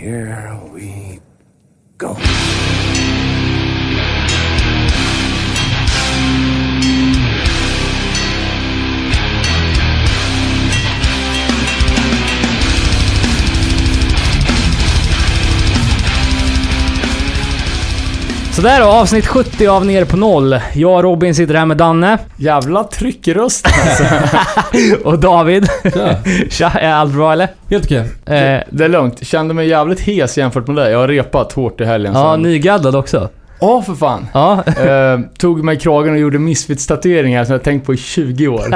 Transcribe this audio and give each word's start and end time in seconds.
here 0.00 0.58
we 0.72 1.20
go. 1.98 2.16
Sådär 18.60 18.80
då, 18.80 18.86
avsnitt 18.86 19.26
70 19.26 19.66
av 19.66 19.86
Ner 19.86 20.04
på 20.04 20.16
noll. 20.16 20.60
Jag 20.74 20.92
och 20.96 21.02
Robin 21.02 21.34
sitter 21.34 21.54
här 21.54 21.66
med 21.66 21.76
Danne. 21.76 22.18
Jävla 22.36 22.84
tryck 22.84 23.28
i 23.28 23.34
rösten 23.34 23.72
alltså. 23.82 24.04
och 25.08 25.18
David. 25.18 25.68
Tja. 25.82 26.16
Tja, 26.50 26.70
är 26.70 26.92
allt 26.92 27.12
bra 27.14 27.32
eller? 27.32 27.48
Helt 27.70 27.84
okej. 27.84 27.98
Eh, 27.98 28.62
Det 28.70 28.84
är 28.84 28.88
lugnt. 28.88 29.26
Kände 29.26 29.54
mig 29.54 29.68
jävligt 29.68 30.00
hes 30.00 30.38
jämfört 30.38 30.66
med 30.66 30.76
dig. 30.76 30.92
Jag 30.92 30.98
har 30.98 31.08
repat 31.08 31.52
hårt 31.52 31.80
i 31.80 31.84
helgen. 31.84 32.12
ja, 32.14 32.32
sen. 32.34 32.42
nygaddad 32.42 32.96
också. 32.96 33.28
Ja, 33.60 33.82
för 33.82 33.94
fan. 33.94 34.26
Ja, 34.34 34.64
Eh, 34.66 35.20
tog 35.38 35.64
mig 35.64 35.78
kragen 35.78 36.12
och 36.12 36.18
gjorde 36.18 36.38
Misfits-tatueringar 36.38 37.44
som 37.44 37.52
jag 37.52 37.62
tänkt 37.62 37.86
på 37.86 37.94
i 37.94 37.96
20 37.96 38.48
år. 38.48 38.74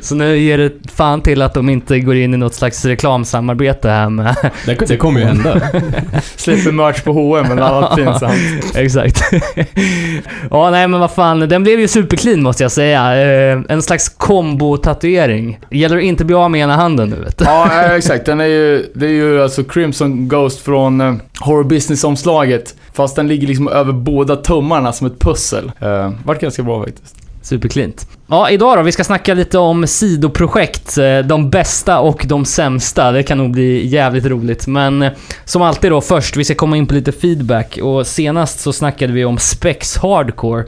så 0.02 0.14
nu 0.14 0.38
ger 0.38 0.58
det 0.58 0.72
fan 0.92 1.20
till 1.20 1.42
att 1.42 1.54
de 1.54 1.68
inte 1.68 2.00
går 2.00 2.16
in 2.16 2.34
i 2.34 2.36
något 2.36 2.54
slags 2.54 2.84
reklamsamarbete 2.84 3.88
här 3.88 4.10
med... 4.10 4.36
Det, 4.66 4.74
det 4.88 4.96
kommer 4.96 5.20
ju 5.20 5.26
hända. 5.26 5.60
Släpper 6.36 6.72
merch 6.72 7.02
på 7.02 7.12
H&M 7.12 7.46
men 7.48 7.58
annat 7.58 7.96
pinsamt. 7.96 8.74
Exakt. 8.74 9.22
ja, 10.50 10.70
nej 10.70 10.88
men 10.88 11.00
vad 11.00 11.10
fan. 11.10 11.40
Den 11.40 11.62
blev 11.62 11.80
ju 11.80 11.88
superclean 11.88 12.42
måste 12.42 12.64
jag 12.64 12.72
säga. 12.72 13.16
Eh, 13.52 13.60
en 13.68 13.82
slags 13.82 14.08
kombo-tatuering. 14.08 15.58
Gäller 15.70 15.96
att 15.96 16.02
inte 16.02 16.24
bli 16.24 16.34
av 16.34 16.50
med 16.50 16.60
ena 16.60 16.76
handen 16.76 17.08
nu 17.08 17.16
vet 17.16 17.38
du. 17.38 17.44
Ja, 17.44 17.84
eh, 17.84 17.92
exakt. 17.92 18.26
Den 18.26 18.40
är 18.40 18.46
ju, 18.46 18.86
det 18.94 19.06
är 19.06 19.10
ju 19.10 19.42
alltså 19.42 19.64
Crimson 19.64 20.28
Ghost 20.28 20.60
från 20.60 21.00
eh, 21.00 21.14
Horror 21.40 21.64
Business-omslaget. 21.64 22.74
Fast 22.92 23.16
den 23.16 23.28
ligger 23.28 23.46
liksom 23.46 23.68
över 23.68 23.92
båda 23.92 24.36
tummarna 24.36 24.92
som 24.92 25.06
ett 25.06 25.18
pussel. 25.18 25.72
Uh, 25.82 26.10
vart 26.24 26.40
ganska 26.40 26.62
bra 26.62 26.84
faktiskt. 26.84 27.16
Supercleant. 27.42 28.08
Ja, 28.26 28.50
idag 28.50 28.78
då. 28.78 28.82
Vi 28.82 28.92
ska 28.92 29.04
snacka 29.04 29.34
lite 29.34 29.58
om 29.58 29.86
sidoprojekt. 29.86 30.98
Eh, 30.98 31.18
de 31.18 31.50
bästa 31.50 32.00
och 32.00 32.24
de 32.28 32.44
sämsta. 32.44 33.12
Det 33.12 33.22
kan 33.22 33.38
nog 33.38 33.50
bli 33.50 33.86
jävligt 33.86 34.26
roligt. 34.26 34.66
Men 34.66 35.02
eh, 35.02 35.12
som 35.44 35.62
alltid 35.62 35.90
då, 35.90 36.00
först, 36.00 36.36
vi 36.36 36.44
ska 36.44 36.54
komma 36.54 36.76
in 36.76 36.86
på 36.86 36.94
lite 36.94 37.12
feedback. 37.12 37.78
Och 37.82 38.06
senast 38.06 38.60
så 38.60 38.72
snackade 38.72 39.12
vi 39.12 39.24
om 39.24 39.38
Spex 39.38 39.96
Hardcore. 39.96 40.64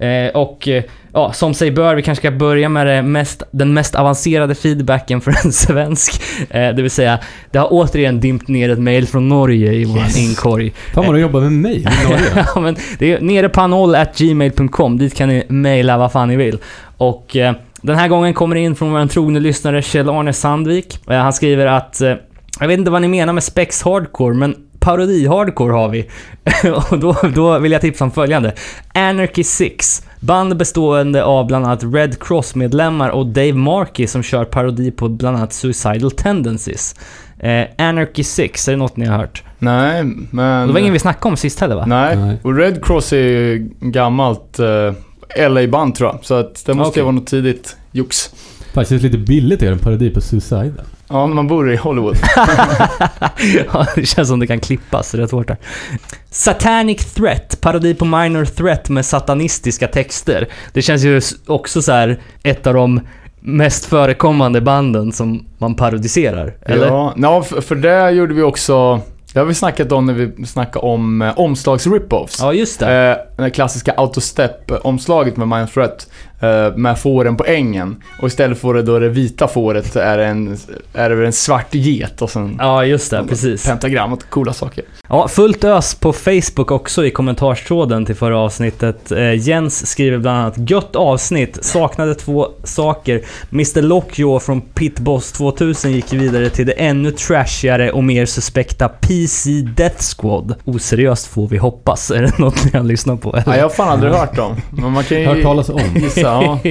Eh, 0.00 0.28
och 0.34 0.68
eh, 0.68 0.82
ja, 1.12 1.32
som 1.32 1.54
sig 1.54 1.70
bör, 1.70 1.94
vi 1.94 2.02
kanske 2.02 2.22
ska 2.22 2.30
börja 2.30 2.68
med 2.68 3.04
mest, 3.04 3.42
den 3.50 3.74
mest 3.74 3.94
avancerade 3.94 4.54
feedbacken 4.54 5.20
för 5.20 5.34
en 5.46 5.52
svensk. 5.52 6.22
Eh, 6.50 6.68
det 6.74 6.82
vill 6.82 6.90
säga, 6.90 7.18
det 7.50 7.58
har 7.58 7.68
återigen 7.70 8.20
dimpt 8.20 8.48
ner 8.48 8.70
ett 8.70 8.78
mail 8.78 9.06
från 9.06 9.28
Norge 9.28 9.72
i 9.72 9.84
vår 9.84 9.98
Yes. 9.98 10.18
inkorg. 10.18 10.72
Fan 10.94 11.06
vad 11.06 11.14
du 11.14 11.20
jobbar 11.20 11.40
med 11.40 11.52
mig 11.52 11.76
i 11.76 11.84
Norge. 12.08 12.46
ja, 12.54 12.60
men 12.60 12.76
det 12.98 13.12
är 13.12 13.20
nerepanol 13.20 13.94
at 13.94 14.18
gmail.com. 14.18 14.98
Dit 14.98 15.14
kan 15.14 15.28
ni 15.28 15.44
mejla 15.48 15.98
vad 15.98 16.12
fan 16.12 16.28
ni 16.28 16.36
vill. 16.36 16.58
Och 16.96 17.36
eh, 17.36 17.54
den 17.82 17.96
här 17.96 18.08
gången 18.08 18.34
kommer 18.34 18.54
det 18.54 18.60
in 18.60 18.74
från 18.74 18.92
vår 18.92 19.06
trogne 19.06 19.40
lyssnare 19.40 19.80
Kjell-Arne 19.82 20.32
Sandvik. 20.32 20.98
Eh, 21.10 21.16
han 21.16 21.32
skriver 21.32 21.66
att, 21.66 22.00
eh, 22.00 22.14
jag 22.60 22.68
vet 22.68 22.78
inte 22.78 22.90
vad 22.90 23.02
ni 23.02 23.08
menar 23.08 23.32
med 23.32 23.42
spex 23.42 23.82
hardcore, 23.82 24.34
men 24.34 24.56
parodi-hardcore 24.86 25.72
har 25.72 25.88
vi. 25.88 26.08
och 26.90 26.98
då, 26.98 27.16
då 27.34 27.58
vill 27.58 27.72
jag 27.72 27.80
tipsa 27.80 28.04
om 28.04 28.10
följande. 28.10 28.52
Anarchy 28.94 29.44
6. 29.44 30.02
Band 30.20 30.56
bestående 30.56 31.24
av 31.24 31.46
bland 31.46 31.66
annat 31.66 31.84
Red 31.84 32.22
Cross-medlemmar 32.22 33.10
och 33.10 33.26
Dave 33.26 33.52
Markey 33.52 34.06
som 34.06 34.22
kör 34.22 34.44
parodi 34.44 34.90
på 34.90 35.08
bland 35.08 35.36
annat 35.36 35.52
Suicidal 35.52 36.10
Tendencies. 36.10 36.94
Eh, 37.38 37.64
Anarchy 37.78 38.24
6, 38.24 38.68
är 38.68 38.72
det 38.72 38.78
något 38.78 38.96
ni 38.96 39.06
har 39.06 39.18
hört? 39.18 39.42
Nej, 39.58 40.04
men... 40.30 40.66
Det 40.66 40.72
var 40.72 40.80
ingen 40.80 40.92
vi 40.92 40.98
snackade 40.98 41.32
om 41.32 41.36
sist 41.36 41.60
heller 41.60 41.76
va? 41.76 41.86
Nej. 41.86 42.16
Nej. 42.16 42.36
Och 42.42 42.56
Red 42.56 42.84
Cross 42.84 43.12
är 43.12 43.16
ju 43.16 43.70
gammalt 43.80 44.60
uh, 44.60 45.48
LA-band 45.50 45.94
tror 45.94 46.10
jag. 46.10 46.24
Så 46.24 46.34
att 46.34 46.66
det 46.66 46.74
måste 46.74 47.00
ju 47.00 47.04
vara 47.04 47.14
något 47.14 47.26
tidigt 47.26 47.76
jox. 47.92 48.30
Faktiskt 48.74 49.02
lite 49.02 49.18
billigt 49.18 49.62
är 49.62 49.66
det 49.66 49.72
en 49.72 49.78
parodi 49.78 50.10
på 50.10 50.20
Suicide. 50.20 50.74
Ja, 51.08 51.26
när 51.26 51.34
man 51.34 51.46
bor 51.46 51.72
i 51.72 51.76
Hollywood. 51.76 52.16
ja, 53.72 53.86
det 53.94 54.06
känns 54.06 54.28
som 54.28 54.40
det 54.40 54.46
kan 54.46 54.60
klippas 54.60 55.14
rätt 55.14 55.30
hårt 55.30 55.48
där. 55.48 55.56
Satanic 56.30 57.14
Threat, 57.14 57.60
parodi 57.60 57.94
på 57.94 58.04
Minor 58.04 58.44
Threat 58.44 58.88
med 58.88 59.06
satanistiska 59.06 59.88
texter. 59.88 60.48
Det 60.72 60.82
känns 60.82 61.04
ju 61.04 61.20
också 61.46 61.82
så 61.82 61.92
här 61.92 62.18
ett 62.42 62.66
av 62.66 62.74
de 62.74 63.00
mest 63.40 63.84
förekommande 63.84 64.60
banden 64.60 65.12
som 65.12 65.46
man 65.58 65.74
parodiserar, 65.74 66.56
eller? 66.62 66.86
Ja, 66.86 67.14
ja 67.16 67.42
för, 67.42 67.60
för 67.60 67.74
det 67.74 68.10
gjorde 68.10 68.34
vi 68.34 68.42
också... 68.42 69.00
Det 69.32 69.38
har 69.38 69.46
vi 69.46 69.54
snackat 69.54 69.92
om 69.92 70.06
när 70.06 70.14
vi 70.14 70.46
snackade 70.46 70.86
om 70.86 71.22
eh, 71.22 71.38
omslags-rip-offs. 71.38 72.38
Ja, 72.40 72.52
just 72.52 72.80
det. 72.80 72.92
Eh, 72.92 73.16
det 73.44 73.50
klassiska 73.50 73.92
autostep-omslaget 73.96 75.36
med 75.36 75.48
Mind 75.48 75.72
Threat. 75.72 76.06
Eh, 76.40 76.76
med 76.76 76.98
fåren 76.98 77.36
på 77.36 77.44
ängen. 77.44 77.96
Och 78.20 78.28
istället 78.28 78.58
för 78.58 78.74
det 78.74 78.82
då 78.82 78.98
det 78.98 79.08
vita 79.08 79.48
fåret 79.48 79.96
är 79.96 80.18
det 80.18 80.26
en, 80.26 80.56
är 80.94 81.10
det 81.10 81.26
en 81.26 81.32
svart 81.32 81.74
get 81.74 82.22
och 82.22 82.30
sen 82.30 82.56
Ja, 82.58 82.84
just 82.84 83.10
det. 83.10 83.24
Precis. 83.28 83.66
pentagram 83.66 84.12
och 84.12 84.22
coola 84.30 84.52
saker. 84.52 84.84
Ja, 85.08 85.28
fullt 85.28 85.64
ös 85.64 85.94
på 85.94 86.12
Facebook 86.12 86.70
också 86.70 87.06
i 87.06 87.10
kommentarstråden 87.10 88.06
till 88.06 88.14
förra 88.14 88.38
avsnittet. 88.38 89.12
Eh, 89.12 89.34
Jens 89.48 89.86
skriver 89.86 90.18
bland 90.18 90.38
annat 90.38 90.70
“Gött 90.70 90.96
avsnitt, 90.96 91.58
saknade 91.64 92.14
två 92.14 92.48
saker. 92.64 93.22
Mr 93.52 93.82
Lockjaw 93.82 94.44
från 94.44 94.60
Pitboss 94.60 95.32
2000 95.32 95.92
gick 95.92 96.12
vidare 96.12 96.50
till 96.50 96.66
det 96.66 96.72
ännu 96.72 97.10
trashigare 97.10 97.90
och 97.90 98.04
mer 98.04 98.26
suspekta 98.26 98.88
PC 98.88 99.50
Death 99.76 100.02
Squad. 100.16 100.54
Oseriöst 100.64 101.26
får 101.26 101.48
vi 101.48 101.56
hoppas. 101.56 102.10
Är 102.10 102.22
det 102.22 102.38
något 102.38 102.64
ni 102.64 102.78
har 102.78 102.84
lyssnat 102.84 103.20
på? 103.20 103.25
Nej, 103.46 103.56
jag 103.58 103.64
har 103.64 103.68
fan 103.70 103.88
aldrig 103.88 104.12
hört 104.12 104.36
dem. 104.36 104.56
Men 104.70 104.92
man 104.92 105.04
kan 105.04 105.20
ju 105.20 105.26
Hört 105.26 105.42
talas 105.42 105.68
om. 105.68 105.80
gissa. 105.94 106.20
Ja. 106.20 106.58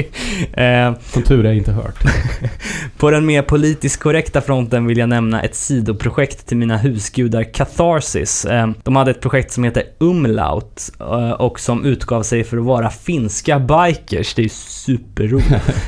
Eh, 0.64 0.94
Som 1.02 1.22
tur 1.24 1.46
är 1.46 1.54
inte 1.54 1.72
hört. 1.72 2.04
På 2.98 3.12
den 3.12 3.26
mer 3.26 3.42
politiskt 3.42 4.00
korrekta 4.00 4.42
fronten 4.42 4.86
vill 4.86 4.98
jag 4.98 5.10
nämna 5.10 5.42
ett 5.42 5.56
sidoprojekt 5.56 6.48
till 6.48 6.58
mina 6.58 6.78
husgudar 6.78 7.54
Catharsis. 7.54 8.46
Eh, 8.46 8.68
De 8.84 8.96
hade 8.96 9.12
ett 9.12 9.22
projekt 9.22 9.52
som 9.52 9.64
heter 9.64 9.84
Umlaut 10.00 10.92
eh, 11.00 11.32
och 11.32 11.60
som 11.60 11.86
utgav 11.86 12.24
sig 12.24 12.44
för 12.44 12.58
att 12.58 12.64
vara 12.64 12.90
finska 12.90 13.60
bikers. 13.60 14.34
Det 14.34 14.42
är 14.42 14.44
ju 14.44 14.50
superroligt. 14.50 15.48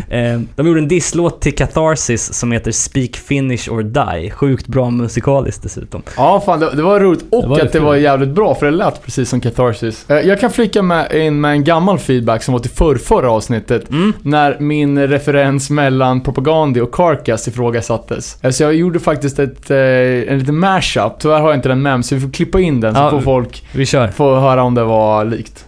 De 0.56 0.68
gjorde 0.68 0.80
en 0.80 0.88
disslåt 0.88 1.42
till 1.42 1.56
Catharsis 1.56 2.34
som 2.34 2.52
heter 2.52 2.72
Speak 2.72 3.16
Finish 3.16 3.70
or 3.70 3.84
Die. 3.84 4.30
Sjukt 4.32 4.68
bra 4.68 4.90
musikaliskt 4.90 5.64
dessutom. 5.64 6.02
Ja, 6.18 6.42
fan 6.46 6.60
det, 6.60 6.76
det 6.76 6.82
var 6.82 7.00
roligt. 7.00 7.26
Och 7.32 7.42
Det 7.42 7.48
var 7.48 7.56
att 7.60 7.64
det 7.64 7.70
kul. 7.80 7.82
var 7.82 7.96
jävligt 7.96 8.30
bra, 8.30 8.56
för 8.56 8.66
det 8.66 8.72
lät 8.72 9.04
precis 9.06 9.30
som 9.30 9.42
Catharsis. 9.42 10.06
Jag 10.08 10.40
kan 10.40 10.52
flika 10.58 10.82
med, 10.82 11.12
in 11.12 11.42
med 11.42 11.52
en 11.52 11.64
gammal 11.64 12.00
feedback 12.00 12.44
som 12.44 12.52
var 12.54 12.60
till 12.60 12.72
förr, 12.72 12.96
förra 12.96 13.32
avsnittet. 13.32 13.90
Mm. 13.90 14.14
När 14.22 14.58
min 14.60 15.08
referens 15.08 15.70
mellan 15.70 16.22
Propaganda 16.22 16.84
och 16.84 16.92
Carcass 16.92 17.48
ifrågasattes. 17.48 18.38
Så 18.52 18.64
jag 18.64 18.76
gjorde 18.76 19.00
faktiskt 19.00 19.40
ett, 19.40 19.72
eh, 19.72 19.78
en 19.78 20.40
liten 20.40 20.60
mashup. 20.60 21.14
Tyvärr 21.20 21.40
har 21.40 21.48
jag 21.50 21.58
inte 21.58 21.70
den 21.70 21.82
med 21.82 22.06
så 22.06 22.16
vi 22.16 22.22
får 22.22 22.30
klippa 22.32 22.60
in 22.60 22.82
den 22.82 22.96
så 22.96 23.02
Ja, 23.02 23.10
får 23.12 23.22
folk 23.22 23.64
Vi 23.72 23.86
kör. 23.86 24.08
få 24.08 24.40
höra 24.40 24.64
om 24.64 24.76
det 24.76 24.84
var 24.84 25.26
likt. 25.26 25.66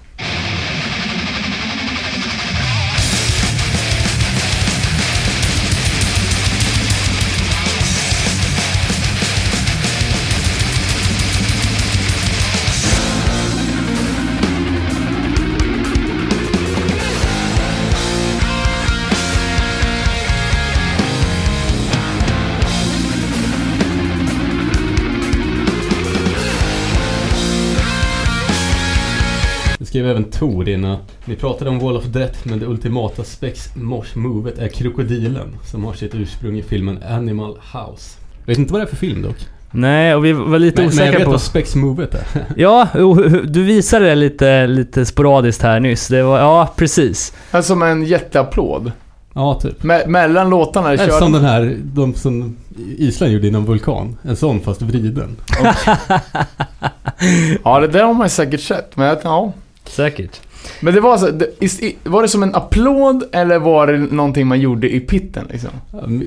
Skrev 29.90 30.08
även 30.08 30.24
Tor 30.24 30.70
in 30.70 30.86
att 30.86 31.00
ni 31.26 31.36
pratade 31.36 31.70
om 31.70 31.80
Wall 31.80 31.98
of 31.98 32.06
Death 32.06 32.40
men 32.44 32.60
det 32.60 32.66
ultimata 32.66 33.24
spex 33.24 33.76
mosh 33.76 34.16
movet 34.16 34.58
är 34.60 34.68
krokodilen 34.68 35.56
som 35.66 35.84
har 35.84 35.94
sitt 35.94 36.16
ursprung 36.16 36.58
i 36.60 36.64
filmen 36.64 37.00
Animal 37.10 37.52
House. 37.52 38.18
Jag 38.40 38.48
vet 38.52 38.58
inte 38.58 38.74
vad 38.74 38.82
det 38.82 38.86
är 38.86 38.90
för 38.90 38.96
film 38.96 39.22
dock. 39.22 39.36
Nej, 39.72 40.16
och 40.16 40.26
vi 40.26 40.34
var 40.34 40.60
lite 40.60 40.82
Men, 40.82 40.90
men 40.90 40.98
jag 40.98 41.06
osäkra 41.06 41.18
vet 41.20 41.26
på... 41.26 41.32
vad 41.32 41.42
spex 41.42 41.76
movet 41.76 42.14
är. 42.16 42.22
Ja, 42.58 42.88
jo, 42.96 43.14
du 43.44 43.64
visade 43.64 44.06
det 44.06 44.16
lite, 44.16 44.68
lite 44.68 45.06
sporadiskt 45.06 45.62
här 45.62 45.80
nyss. 45.80 46.08
Det 46.08 46.24
var, 46.24 46.40
ja, 46.40 46.74
precis. 46.76 47.34
Som 47.64 47.82
en 47.82 48.04
jätteapplåd. 48.04 48.92
ja, 49.34 49.60
typ. 49.62 49.82
Me- 49.84 50.08
mellan 50.08 50.50
låtarna 50.50 50.88
Eller 50.94 50.98
körde 51.06 51.20
som 51.20 51.32
den 51.32 51.46
här, 51.46 51.78
de 51.84 52.14
som 52.14 52.58
Island 52.98 53.32
gjorde 53.34 53.48
innan 53.48 53.66
vulkan. 53.66 54.18
En 54.24 54.36
sån 54.36 54.60
fast 54.60 54.82
vriden. 54.82 55.36
Ja, 57.64 57.80
det 57.80 57.88
där 57.88 58.04
har 58.04 58.14
man 58.14 58.26
ju 58.26 58.30
säkert 58.30 58.62
sett. 58.62 58.98
Men 58.98 59.18
ja. 59.24 59.54
Säkert. 59.90 60.42
Men 60.82 60.94
det 60.94 61.02
var 61.02 61.18
så, 61.18 61.32
det, 61.32 61.48
var 62.04 62.22
det 62.22 62.28
som 62.28 62.44
en 62.44 62.56
applåd 62.56 63.24
eller 63.32 63.60
var 63.60 63.88
det 63.88 63.98
någonting 63.98 64.48
man 64.48 64.60
gjorde 64.60 64.96
i 64.96 65.00
pitten 65.00 65.48
liksom? 65.52 65.70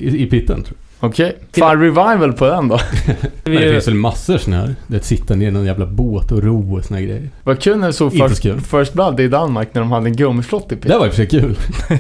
I, 0.01 0.23
i 0.23 0.27
pitten 0.27 0.63
tror 0.63 0.77
Okej. 1.05 1.37
Fan, 1.53 1.81
revival 1.81 2.33
på 2.33 2.47
den 2.47 2.69
då. 2.69 2.81
Men 3.45 3.55
det 3.55 3.73
finns 3.73 3.89
väl 3.89 3.95
massor 3.95 4.39
såna 4.39 4.57
här. 4.57 4.75
Det 4.87 4.95
är 4.95 4.99
att 4.99 5.05
sitta 5.05 5.35
ner 5.35 5.49
i 5.49 5.51
någon 5.51 5.65
jävla 5.65 5.87
båt 5.87 6.33
och 6.33 6.43
ro 6.43 6.77
och 6.77 6.85
såna 6.85 7.01
här 7.01 7.07
grejer. 7.07 7.31
Vad 7.43 7.61
kul 7.61 7.79
när 7.79 7.87
du 7.87 7.93
såg 7.93 8.13
First. 8.13 8.67
First 8.71 8.93
Blood 8.93 9.21
i 9.21 9.29
Danmark 9.29 9.69
när 9.73 9.81
de 9.81 9.93
hade 9.93 10.07
en 10.07 10.17
gummiflott 10.17 10.73
i 10.73 10.75
Det 10.75 10.77
pitten. 10.77 10.99
var 10.99 11.07
i 11.07 11.09
och 11.09 11.15
för 11.15 11.27
sig 11.27 11.41
kul. 11.41 11.51
Uh, 11.51 11.99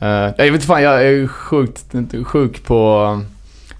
jag 0.36 0.36
vet 0.36 0.54
inte 0.54 0.66
fan, 0.66 0.82
jag 0.82 1.06
är 1.06 1.26
sjukt 1.26 1.94
sjuk 2.24 2.64
på, 2.64 3.20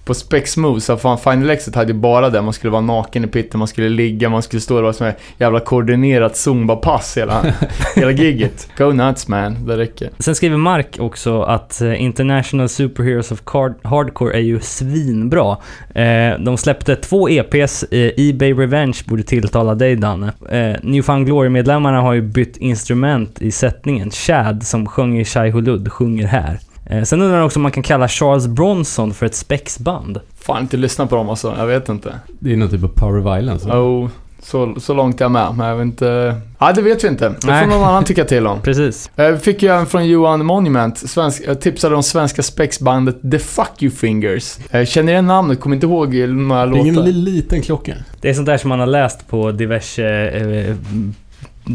på 0.05 0.13
Specs 0.13 0.57
Moves. 0.57 0.85
Så 0.85 0.97
fan, 0.97 1.17
Final 1.17 1.49
Exit 1.49 1.75
hade 1.75 1.91
ju 1.91 1.99
bara 1.99 2.29
det. 2.29 2.41
Man 2.41 2.53
skulle 2.53 2.71
vara 2.71 2.81
naken 2.81 3.23
i 3.23 3.27
pitten, 3.27 3.59
man 3.59 3.67
skulle 3.67 3.89
ligga, 3.89 4.29
man 4.29 4.41
skulle 4.41 4.61
stå 4.61 4.75
där 4.75 4.83
och 4.83 4.99
vara 4.99 5.13
jävla 5.37 5.59
koordinerat 5.59 6.35
zumba-pass 6.35 7.17
hela, 7.17 7.45
hela 7.95 8.11
gigget. 8.11 8.67
Go 8.77 8.91
nuts 8.91 9.27
man, 9.27 9.67
det 9.67 9.77
räcker. 9.77 10.09
Sen 10.19 10.35
skriver 10.35 10.57
Mark 10.57 10.97
också 10.99 11.41
att 11.41 11.81
eh, 11.81 12.01
International 12.01 12.69
Superheroes 12.69 13.31
of 13.31 13.41
Card 13.45 13.73
Hardcore 13.83 14.33
är 14.33 14.41
ju 14.41 14.59
svinbra. 14.59 15.57
Eh, 15.95 16.39
de 16.39 16.57
släppte 16.57 16.95
två 16.95 17.29
EPs, 17.29 17.83
eh, 17.83 18.11
Ebay 18.17 18.53
Revenge 18.53 18.97
borde 19.05 19.23
tilltala 19.23 19.75
dig 19.75 19.95
Danne. 19.95 20.33
Eh, 20.49 20.75
New 20.83 21.01
Found 21.01 21.25
Glory-medlemmarna 21.25 22.01
har 22.01 22.13
ju 22.13 22.21
bytt 22.21 22.57
instrument 22.57 23.41
i 23.41 23.51
sättningen. 23.51 24.11
Chad, 24.11 24.63
som 24.63 24.87
sjöng 24.87 25.19
i 25.19 25.25
Shai 25.25 25.51
Hulud, 25.51 25.91
sjunger 25.91 26.27
här. 26.27 26.59
Eh, 26.91 27.03
sen 27.03 27.21
undrar 27.21 27.37
han 27.37 27.45
också 27.45 27.59
om 27.59 27.63
man 27.63 27.71
kan 27.71 27.83
kalla 27.83 28.07
Charles 28.07 28.47
Bronson 28.47 29.13
för 29.13 29.25
ett 29.25 29.35
spexband. 29.35 30.19
Fan 30.39 30.61
inte 30.61 30.77
lyssna 30.77 31.07
på 31.07 31.15
dem 31.15 31.29
alltså, 31.29 31.55
jag 31.57 31.67
vet 31.67 31.89
inte. 31.89 32.13
Det 32.39 32.53
är 32.53 32.57
någon 32.57 32.69
typ 32.69 32.83
av 32.83 32.87
power 32.87 33.35
violence. 33.35 33.67
va? 33.67 33.75
Oh, 33.79 34.09
så, 34.43 34.75
så 34.79 34.93
långt 34.93 35.21
är 35.21 35.25
jag 35.25 35.31
med, 35.31 35.53
men 35.57 35.67
jag 35.67 35.75
vet 35.75 35.85
inte... 35.85 36.35
Ja, 36.59 36.71
det 36.73 36.81
vet 36.81 37.03
vi 37.03 37.07
inte. 37.07 37.29
Det 37.29 37.41
får 37.41 37.47
Nej. 37.47 37.67
någon 37.67 37.83
annan 37.83 38.03
tycka 38.03 38.25
till 38.25 38.47
om. 38.47 38.59
Precis. 38.63 39.11
Eh, 39.15 39.27
Vi 39.31 39.37
fick 39.37 39.63
ju 39.63 39.69
även 39.69 39.85
från 39.85 40.07
Johan 40.07 40.45
Monument, 40.45 40.97
svensk, 40.97 41.41
jag 41.47 41.61
tipsade 41.61 41.95
om 41.95 42.03
svenska 42.03 42.43
spexbandet 42.43 43.31
The 43.31 43.39
Fuck 43.39 43.71
You 43.83 43.91
Fingers. 43.91 44.57
Eh, 44.71 44.85
Känner 44.85 45.11
igen 45.11 45.27
namnet? 45.27 45.59
Kommer 45.59 45.75
inte 45.75 45.85
ihåg 45.87 46.15
några 46.15 46.65
Det 46.65 46.77
är 46.77 46.79
ingen 46.79 46.95
låtar. 46.95 47.07
li- 47.07 47.13
liten 47.31 47.61
klocka. 47.61 47.93
Det 48.21 48.29
är 48.29 48.33
sånt 48.33 48.45
där 48.45 48.57
som 48.57 48.69
man 48.69 48.79
har 48.79 48.87
läst 48.87 49.27
på 49.27 49.51
diverse 49.51 50.29
eh, 50.29 50.75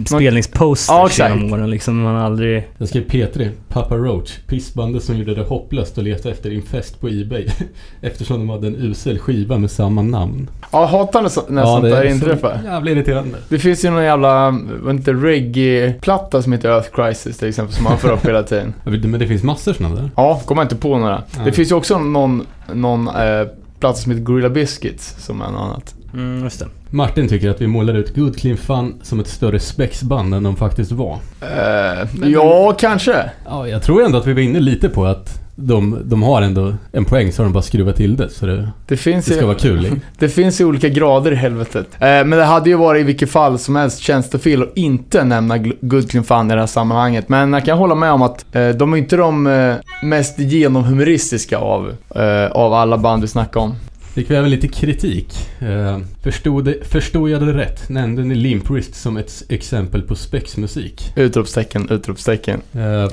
spelningsposters 0.04 1.18
Ja, 1.18 1.28
genom 1.28 1.52
åren. 1.52 1.70
Liksom 1.70 2.02
man 2.02 2.16
aldrig... 2.16 2.68
Jag 2.78 2.88
skrev 2.88 3.08
P3, 3.08 3.50
Papa 3.68 3.96
Roach, 3.96 4.38
pissbandet 4.46 5.02
som 5.02 5.16
gjorde 5.16 5.34
det 5.34 5.42
hopplöst 5.42 5.98
att 5.98 6.04
leta 6.04 6.30
efter 6.30 6.52
Infest 6.52 7.00
på 7.00 7.08
Ebay. 7.08 7.46
Eftersom 8.00 8.38
de 8.38 8.50
hade 8.50 8.66
en 8.66 8.76
usel 8.76 9.18
skiva 9.18 9.58
med 9.58 9.70
samma 9.70 10.02
namn. 10.02 10.50
Ja, 10.72 10.86
hatar 10.86 11.22
när, 11.22 11.28
så, 11.28 11.42
när 11.48 11.64
sånt 11.64 11.82
det 11.82 11.90
där 11.90 11.96
är 12.02 12.08
så 12.08 12.14
inträffar. 12.14 12.60
jävla 12.64 12.90
irriterande. 12.90 13.38
Det 13.48 13.58
finns 13.58 13.84
ju 13.84 13.90
någon 13.90 14.04
jävla, 14.04 14.58
vad 14.82 14.94
inte 14.94 15.12
reggae-platta 15.12 16.42
som 16.42 16.52
heter 16.52 16.68
Earth 16.68 16.90
Crisis 16.94 17.38
till 17.38 17.48
exempel, 17.48 17.74
som 17.74 17.84
man 17.84 17.98
får 17.98 18.12
upp 18.12 18.26
hela 18.26 18.42
tiden. 18.42 18.74
Men 18.84 19.20
det 19.20 19.26
finns 19.26 19.42
massor 19.42 19.72
sådana 19.72 19.94
där. 19.94 20.10
Ja, 20.16 20.42
kommer 20.44 20.62
inte 20.62 20.76
på 20.76 20.98
några. 20.98 21.16
Det 21.16 21.42
Nej. 21.42 21.52
finns 21.52 21.70
ju 21.70 21.74
också 21.74 21.98
någon, 21.98 22.46
någon 22.72 23.08
eh, 23.08 23.46
platta 23.80 23.98
som 23.98 24.12
heter 24.12 24.24
Gorilla 24.24 24.48
Biscuits, 24.48 25.16
som 25.18 25.40
är 25.40 25.50
något 25.50 25.60
annat. 25.60 25.94
Mm, 26.16 26.44
just 26.44 26.60
det. 26.60 26.66
Martin 26.90 27.28
tycker 27.28 27.50
att 27.50 27.60
vi 27.60 27.66
målar 27.66 27.94
ut 27.94 28.14
Good 28.14 28.38
Clean 28.38 28.56
Fun 28.56 28.94
som 29.02 29.20
ett 29.20 29.28
större 29.28 29.60
spexband 29.60 30.34
än 30.34 30.42
de 30.42 30.56
faktiskt 30.56 30.92
var. 30.92 31.18
Eh, 31.40 32.28
ja, 32.30 32.76
kanske. 32.78 33.30
Ja, 33.44 33.68
jag 33.68 33.82
tror 33.82 34.04
ändå 34.04 34.18
att 34.18 34.26
vi 34.26 34.32
var 34.32 34.40
inne 34.40 34.60
lite 34.60 34.88
på 34.88 35.04
att 35.04 35.42
de, 35.58 35.98
de 36.04 36.22
har 36.22 36.42
ändå 36.42 36.74
en 36.92 37.04
poäng 37.04 37.32
så 37.32 37.42
har 37.42 37.44
de 37.44 37.52
bara 37.52 37.62
skruvat 37.62 37.96
till 37.96 38.16
det. 38.16 38.30
Så 38.30 38.46
det, 38.46 38.68
Det 38.86 38.96
finns 38.96 39.26
det 39.26 39.32
ska 39.32 39.40
ju, 39.40 39.46
vara 39.46 39.58
kul. 39.58 40.00
det 40.18 40.28
finns 40.28 40.60
ju 40.60 40.64
olika 40.64 40.88
grader 40.88 41.32
i 41.32 41.34
helvetet. 41.34 41.88
Eh, 41.94 41.98
men 42.00 42.30
det 42.30 42.44
hade 42.44 42.70
ju 42.70 42.76
varit 42.76 43.00
i 43.00 43.04
vilket 43.04 43.30
fall 43.30 43.58
som 43.58 43.76
helst 43.76 43.98
tjänstefel 43.98 44.62
att 44.62 44.72
inte 44.76 45.24
nämna 45.24 45.58
Good 45.58 46.10
Clean 46.10 46.24
Fun 46.24 46.50
i 46.50 46.54
det 46.54 46.60
här 46.60 46.66
sammanhanget. 46.66 47.28
Men 47.28 47.52
jag 47.52 47.64
kan 47.64 47.78
hålla 47.78 47.94
med 47.94 48.12
om 48.12 48.22
att 48.22 48.44
eh, 48.52 48.68
de 48.68 48.92
är 48.92 48.96
inte 48.96 49.16
de 49.16 49.46
eh, 49.46 49.74
mest 50.02 50.38
genomhumoristiska 50.38 51.58
av, 51.58 51.92
eh, 52.14 52.46
av 52.52 52.72
alla 52.72 52.98
band 52.98 53.22
vi 53.22 53.28
snackar 53.28 53.60
om. 53.60 53.74
Fick 54.16 54.30
vi 54.30 54.34
även 54.36 54.50
lite 54.50 54.68
kritik. 54.68 55.34
Eh, 55.58 55.98
Förstod, 56.26 56.64
det, 56.64 56.88
förstod 56.88 57.30
jag 57.30 57.46
det 57.46 57.52
rätt? 57.52 57.88
Nämnde 57.88 58.24
ni 58.24 58.34
Limp 58.34 58.70
Wrist 58.70 58.94
som 58.94 59.16
ett 59.16 59.42
exempel 59.48 60.02
på 60.02 60.14
spexmusik? 60.14 61.12
Utropstecken, 61.16 61.88
utropstecken. 61.90 62.60
Eh, 62.72 63.08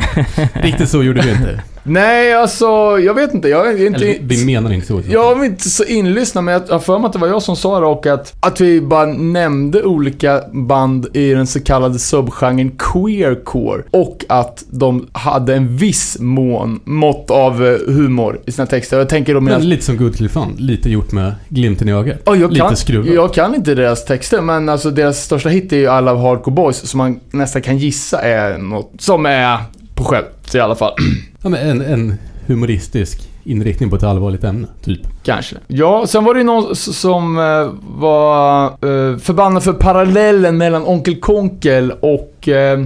riktigt 0.54 0.90
så 0.90 1.04
gjorde 1.04 1.22
vi 1.22 1.32
inte. 1.32 1.64
Nej, 1.84 2.34
alltså 2.34 2.66
jag 3.00 3.14
vet 3.14 3.34
inte. 3.34 3.50
Jag 3.50 3.68
är 3.68 3.88
inte... 3.88 4.06
Eller 4.06 4.20
vi 4.22 4.46
menar 4.46 4.74
inte 4.74 4.88
så. 4.88 5.02
Jag 5.10 5.36
var 5.36 5.46
inte 5.46 5.70
så 5.70 5.84
inlyssnad, 5.84 6.44
men 6.44 6.54
jag 6.54 6.62
har 6.62 6.80
för 6.80 7.00
mig 7.00 7.08
att 7.08 7.14
det 7.14 7.20
var 7.20 7.28
jag 7.28 7.42
som 7.42 7.56
sa 7.56 7.80
det 7.80 7.86
och 7.86 8.08
att, 8.08 8.34
att 8.40 8.62
vi 8.62 8.82
bara 8.82 9.06
nämnde 9.06 9.84
olika 9.84 10.42
band 10.52 11.08
i 11.14 11.34
den 11.34 11.48
så 11.48 11.60
kallade 11.60 12.00
subgenren 12.00 12.72
queercore. 12.78 13.84
Och 13.92 14.26
att 14.30 14.64
de 14.70 15.08
hade 15.12 15.56
en 15.56 15.78
viss 15.78 16.18
mån, 16.20 16.80
mått 16.84 17.32
av 17.32 17.66
eh, 17.66 17.78
humor 17.88 18.40
i 18.46 18.52
sina 18.52 18.66
texter. 18.66 18.98
Jag 18.98 19.10
tänker 19.10 19.34
då 19.34 19.40
mina... 19.40 19.58
Men 19.58 19.70
lite 19.70 19.84
som 19.84 19.98
Good 19.98 20.16
Clean 20.16 20.30
Fun. 20.30 20.56
Lite 20.58 20.90
gjort 20.90 21.12
med 21.12 21.34
glimten 21.50 21.90
i 21.90 21.92
ögat. 21.92 22.22
Ja, 22.26 22.36
jag, 22.36 22.52
lite 22.52 22.62
kan, 22.62 22.76
skruvat. 23.04 23.24
jag 23.24 23.34
kan 23.34 23.56
inte 23.56 23.76
deras 23.76 24.06
texter, 24.06 24.42
men 24.42 24.70
alltså 24.70 24.92
deras 24.92 25.24
största 25.24 25.50
hit 25.50 25.74
är 25.74 25.78
ju 25.78 25.84
I 25.84 26.02
Love 26.02 26.22
Hardcore 26.22 26.56
Boys, 26.56 26.90
som 26.90 26.98
man 26.98 27.20
nästan 27.32 27.62
kan 27.62 27.78
gissa 27.78 28.22
är 28.22 28.58
något 28.58 28.92
som 29.00 29.26
är 29.26 29.58
på 29.96 30.04
skämt 30.04 30.56
i 30.56 30.60
alla 30.60 30.76
fall. 30.76 30.94
Ja, 31.46 31.50
men 31.50 31.70
en, 31.70 31.82
en 31.82 32.14
humoristisk 32.46 33.30
inriktning 33.44 33.90
på 33.90 33.96
ett 33.96 34.04
allvarligt 34.04 34.44
ämne, 34.44 34.68
typ. 34.84 35.02
Kanske. 35.24 35.56
Ja, 35.68 36.08
sen 36.08 36.24
var 36.24 36.34
det 36.34 36.40
ju 36.40 36.44
någon 36.44 36.76
som 36.76 37.38
eh, 37.38 37.72
var 38.00 38.66
eh, 38.66 39.18
förbannad 39.18 39.64
för 39.64 39.74
parallellen 39.74 40.58
mellan 40.58 40.86
Onkel 40.86 41.20
Konkel 41.20 41.92
och 41.92 42.48
eh, 42.48 42.84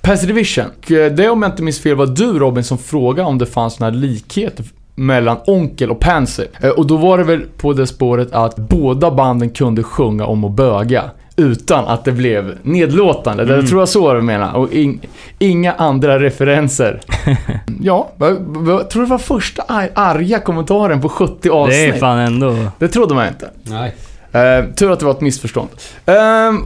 Pass 0.00 0.20
Division. 0.20 0.64
Och, 0.64 0.90
Det 0.90 1.28
om 1.28 1.42
jag 1.42 1.52
inte 1.52 1.62
minns 1.62 1.80
fel 1.80 1.96
var 1.96 2.06
du 2.06 2.38
Robin 2.38 2.64
som 2.64 2.78
frågade 2.78 3.28
om 3.28 3.38
det 3.38 3.46
fanns 3.46 3.80
några 3.80 3.94
likheter 3.94 4.64
mellan 4.98 5.36
Onkel 5.46 5.90
och 5.90 6.00
Pansy. 6.00 6.44
Eh, 6.60 6.70
Och 6.70 6.86
då 6.86 6.96
var 6.96 7.18
det 7.18 7.24
väl 7.24 7.40
på 7.56 7.72
det 7.72 7.86
spåret 7.86 8.32
att 8.32 8.56
båda 8.56 9.10
banden 9.10 9.50
kunde 9.50 9.82
sjunga 9.82 10.26
om 10.26 10.44
att 10.44 10.52
böga. 10.52 11.04
Utan 11.36 11.84
att 11.84 12.04
det 12.04 12.12
blev 12.12 12.58
nedlåtande. 12.62 13.44
Det 13.44 13.54
Mm. 13.54 13.66
tror 13.66 13.80
jag 13.80 13.88
så 13.88 14.14
du 14.14 14.20
menar. 14.22 14.54
Och 14.56 14.72
in, 14.72 15.00
inga 15.38 15.72
andra 15.72 16.18
referenser. 16.20 17.00
ja, 17.82 18.08
vad- 18.16 18.36
vad- 18.40 18.90
tror 18.90 19.02
du 19.02 19.06
det 19.06 19.10
var 19.10 19.18
första 19.18 19.62
ar- 19.68 19.90
arga 19.94 20.38
kommentaren 20.38 21.00
på 21.00 21.08
70 21.08 21.50
avsnitt? 21.50 21.76
Det 21.78 21.86
är 21.96 21.98
fan 21.98 22.18
ändå... 22.18 22.56
Det 22.78 22.88
trodde 22.88 23.14
man 23.14 23.28
inte. 23.28 23.50
Nej. 23.62 23.94
Eh, 24.32 24.64
tur 24.74 24.92
att 24.92 24.98
det 24.98 25.04
var 25.04 25.12
ett 25.12 25.20
missförstånd. 25.20 25.68
Eh, 26.06 26.14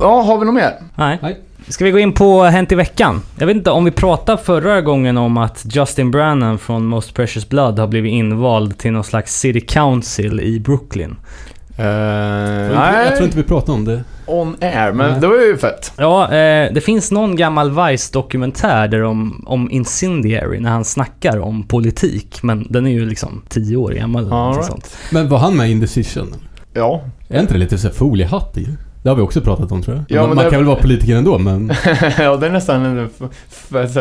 ja, 0.00 0.22
har 0.22 0.38
vi 0.38 0.44
något 0.46 0.54
mer? 0.54 0.72
Nej. 0.94 1.18
Nej. 1.22 1.40
Ska 1.68 1.84
vi 1.84 1.90
gå 1.90 1.98
in 1.98 2.12
på 2.12 2.42
Hänt 2.42 2.72
i 2.72 2.74
veckan? 2.74 3.22
Jag 3.38 3.46
vet 3.46 3.56
inte 3.56 3.70
om 3.70 3.84
vi 3.84 3.90
pratade 3.90 4.42
förra 4.42 4.80
gången 4.80 5.18
om 5.18 5.36
att 5.36 5.66
Justin 5.70 6.10
Brannan 6.10 6.58
från 6.58 6.86
Most 6.86 7.14
Precious 7.14 7.48
Blood 7.48 7.78
har 7.78 7.86
blivit 7.86 8.12
invald 8.12 8.78
till 8.78 8.92
någon 8.92 9.04
slags 9.04 9.40
City 9.40 9.60
Council 9.60 10.40
i 10.40 10.60
Brooklyn. 10.60 11.16
Uh, 11.78 11.86
Jag, 11.86 13.06
jag 13.06 13.12
tror 13.16 13.24
inte 13.24 13.36
vi 13.36 13.42
pratade 13.42 13.72
om 13.72 13.84
det. 13.84 14.04
On 14.26 14.56
air, 14.60 14.92
men 14.92 15.10
Nej. 15.10 15.20
det 15.20 15.26
var 15.26 15.36
ju 15.36 15.56
fett. 15.56 15.92
Ja, 15.96 16.24
eh, 16.24 16.72
det 16.72 16.80
finns 16.80 17.10
någon 17.10 17.36
gammal 17.36 17.70
Vice-dokumentär 17.70 18.88
där 18.88 19.02
om, 19.02 19.44
om 19.46 19.70
Incendiary 19.70 20.60
när 20.60 20.70
han 20.70 20.84
snackar 20.84 21.38
om 21.38 21.62
politik. 21.62 22.42
Men 22.42 22.66
den 22.70 22.86
är 22.86 22.90
ju 22.90 23.06
liksom 23.06 23.42
10 23.48 23.76
år 23.76 23.90
gammal. 23.92 24.32
All 24.32 24.54
right. 24.54 24.66
sånt. 24.66 24.96
Men 25.10 25.28
var 25.28 25.38
han 25.38 25.56
med 25.56 25.68
i 25.68 25.72
Indecision? 25.72 26.34
Ja. 26.74 27.02
Är 27.28 27.40
inte 27.40 27.52
det 27.52 27.58
lite 27.58 27.78
så 27.78 27.90
foliehatt 27.90 28.58
i? 28.58 28.68
Det 29.02 29.08
har 29.08 29.16
vi 29.16 29.22
också 29.22 29.40
pratat 29.40 29.72
om 29.72 29.82
tror 29.82 29.96
jag. 29.96 30.04
Ja, 30.08 30.26
man 30.26 30.36
man 30.36 30.44
det- 30.44 30.50
kan 30.50 30.58
väl 30.60 30.66
vara 30.66 30.76
politiker 30.80 31.16
ändå, 31.16 31.38
men... 31.38 31.72
ja, 32.18 32.36
det 32.36 32.46
är 32.46 32.50
nästan 32.50 32.84
en 32.84 33.10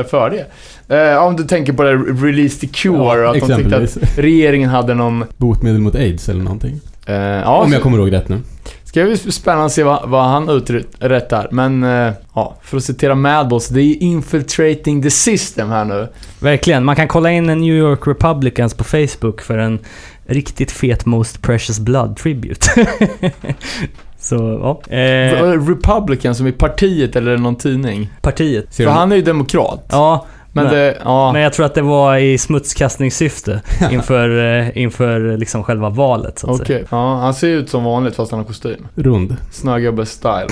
fördel. 0.09 0.45
Eh, 0.87 1.23
om 1.23 1.35
du 1.35 1.43
tänker 1.43 1.73
på 1.73 1.83
det 1.83 1.93
Release 1.95 2.59
the 2.59 2.67
Cure, 2.67 3.29
att 3.29 3.47
de 3.47 3.55
tyckte 3.57 3.77
att 3.77 3.97
regeringen 4.17 4.69
hade 4.69 4.93
någon... 4.93 5.23
Botemedel 5.37 5.81
mot 5.81 5.95
aids 5.95 6.29
eller 6.29 6.43
någonting. 6.43 6.79
eh, 7.05 7.15
ja, 7.15 7.57
Om 7.63 7.71
jag 7.71 7.79
så- 7.79 7.83
kommer 7.83 7.97
ihåg 7.97 8.11
rätt 8.13 8.29
nu. 8.29 8.39
Ska 8.83 9.03
bli 9.03 9.17
spännande 9.17 9.65
att 9.65 9.71
se 9.71 9.83
vad, 9.83 10.09
vad 10.09 10.23
han 10.23 10.49
uträttar. 10.49 11.47
Men, 11.51 11.83
eh, 11.83 12.13
ja, 12.35 12.55
för 12.61 12.77
att 12.77 12.83
citera 12.83 13.15
Madballs, 13.15 13.67
det 13.67 13.81
är 13.81 14.03
infiltrating 14.03 15.01
the 15.03 15.09
system 15.09 15.69
här 15.69 15.85
nu. 15.85 16.07
Verkligen. 16.39 16.85
Man 16.85 16.95
kan 16.95 17.07
kolla 17.07 17.31
in 17.31 17.43
New 17.43 17.75
York 17.75 18.07
Republicans 18.07 18.73
på 18.73 18.83
Facebook 18.83 19.41
för 19.41 19.57
en 19.57 19.79
riktigt 20.25 20.71
fet 20.71 21.05
Most 21.05 21.41
Precious 21.41 21.79
Blood 21.79 22.17
Tribute. 22.17 22.87
Så, 24.21 24.35
ja. 24.89 24.95
Eh, 24.95 25.67
Republican 25.67 26.35
som 26.35 26.47
i 26.47 26.51
partiet 26.51 27.15
eller 27.15 27.37
någon 27.37 27.55
tidning. 27.55 28.09
partiet. 28.21 28.75
För 28.75 28.85
han 28.85 29.11
är 29.11 29.15
ju 29.15 29.21
demokrat. 29.21 29.85
Ja, 29.91 30.25
Men 30.53 30.63
men, 30.63 30.73
det, 30.73 30.97
ja. 31.03 31.31
men 31.33 31.41
jag 31.41 31.53
tror 31.53 31.65
att 31.65 31.75
det 31.75 31.81
var 31.81 32.17
i 32.17 32.37
smutskastningssyfte 32.37 33.61
inför, 33.91 34.59
eh, 34.59 34.77
inför 34.77 35.37
liksom 35.37 35.63
själva 35.63 35.89
valet 35.89 36.39
så 36.39 36.47
att 36.53 36.61
Okej. 36.61 36.65
säga. 36.75 36.87
Ja, 36.91 37.15
han 37.19 37.33
ser 37.33 37.47
ut 37.47 37.69
som 37.69 37.83
vanligt 37.83 38.15
fast 38.15 38.31
han 38.31 38.39
har 38.39 38.45
kostym. 38.47 38.87
Rund. 38.95 39.35
Snögubbe-style. 39.51 40.49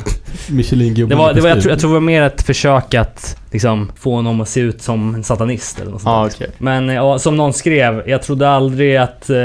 Michelin-gubben 0.49 1.09
Det 1.09 1.15
var, 1.15 1.33
det 1.33 1.41
var, 1.41 1.49
jag, 1.49 1.61
tror, 1.61 1.71
jag 1.71 1.79
tror 1.79 1.89
det 1.89 1.93
var 1.93 2.01
mer 2.01 2.21
ett 2.21 2.41
försök 2.41 2.93
att 2.93 3.37
liksom 3.51 3.91
få 3.95 4.15
honom 4.15 4.41
att 4.41 4.49
se 4.49 4.59
ut 4.59 4.81
som 4.81 5.15
en 5.15 5.23
satanist 5.23 5.79
eller 5.79 5.91
något 5.91 6.01
sånt 6.01 6.13
Ja, 6.13 6.23
där. 6.23 6.45
okej. 6.47 6.55
Men 6.57 6.89
ja, 6.89 7.19
som 7.19 7.37
någon 7.37 7.53
skrev, 7.53 8.03
jag 8.09 8.23
trodde 8.23 8.49
aldrig 8.49 8.97
att 8.97 9.29
eh, 9.29 9.37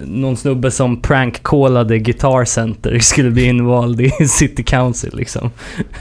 någon 0.00 0.36
snubbe 0.36 0.70
som 0.70 1.00
prank-callade 1.02 1.98
Guitar 1.98 2.44
Center 2.44 2.98
skulle 3.00 3.30
bli 3.30 3.44
invald 3.44 4.00
i 4.00 4.10
City 4.28 4.62
Council 4.62 5.10
liksom. 5.16 5.50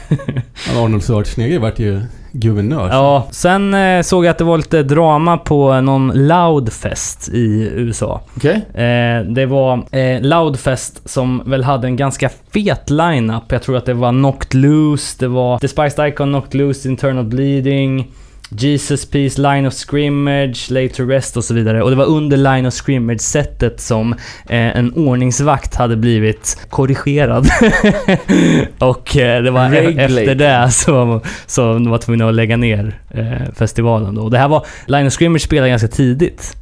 Arnold 0.77 1.03
Schwarzenegger 1.03 1.59
vart 1.59 1.79
ju 1.79 2.01
guvernör. 2.31 2.87
Ja, 2.91 3.27
sen 3.31 3.73
eh, 3.73 4.01
såg 4.01 4.25
jag 4.25 4.31
att 4.31 4.37
det 4.37 4.43
var 4.43 4.57
lite 4.57 4.83
drama 4.83 5.37
på 5.37 5.81
någon 5.81 6.27
Loudfest 6.27 7.29
i 7.33 7.69
USA. 7.73 8.21
Okej. 8.37 8.55
Eh, 8.73 9.23
det 9.33 9.45
var 9.45 9.83
eh, 9.91 10.21
Loudfest 10.21 11.09
som 11.09 11.41
väl 11.45 11.63
hade 11.63 11.87
en 11.87 11.95
ganska 11.95 12.29
fet 12.55 12.89
lineup. 12.89 13.51
Jag 13.51 13.61
tror 13.61 13.77
att 13.77 13.85
det 13.85 13.93
var 13.93 14.11
Knocked 14.11 14.61
Loose, 14.61 15.15
det 15.19 15.27
var 15.27 15.59
Despised 15.59 16.07
Icon, 16.07 16.27
Knocked 16.27 16.55
Loose, 16.55 16.89
Internal 16.89 17.25
Bleeding, 17.25 18.11
Jesus 18.49 19.05
Peace, 19.05 19.41
Line 19.41 19.67
of 19.67 19.73
Scrimmage, 19.73 20.71
Later 20.71 21.05
Rest 21.05 21.37
och 21.37 21.43
så 21.43 21.53
vidare. 21.53 21.83
Och 21.83 21.89
det 21.89 21.95
var 21.95 22.05
under 22.05 22.37
Line 22.37 22.65
of 22.65 22.73
Scrimmage-sättet 22.73 23.79
som 23.79 24.13
eh, 24.49 24.77
en 24.77 24.93
ordningsvakt 24.93 25.75
hade 25.75 25.95
blivit 25.95 26.57
korrigerad. 26.69 27.47
och 28.79 29.17
eh, 29.17 29.43
det 29.43 29.51
var 29.51 29.73
e- 29.73 29.95
efter 29.97 30.35
det 30.35 30.71
så, 30.71 31.21
så 31.45 31.73
de 31.73 31.89
var 31.89 31.97
tvungna 31.97 32.29
att 32.29 32.35
lägga 32.35 32.57
ner 32.57 32.99
eh, 33.09 33.53
festivalen 33.55 34.15
då. 34.15 34.21
Och 34.21 34.31
det 34.31 34.37
här 34.37 34.47
var, 34.47 34.65
Line 34.85 35.07
of 35.07 35.13
Scrimmage 35.13 35.41
spelade 35.41 35.69
ganska 35.69 35.87
tidigt. 35.87 36.57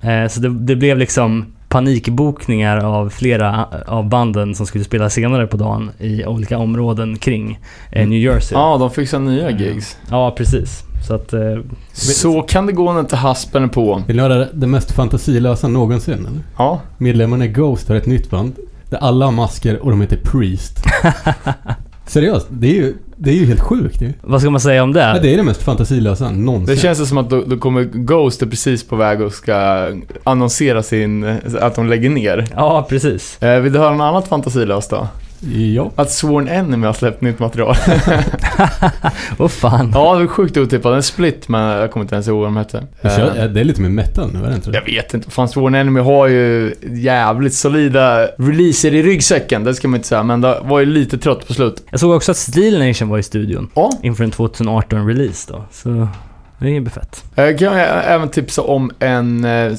Eh, 0.00 0.28
så 0.28 0.40
det, 0.40 0.48
det 0.48 0.76
blev 0.76 0.98
liksom 0.98 1.46
panikbokningar 1.68 2.76
av 2.76 3.08
flera 3.10 3.66
av 3.86 4.08
banden 4.08 4.54
som 4.54 4.66
skulle 4.66 4.84
spela 4.84 5.10
senare 5.10 5.46
på 5.46 5.56
dagen 5.56 5.90
i 5.98 6.24
olika 6.24 6.58
områden 6.58 7.18
kring 7.18 7.58
eh, 7.92 8.08
New 8.08 8.18
Jersey. 8.18 8.58
Ja, 8.58 8.76
de 8.78 8.90
fixar 8.90 9.18
nya 9.18 9.50
gigs. 9.50 9.96
Ja, 10.10 10.34
precis. 10.36 10.82
Så 11.06 11.14
att... 11.14 11.32
Eh, 11.32 11.58
Så 11.92 12.42
kan 12.42 12.66
det 12.66 12.72
gå 12.72 12.92
när 12.92 13.00
inte 13.00 13.16
haspen 13.16 13.64
är 13.64 13.68
på. 13.68 14.02
Vill 14.06 14.16
ni 14.16 14.22
höra 14.22 14.46
det 14.52 14.66
mest 14.66 14.92
fantasilösa 14.92 15.68
någonsin 15.68 16.14
eller? 16.14 16.40
Ja. 16.58 16.80
Medlemmarna 16.98 17.44
i 17.44 17.48
Ghost 17.48 17.88
har 17.88 17.96
ett 17.96 18.06
nytt 18.06 18.30
band. 18.30 18.52
Där 18.90 18.98
alla 18.98 19.24
har 19.24 19.32
masker 19.32 19.78
och 19.78 19.90
de 19.90 20.00
heter 20.00 20.16
Priest. 20.24 20.84
Seriöst, 22.08 22.46
det 22.50 22.66
är 22.66 22.74
ju, 22.74 22.94
det 23.16 23.30
är 23.30 23.34
ju 23.34 23.46
helt 23.46 23.60
sjukt 23.60 24.02
ju. 24.02 24.12
vad 24.22 24.40
ska 24.40 24.50
man 24.50 24.60
säga 24.60 24.82
om 24.82 24.92
det? 24.92 25.00
Ja, 25.00 25.18
det 25.22 25.32
är 25.32 25.36
det 25.36 25.42
mest 25.42 25.62
fantasilösa 25.62 26.30
någonsin. 26.30 26.74
Det 26.74 26.80
känns 26.80 27.08
som 27.08 27.18
att 27.18 27.30
då, 27.30 27.42
då 27.46 27.56
kommer 27.58 27.84
Ghost 27.84 28.42
är 28.42 28.46
precis 28.46 28.88
på 28.88 28.96
väg 28.96 29.20
och 29.20 29.32
ska 29.32 29.88
annonsera 30.24 30.82
sin, 30.82 31.38
att 31.60 31.74
de 31.74 31.88
lägger 31.88 32.10
ner. 32.10 32.46
Ja, 32.56 32.86
precis. 32.88 33.42
Eh, 33.42 33.60
vill 33.60 33.72
du 33.72 33.78
höra 33.78 33.90
något 33.90 34.00
annat 34.00 34.28
fantasilöst 34.28 34.90
då? 34.90 35.08
Ja. 35.40 35.90
Att 35.96 36.10
Sworn 36.10 36.48
Enemy 36.48 36.86
har 36.86 36.92
släppt 36.94 37.20
nytt 37.20 37.38
material. 37.38 37.76
Åh 39.38 39.48
fan. 39.48 39.90
ja, 39.94 40.14
det 40.14 40.20
var 40.20 40.26
sjukt 40.26 40.56
otippat. 40.56 40.94
En 40.94 41.02
split, 41.02 41.48
men 41.48 41.60
jag 41.60 41.90
kommer 41.92 42.04
inte 42.04 42.14
ens 42.14 42.28
ihåg 42.28 42.38
vad 42.38 42.46
de 42.46 42.56
hette. 42.56 42.86
Kör, 43.02 43.36
Eh, 43.38 43.44
det 43.44 43.60
är 43.60 43.64
lite 43.64 43.80
mer 43.82 43.88
metal 43.88 44.30
nu, 44.32 44.44
är 44.44 44.48
det 44.48 44.54
inte 44.54 44.70
jag 44.70 44.84
vet 44.84 45.14
inte. 45.14 45.30
Fan, 45.30 45.48
Sworn 45.48 45.74
Enemy 45.74 46.00
har 46.00 46.26
ju 46.28 46.74
jävligt 46.92 47.54
solida 47.54 48.26
releaser 48.26 48.94
i 48.94 49.02
ryggsäcken. 49.02 49.64
Det 49.64 49.74
ska 49.74 49.88
man 49.88 49.98
inte 49.98 50.08
säga, 50.08 50.22
men 50.22 50.40
det 50.40 50.58
var 50.64 50.80
ju 50.80 50.86
lite 50.86 51.18
trött 51.18 51.46
på 51.46 51.54
slut. 51.54 51.82
Jag 51.90 52.00
såg 52.00 52.16
också 52.16 52.30
att 52.30 52.36
Steel 52.36 52.86
Nation 52.88 53.08
var 53.08 53.18
i 53.18 53.22
studion 53.22 53.70
Ja. 53.74 53.90
inför 54.02 54.24
en 54.24 54.30
2018-release 54.32 55.52
då. 55.52 55.64
Så 55.72 56.08
det 56.58 56.66
är 56.66 56.70
ju 56.70 56.86
fett. 56.88 57.24
Jag 57.34 57.58
kan 57.58 57.76
jag 57.78 58.04
även 58.14 58.28
tipsa 58.28 58.62
om 58.62 58.90
en 58.98 59.44
eh, 59.44 59.72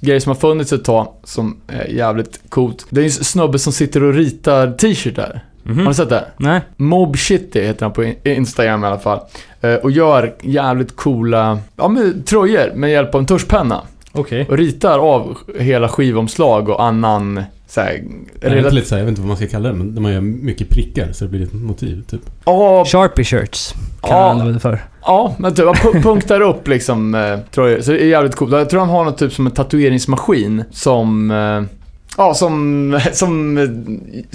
grej 0.00 0.20
som 0.20 0.30
har 0.30 0.34
funnits 0.34 0.72
ett 0.72 0.84
tag, 0.84 1.08
som 1.24 1.56
är 1.68 1.84
jävligt 1.86 2.40
coolt. 2.48 2.86
Det 2.90 3.00
är 3.00 3.04
en 3.04 3.10
snubbe 3.10 3.58
som 3.58 3.72
sitter 3.72 4.02
och 4.02 4.14
ritar 4.14 4.72
t-shirtar. 4.72 5.40
Mhm. 5.62 5.78
Har 5.78 5.86
du 5.88 5.94
sett 5.94 6.08
det? 6.08 6.24
Nej? 6.36 6.60
Mob 6.76 7.16
Shitty 7.16 7.60
heter 7.62 7.84
han 7.86 7.92
på 7.92 8.04
in- 8.04 8.14
Instagram 8.24 8.84
i 8.84 8.86
alla 8.86 8.98
fall. 8.98 9.20
Eh, 9.60 9.74
och 9.74 9.90
gör 9.90 10.34
jävligt 10.42 10.96
coola 10.96 11.58
ja, 11.76 11.88
men, 11.88 12.22
tröjor 12.22 12.72
med 12.74 12.90
hjälp 12.90 13.14
av 13.14 13.20
en 13.20 13.26
tuschpenna. 13.26 13.82
Okej. 14.12 14.46
Och 14.50 14.58
ritar 14.58 14.98
av 14.98 15.36
hela 15.58 15.88
skivomslag 15.88 16.68
och 16.68 16.82
annan 16.84 17.42
så 17.68 17.80
här, 17.80 18.02
relat- 18.40 18.56
inte 18.58 18.70
lite 18.70 18.88
så 18.88 18.94
här, 18.94 19.00
jag 19.00 19.04
vet 19.04 19.10
inte 19.10 19.20
vad 19.20 19.28
man 19.28 19.36
ska 19.36 19.46
kalla 19.46 19.68
det, 19.68 19.74
men 19.74 19.94
där 19.94 20.02
man 20.02 20.12
gör 20.12 20.20
mycket 20.20 20.68
prickar 20.68 21.12
så 21.12 21.24
det 21.24 21.30
blir 21.30 21.42
ett 21.42 21.52
motiv 21.52 22.02
typ. 22.10 22.20
Ja, 22.44 22.84
Sharpie 22.84 23.24
shirts 23.24 23.72
kan 23.72 24.10
Ja. 24.16 24.20
man 24.20 24.30
använda 24.30 24.52
det 24.52 24.60
för. 24.60 24.80
Ja, 25.06 25.34
men 25.38 25.54
typ, 25.54 25.64
han 25.76 26.02
punktar 26.02 26.40
upp 26.40 26.68
liksom 26.68 27.14
eh, 27.14 27.38
tröjor. 27.50 27.80
Så 27.80 27.90
det 27.90 28.02
är 28.02 28.06
jävligt 28.06 28.34
coolt. 28.34 28.52
Jag 28.52 28.70
tror 28.70 28.80
han 28.80 28.88
har 28.88 29.04
något 29.04 29.18
typ 29.18 29.32
som 29.32 29.46
en 29.46 29.52
tatueringsmaskin 29.52 30.64
som 30.70 31.30
eh, 31.30 31.62
Ja, 32.16 32.34
som, 32.34 33.00
som, 33.12 33.58
eh, 33.58 33.68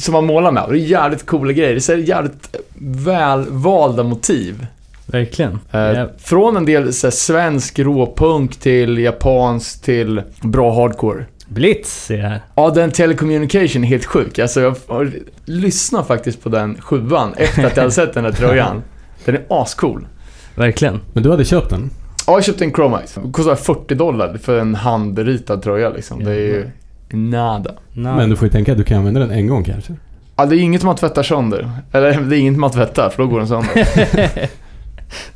som 0.01 0.13
man 0.13 0.25
målar 0.25 0.51
med. 0.51 0.63
Och 0.63 0.74
det 0.74 0.80
är 0.80 0.86
jävligt 0.86 1.25
coola 1.25 1.51
grejer. 1.51 1.74
Det 1.74 1.90
är 1.90 1.98
jävligt 1.98 2.56
välvalda 2.80 4.04
motiv. 4.04 4.66
Verkligen. 5.06 5.60
Eh. 5.72 6.06
Från 6.18 6.58
en 6.58 6.66
del 6.66 6.94
så 6.94 7.08
här, 7.08 7.12
svensk 7.12 7.80
råpunk 7.80 8.56
till 8.56 8.98
japansk 8.98 9.82
till 9.82 10.22
bra 10.42 10.74
hardcore. 10.74 11.25
Blitz 11.48 12.06
ser 12.06 12.18
jag 12.18 12.30
här. 12.30 12.42
Ja, 12.56 12.70
den 12.70 12.92
telecommunication 12.92 13.84
är 13.84 13.88
helt 13.88 14.06
sjuk. 14.06 14.40
Alltså 14.40 14.62
jag 14.62 14.75
har 14.88 15.12
lyssnat 15.46 16.08
faktiskt 16.08 16.44
på 16.44 16.50
den 16.50 16.82
sjuan 16.82 17.34
efter 17.38 17.66
att 17.66 17.75
jag 17.75 17.84
hade 17.84 17.94
sett 17.94 18.13
den 18.13 18.25
här 18.25 18.32
tröjan. 18.32 18.84
Den 19.25 19.36
är 19.36 19.44
ascool. 19.50 20.08
Verkligen. 20.55 21.00
Men 21.13 21.24
du 21.24 21.31
hade 21.31 21.46
köpt 21.46 21.70
den? 21.70 21.89
Ja, 22.27 22.34
jag 22.34 22.43
köpte 22.43 22.65
en 22.65 22.74
Chromax. 22.74 23.13
Det 23.13 23.31
kostar 23.31 23.55
40 23.55 23.96
dollar 23.96 24.38
för 24.38 24.60
en 24.60 24.75
handritad 24.75 25.62
tröja 25.62 25.89
liksom. 25.89 26.24
Det 26.24 26.31
är 26.31 26.36
ju 26.36 26.70
nada. 27.10 27.72
No. 27.93 28.15
Men 28.15 28.29
du 28.29 28.36
får 28.36 28.46
ju 28.46 28.51
tänka 28.51 28.72
att 28.72 28.77
du 28.77 28.84
kan 28.84 28.98
använda 28.98 29.20
den 29.20 29.31
en 29.31 29.48
gång 29.48 29.63
kanske. 29.63 29.93
Ja, 30.36 30.46
det 30.46 30.55
är 30.55 30.60
inget 30.60 30.84
man 30.84 30.96
tvättar 30.96 31.24
sönder. 31.24 31.72
Eller 31.91 32.22
det 32.22 32.38
är 32.38 32.39
inget 32.39 32.58
man 32.58 32.72
tvättar, 32.72 33.10
för 33.10 33.24
då 33.24 33.29
går 33.29 33.38
den 33.39 33.48
sönder. 33.48 33.74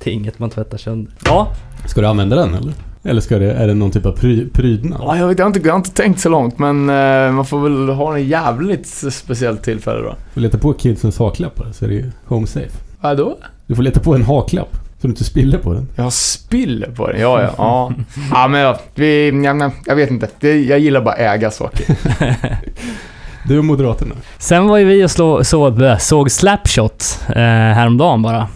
det 0.04 0.10
är 0.10 0.14
inget 0.14 0.40
man 0.40 0.50
tvättar 0.50 0.78
sönder. 0.78 1.14
Ja, 1.26 1.52
Ska 1.88 2.02
du 2.02 2.08
använda 2.08 2.36
den 2.36 2.54
eller? 2.54 2.74
Eller 3.04 3.22
ska 3.22 3.40
det, 3.40 3.52
är 3.52 3.68
det 3.68 3.74
någon 3.74 3.92
typ 3.92 4.06
av 4.06 4.12
pry, 4.12 4.50
prydnad? 4.50 5.02
Ja, 5.04 5.18
jag, 5.18 5.28
vet, 5.28 5.40
jag, 5.40 5.46
har 5.46 5.50
inte, 5.50 5.68
jag 5.68 5.74
har 5.74 5.78
inte 5.78 5.92
tänkt 5.92 6.20
så 6.20 6.30
långt, 6.30 6.60
men 6.60 6.90
eh, 6.90 7.32
man 7.32 7.46
får 7.46 7.60
väl 7.60 7.90
ha 7.90 8.16
en 8.18 8.28
jävligt 8.28 8.88
speciellt 9.12 9.64
tillfälle 9.64 10.02
då. 10.02 10.10
Du 10.10 10.34
får 10.34 10.42
leta 10.42 10.58
på 10.58 10.74
kidsens 10.74 11.20
haklappar 11.20 11.72
så 11.72 11.86
är 11.86 11.90
det 11.90 11.96
ju 11.96 12.12
home 12.26 12.48
safe. 12.48 12.78
Vad 13.02 13.18
då? 13.18 13.38
Du 13.68 13.76
får 13.76 13.84
leta 13.84 14.00
på 14.00 14.16
en 14.16 14.24
haklapp 14.24 14.78
så 15.06 15.08
du 15.08 15.12
inte 15.12 15.24
spiller 15.24 15.58
på 15.58 15.74
den. 15.74 15.88
Jag 15.96 16.14
spiller 16.14 16.88
på 16.92 17.08
den, 17.08 17.22
ja 17.22 17.42
ja. 17.42 17.50
Ja, 17.58 17.94
ja 18.32 18.48
men 18.48 18.62
jag, 18.62 18.78
vi, 18.96 19.42
ja, 19.46 19.54
men 19.54 19.72
jag 19.86 19.96
vet 19.96 20.12
inte. 20.12 20.28
Det, 20.40 20.62
jag 20.62 20.80
gillar 20.80 21.02
bara 21.02 21.16
äga 21.16 21.52
saker. 21.52 21.86
Du 23.48 23.58
och 23.58 23.66
Moderaterna. 23.66 24.16
Sen 24.38 24.68
var 24.68 24.78
ju 24.78 24.86
vi 24.86 25.04
och 25.06 25.12
slå, 25.12 25.44
så, 25.44 25.98
såg 26.00 26.32
Slapshot 26.32 27.20
eh, 27.30 27.36
häromdagen 27.42 28.22
bara. 28.22 28.48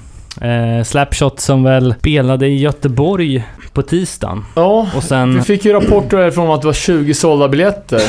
Eh, 0.42 0.84
Slapshot 0.84 1.40
som 1.40 1.64
väl 1.64 1.96
spelade 2.00 2.48
i 2.48 2.58
Göteborg 2.60 3.44
på 3.74 3.82
tisdagen. 3.82 4.46
Ja, 4.56 4.88
Och 4.96 5.04
sen... 5.04 5.36
vi 5.36 5.42
fick 5.42 5.66
ju 5.66 5.74
rapporter 5.74 6.40
om 6.40 6.50
att 6.50 6.62
det 6.62 6.68
var 6.68 6.74
20 6.74 7.14
sålda 7.14 7.48
biljetter. 7.48 8.02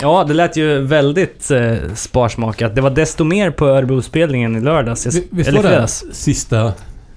Ja, 0.00 0.24
det 0.28 0.34
lät 0.34 0.56
ju 0.56 0.80
väldigt 0.80 1.50
eh, 1.50 1.74
sparsmakat. 1.94 2.74
Det 2.74 2.80
var 2.80 2.90
desto 2.90 3.24
mer 3.24 3.50
på 3.50 3.66
Örebrospelningen 3.66 4.56
i 4.56 4.60
lördags. 4.60 5.04
Jag, 5.06 5.12
Vi- 5.12 5.28
Visst 5.30 5.48
eller 5.48 5.58
var 5.58 5.62
det 5.70 5.74
fredags. 5.74 6.04
sista 6.12 6.72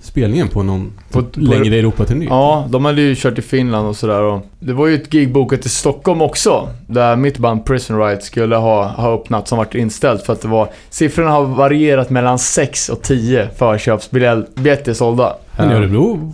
spelningen 0.06 0.48
på 0.48 0.64
någon 0.64 0.92
På- 1.12 1.24
på- 1.24 1.40
längre 1.40 1.76
Europaturné? 1.76 2.26
Ja, 2.26 2.68
de 2.70 2.86
hade 2.86 3.02
ju 3.02 3.16
kört 3.18 3.40
i 3.40 3.42
Finland 3.42 3.88
och 3.88 3.96
sådär 3.96 4.22
och 4.22 4.46
Det 4.60 4.74
var 4.74 4.88
ju 4.88 4.96
ett 4.96 5.10
gig 5.10 5.32
bokat 5.34 5.66
i 5.66 5.70
Stockholm 5.70 6.22
också. 6.22 6.70
Där 6.88 7.16
mitt 7.16 7.38
band 7.38 7.66
Prison 7.66 8.00
Riot 8.00 8.24
skulle 8.24 8.56
ha, 8.56 8.88
ha 8.88 9.14
öppnat 9.16 9.48
som 9.48 9.58
varit 9.58 9.76
inställt 9.76 10.24
för 10.24 10.34
att 10.34 10.42
det 10.42 10.48
var... 10.48 10.70
Siffrorna 10.90 11.32
har 11.32 11.44
varierat 11.46 12.10
mellan 12.10 12.40
6 12.40 12.90
och 12.90 13.02
10 13.02 13.50
förköpsbiljetter 13.58 14.94
sålda. 14.94 15.36
Men 15.58 15.72
i 15.72 15.74
Örebro, 15.74 16.34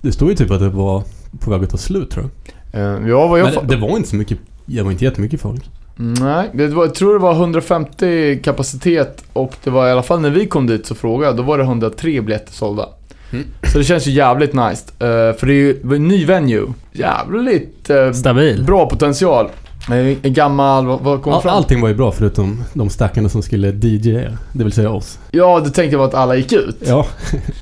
det 0.00 0.12
står 0.12 0.28
ju 0.28 0.34
typ 0.34 0.50
att 0.50 0.60
det 0.60 0.68
var 0.68 1.02
på 1.40 1.50
väg 1.50 1.64
att 1.64 1.70
ta 1.70 1.76
slut 1.76 2.10
tror 2.10 2.24
jag. 2.72 2.82
Eh, 2.82 3.08
Ja, 3.08 3.26
vad 3.26 3.40
jag... 3.40 3.54
Men 3.54 3.66
det 3.68 3.76
var 3.76 3.96
inte 3.96 4.08
så 4.08 4.16
mycket, 4.16 4.38
det 4.66 4.82
var 4.82 4.90
inte 4.90 5.04
jättemycket 5.04 5.40
folk. 5.40 5.64
Nej, 6.00 6.50
det 6.52 6.66
var, 6.66 6.84
jag 6.84 6.94
tror 6.94 7.12
det 7.12 7.18
var 7.18 7.32
150 7.32 8.40
kapacitet 8.44 9.24
och 9.32 9.52
det 9.64 9.70
var 9.70 9.88
i 9.88 9.90
alla 9.90 10.02
fall 10.02 10.20
när 10.20 10.30
vi 10.30 10.46
kom 10.46 10.66
dit 10.66 10.86
så 10.86 10.94
frågade 10.94 11.26
jag, 11.26 11.36
då 11.36 11.42
var 11.42 11.58
det 11.58 11.64
103 11.64 12.20
biljetter 12.20 12.52
sålda. 12.52 12.86
Mm. 13.32 13.46
Så 13.72 13.78
det 13.78 13.84
känns 13.84 14.06
ju 14.06 14.10
jävligt 14.10 14.52
nice. 14.52 14.84
eh, 14.98 15.36
för 15.36 15.46
det 15.46 15.52
är 15.52 15.56
ju 15.56 15.94
en 15.96 16.08
ny 16.08 16.24
venue. 16.24 16.66
Jävligt 16.92 17.90
uh, 17.90 18.12
Stabil. 18.12 18.64
bra 18.64 18.86
potential. 18.88 19.48
En 19.90 20.32
gammal, 20.32 20.86
vad, 20.86 21.22
kom 21.22 21.32
All, 21.32 21.42
fram? 21.42 21.54
allting 21.54 21.80
var 21.80 21.88
ju 21.88 21.94
bra 21.94 22.12
förutom 22.12 22.64
de 22.72 22.90
stackarna 22.90 23.28
som 23.28 23.42
skulle 23.42 23.68
DJa, 23.70 24.30
det 24.52 24.64
vill 24.64 24.72
säga 24.72 24.90
oss. 24.90 25.18
Ja, 25.30 25.60
du 25.64 25.70
tänkte 25.70 25.96
jag 25.96 26.04
att 26.04 26.14
alla 26.14 26.36
gick 26.36 26.52
ut? 26.52 26.76
Ja, 26.86 27.06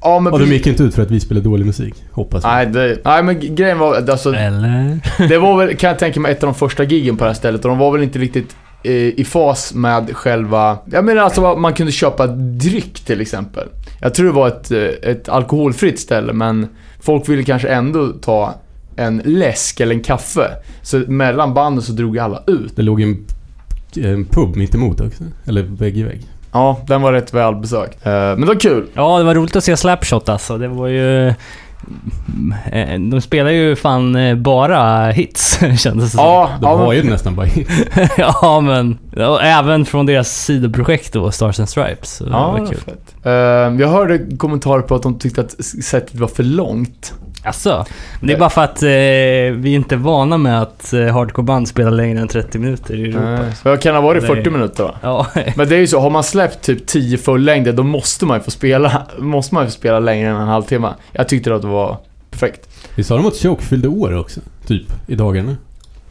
Ja, 0.03 0.21
men 0.21 0.33
och 0.33 0.39
de 0.39 0.47
gick 0.47 0.67
inte 0.67 0.83
ut 0.83 0.95
för 0.95 1.03
att 1.03 1.11
vi 1.11 1.21
spelade 1.21 1.45
dålig 1.45 1.67
musik, 1.67 1.95
hoppas 2.11 2.45
jag. 2.45 2.53
Nej, 2.53 2.67
det, 2.67 2.99
nej, 3.05 3.23
men 3.23 3.55
grejen 3.55 3.79
var 3.79 4.11
alltså, 4.11 4.33
Eller? 4.35 4.99
det 5.29 5.39
var 5.39 5.59
väl, 5.59 5.77
kan 5.77 5.89
jag 5.91 5.99
tänka 5.99 6.21
mig, 6.21 6.33
ett 6.33 6.43
av 6.43 6.47
de 6.47 6.55
första 6.55 6.85
giggen 6.85 7.17
på 7.17 7.25
det 7.25 7.31
här 7.31 7.35
stället 7.35 7.65
och 7.65 7.69
de 7.69 7.79
var 7.79 7.93
väl 7.93 8.03
inte 8.03 8.19
riktigt 8.19 8.57
eh, 8.83 8.93
i 8.93 9.25
fas 9.29 9.75
med 9.75 10.17
själva, 10.17 10.79
jag 10.93 11.05
menar 11.05 11.23
alltså 11.23 11.57
man 11.57 11.73
kunde 11.75 11.93
köpa 11.93 12.27
dryck 12.27 13.01
till 13.01 13.21
exempel. 13.21 13.69
Jag 14.07 14.15
tror 14.15 14.27
det 14.27 14.33
var 14.33 14.49
ett, 14.49 14.71
eh, 14.71 15.11
ett 15.11 15.29
alkoholfritt 15.29 16.01
ställe 16.01 16.33
men 16.33 16.69
folk 17.01 17.29
ville 17.29 17.43
kanske 17.43 17.69
ändå 17.69 18.09
ta 18.09 18.55
en 18.97 19.23
läsk 19.25 19.81
eller 19.81 19.95
en 19.95 20.03
kaffe. 20.03 20.51
Så 20.83 20.99
mellan 20.99 21.55
banden 21.55 21.83
så 21.83 21.93
drog 21.93 22.19
alla 22.19 22.43
ut. 22.47 22.77
Det 22.77 22.83
låg 22.83 23.01
en, 23.01 23.25
en 23.97 24.25
pub 24.25 24.57
mitt 24.57 24.75
emot 24.75 25.01
också, 25.01 25.25
eller 25.47 25.63
vägg 25.63 25.97
i 25.97 26.03
vägg. 26.03 26.23
Ja, 26.53 26.81
den 26.89 27.03
var 27.03 27.13
rätt 27.13 27.35
välbesökt. 27.35 28.07
Eh, 28.07 28.13
men 28.13 28.41
det 28.41 28.47
var 28.47 28.61
kul. 28.61 28.87
Ja, 28.95 29.19
det 29.19 29.25
var 29.25 29.35
roligt 29.35 29.57
att 29.57 29.65
se 29.65 29.77
Slapshot 29.77 30.29
alltså. 30.29 30.59
Det 30.59 30.69
var 30.69 30.87
ju... 30.87 31.29
eh, 31.29 31.35
De 33.11 33.21
spelar 33.21 33.51
ju 33.51 33.77
fan 33.77 34.17
bara 34.43 35.11
hits, 35.11 35.59
kändes 35.79 36.05
det 36.05 36.11
som. 36.11 36.21
Ja, 36.25 36.51
De 36.61 36.65
ja, 36.67 36.77
har 36.77 36.87
men, 36.87 36.97
ju 36.97 37.11
nästan 37.11 37.35
bara 37.37 37.47
ja, 38.19 38.61
men... 38.61 38.99
Och 39.17 39.43
även 39.43 39.85
från 39.85 40.07
deras 40.07 40.45
sidoprojekt 40.45 41.13
då, 41.13 41.31
Stars 41.31 41.61
and 41.61 41.69
Stripes. 41.69 42.11
Så 42.17 42.25
det 42.25 42.31
ja, 42.31 42.51
var 42.53 42.67
kul. 42.67 42.79
fett. 42.79 43.15
Eh, 43.23 43.33
jag 43.81 43.89
hörde 43.89 44.37
kommentarer 44.37 44.83
på 44.83 44.95
att 44.95 45.03
de 45.03 45.19
tyckte 45.19 45.41
att 45.41 45.65
setet 45.65 46.15
var 46.15 46.29
för 46.29 46.43
långt. 46.43 47.15
Alltså, 47.45 47.87
men 48.21 48.27
det 48.29 48.35
är 48.35 48.39
bara 48.39 48.51
för 48.51 48.65
att 48.65 48.83
eh, 48.83 48.89
vi 48.89 49.71
är 49.73 49.75
inte 49.75 49.97
vana 49.97 50.39
med 50.39 50.63
att 50.63 50.93
eh, 50.93 51.01
hardcoreband 51.07 51.69
spelar 51.69 51.91
längre 51.91 52.21
än 52.21 52.29
30 52.29 52.59
minuter 52.59 52.95
i 52.95 53.03
Europa. 53.03 53.45
Eh, 53.47 53.55
så 53.63 53.69
jag 53.69 53.83
kan 53.83 53.95
ha 53.95 54.03
varit 54.03 54.23
Det 54.23 54.29
är- 54.33 54.35
40 54.35 54.51
minuter 54.51 54.83
va? 54.85 54.95
Ja, 55.03 55.27
Men 55.57 55.69
det 55.69 55.75
är 55.77 55.79
ju 55.81 55.87
så, 55.87 56.01
har 56.01 56.11
man 56.11 56.25
släppt 56.25 56.63
typ 56.63 56.87
10 56.87 57.19
fullängder 57.19 57.73
då 57.73 57.83
måste 57.83 58.27
man 58.27 58.39
ju 58.39 58.43
få 58.45 58.51
spela, 58.51 59.03
måste 59.19 59.55
man 59.55 59.65
ju 59.65 59.71
få 59.71 59.73
spela 59.73 59.99
längre 60.01 60.31
än 60.31 60.37
en 60.37 60.49
halvtimme. 60.49 60.95
Jag 61.13 61.29
tyckte 61.29 61.55
att 61.55 61.63
det 61.63 61.69
var 61.69 61.97
perfekt. 62.31 62.69
Vi 62.95 63.05
sa 63.05 63.17
de 63.17 63.27
att 63.27 63.37
Choke 63.37 63.63
fyllde 63.63 63.89
år 63.89 64.17
också, 64.19 64.41
typ, 64.67 64.87
i 65.07 65.15
dagarna. 65.15 65.57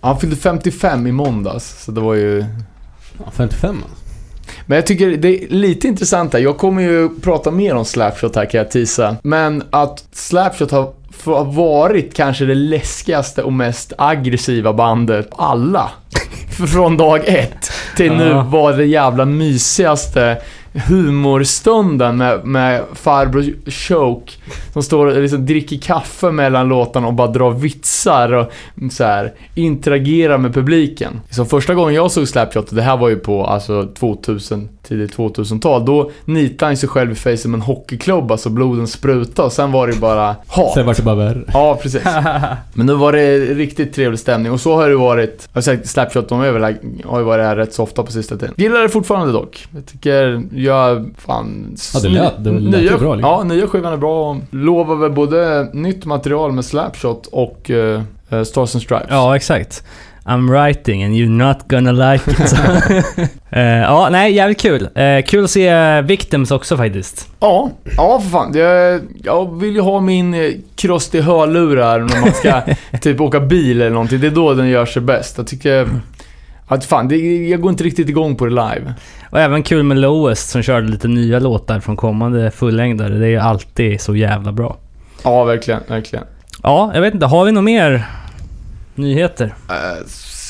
Han 0.02 0.20
fyllde 0.20 0.36
55 0.36 1.08
i 1.08 1.12
måndags, 1.12 1.84
så 1.86 1.92
det 1.92 2.02
var 2.02 2.14
ju... 2.14 2.46
Ja, 3.20 3.32
55 3.32 3.84
alltså. 3.84 4.06
Men 4.66 4.76
jag 4.76 4.86
tycker 4.86 5.18
det 5.18 5.44
är 5.44 5.50
lite 5.50 5.88
intressant 5.88 6.34
här. 6.34 6.40
Jag 6.40 6.58
kommer 6.58 6.82
ju 6.82 7.10
prata 7.10 7.52
mer 7.52 7.76
om 7.76 7.86
Slapshot 7.86 8.36
här 8.36 8.46
kan 8.46 8.58
jag 8.58 8.72
tisa. 8.72 9.16
Men 9.24 9.64
att 9.70 10.04
Slapshot 10.12 10.72
har 10.72 10.94
varit 11.44 12.14
kanske 12.14 12.46
det 12.46 12.56
läskigaste 12.56 13.44
och 13.44 13.54
mest 13.54 13.94
aggressiva 13.98 14.74
bandet 14.74 15.30
alla. 15.32 15.92
Från 16.74 16.98
dag 16.98 17.22
ett 17.26 17.72
till 17.96 18.12
nu 18.12 18.44
var 18.48 18.74
det 18.74 18.86
jävla 18.86 19.26
mysigaste 19.26 20.38
humorstunden 20.76 22.18
med, 22.18 22.46
med 22.46 22.84
farbror 22.94 23.72
Choke 23.72 24.32
som 24.74 24.84
står 24.84 25.06
och 25.06 25.22
liksom 25.22 25.46
dricker 25.46 25.78
kaffe 25.78 26.32
mellan 26.32 26.68
låtarna 26.68 27.08
och 27.08 27.14
bara 27.14 27.28
drar 27.28 27.52
vitsar 27.52 28.32
och 28.32 28.52
så 28.92 29.04
här, 29.04 29.34
interagerar 29.56 30.38
med 30.38 30.54
publiken. 30.54 31.22
Så 31.30 31.46
första 31.46 31.74
gången 31.74 31.96
jag 31.96 32.12
såg 32.12 32.28
Slapshot, 32.28 32.76
det 32.76 32.82
här 32.82 32.98
var 32.98 33.10
ju 33.10 33.16
på 33.16 33.46
alltså 33.46 33.88
2000, 34.00 34.70
tidigt 34.88 35.18
2000-tal, 35.18 35.86
då 35.86 36.12
nitade 36.26 36.70
han 36.70 36.78
sig 36.78 36.90
själv 36.90 37.12
i 37.12 37.16
facet 37.16 37.46
med 37.46 37.58
en 37.58 37.62
hockeyklubba 37.62 38.38
så 38.38 38.50
bloden 38.50 38.88
sprutade 38.88 39.46
och 39.46 39.52
sen 39.54 39.72
var 39.72 39.88
det 39.88 40.00
bara 40.00 40.36
hat. 40.48 40.74
Sen 40.74 40.86
vart 40.86 40.98
det 40.98 41.04
bara 41.04 41.16
värre. 41.16 41.42
Ja, 41.54 41.80
precis. 41.82 42.04
Men 42.74 42.86
nu 42.86 42.94
var 42.94 43.12
det 43.14 43.38
riktigt 43.40 43.94
trevlig 43.94 44.20
stämning 44.20 44.52
och 44.52 44.60
så 44.60 44.76
har 44.76 44.90
det 44.90 44.96
varit. 44.96 45.50
Jag 45.54 45.58
har 45.58 45.62
sagt 45.62 45.88
Slapshot, 45.88 46.32
är 46.32 46.52
väl, 46.52 46.76
har 47.06 47.20
ju 47.20 47.26
varit 47.26 47.46
här 47.46 47.56
rätt 47.56 47.74
så 47.74 47.84
ofta 47.84 48.04
på 48.04 48.12
sista 48.12 48.38
tiden. 48.38 48.54
Gillar 48.58 48.82
det 48.82 48.90
fortfarande 48.90 49.34
dock. 49.34 49.68
Jag 49.76 49.86
tycker, 49.86 50.42
jag 50.54 51.14
fan... 51.18 51.76
Ja, 51.94 52.00
det 52.00 52.10
lät- 52.10 52.44
det 52.44 52.52
lät 52.52 52.82
nya, 52.82 52.98
bra, 52.98 53.16
liksom. 53.16 53.32
Ja, 53.32 53.44
nya 53.44 53.68
skivan 53.68 53.94
är 53.94 53.98
bra. 53.98 54.38
Lovar 54.52 54.96
väl 54.96 55.12
både 55.12 55.70
nytt 55.74 56.06
material 56.06 56.52
med 56.52 56.66
Slapshot 56.66 57.28
och 57.28 57.70
uh, 57.70 58.02
Stars 58.44 58.76
and 58.76 58.82
Stripes. 58.84 59.08
ja 59.10 59.36
exakt. 59.36 59.84
I'm 60.28 60.50
writing 60.50 61.04
and 61.04 61.14
you're 61.14 61.30
not 61.30 61.68
gonna 61.68 61.92
like 61.92 62.32
it. 62.32 62.56
Eh, 63.50 63.82
ja, 63.82 64.10
nej, 64.12 64.34
jävligt 64.34 64.62
kul. 64.62 64.90
Eh, 64.96 65.22
kul 65.26 65.44
att 65.44 65.50
se 65.50 66.02
Victims 66.02 66.52
också 66.52 66.78
faktiskt. 66.78 67.30
Ja, 67.40 67.72
ja 67.98 68.20
för 68.20 68.30
fan. 68.30 68.52
Jag, 68.56 69.02
jag 69.24 69.60
vill 69.60 69.76
ju 69.76 69.82
ha 69.82 70.00
min 70.00 70.34
eh, 70.34 70.52
kross 70.76 71.10
till 71.10 71.24
hörlurar 71.24 72.00
när 72.00 72.22
man 72.22 72.32
ska 72.32 72.62
typ 73.02 73.22
åka 73.22 73.40
bil 73.40 73.82
eller 73.82 73.92
någonting. 73.92 74.20
Det 74.20 74.28
är 74.28 74.32
då 74.32 74.54
den 74.54 74.68
gör 74.68 74.86
sig 74.86 75.02
bäst. 75.02 75.38
Jag 75.38 75.48
tycker... 75.48 75.88
Att 76.68 76.86
fan, 76.86 77.08
det, 77.08 77.18
jag 77.48 77.62
går 77.62 77.72
inte 77.72 77.84
riktigt 77.84 78.10
igång 78.10 78.36
på 78.36 78.46
det 78.46 78.52
live. 78.52 78.94
Och 79.30 79.40
även 79.40 79.64
kul 79.64 79.84
med 79.84 79.98
Lowest 79.98 80.50
som 80.50 80.64
körde 80.64 80.88
lite 80.88 81.08
nya 81.08 81.40
låtar 81.40 81.80
från 81.80 81.96
kommande 81.96 82.52
fullängdare. 82.52 83.14
Det 83.14 83.26
är 83.26 83.30
ju 83.30 83.40
alltid 83.40 84.02
så 84.02 84.16
jävla 84.16 84.52
bra. 84.52 84.78
Ja, 85.24 85.44
verkligen, 85.44 85.80
verkligen. 85.88 86.26
Ja, 86.64 86.92
jag 86.94 87.02
vet 87.02 87.14
inte. 87.14 87.26
Har 87.26 87.46
vi 87.46 87.52
något 87.52 87.64
mer 87.64 88.06
nyheter? 88.98 89.54
Eh, 89.70 90.06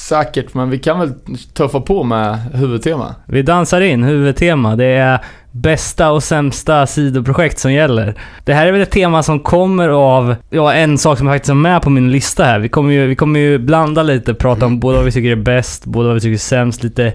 säkert, 0.10 0.54
men 0.54 0.70
vi 0.70 0.80
kan 0.80 1.00
väl 1.00 1.14
tuffa 1.54 1.80
på 1.80 2.04
med 2.04 2.38
huvudtema. 2.54 3.16
Vi 3.26 3.42
dansar 3.42 3.82
in 3.82 4.04
huvudtema. 4.04 4.76
Det 4.76 4.86
är 4.86 5.20
bästa 5.52 6.12
och 6.12 6.24
sämsta 6.24 6.88
sidoprojekt 6.88 7.60
som 7.60 7.74
gäller. 7.74 8.16
Det 8.44 8.54
här 8.54 8.68
är 8.68 8.72
väl 8.72 8.82
ett 8.82 8.92
tema 8.92 9.24
som 9.24 9.40
kommer 9.40 9.90
av, 9.90 10.36
ja 10.50 10.74
en 10.74 10.98
sak 10.98 11.18
som 11.18 11.28
faktiskt 11.28 11.50
är 11.50 11.54
med 11.54 11.82
på 11.82 11.90
min 11.90 12.12
lista 12.12 12.44
här. 12.44 12.60
Vi 12.60 12.70
kommer 12.70 12.94
ju, 12.94 13.08
vi 13.08 13.16
kommer 13.16 13.40
ju 13.40 13.58
blanda 13.58 14.04
lite, 14.04 14.34
prata 14.34 14.66
om 14.66 14.80
både 14.80 14.98
vad 14.98 15.06
vi 15.06 15.12
tycker 15.12 15.32
är 15.32 15.36
bäst, 15.36 15.86
både 15.86 16.08
vad 16.08 16.14
vi 16.16 16.22
tycker 16.22 16.34
är 16.34 16.38
sämst, 16.38 16.84
lite 16.84 17.14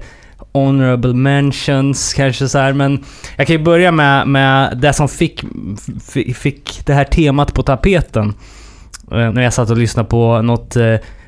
honorable 0.52 1.14
mentions 1.14 2.14
kanske 2.14 2.49
så 2.49 2.58
här. 2.58 2.72
Men 2.72 3.04
jag 3.37 3.46
kan 3.46 3.56
ju 3.56 3.62
börja 3.62 3.92
med, 3.92 4.28
med 4.28 4.78
det 4.78 4.92
som 4.92 5.08
fick, 5.08 5.44
fick 6.34 6.86
det 6.86 6.95
här 6.95 7.04
temat 7.04 7.54
på 7.54 7.62
tapeten. 7.62 8.34
Eh, 9.12 9.32
När 9.32 9.43
jag 9.43 9.52
satt 9.52 9.71
och 9.71 9.76
lyssnade 9.76 10.08
på 10.08 10.43
något 10.43 10.76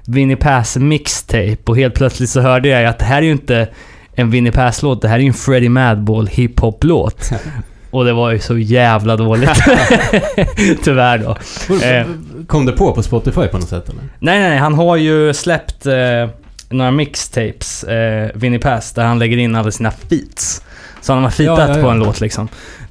Winnie 0.06 0.36
Pass 0.36 0.76
mixtape 0.76 1.56
och 1.64 1.76
helt 1.76 1.94
plötsligt 1.94 2.30
så 2.30 2.40
hörde 2.40 2.68
jag 2.68 2.84
att 2.84 2.98
det 2.98 3.04
här 3.04 3.18
är 3.18 3.22
ju 3.22 3.32
inte 3.32 3.68
en 4.14 4.30
Winnie 4.30 4.52
Pass-låt, 4.52 5.02
det 5.02 5.08
här 5.08 5.16
är 5.16 5.20
ju 5.20 5.26
en 5.26 5.34
Freddie 5.34 5.68
Madball 5.68 6.26
hiphop-låt. 6.26 7.30
Och 7.90 8.04
det 8.04 8.12
var 8.12 8.30
ju 8.30 8.38
så 8.38 8.58
jävla 8.58 9.16
dåligt. 9.16 9.50
Tyvärr 10.84 11.18
då. 11.18 11.36
Eh. 11.86 12.06
Kom 12.46 12.66
det 12.66 12.72
på 12.72 12.94
på 12.94 13.02
Spotify 13.02 13.46
på 13.46 13.58
något 13.58 13.68
sätt 13.68 13.88
eller? 13.88 14.02
Nej, 14.18 14.40
nej, 14.40 14.48
nej. 14.50 14.58
Han 14.58 14.74
har 14.74 14.96
ju 14.96 15.34
släppt 15.34 15.86
eh, 15.86 15.94
några 16.68 16.90
mixtapes, 16.90 17.84
eh, 17.84 18.30
Winnie 18.34 18.58
Pass, 18.58 18.92
där 18.92 19.04
han 19.04 19.18
lägger 19.18 19.36
in 19.36 19.54
alla 19.56 19.70
sina 19.70 19.90
feats. 19.90 20.62
Så 21.00 21.12
han 21.12 21.22
har 21.22 21.30
featat 21.30 21.68
Ja, 21.68 21.74
ja, 21.74 21.76
ja. 21.78 21.84
på 21.84 21.90
en 21.90 21.98
låt 21.98 22.20
liksom. 22.20 22.48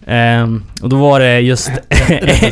Ehm, 0.08 0.64
och 0.82 0.90
då 0.90 0.96
var 0.96 1.20
det 1.20 1.40
just 1.40 1.70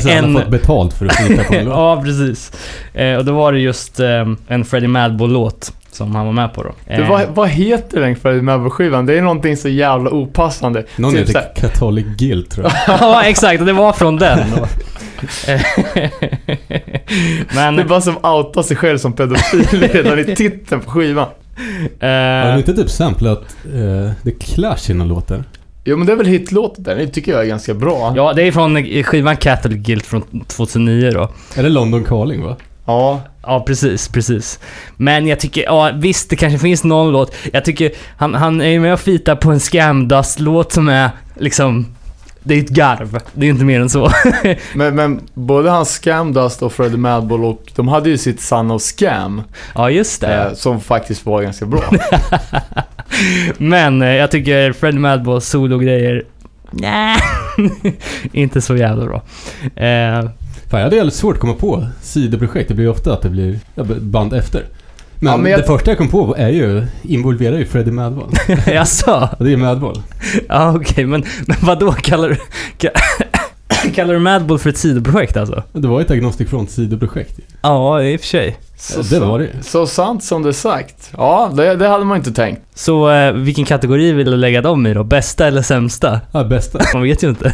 han 0.05 0.35
har 0.35 0.41
fått 0.41 0.51
betalt 0.51 0.93
för 0.93 1.05
att 1.05 1.15
flytta 1.15 1.43
på 1.43 1.53
en 1.53 1.65
låt. 1.65 1.73
ja, 1.77 2.01
precis. 2.05 2.51
Eh, 2.93 3.15
och 3.15 3.25
då 3.25 3.33
var 3.33 3.53
det 3.53 3.59
just 3.59 3.99
ehm, 3.99 4.37
en 4.47 4.65
Freddie 4.65 4.87
Madball-låt 4.87 5.73
som 5.91 6.15
han 6.15 6.25
var 6.25 6.33
med 6.33 6.53
på 6.53 6.63
då. 6.63 6.71
Du, 6.95 7.03
vad, 7.03 7.21
vad 7.33 7.49
heter 7.49 8.01
den 8.01 8.15
Freddie 8.15 8.41
Madball-skivan? 8.41 9.05
Det 9.05 9.17
är 9.17 9.21
någonting 9.21 9.57
så 9.57 9.69
jävla 9.69 10.11
opassande. 10.11 10.85
Någon 10.95 11.11
Typ 11.11 11.21
heter 11.21 11.33
såhär- 11.33 11.53
Catholic 11.55 12.05
Guilt 12.17 12.51
tror 12.51 12.65
jag. 12.65 12.73
ja, 13.01 13.23
exakt. 13.23 13.65
Det 13.65 13.73
var 13.73 13.93
från 13.93 14.17
den 14.17 14.39
Men... 17.55 17.75
Det 17.75 17.81
är 17.81 17.87
bara 17.87 18.01
som 18.01 18.17
outa 18.25 18.63
sig 18.63 18.77
själv 18.77 18.97
som 18.97 19.13
pedofil 19.13 19.89
redan 19.93 20.19
i 20.19 20.35
titeln 20.35 20.81
på 20.81 20.91
skivan. 20.91 21.27
Har 22.01 22.45
de 22.45 22.51
eh, 22.51 22.57
inte 22.57 22.73
typ 22.73 22.89
samplat 22.89 23.55
uh, 23.75 24.11
The 24.23 24.31
Clash 24.31 24.89
i 24.89 24.93
någon 24.93 25.07
låt 25.07 25.27
där? 25.27 25.43
Jo 25.89 25.97
men 25.97 26.07
det 26.07 26.13
är 26.13 26.17
väl 26.17 26.25
hitlåten 26.25 26.83
där, 26.83 26.95
det 26.95 27.07
tycker 27.07 27.31
jag 27.31 27.41
är 27.41 27.45
ganska 27.45 27.73
bra. 27.73 28.13
ja, 28.15 28.33
det 28.33 28.43
är 28.43 28.51
från 28.51 29.03
skivan 29.03 29.37
Catholic 29.37 29.77
Guilt 29.85 30.05
från 30.05 30.21
2009 30.47 31.11
då. 31.11 31.29
Eller 31.55 31.69
London 31.69 32.03
Calling 32.03 32.43
va? 32.43 32.55
Ja. 32.85 33.21
Ja, 33.43 33.63
precis, 33.67 34.07
precis. 34.07 34.59
Men 34.97 35.27
jag 35.27 35.39
tycker, 35.39 35.63
ja 35.63 35.91
visst 35.95 36.29
det 36.29 36.35
kanske 36.35 36.59
finns 36.59 36.83
någon 36.83 37.11
låt. 37.11 37.35
Jag 37.53 37.65
tycker, 37.65 37.91
han, 38.17 38.33
han 38.33 38.61
är 38.61 38.67
ju 38.69 38.79
med 38.79 38.93
och 38.93 38.99
fitar 38.99 39.35
på 39.35 39.51
en 39.51 39.59
Scamdust-låt 39.59 40.71
som 40.71 40.87
är 40.87 41.09
liksom... 41.35 41.85
Det 42.43 42.55
är 42.55 42.59
ett 42.59 42.69
garv. 42.69 43.19
Det 43.33 43.45
är 43.45 43.49
inte 43.49 43.65
mer 43.65 43.81
än 43.81 43.89
så. 43.89 44.11
Men, 44.73 44.95
men 44.95 45.21
både 45.33 45.69
hans 45.69 45.89
Scamdust 45.89 46.61
och 46.61 46.73
Freddie 46.73 46.97
Madball 46.97 47.45
och 47.45 47.63
de 47.75 47.87
hade 47.87 48.09
ju 48.09 48.17
sitt 48.17 48.41
Son 48.41 48.71
of 48.71 48.81
Scam. 48.81 49.41
ja, 49.75 49.89
just 49.89 50.21
det. 50.21 50.33
Eh, 50.33 50.53
som 50.53 50.81
faktiskt 50.81 51.25
var 51.25 51.41
ganska 51.41 51.65
bra. 51.65 51.83
Men 53.57 54.01
eh, 54.01 54.07
jag 54.15 54.31
tycker 54.31 54.71
Freddie 54.73 54.99
Madballs 54.99 55.47
solo-grejer... 55.49 56.23
Nej, 56.71 57.17
inte 58.31 58.61
så 58.61 58.75
jävla 58.77 59.05
bra. 59.05 59.15
Eh, 59.85 60.29
Fan, 60.69 60.79
jag 60.79 60.83
hade 60.83 60.95
jävligt 60.95 61.13
svårt 61.15 61.35
att 61.35 61.41
komma 61.41 61.53
på 61.53 61.87
sidoprojekt. 62.01 62.67
Det 62.67 62.73
blir 62.73 62.85
ju 62.85 62.91
ofta 62.91 63.13
att 63.13 63.21
det 63.21 63.29
blir 63.29 63.59
band 63.99 64.33
efter. 64.33 64.63
Men, 65.15 65.31
Ja, 65.31 65.37
men 65.37 65.51
jag- 65.51 65.59
det 65.59 65.63
första 65.67 65.91
jag 65.91 65.97
kom 65.97 66.07
på 66.07 66.35
är 66.37 66.49
ju, 66.49 66.85
involverar 67.01 67.57
ju 67.57 67.65
Freddie 67.65 67.91
Madball. 67.91 68.29
jaså? 68.67 69.29
Det 69.39 69.53
är 69.53 69.57
Madball. 69.57 70.01
Ja, 70.49 70.75
okej, 70.75 71.05
men, 71.05 71.23
men 71.47 71.57
vad 71.61 71.79
då 71.79 71.91
kallar 71.91 72.29
du... 72.29 72.37
ka- 73.83 73.91
kallar 73.95 74.13
du 74.13 74.19
Madball 74.19 74.59
för 74.59 74.69
ett 74.69 74.77
sidoprojekt 74.77 75.37
alltså? 75.37 75.63
Det 75.73 75.87
var 75.87 75.99
ju 75.99 76.05
ett 76.05 76.11
Agnostic 76.11 76.49
Front 76.49 76.71
sidoprojekt. 76.71 77.39
Ja, 77.61 78.01
i 78.03 78.15
och 78.15 78.19
för 78.19 78.27
sig. 78.27 78.57
Så, 78.77 79.01
det 79.01 79.19
var 79.19 79.39
det 79.39 79.47
Så 79.61 79.87
sant 79.87 80.23
som 80.23 80.43
det 80.43 80.53
sagt. 80.53 81.11
Ja, 81.17 81.51
det, 81.53 81.75
det 81.75 81.87
hade 81.87 82.05
man 82.05 82.17
inte 82.17 82.31
tänkt. 82.31 82.61
Så 82.73 83.09
eh, 83.11 83.33
vilken 83.33 83.65
kategori 83.65 84.11
vill 84.11 84.31
du 84.31 84.37
lägga 84.37 84.61
dem 84.61 84.87
i 84.87 84.93
då? 84.93 85.03
Bästa 85.03 85.47
eller 85.47 85.61
sämsta? 85.61 86.19
Ja, 86.31 86.43
bästa. 86.43 86.79
Man 86.93 87.03
vet 87.03 87.23
ju 87.23 87.29
inte. 87.29 87.53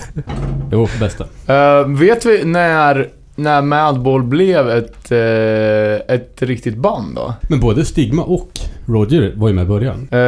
Jo, 0.71 0.87
bästa. 0.99 1.23
Eh, 1.47 1.87
vet 1.87 2.25
vi 2.25 2.43
när, 2.45 3.07
när 3.35 3.61
Madball 3.61 4.23
blev 4.23 4.69
ett, 4.69 5.11
eh, 5.11 6.15
ett 6.15 6.41
riktigt 6.41 6.77
band 6.77 7.15
då? 7.15 7.33
Men 7.49 7.59
både 7.59 7.85
Stigma 7.85 8.23
och 8.23 8.49
Roger 8.87 9.33
var 9.35 9.47
ju 9.47 9.53
med 9.53 9.63
i 9.63 9.67
början. 9.67 10.07
Eh, 10.11 10.19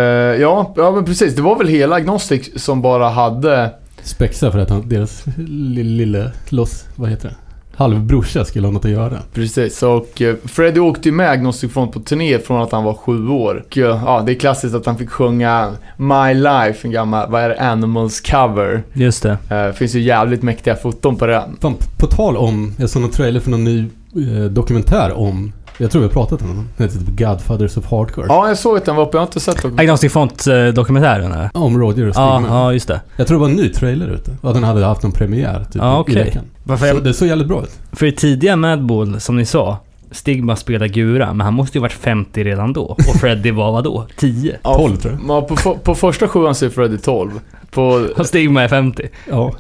ja, 0.41 0.73
ja, 0.77 0.91
men 0.91 1.05
precis. 1.05 1.35
Det 1.35 1.41
var 1.41 1.55
väl 1.57 1.67
hela 1.67 1.95
Agnostic 1.95 2.49
som 2.63 2.81
bara 2.81 3.09
hade... 3.09 3.69
Spexa 4.07 4.51
för 4.51 4.59
att 4.59 4.69
han, 4.69 4.89
deras 4.89 5.23
lilla, 5.37 5.89
lilla 5.89 6.31
loss, 6.49 6.85
vad 6.95 7.09
heter 7.09 7.29
det? 7.29 7.35
halvbrorsa 7.77 8.45
skulle 8.45 8.67
ha 8.67 8.71
något 8.71 8.85
att 8.85 8.91
göra. 8.91 9.19
Precis, 9.33 9.83
och 9.83 10.21
eh, 10.21 10.35
Freddie 10.45 10.79
åkte 10.79 11.09
ju 11.09 11.15
med 11.15 11.29
Agnostic 11.29 11.73
Front 11.73 11.91
på 11.91 11.99
turné 11.99 12.39
från 12.39 12.61
att 12.61 12.71
han 12.71 12.83
var 12.83 12.93
sju 12.93 13.29
år. 13.29 13.63
Och, 13.67 13.77
eh, 13.77 14.01
ja, 14.05 14.23
det 14.25 14.31
är 14.31 14.35
klassiskt 14.35 14.75
att 14.75 14.85
han 14.85 14.97
fick 14.97 15.09
sjunga 15.09 15.73
My 15.97 16.33
Life, 16.33 16.87
en 16.87 16.91
gammal, 16.91 17.31
vad 17.31 17.41
är 17.41 17.49
det, 17.49 17.61
Animals 17.61 18.21
cover. 18.21 18.83
Just 18.93 19.23
det. 19.23 19.37
Det 19.49 19.73
finns 19.73 19.95
ju 19.95 20.01
jävligt 20.01 20.43
mäktiga 20.43 20.75
foton 20.75 21.15
på 21.15 21.25
den. 21.25 21.57
Fan, 21.61 21.75
på 21.99 22.07
tal 22.07 22.37
om, 22.37 22.73
jag 22.77 22.89
såg 22.89 23.01
någon 23.01 23.11
trailer 23.11 23.39
för 23.39 23.51
någon 23.51 23.63
ny 23.63 23.79
eh, 24.15 24.45
dokumentär 24.45 25.13
om, 25.13 25.53
jag 25.77 25.91
tror 25.91 26.01
vi 26.01 26.07
har 26.07 26.13
pratat 26.13 26.41
om 26.41 26.47
den. 26.47 26.69
Den 26.77 26.87
heter 26.89 26.99
typ 26.99 27.19
Godfathers 27.19 27.77
of 27.77 27.85
Hardcore. 27.91 28.25
Ja, 28.29 28.47
jag 28.47 28.57
såg 28.57 28.77
att 28.77 28.85
den 28.85 28.95
var 28.95 29.03
uppe, 29.07 29.17
jag 29.17 29.21
har 29.21 29.27
inte 29.27 29.39
sett 29.39 29.61
den. 29.61 29.79
Agnostic 29.79 30.11
Font-dokumentären 30.13 31.31
eller? 31.31 31.49
Om 31.53 31.79
Roger 31.79 32.03
och 32.09 32.15
Ja, 32.15 32.39
Stigma. 32.39 32.55
ja, 32.57 32.73
just 32.73 32.87
det. 32.87 33.01
Jag 33.17 33.27
tror 33.27 33.37
det 33.37 33.41
var 33.41 33.49
en 33.49 33.55
ny 33.55 33.69
trailer 33.69 34.07
ute. 34.07 34.31
Och 34.41 34.49
att 34.49 34.55
den 34.55 34.63
hade 34.63 34.85
haft 34.85 35.03
någon 35.03 35.11
premiär 35.11 35.63
typ 35.71 35.75
Ja, 35.81 35.97
i 35.97 36.01
okej. 36.01 36.15
veckan. 36.15 36.43
Varför 36.63 36.85
Så 36.87 36.95
jag, 36.95 37.03
det 37.03 37.13
såg 37.13 37.27
jävligt 37.27 37.47
bra 37.47 37.63
ut. 37.63 37.79
för 37.91 38.05
i 38.05 38.11
tidiga 38.11 38.55
Madball, 38.55 39.19
som 39.19 39.37
ni 39.37 39.45
sa, 39.45 39.77
Stigma 40.11 40.55
spelar 40.55 40.87
Gura, 40.87 41.33
men 41.33 41.45
han 41.45 41.53
måste 41.53 41.77
ju 41.77 41.81
varit 41.81 41.91
50 41.93 42.43
redan 42.43 42.73
då. 42.73 42.81
Och 42.83 43.15
Freddy 43.19 43.51
var 43.51 43.71
vad 43.71 43.83
då? 43.83 44.05
10? 44.17 44.57
Ja, 44.63 44.75
12 44.75 44.95
tror 44.97 45.13
jag. 45.13 45.21
Ja, 45.37 45.41
på, 45.41 45.55
på, 45.55 45.75
på 45.75 45.95
första 45.95 46.27
sjuan 46.27 46.55
så 46.55 46.65
är 46.65 46.69
Freddie 46.69 46.97
12. 46.97 47.31
På, 47.71 48.07
Och 48.17 48.25
Stigma 48.25 48.63
är 48.63 48.67
50? 48.67 49.09
Ja. 49.29 49.55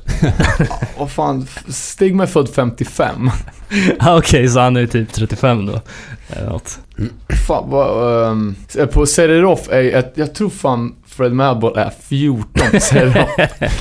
vad 0.97 1.11
fan, 1.11 1.47
Stigma 1.67 2.23
är 2.23 2.27
född 2.27 2.49
55. 2.49 3.29
Ja, 3.99 4.17
Okej, 4.17 4.47
så 4.47 4.59
han 4.59 4.75
är 4.75 4.87
typ 4.87 5.13
35 5.13 5.65
då. 5.65 5.81
Eller 6.29 6.49
något. 6.49 6.79
Fan, 7.47 7.69
vad, 7.69 8.27
ehm, 8.31 8.55
på 8.93 9.05
Seriroff 9.05 9.69
är 9.69 9.95
ett, 9.95 10.11
jag 10.15 10.35
tror 10.35 10.49
fan 10.49 10.95
Fred 11.17 11.33
Madball 11.33 11.77
är 11.77 11.91
14 11.99 12.45
på 12.71 12.79
Seriroff. 12.79 13.29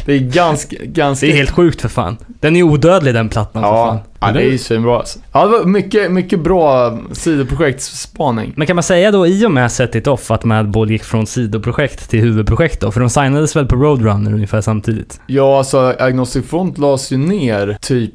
Det 0.04 0.12
är 0.12 0.18
ganska, 0.18 0.76
ganska... 0.84 1.26
Det 1.26 1.32
är 1.32 1.36
helt 1.36 1.50
sjukt 1.50 1.80
för 1.80 1.88
fan. 1.88 2.16
Den 2.40 2.56
är 2.56 2.62
odödlig 2.62 3.14
den 3.14 3.28
plattan 3.28 3.62
för 3.62 3.70
fan. 3.70 3.96
Ja, 3.96 4.26
ja, 4.26 4.32
det 4.32 4.40
är 4.40 4.50
ju 4.50 4.58
svinbra 4.58 4.98
alltså. 4.98 5.18
Ja, 5.32 5.44
det 5.44 5.50
var 5.50 5.64
mycket, 5.64 6.12
mycket 6.12 6.40
bra 6.40 6.98
sidoprojektsspaning. 7.12 8.52
Men 8.56 8.66
kan 8.66 8.76
man 8.76 8.82
säga 8.82 9.10
då 9.10 9.26
i 9.26 9.46
och 9.46 9.50
med 9.50 9.72
Set 9.72 9.94
It 9.94 10.06
Off 10.06 10.30
att 10.30 10.44
Madball 10.44 10.90
gick 10.90 11.04
från 11.04 11.26
sidoprojekt 11.26 12.10
till 12.10 12.20
huvudprojekt 12.20 12.80
då? 12.80 12.92
För 12.92 13.00
de 13.00 13.10
signades 13.10 13.56
väl 13.56 13.66
på 13.66 13.76
Roadrunner 13.76 14.32
ungefär 14.34 14.60
samtidigt? 14.60 15.20
Ja, 15.26 15.58
alltså 15.58 15.94
Agnostic 15.98 16.46
Front 16.46 16.78
lades 16.78 17.12
ju 17.12 17.16
ner 17.16 17.78
typ, 17.80 18.14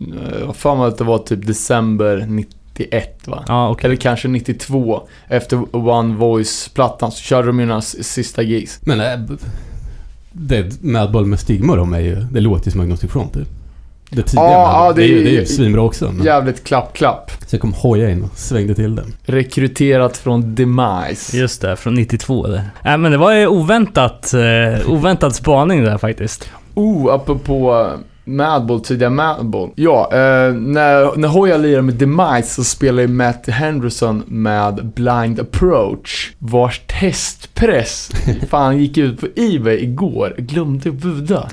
eh, 0.00 0.46
vad 0.46 0.56
fan 0.56 0.78
var 0.78 0.86
det 0.86 0.92
att 0.92 0.98
det 0.98 1.04
var 1.04 1.18
typ 1.18 1.46
december 1.46 2.26
91 2.78 3.26
va? 3.28 3.44
Ja, 3.48 3.70
okej. 3.70 3.86
Eller 3.86 3.96
kanske 3.96 4.28
92. 4.28 5.02
Efter 5.28 5.76
One 5.88 6.14
Voice-plattan 6.16 7.12
så 7.12 7.18
körde 7.22 7.46
de 7.46 7.60
ju 7.60 7.66
några 7.66 7.80
sista 7.80 8.42
gigs. 8.42 8.80
Men 8.82 9.00
äh, 9.00 9.06
det 10.32 10.82
Madball 10.82 11.26
med 11.26 11.40
Stigma 11.40 11.76
de 11.76 11.92
är 11.94 12.00
ju, 12.00 12.14
det 12.14 12.40
låter 12.40 12.66
ju 12.66 12.72
som 12.72 12.80
Agnostic 12.80 13.10
Front 13.10 13.34
typ. 13.34 13.48
Det 14.10 14.22
tidiga 14.22 14.44
Ja, 14.44 14.58
Madball, 14.66 14.86
ja, 14.86 14.92
det, 14.92 15.02
är 15.02 15.06
ju, 15.06 15.14
det 15.14 15.20
är- 15.20 15.24
det 15.24 15.36
är 15.36 15.40
ju 15.40 15.46
svinbra 15.46 15.82
också. 15.82 16.12
Men, 16.12 16.24
Jävligt 16.26 16.64
klapp-klapp. 16.64 17.30
Så 17.46 17.54
jag 17.54 17.60
kom 17.60 17.72
hoja 17.72 18.10
in 18.10 18.22
och 18.22 18.38
svängde 18.38 18.74
till 18.74 18.94
den. 18.94 19.14
Rekryterat 19.24 20.16
från 20.16 20.54
Demise. 20.54 21.36
Just 21.36 21.60
det, 21.62 21.76
från 21.76 21.94
92 21.94 22.46
där. 22.46 22.62
Nej 22.84 22.98
men 22.98 23.12
det 23.12 23.18
var 23.18 23.32
ju 23.34 23.46
oväntat, 23.46 24.34
eh, 24.34 24.90
oväntad 24.90 25.34
spaning 25.34 25.84
där 25.84 25.98
faktiskt. 25.98 26.48
Oh, 26.74 27.14
apropå 27.14 27.88
Madball, 28.24 28.80
tidiga 28.80 29.10
Madball. 29.10 29.70
Ja, 29.74 30.08
eh, 30.12 30.54
när, 30.54 31.16
när 31.16 31.28
Hoya 31.28 31.56
lirar 31.56 31.82
med 31.82 31.94
Demise 31.94 32.48
så 32.48 32.64
spelar 32.64 33.02
ju 33.02 33.08
Matt 33.08 33.48
Henderson 33.48 34.22
med 34.26 34.92
Blind 34.94 35.40
Approach. 35.40 36.32
Vars 36.38 36.80
testpress 36.86 38.10
fan 38.48 38.78
gick 38.78 38.98
ut 38.98 39.20
på 39.20 39.26
Ebay 39.36 39.82
igår. 39.82 40.34
Glömde 40.38 40.88
att 40.88 40.94
buda. 40.94 41.48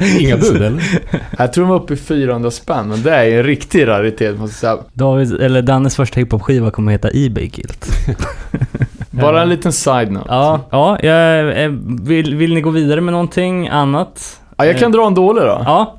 Inga 0.18 0.36
bud 0.36 0.62
eller? 0.62 1.00
Jag 1.38 1.52
tror 1.52 1.64
de 1.64 1.70
var 1.70 1.76
uppe 1.76 1.94
i 1.94 1.96
400 1.96 2.50
spänn, 2.50 2.88
men 2.88 3.02
det 3.02 3.14
är 3.14 3.24
ju 3.24 3.38
en 3.38 3.44
riktig 3.44 3.86
raritet 3.86 4.38
måste 4.38 4.66
jag 4.66 4.78
säga. 4.78 4.86
David, 4.92 5.40
eller 5.40 5.62
Dannes 5.62 5.96
första 5.96 6.20
hiphop-skiva 6.20 6.70
kommer 6.70 6.92
heta 6.92 7.08
Ebay 7.08 7.46
Guilt. 7.46 7.88
Bara 9.10 9.42
en 9.42 9.48
liten 9.48 9.72
side-note. 9.72 10.26
Ja, 10.28 10.60
ja 10.70 11.00
jag, 11.00 11.70
vill, 12.02 12.36
vill 12.36 12.54
ni 12.54 12.60
gå 12.60 12.70
vidare 12.70 13.00
med 13.00 13.12
någonting 13.12 13.68
annat? 13.68 14.40
Ja, 14.56 14.66
jag 14.66 14.78
kan 14.78 14.92
dra 14.92 15.06
en 15.06 15.14
dålig 15.14 15.42
då. 15.42 15.62
Ja, 15.64 15.94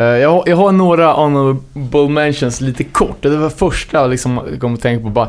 Eh, 0.00 0.06
Jag 0.06 0.30
har, 0.30 0.42
jag 0.46 0.56
har 0.56 0.72
några 0.72 1.12
honorable 1.12 2.08
mentions 2.08 2.60
lite 2.60 2.84
kort. 2.84 3.16
Det 3.22 3.36
var 3.36 3.50
första 3.50 4.06
liksom, 4.06 4.40
jag 4.50 4.60
kom 4.60 4.74
att 4.74 4.80
tänka 4.80 5.04
på 5.04 5.10
bara 5.10 5.28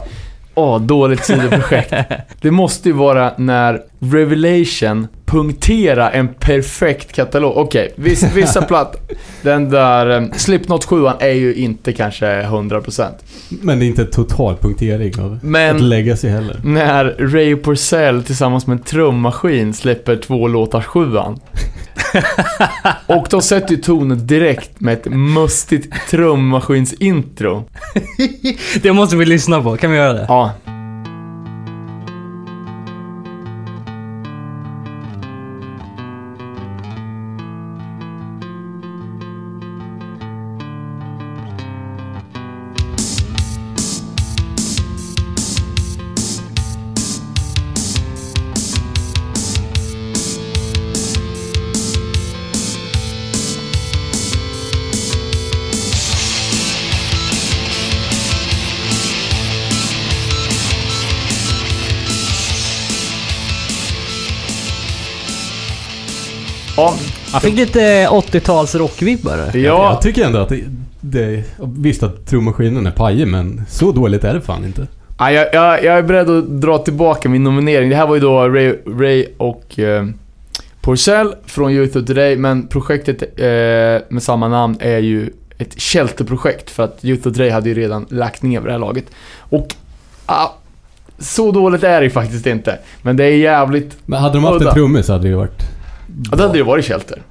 Åh, 0.56 0.82
dåligt 0.82 1.26
sidoprojekt. 1.26 1.94
det 2.42 2.52
måste 2.52 2.90
ju 2.90 2.96
vara 2.96 3.32
när 3.38 3.82
Revelation 4.00 5.08
punkterar 5.26 6.12
en 6.12 6.28
perfekt 6.28 7.14
katalog. 7.14 7.58
Okej, 7.58 7.94
vissa, 7.96 8.28
vissa 8.36 8.62
platt. 8.62 9.12
Den 9.42 9.70
där 9.70 10.10
um, 10.10 10.32
Slipknot 10.36 10.86
7 10.86 11.06
är 11.20 11.34
ju 11.34 11.56
inte 11.56 11.94
kanske 11.94 12.26
100%. 12.26 13.10
Men 13.50 13.80
det 13.80 13.86
är 13.86 13.88
inte 13.88 14.06
total 14.06 14.56
punktering 14.56 15.20
av 15.20 15.40
Men- 15.42 15.90
lägga 15.90 16.18
sig 16.18 16.30
heller. 16.30 16.62
När 16.64 17.06
Ray 17.20 17.56
Porcell 17.56 18.24
tillsammans 18.24 18.68
med 18.68 18.78
en 18.78 18.84
trummaskin 18.84 19.74
släpper 19.74 20.16
två 20.16 20.48
låtar 20.48 20.82
sjuan. 20.82 21.40
Och 23.08 23.28
de 23.30 23.42
sätter 23.42 23.72
ju 23.76 23.82
tonen 23.82 24.28
direkt 24.28 24.80
med 24.80 24.94
ett 24.94 25.06
mustigt 25.06 25.94
trummaskinsintro. 26.10 27.64
det 28.82 28.94
måste 28.94 29.16
vi 29.16 29.26
lyssna 29.26 29.62
på. 29.62 29.78
Kan 29.78 29.92
vi 29.92 29.98
göra 29.98 30.14
det? 30.14 30.26
Ja. 30.28 30.52
Ja, 67.30 67.34
Man 67.34 67.42
fick 67.42 67.56
lite 67.56 68.08
80-tals 68.08 68.76
rockvibbar. 68.76 69.38
Jag, 69.38 69.56
ja, 69.56 69.92
jag 69.92 70.02
tycker 70.02 70.26
ändå 70.26 70.40
att 70.40 70.50
det, 70.50 70.64
det... 71.02 71.44
Visst 71.60 72.04
att 72.04 72.28
trummaskinen 72.28 72.88
är 72.88 72.92
pajig 72.92 73.28
men 73.28 73.62
så 73.70 73.92
dåligt 73.92 74.24
är 74.24 74.34
det 74.34 74.42
fan 74.42 74.66
inte. 74.66 74.88
Ja, 75.20 75.32
jag, 75.32 75.48
jag, 75.54 75.84
jag 75.84 75.98
är 75.98 76.02
beredd 76.02 76.30
att 76.30 76.62
dra 76.62 76.78
tillbaka 76.78 77.30
min 77.30 77.44
nominering. 77.44 77.90
Det 77.90 77.96
här 77.96 78.08
var 78.08 78.16
ju 78.16 78.22
då 78.22 78.50
Ray, 78.50 78.76
Ray 78.86 79.26
och 79.38 79.80
eh, 79.80 80.06
Porcell 80.82 81.36
från 81.46 81.72
Youth 81.72 81.98
of 81.98 82.06
Today, 82.06 82.36
men 82.36 82.68
projektet 82.68 83.22
eh, 83.22 83.48
med 84.10 84.24
samma 84.24 84.48
namn 84.48 84.78
är 84.80 85.00
ju 85.00 85.30
ett 85.58 85.82
shelterprojekt 85.82 86.70
för 86.70 86.84
att 86.84 87.06
Youth 87.06 87.28
of 87.28 87.34
Today 87.34 87.50
hade 87.50 87.70
ju 87.70 87.76
redan 87.76 88.06
lagt 88.10 88.44
ner 88.44 88.62
det 88.62 88.72
här 88.72 88.80
laget. 88.80 89.06
Och 89.38 89.76
ah, 90.26 90.48
så 91.20 91.52
dåligt 91.52 91.84
är 91.84 92.00
det 92.00 92.04
ju 92.04 92.10
faktiskt 92.10 92.46
inte. 92.46 92.80
Men 93.02 93.18
det 93.18 93.24
är 93.24 93.38
jävligt... 93.38 93.98
Men 94.06 94.20
hade 94.20 94.34
de 94.34 94.44
haft 94.44 94.66
en 94.66 94.74
trummis 94.74 95.06
så 95.06 95.12
hade 95.12 95.24
det 95.24 95.30
ju 95.30 95.36
varit... 95.36 95.79
Ja, 96.32 96.38
det 96.38 96.44
hade 96.44 96.58
ju 96.58 96.64
varit 96.64 96.86
shelter. 96.86 97.22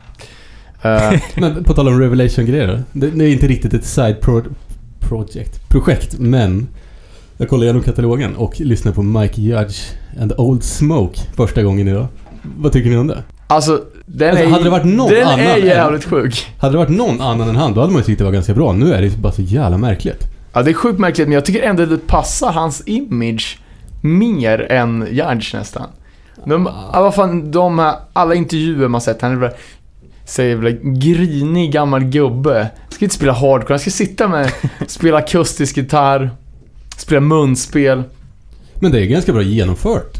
Eh, 0.83 1.13
Men 1.37 1.65
på 1.65 1.75
tal 1.75 1.89
om 1.89 2.01
Revelation-grejer. 2.01 2.83
Det, 2.93 3.11
det 3.11 3.25
är 3.25 3.33
inte 3.33 3.47
riktigt 3.47 3.75
ett 3.75 3.85
side 3.85 4.21
pro, 4.21 4.43
project, 5.01 5.69
projekt, 5.69 6.19
men 6.19 6.69
jag 7.37 7.49
kollade 7.49 7.65
igenom 7.67 7.83
katalogen 7.83 8.37
och 8.37 8.61
lyssnade 8.61 8.95
på 8.95 9.03
Mike 9.03 9.41
Judge 9.41 9.77
and 10.21 10.33
Old 10.37 10.63
Smoke 10.65 11.21
första 11.37 11.63
gången 11.63 11.89
idag. 11.89 12.07
Vad 12.59 12.73
tycker 12.73 12.91
ni 12.91 12.97
om 12.97 13.07
det? 13.07 13.23
alltså, 13.47 13.85
den 14.07 14.29
Alltså, 14.31 14.45
är, 14.45 14.49
hade 14.51 14.65
det 14.65 14.71
varit 14.71 14.85
någon 14.85 15.11
den 15.11 15.27
annan 15.27 15.41
är 15.41 15.59
än- 15.59 15.67
jävligt 15.67 16.05
sjuk. 16.05 16.47
Hade 16.59 16.73
det 16.75 16.79
varit 16.79 16.89
någon 16.97 17.21
annan 17.21 17.49
än 17.49 17.57
han, 17.57 17.75
då 17.75 17.81
hade 17.81 17.93
man 17.93 18.01
ju 18.03 18.05
tyckt 18.07 18.19
det 18.19 18.25
var 18.25 18.33
ganska 18.33 18.55
bra. 18.55 18.73
Nu 18.73 18.93
är 18.93 19.03
det 19.03 19.17
bara 19.17 19.33
så 19.33 19.43
jävla 19.43 19.79
märkligt. 19.79 20.25
Ja, 20.53 20.63
det 20.63 20.71
är 20.71 20.75
sjukt 20.75 20.99
märkligt, 20.99 21.29
men 21.29 21.35
jag 21.35 21.45
tycker 21.45 21.63
ändå 21.63 21.83
att 21.83 21.91
det 21.91 22.07
passar 22.07 22.53
hans 22.53 22.83
image 22.87 23.59
mer 24.01 24.73
än 24.73 25.07
Judge 25.11 25.55
nästan. 25.55 25.87
De, 26.49 26.65
vad 26.93 27.15
fan, 27.15 27.51
de 27.51 27.79
här, 27.79 27.97
alla 28.13 28.35
intervjuer 28.35 28.89
man 28.89 29.01
sett, 29.01 29.23
han 29.23 29.33
är 29.33 29.37
bara, 29.37 29.53
säger 30.25 30.57
väl 30.57 30.79
grinig 30.83 31.73
gammal 31.73 32.05
gubbe. 32.05 32.71
Ska 32.89 33.05
inte 33.05 33.15
spela 33.15 33.33
hardcore, 33.33 33.73
han 33.73 33.79
ska 33.79 33.91
sitta 33.91 34.29
med, 34.29 34.53
spela 34.87 35.19
akustisk 35.19 35.77
gitarr, 35.77 36.31
spela 36.97 37.21
munspel. 37.21 38.03
Men 38.75 38.93
det 38.93 39.01
är 39.01 39.07
ganska 39.07 39.33
bra 39.33 39.43
genomfört. 39.43 40.19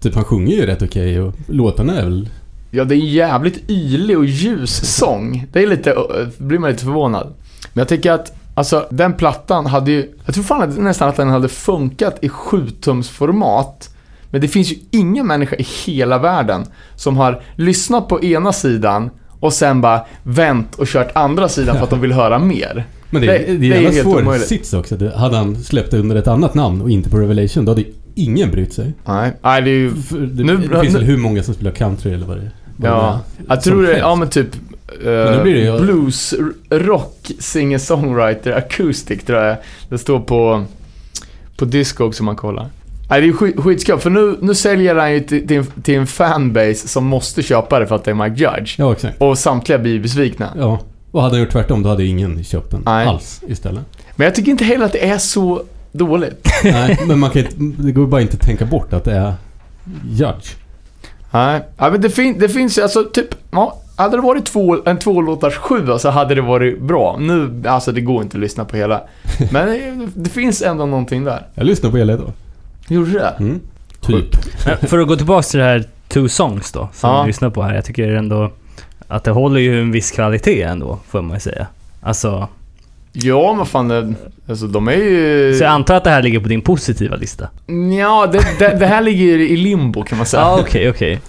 Typ 0.00 0.14
han 0.14 0.24
sjunger 0.24 0.56
ju 0.56 0.66
rätt 0.66 0.82
okej 0.82 1.20
och 1.20 1.34
låtarna 1.46 1.98
är 1.98 2.04
väl... 2.04 2.28
Ja, 2.70 2.84
det 2.84 2.94
är 2.94 3.00
en 3.00 3.06
jävligt 3.06 3.70
ylig 3.70 4.18
och 4.18 4.24
ljus 4.24 4.96
sång. 4.96 5.46
Det 5.52 5.62
är 5.62 5.66
lite, 5.66 5.94
blir 6.38 6.58
man 6.58 6.70
lite 6.70 6.84
förvånad. 6.84 7.34
Men 7.72 7.80
jag 7.80 7.88
tycker 7.88 8.12
att, 8.12 8.32
alltså 8.54 8.86
den 8.90 9.12
plattan 9.12 9.66
hade 9.66 9.90
ju, 9.90 10.10
jag 10.24 10.34
tror 10.34 10.44
fan 10.44 10.70
nästan 10.70 11.08
att 11.08 11.16
den 11.16 11.28
hade 11.28 11.48
funkat 11.48 12.18
i 12.20 12.28
7-tumsformat. 12.28 13.88
Men 14.30 14.40
det 14.40 14.48
finns 14.48 14.72
ju 14.72 14.76
ingen 14.90 15.26
människa 15.26 15.56
i 15.56 15.66
hela 15.86 16.18
världen 16.18 16.66
som 16.96 17.16
har 17.16 17.42
lyssnat 17.56 18.08
på 18.08 18.24
ena 18.24 18.52
sidan 18.52 19.10
och 19.40 19.52
sen 19.52 19.80
bara 19.80 20.00
vänt 20.22 20.74
och 20.74 20.86
kört 20.86 21.10
andra 21.14 21.48
sidan 21.48 21.76
för 21.76 21.84
att 21.84 21.90
de 21.90 22.00
vill 22.00 22.12
höra 22.12 22.38
mer. 22.38 22.86
Men 23.10 23.22
det, 23.22 23.26
Det- 23.26 23.38
det, 23.38 23.56
det 23.56 23.76
är 23.76 23.80
det 23.90 23.98
är 23.98 24.02
svår 24.02 24.22
omöjligt. 24.22 24.48
sits 24.48 24.72
också. 24.74 24.96
Det, 24.96 25.16
hade 25.16 25.36
han 25.36 25.56
släppt 25.56 25.94
under 25.94 26.16
ett 26.16 26.28
annat 26.28 26.54
namn 26.54 26.82
och 26.82 26.90
inte 26.90 27.10
på 27.10 27.16
Revelation, 27.18 27.64
då 27.64 27.70
hade 27.72 27.84
ingen 28.14 28.50
brytt 28.50 28.72
sig. 28.72 28.92
Nej, 29.04 29.32
nej 29.42 29.62
det 29.62 29.70
är 29.70 29.74
ju... 29.74 29.90
Det, 30.10 30.44
Nu- 30.44 30.56
det 30.56 30.80
finns 30.80 30.92
nu- 30.94 30.98
väl 30.98 31.02
hur 31.08 31.16
många 31.16 31.42
som 31.42 31.54
spelar 31.54 31.70
country 31.70 32.12
eller 32.14 32.26
vad 32.26 32.36
det, 32.36 32.50
vad 32.76 32.90
Ja, 32.90 33.12
är. 33.12 33.18
jag 33.48 33.62
tror 33.62 33.82
det, 33.82 33.88
helst. 33.88 34.00
ja 34.00 34.14
men 34.14 34.28
typ 34.28 34.54
eh, 35.04 35.10
nu 35.10 35.40
blir 35.42 35.54
det 35.54 35.60
ju- 35.60 35.80
blues, 35.80 36.34
rock, 36.70 37.30
singer-songwriter, 37.38 38.52
acoustic 38.56 39.24
tror 39.24 39.38
jag 39.38 39.56
det 39.88 39.98
står 39.98 40.20
på, 40.20 40.64
på 41.56 41.64
Discog 41.64 42.14
som 42.14 42.26
man 42.26 42.36
kollar. 42.36 42.66
Nej, 43.10 43.20
det 43.20 43.28
är 43.28 43.32
skit, 43.32 43.60
skitskoj, 43.60 43.98
för 43.98 44.10
nu, 44.10 44.36
nu 44.40 44.54
säljer 44.54 44.94
han 44.94 45.12
ju 45.12 45.20
till, 45.20 45.46
till, 45.48 45.56
en, 45.56 45.66
till 45.82 45.94
en 45.94 46.06
fanbase 46.06 46.88
som 46.88 47.06
måste 47.06 47.42
köpa 47.42 47.78
det 47.78 47.86
för 47.86 47.94
att 47.94 48.04
det 48.04 48.10
är 48.10 48.14
Mike 48.14 48.36
Judge. 48.36 48.78
Ja, 48.78 48.92
exakt. 48.92 49.22
Och 49.22 49.38
samtliga 49.38 49.78
blir 49.78 50.00
besvikna. 50.00 50.52
Ja. 50.58 50.80
Och 51.10 51.22
hade 51.22 51.34
han 51.34 51.40
gjort 51.40 51.52
tvärtom, 51.52 51.82
då 51.82 51.88
hade 51.88 52.04
ingen 52.04 52.44
köpt 52.44 52.70
den 52.70 52.82
Nej. 52.84 53.06
alls 53.06 53.42
istället. 53.48 53.84
Men 54.16 54.24
jag 54.24 54.34
tycker 54.34 54.50
inte 54.50 54.64
heller 54.64 54.84
att 54.84 54.92
det 54.92 55.08
är 55.08 55.18
så 55.18 55.62
dåligt. 55.92 56.48
Nej, 56.64 56.98
men 57.06 57.18
man 57.18 57.30
kan 57.30 57.42
inte, 57.42 57.82
det 57.82 57.92
går 57.92 58.06
bara 58.06 58.20
inte 58.20 58.36
att 58.36 58.42
tänka 58.42 58.64
bort 58.64 58.92
att 58.92 59.04
det 59.04 59.12
är 59.12 59.34
Judge. 60.10 60.54
Nej, 61.30 61.60
ja, 61.76 61.90
men 61.90 62.00
det, 62.00 62.10
fin, 62.10 62.38
det 62.38 62.48
finns 62.48 62.78
ju 62.78 62.82
alltså 62.82 63.04
typ, 63.04 63.34
ja, 63.50 63.78
hade 63.96 64.16
det 64.16 64.20
varit 64.20 64.44
två, 64.44 64.76
en 64.86 64.98
tvålåtars 64.98 65.56
sjua 65.56 65.98
så 65.98 66.10
hade 66.10 66.34
det 66.34 66.40
varit 66.42 66.80
bra. 66.82 67.16
Nu, 67.20 67.62
alltså 67.66 67.92
det 67.92 68.00
går 68.00 68.22
inte 68.22 68.36
att 68.36 68.40
lyssna 68.40 68.64
på 68.64 68.76
hela. 68.76 69.02
Men 69.52 69.66
det, 69.68 70.08
det 70.14 70.30
finns 70.30 70.62
ändå 70.62 70.86
någonting 70.86 71.24
där. 71.24 71.46
Jag 71.54 71.66
lyssnar 71.66 71.90
på 71.90 71.96
hela 71.96 72.12
idag. 72.12 72.32
Gjorde 72.88 73.10
det? 73.12 73.34
Mm. 73.40 73.60
Typ. 74.00 74.34
För 74.88 74.98
att 74.98 75.08
gå 75.08 75.16
tillbaka 75.16 75.42
till 75.42 75.58
det 75.58 75.64
här 75.66 75.84
Two 76.08 76.26
Songs 76.28 76.72
då, 76.72 76.88
som 76.94 77.10
Ja. 77.10 77.22
vi 77.22 77.26
lyssnar 77.26 77.50
på 77.50 77.62
här. 77.62 77.74
Jag 77.74 77.84
tycker 77.84 78.08
ändå 78.12 78.52
att 79.08 79.24
det 79.24 79.30
håller 79.30 79.60
ju 79.60 79.80
en 79.80 79.90
viss 79.92 80.10
kvalitet 80.10 80.62
ändå, 80.62 80.98
får 81.08 81.22
man 81.22 81.36
ju 81.36 81.40
säga. 81.40 81.66
Alltså, 82.00 82.48
Ja, 83.12 83.54
men 83.54 83.66
fan, 83.66 83.88
det- 83.88 84.14
alltså 84.48 84.66
de 84.66 84.88
är 84.88 84.92
ju... 84.92 85.54
så 85.58 85.64
jag 85.64 85.70
antar 85.70 85.94
att 85.94 86.04
det 86.04 86.10
här 86.10 86.22
ligger 86.22 86.40
på 86.40 86.48
din 86.48 86.60
positiva 86.60 87.16
lista? 87.16 87.48
Ja, 87.98 88.26
det, 88.32 88.40
det, 88.58 88.76
det 88.78 88.86
här 88.86 89.02
ligger 89.02 89.38
i 89.38 89.56
limbo 89.56 90.02
kan 90.02 90.18
man 90.18 90.26
säga. 90.26 90.42
Ja, 90.42 90.58
okej, 90.60 90.90
okej. 90.90 91.20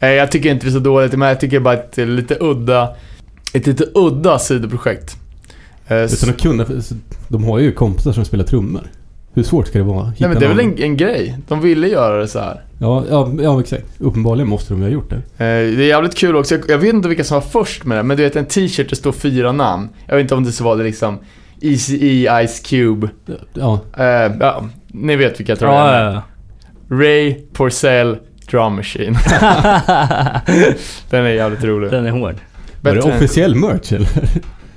Eh, 0.00 0.08
Jag 0.10 0.30
tycker 0.30 0.50
inte 0.50 0.66
det 0.66 0.70
är 0.70 0.72
så 0.72 0.78
dåligt, 0.78 1.12
men 1.12 1.28
jag 1.28 1.40
tycker 1.40 1.60
bara 1.60 1.74
att 1.74 1.92
det 1.92 2.02
är 2.02 2.06
lite 2.06 2.36
udda, 2.40 2.88
ett 3.52 3.66
lite 3.66 3.84
udda 3.94 4.38
sidoprojekt. 4.38 5.16
Eh, 5.88 5.96
Utan 5.98 6.30
att 6.30 6.40
kunna, 6.42 6.66
de 7.28 7.44
har 7.44 7.58
ju 7.58 7.72
kompisar 7.72 8.12
som 8.12 8.24
spelar 8.24 8.44
trummor. 8.44 8.82
Hur 9.34 9.42
svårt 9.42 9.66
ska 9.66 9.78
det 9.78 9.84
vara? 9.84 10.06
hitta 10.10 10.16
Nej 10.18 10.28
men 10.28 10.38
det 10.38 10.44
är 10.44 10.48
väl 10.48 10.60
en, 10.60 10.78
en 10.82 10.96
grej. 10.96 11.38
De 11.48 11.60
ville 11.60 11.88
göra 11.88 12.16
det 12.20 12.28
så 12.28 12.38
här. 12.38 12.60
Ja, 12.78 13.04
ja, 13.10 13.30
ja, 13.42 13.60
exakt. 13.60 13.84
Uppenbarligen 13.98 14.48
måste 14.48 14.74
de 14.74 14.78
ju 14.80 14.84
ha 14.84 14.92
gjort 14.92 15.10
det. 15.10 15.16
Eh, 15.16 15.76
Det 15.76 15.84
är 15.84 15.88
jävligt 15.88 16.14
kul 16.16 16.36
också. 16.36 16.54
Jag, 16.54 16.64
jag 16.68 16.78
vet 16.78 16.94
inte 16.94 17.08
vilka 17.08 17.24
som 17.24 17.34
var 17.34 17.40
först 17.42 17.84
med 17.84 17.98
det, 17.98 18.02
men 18.02 18.16
du 18.16 18.22
vet 18.22 18.36
en 18.36 18.46
t-shirt 18.46 18.90
det 18.90 18.96
står 18.96 19.12
fyra 19.12 19.52
namn. 19.52 19.88
Jag 20.06 20.14
vet 20.16 20.22
inte 20.22 20.34
om 20.34 20.44
det 20.44 20.52
så 20.52 20.64
var 20.64 20.76
det 20.76 20.82
liksom 20.84 21.18
Eazy-E, 21.60 22.46
Ice 22.48 22.60
Cube. 22.60 23.08
Ja, 23.54 23.80
Eh, 23.98 24.04
ja, 24.40 24.64
ni 24.86 25.16
vet 25.16 25.40
vilka 25.40 25.52
jag 25.52 25.58
tror 25.58 25.70
Ja, 25.72 25.86
det 25.90 25.96
är. 25.96 26.12
ja, 26.12 26.22
Ray 26.96 27.34
Porcell 27.52 28.16
Drum 28.50 28.74
Machine. 28.76 29.16
ja. 29.40 29.80
Den 31.10 31.24
är 31.24 31.28
jävligt 31.30 31.64
rolig. 31.64 31.90
Den 31.90 32.06
är 32.06 32.10
hård. 32.10 32.34
var 32.80 32.94
det 32.94 33.00
officiell 33.02 33.54
merch 33.54 33.92
eller? 33.92 34.08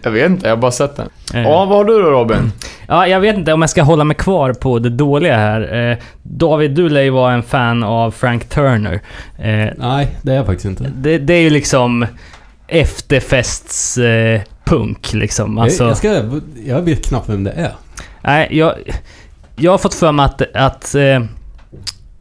Jag 0.05 0.11
vet 0.11 0.29
inte, 0.31 0.47
jag 0.47 0.55
har 0.55 0.61
bara 0.61 0.71
sett 0.71 0.95
den. 0.95 1.09
Eh. 1.33 1.41
Ja, 1.41 1.65
vad 1.65 1.77
har 1.77 1.85
du 1.85 2.01
då 2.01 2.09
Robin? 2.09 2.51
Ja, 2.87 3.07
jag 3.07 3.19
vet 3.19 3.35
inte 3.37 3.53
om 3.53 3.61
jag 3.61 3.69
ska 3.69 3.83
hålla 3.83 4.03
mig 4.03 4.15
kvar 4.17 4.53
på 4.53 4.79
det 4.79 4.89
dåliga 4.89 5.37
här. 5.37 5.91
Eh, 5.91 5.97
David, 6.23 6.71
du 6.71 6.89
lär 6.89 7.01
ju 7.01 7.09
vara 7.09 7.33
en 7.33 7.43
fan 7.43 7.83
av 7.83 8.11
Frank 8.11 8.49
Turner. 8.49 8.93
Eh, 9.39 9.73
Nej, 9.77 10.15
det 10.21 10.31
är 10.31 10.35
jag 10.35 10.45
faktiskt 10.45 10.65
inte. 10.65 10.91
det, 10.95 11.17
det 11.17 11.33
är 11.33 11.41
ju 11.41 11.49
liksom 11.49 12.05
efterfests 12.67 13.97
eh, 13.97 14.41
punk 14.65 15.13
liksom. 15.13 15.57
Alltså, 15.57 15.83
Jag, 15.83 15.89
jag, 15.89 15.97
ska, 15.97 16.23
jag 16.65 16.81
vet 16.81 17.05
knappt 17.07 17.29
vem 17.29 17.43
det 17.43 17.51
är. 17.51 17.71
nej, 18.21 18.47
jag, 18.51 18.73
jag 19.55 19.71
har 19.71 19.77
fått 19.77 19.93
för 19.93 20.11
mig 20.11 20.25
att, 20.25 20.41
att 20.55 20.95
eh, 20.95 21.19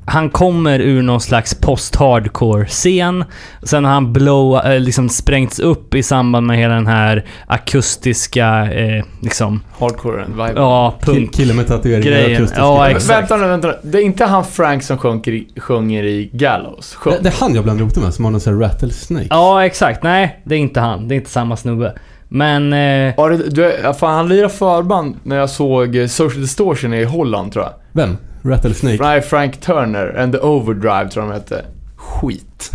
han 0.07 0.31
kommer 0.31 0.79
ur 0.81 1.03
någon 1.03 1.21
slags 1.21 1.55
post-hardcore-scen. 1.55 3.25
Sen 3.63 3.85
har 3.85 3.93
han 3.93 4.13
blow, 4.13 4.67
eh, 4.67 4.81
liksom 4.81 5.09
sprängts 5.09 5.59
upp 5.59 5.95
i 5.95 6.03
samband 6.03 6.47
med 6.47 6.59
hela 6.59 6.75
den 6.75 6.87
här 6.87 7.25
akustiska, 7.47 8.73
eh, 8.73 9.05
liksom, 9.21 9.61
Hardcore 9.79 10.25
vibe. 10.29 10.53
ja, 10.57 10.95
punk. 11.01 11.35
killen 11.35 11.57
med 11.57 11.67
tatueringar 11.67 12.19
och 12.25 12.25
akustiska. 12.33 12.61
Ja, 12.61 12.89
exakt. 12.91 13.11
Vänta 13.21 13.37
nu, 13.37 13.49
vänta 13.49 13.69
nu. 13.69 13.75
Det 13.83 13.99
är 13.99 14.03
inte 14.03 14.25
han 14.25 14.45
Frank 14.45 14.83
som 14.83 14.99
sjunger 14.99 15.29
i, 15.29 15.49
sjunger 15.57 16.05
i 16.05 16.31
Gallows? 16.33 16.95
Sjung. 16.95 17.15
Det, 17.15 17.21
det 17.23 17.29
är 17.29 17.41
han 17.41 17.55
jag 17.55 17.65
blandar 17.65 17.83
ihop 17.83 17.95
det 17.95 18.01
med, 18.01 18.15
som 18.15 18.25
har 18.25 18.33
någon 18.33 18.41
sån 18.41 18.55
här 18.55 18.61
rattlesnake. 18.61 19.27
Ja, 19.31 19.65
exakt. 19.67 20.03
Nej, 20.03 20.41
det 20.45 20.55
är 20.55 20.59
inte 20.59 20.81
han. 20.81 21.09
Det 21.09 21.15
är 21.15 21.17
inte 21.17 21.31
samma 21.31 21.57
snubbe. 21.57 21.93
Men... 22.29 22.73
Eh, 22.73 23.15
Ja, 23.17 23.29
det, 23.29 23.51
du, 23.51 23.73
fan, 23.99 24.15
han 24.15 24.29
lirade 24.29 24.49
förband 24.55 25.17
när 25.23 25.37
jag 25.37 25.51
såg 25.51 26.07
Social 26.09 26.41
Distortion 26.41 26.95
i 26.95 27.05
Holland 27.05 27.53
tror 27.53 27.65
jag. 27.65 27.73
Vem? 27.93 28.17
Rattlesnake? 28.45 28.97
Nej, 29.01 29.23
Frank 29.23 29.61
Turner 29.61 30.19
and 30.19 30.33
the 30.33 30.39
Overdrive 30.39 31.09
tror 31.11 31.25
jag 31.25 31.35
de 31.35 31.41
hette. 31.41 31.65
Skit. 31.97 32.71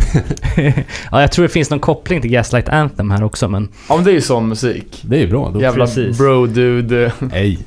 ja, 1.10 1.20
jag 1.20 1.32
tror 1.32 1.42
det 1.42 1.48
finns 1.48 1.70
någon 1.70 1.80
koppling 1.80 2.20
till 2.20 2.30
Gaslight 2.30 2.68
Anthem 2.68 3.10
här 3.10 3.22
också, 3.24 3.48
men... 3.48 3.68
Ja 3.88 3.96
men 3.96 4.04
det 4.04 4.10
är 4.10 4.14
ju 4.14 4.20
sån 4.20 4.48
musik. 4.48 5.00
Det 5.04 5.16
är 5.16 5.20
ju 5.20 5.28
bra. 5.28 5.50
Då. 5.54 5.60
Jävla 5.60 5.86
precis. 5.86 6.18
bro-dude. 6.18 7.12
Nej. 7.18 7.58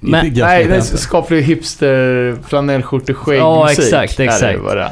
Men- 0.00 0.32
Nej, 0.34 0.64
det 0.64 0.76
är 0.76 0.80
skaplig 0.80 1.42
hipster 1.42 2.36
flanellskjorteskägg 2.46 3.38
Ja, 3.38 3.70
exakt, 3.70 4.18
Här 4.18 4.24
är 4.24 4.28
exakt. 4.28 4.58
det. 4.72 4.80
Eh, 4.82 4.90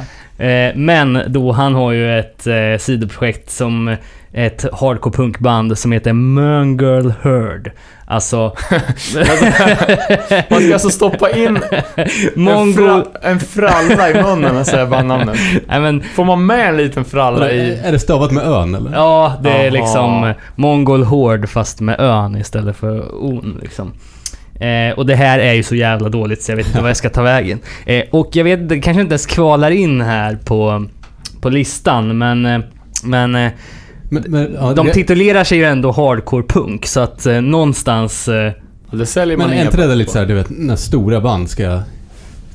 men 0.75 1.23
då, 1.27 1.53
han 1.53 1.75
har 1.75 1.93
ju 1.93 2.19
ett 2.19 2.47
eh, 2.47 2.79
sidoprojekt 2.79 3.51
som 3.51 3.97
ett 4.33 4.67
hardcore 4.73 5.17
punkband 5.17 5.79
som 5.79 5.93
heter 5.93 6.13
Moon 6.13 6.77
Girl 6.79 7.11
Herd. 7.23 7.73
Alltså... 8.07 8.39
Man 10.51 10.63
ska 10.63 10.73
alltså 10.73 10.91
stoppa 10.91 11.31
in 11.31 11.61
en, 11.97 12.09
Mongol... 12.35 12.75
fra, 12.75 13.31
en 13.31 13.41
fralla 13.41 14.11
i 14.11 14.23
munnen 14.23 14.57
och 14.57 14.67
säga 14.67 14.87
bara 14.87 15.03
namnet. 15.03 15.39
Nej 15.67 15.81
men... 15.81 16.03
Får 16.03 16.25
man 16.25 16.47
med 16.47 16.69
en 16.69 16.77
liten 16.77 17.05
fralla 17.05 17.51
i... 17.51 17.79
Är 17.85 17.93
det 17.93 17.99
stavat 17.99 18.31
med 18.31 18.45
ön 18.45 18.75
eller? 18.75 18.93
Ja, 18.93 19.37
det 19.43 19.51
är 19.51 19.61
Aha. 19.61 19.71
liksom 19.71 20.35
Mongol 20.55 21.05
Horde 21.05 21.47
fast 21.47 21.81
med 21.81 22.01
ön 22.01 22.37
istället 22.37 22.77
för 22.77 23.25
on 23.25 23.59
liksom. 23.63 23.93
Eh, 24.63 24.93
och 24.99 25.07
det 25.07 25.15
här 25.15 25.39
är 25.39 25.53
ju 25.53 25.63
så 25.63 25.75
jävla 25.75 26.09
dåligt 26.09 26.43
så 26.43 26.53
jag 26.53 26.57
vet 26.57 26.67
inte 26.67 26.81
vad 26.81 26.91
jag 26.91 26.97
ska 26.97 27.09
ta 27.11 27.23
vägen. 27.23 27.59
Eh, 27.87 28.03
och 28.11 28.31
jag 28.33 28.45
vet, 28.45 28.69
det 28.69 28.81
kanske 28.81 29.01
inte 29.01 29.13
ens 29.13 29.27
kvalar 29.27 29.71
in 29.71 30.01
här 30.01 30.39
på, 30.45 30.87
på 31.41 31.49
listan, 31.49 32.19
men... 32.19 32.47
Eh, 32.47 32.61
men 33.05 33.35
eh, 33.35 33.51
Men, 34.09 34.25
men, 34.29 34.57
ja, 34.61 34.73
de 34.73 34.87
det, 34.87 34.93
titulerar 34.93 35.45
sig 35.45 35.59
ju 35.59 35.65
ändå 35.65 35.91
hardcore 35.93 36.43
punk, 36.43 36.87
så 36.87 37.01
att 37.01 37.27
eh, 37.27 37.41
någonstans... 37.41 38.29
Eh, 38.29 38.53
Det 38.91 39.07
säljer 39.07 39.37
man 39.37 39.51
men 39.51 39.59
är 39.59 39.65
inte 39.65 39.77
det 39.77 39.95
lite 39.95 40.13
såhär, 40.13 40.27
du 40.27 40.35
vet, 40.35 40.51
när 40.51 40.77
stora 40.77 41.21
band 41.21 41.51
ska 41.51 41.83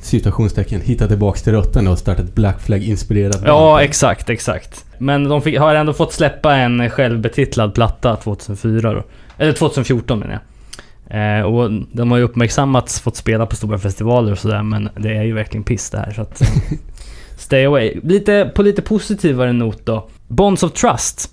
citationstecken 0.02 0.80
hitta 0.80 1.06
tillbaks 1.08 1.42
till 1.42 1.52
rötterna 1.52 1.90
och 1.90 1.98
starta 1.98 2.22
ett 2.22 2.34
Black 2.34 2.60
Flag-inspirerat 2.60 3.32
band? 3.36 3.48
ja, 3.48 3.82
exakt, 3.82 4.30
exakt. 4.30 4.84
Men 4.98 5.24
de 5.24 5.42
fick, 5.42 5.58
har 5.58 5.74
ändå 5.74 5.92
fått 5.92 6.12
släppa 6.12 6.54
en 6.56 6.90
självbetitlad 6.90 7.74
platta 7.74 8.16
2004 8.16 8.92
då. 8.94 9.04
Eller 9.38 9.52
2014 9.52 10.18
menar 10.18 10.32
jag. 10.32 10.40
Eh, 11.10 11.40
och 11.42 11.70
de 11.92 12.10
har 12.10 12.18
ju 12.18 12.24
uppmärksammats, 12.24 13.00
fått 13.00 13.16
spela 13.16 13.46
på 13.46 13.56
stora 13.56 13.78
festivaler 13.78 14.32
och 14.32 14.38
sådär, 14.38 14.62
men 14.62 14.88
det 14.96 15.16
är 15.16 15.22
ju 15.22 15.32
verkligen 15.32 15.64
piss 15.64 15.90
det 15.90 15.98
här 15.98 16.12
så 16.12 16.22
att... 16.22 16.40
eh, 16.40 16.48
stay 17.36 17.64
away. 17.64 18.00
Lite, 18.02 18.52
på 18.54 18.62
lite 18.62 18.82
positivare 18.82 19.52
not 19.52 19.86
då. 19.86 20.08
Bonds 20.28 20.62
of 20.62 20.72
Trust. 20.72 21.30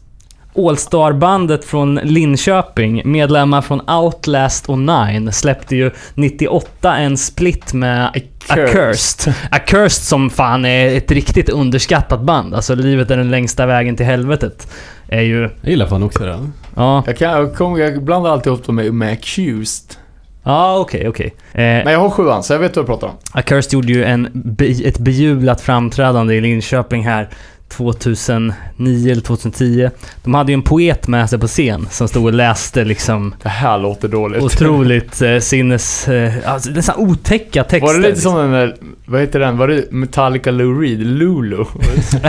All-star-bandet 0.57 1.65
från 1.65 1.95
Linköping, 1.95 3.01
medlemmar 3.05 3.61
från 3.61 3.89
Outlast 3.89 4.69
och 4.69 4.79
Nine, 4.79 5.31
släppte 5.31 5.75
ju 5.75 5.91
98 6.13 6.97
en 6.97 7.17
split 7.17 7.73
med 7.73 8.11
Accursed. 8.47 9.33
Accursed 9.51 10.03
som 10.03 10.29
fan 10.29 10.65
är 10.65 10.97
ett 10.97 11.11
riktigt 11.11 11.49
underskattat 11.49 12.21
band. 12.21 12.53
Alltså 12.55 12.75
livet 12.75 13.11
är 13.11 13.17
den 13.17 13.31
längsta 13.31 13.65
vägen 13.65 13.95
till 13.95 14.05
helvetet. 14.05 14.67
Är 15.07 15.21
ju... 15.21 15.41
Jag 15.61 15.69
gillar 15.71 15.87
fan 15.87 16.03
också 16.03 16.23
det. 16.25 16.39
Ja, 16.75 17.03
Jag, 17.05 17.17
kan, 17.17 17.31
jag, 17.31 17.55
kommer, 17.55 17.79
jag 17.79 18.03
blandar 18.03 18.31
alltid 18.31 18.47
ihop 18.47 18.65
dem 18.65 18.75
med, 18.75 18.93
med 18.93 19.13
Accused. 19.13 19.95
ja 20.43 20.77
okej, 20.79 21.07
okej. 21.09 21.35
Eh, 21.53 21.59
Men 21.61 21.87
jag 21.93 21.99
har 21.99 22.09
sjuan, 22.09 22.43
så 22.43 22.53
jag 22.53 22.59
vet 22.59 22.75
vad 22.75 22.85
du 22.85 22.87
pratar 22.87 23.07
om. 23.07 23.13
Accursed 23.31 23.73
gjorde 23.73 23.87
ju 23.93 24.03
en, 24.03 24.55
ett 24.83 24.97
bejublat 24.99 25.61
framträdande 25.61 26.33
i 26.35 26.41
Linköping 26.41 27.03
här 27.05 27.29
2009 27.69 29.11
eller 29.11 29.21
2010. 29.21 29.89
De 30.23 30.33
hade 30.33 30.51
ju 30.51 30.53
en 30.53 30.61
poet 30.61 31.07
med 31.07 31.29
sig 31.29 31.39
på 31.39 31.47
scen 31.47 31.87
som 31.91 32.07
stod 32.07 32.25
och 32.25 32.33
läste 32.33 32.83
liksom 32.83 33.35
Det 33.43 33.49
här 33.49 33.77
låter 33.77 34.07
dåligt. 34.07 34.43
otroligt 34.43 35.21
eh, 35.21 35.37
sinnes... 35.39 36.07
Eh, 36.07 36.33
alltså, 36.45 36.69
nästan 36.71 36.95
otäcka 36.97 37.63
texter. 37.63 37.87
Var 37.87 37.93
det 37.93 37.99
lite 37.99 38.09
liksom. 38.11 38.31
som 38.31 38.41
den 38.41 38.51
där, 38.51 38.75
vad 39.05 39.21
heter 39.21 39.39
den? 39.39 39.57
Var 39.57 39.67
det 39.67 39.91
Metallica 39.91 40.51
Lou 40.51 40.81
Reed? 40.81 40.99
Lulu? 40.99 41.65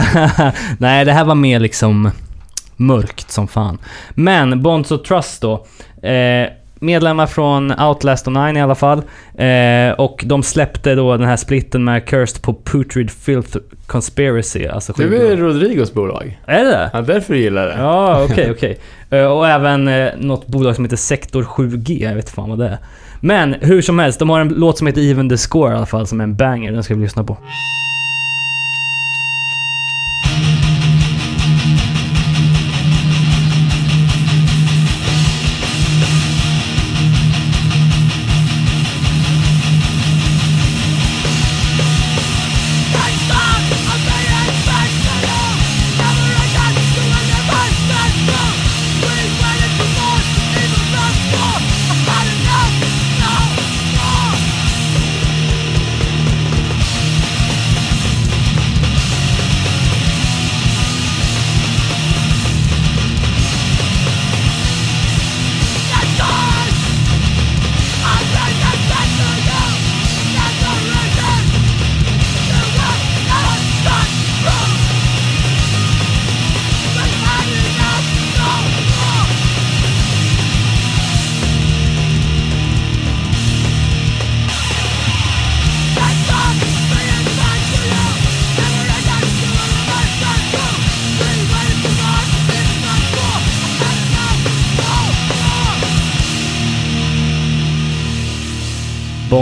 Nej, 0.79 1.05
det 1.05 1.13
här 1.13 1.25
var 1.25 1.35
mer 1.35 1.61
liksom 1.61 2.11
mörkt 2.77 3.31
som 3.31 3.49
fan. 3.49 3.79
Men 4.15 4.63
Bonds 4.63 4.91
of 4.91 5.03
Trust 5.03 5.43
då. 5.43 5.67
Eh, 6.09 6.49
medlemmar 6.81 7.27
från 7.27 7.81
Outlast 7.81 8.29
Online 8.29 8.57
i 8.57 8.63
alla 8.63 8.75
fall. 8.75 8.99
Eh, 9.39 9.91
och 9.99 10.23
de 10.27 10.43
släppte 10.43 10.95
då 10.95 11.17
den 11.17 11.27
här 11.29 11.37
splitten 11.37 11.85
med 11.85 12.05
Cursed 12.07 12.43
på 12.43 12.55
Putrid 12.65 13.11
Filth 13.11 13.57
Conspiracy. 13.87 14.67
Alltså 14.67 14.93
Det 14.97 15.03
är 15.05 15.09
väl 15.09 15.39
Rodrigos 15.39 15.93
bolag? 15.95 16.41
Är 16.47 16.65
det 16.65 16.71
det? 16.71 16.91
Ja, 16.93 17.01
därför 17.01 17.35
du 17.35 17.41
gillar 17.41 17.67
det. 17.67 17.75
Ja, 17.79 18.25
okej, 18.31 18.51
okej. 18.51 18.79
Eh, 19.11 19.25
Och 19.25 19.49
även 19.49 19.89
eh, 19.89 20.09
något 20.19 20.47
bolag 20.47 20.75
som 20.75 20.85
heter 20.85 20.97
Sektor 20.97 21.43
7G, 21.43 22.05
jag 22.09 22.15
vet 22.15 22.31
fan 22.31 22.49
vad 22.51 22.59
det 22.59 22.69
är. 22.69 22.79
Men 23.21 23.55
hur 23.61 23.83
som 23.83 23.99
helst, 23.99 24.19
de 24.19 24.31
har 24.31 24.41
en 24.41 24.49
låt 24.49 24.79
som 24.79 24.87
heter 24.87 25.01
Even 25.11 25.29
the 25.29 25.39
Score 25.39 25.73
i 25.73 25.77
alla 25.77 25.87
fall, 25.87 26.07
som 26.07 26.21
är 26.21 26.25
en 26.25 26.37
banger. 26.37 26.73
Den 26.73 26.83
ska 26.83 26.95
vi 26.95 27.03
lyssna 27.03 27.25
på. 27.25 27.37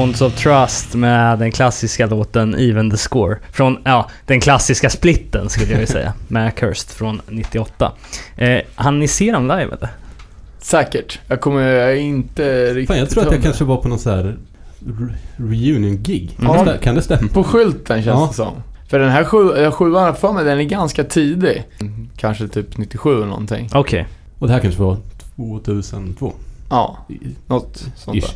Bonds 0.04 0.20
of 0.20 0.34
Trust 0.34 0.94
med 0.94 1.38
den 1.38 1.52
klassiska 1.52 2.06
låten 2.06 2.54
Even 2.54 2.90
the 2.90 2.96
Score. 2.96 3.38
Från, 3.52 3.78
ja, 3.84 4.10
den 4.26 4.40
klassiska 4.40 4.90
splitten 4.90 5.48
skulle 5.48 5.66
jag 5.70 5.78
vilja 5.78 5.92
säga. 5.92 6.12
Med 6.28 6.54
Cursed 6.54 6.90
från 6.90 7.20
98. 7.28 7.92
Eh, 8.36 8.58
han 8.74 8.98
ni 8.98 9.08
se 9.08 9.32
dem 9.32 9.42
live 9.42 9.62
eller? 9.76 9.88
Säkert. 10.60 11.18
Jag 11.28 11.40
kommer 11.40 11.94
inte 11.94 12.66
riktigt 12.74 12.88
Fan, 12.88 12.98
jag 12.98 13.10
tror 13.10 13.26
att 13.26 13.32
jag 13.32 13.42
kanske 13.42 13.64
var 13.64 13.76
på 13.76 13.88
någon 13.88 13.98
så 13.98 14.10
här 14.10 14.36
re- 14.86 15.14
reunion-gig. 15.36 16.36
Mm. 16.40 16.54
Kan 16.54 16.66
det- 16.66 16.78
Kan 16.78 16.94
det 16.94 17.02
stämma? 17.02 17.28
På 17.28 17.44
skylten 17.44 18.02
känns 18.02 18.06
Ja. 18.20 18.26
det 18.30 18.34
som. 18.34 18.52
För 18.88 18.98
den 18.98 19.10
här 19.10 19.24
sju, 19.24 19.52
eh, 19.56 19.70
sjuan, 19.72 20.14
för 20.16 20.32
mig, 20.32 20.44
den 20.44 20.58
är 20.60 20.62
ganska 20.64 21.04
tidig. 21.04 21.64
Kanske 22.16 22.48
typ 22.48 22.78
97 22.78 23.16
eller 23.16 23.26
någonting. 23.26 23.68
Okej. 23.72 24.06
Och 24.38 24.46
det 24.46 24.52
här 24.52 24.60
kanske 24.60 24.82
var 24.82 24.96
2002. 25.36 26.32
Ja, 26.70 26.98
något 27.46 27.84
sånt 27.96 28.20
där. 28.20 28.30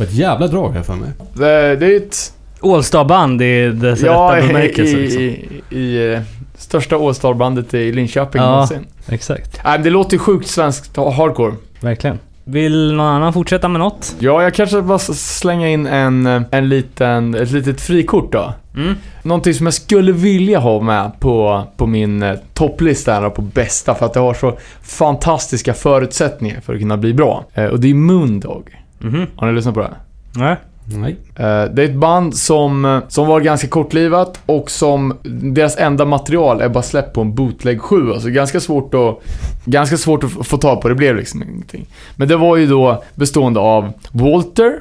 Var 0.00 0.06
ett 0.06 0.14
jävla 0.14 0.46
drag 0.46 0.70
här 0.72 0.82
för 0.82 0.94
mig. 0.94 1.08
Det, 1.34 1.76
det 1.76 1.86
är 1.86 1.96
ett... 1.96 2.32
All-star-band 2.62 3.42
i 3.42 3.66
dess 3.68 4.02
Ja, 4.02 4.30
rätta 4.34 4.44
i, 4.44 4.46
bemärkelse 4.48 4.96
i, 4.96 5.00
liksom. 5.02 5.22
i, 5.22 5.80
i 5.80 6.12
eh, 6.14 6.20
största 6.56 6.96
All-star-bandet 6.96 7.74
i 7.74 7.92
Linköping 7.92 8.42
Ja. 8.42 8.50
någonsin. 8.50 8.86
Exakt. 9.08 9.60
Nej, 9.64 9.78
det 9.78 9.90
låter 9.90 10.12
ju 10.12 10.18
sjukt 10.18 10.48
svenskt 10.48 10.96
hardcore. 10.96 11.54
Verkligen. 11.80 12.18
Vill 12.44 12.92
någon 12.92 13.06
annan 13.06 13.32
fortsätta 13.32 13.68
med 13.68 13.78
något? 13.78 14.16
Ja, 14.18 14.42
jag 14.42 14.54
kanske 14.54 14.82
bara 14.82 14.98
slänga 14.98 15.68
in 15.68 15.86
en, 15.86 16.26
eh, 16.26 16.42
en 16.50 16.68
liten, 16.68 17.34
ett 17.34 17.50
litet 17.50 17.80
frikort 17.80 18.32
då. 18.32 18.52
Mm. 18.76 18.94
Någonting 19.22 19.54
som 19.54 19.66
jag 19.66 19.74
skulle 19.74 20.12
vilja 20.12 20.58
ha 20.58 20.80
med 20.80 21.10
på, 21.20 21.62
på 21.76 21.86
min 21.86 22.22
eh, 22.22 22.34
topplista 22.54 23.12
här 23.12 23.30
på 23.30 23.42
bästa 23.42 23.94
för 23.94 24.06
att 24.06 24.12
det 24.14 24.20
har 24.20 24.34
så 24.34 24.58
fantastiska 24.82 25.74
förutsättningar 25.74 26.60
för 26.60 26.72
att 26.74 26.80
kunna 26.80 26.96
bli 26.96 27.14
bra. 27.14 27.44
Och 27.72 27.80
det 27.80 27.90
är 27.90 27.94
Moondog. 27.94 28.76
Mhm. 29.00 29.26
Har 29.36 29.46
ni 29.46 29.52
lyssnat 29.52 29.74
på 29.74 29.80
det? 29.80 29.94
Nej. 30.36 30.56
Nej. 30.84 31.16
Eh, 31.36 31.44
Det 31.74 31.82
är 31.82 31.84
ett 31.84 31.94
band 31.94 32.36
som, 32.36 32.84
eh, 32.84 32.98
som 33.08 33.26
var 33.26 33.40
ganska 33.40 33.68
kortlivat 33.68 34.40
och 34.46 34.70
som 34.70 35.16
deras 35.24 35.76
enda 35.78 36.04
material 36.04 36.60
är 36.60 36.68
bara 36.68 36.82
släppt 36.82 37.12
på 37.14 37.20
en 37.20 37.34
bootleg 37.34 37.80
7. 37.80 38.12
Alltså 38.12 38.28
ganska 38.28 38.60
svårt 38.60 38.94
att, 38.94 39.18
ganska 39.64 39.96
svårt 39.96 40.24
att 40.24 40.46
få 40.46 40.56
tag 40.56 40.80
på. 40.80 40.88
Det 40.88 40.94
blev 40.94 41.16
liksom 41.16 41.42
ingenting. 41.42 41.86
Men 42.16 42.28
det 42.28 42.36
var 42.36 42.56
ju 42.56 42.66
då 42.66 43.02
bestående 43.14 43.60
av 43.60 43.92
Walter, 44.12 44.80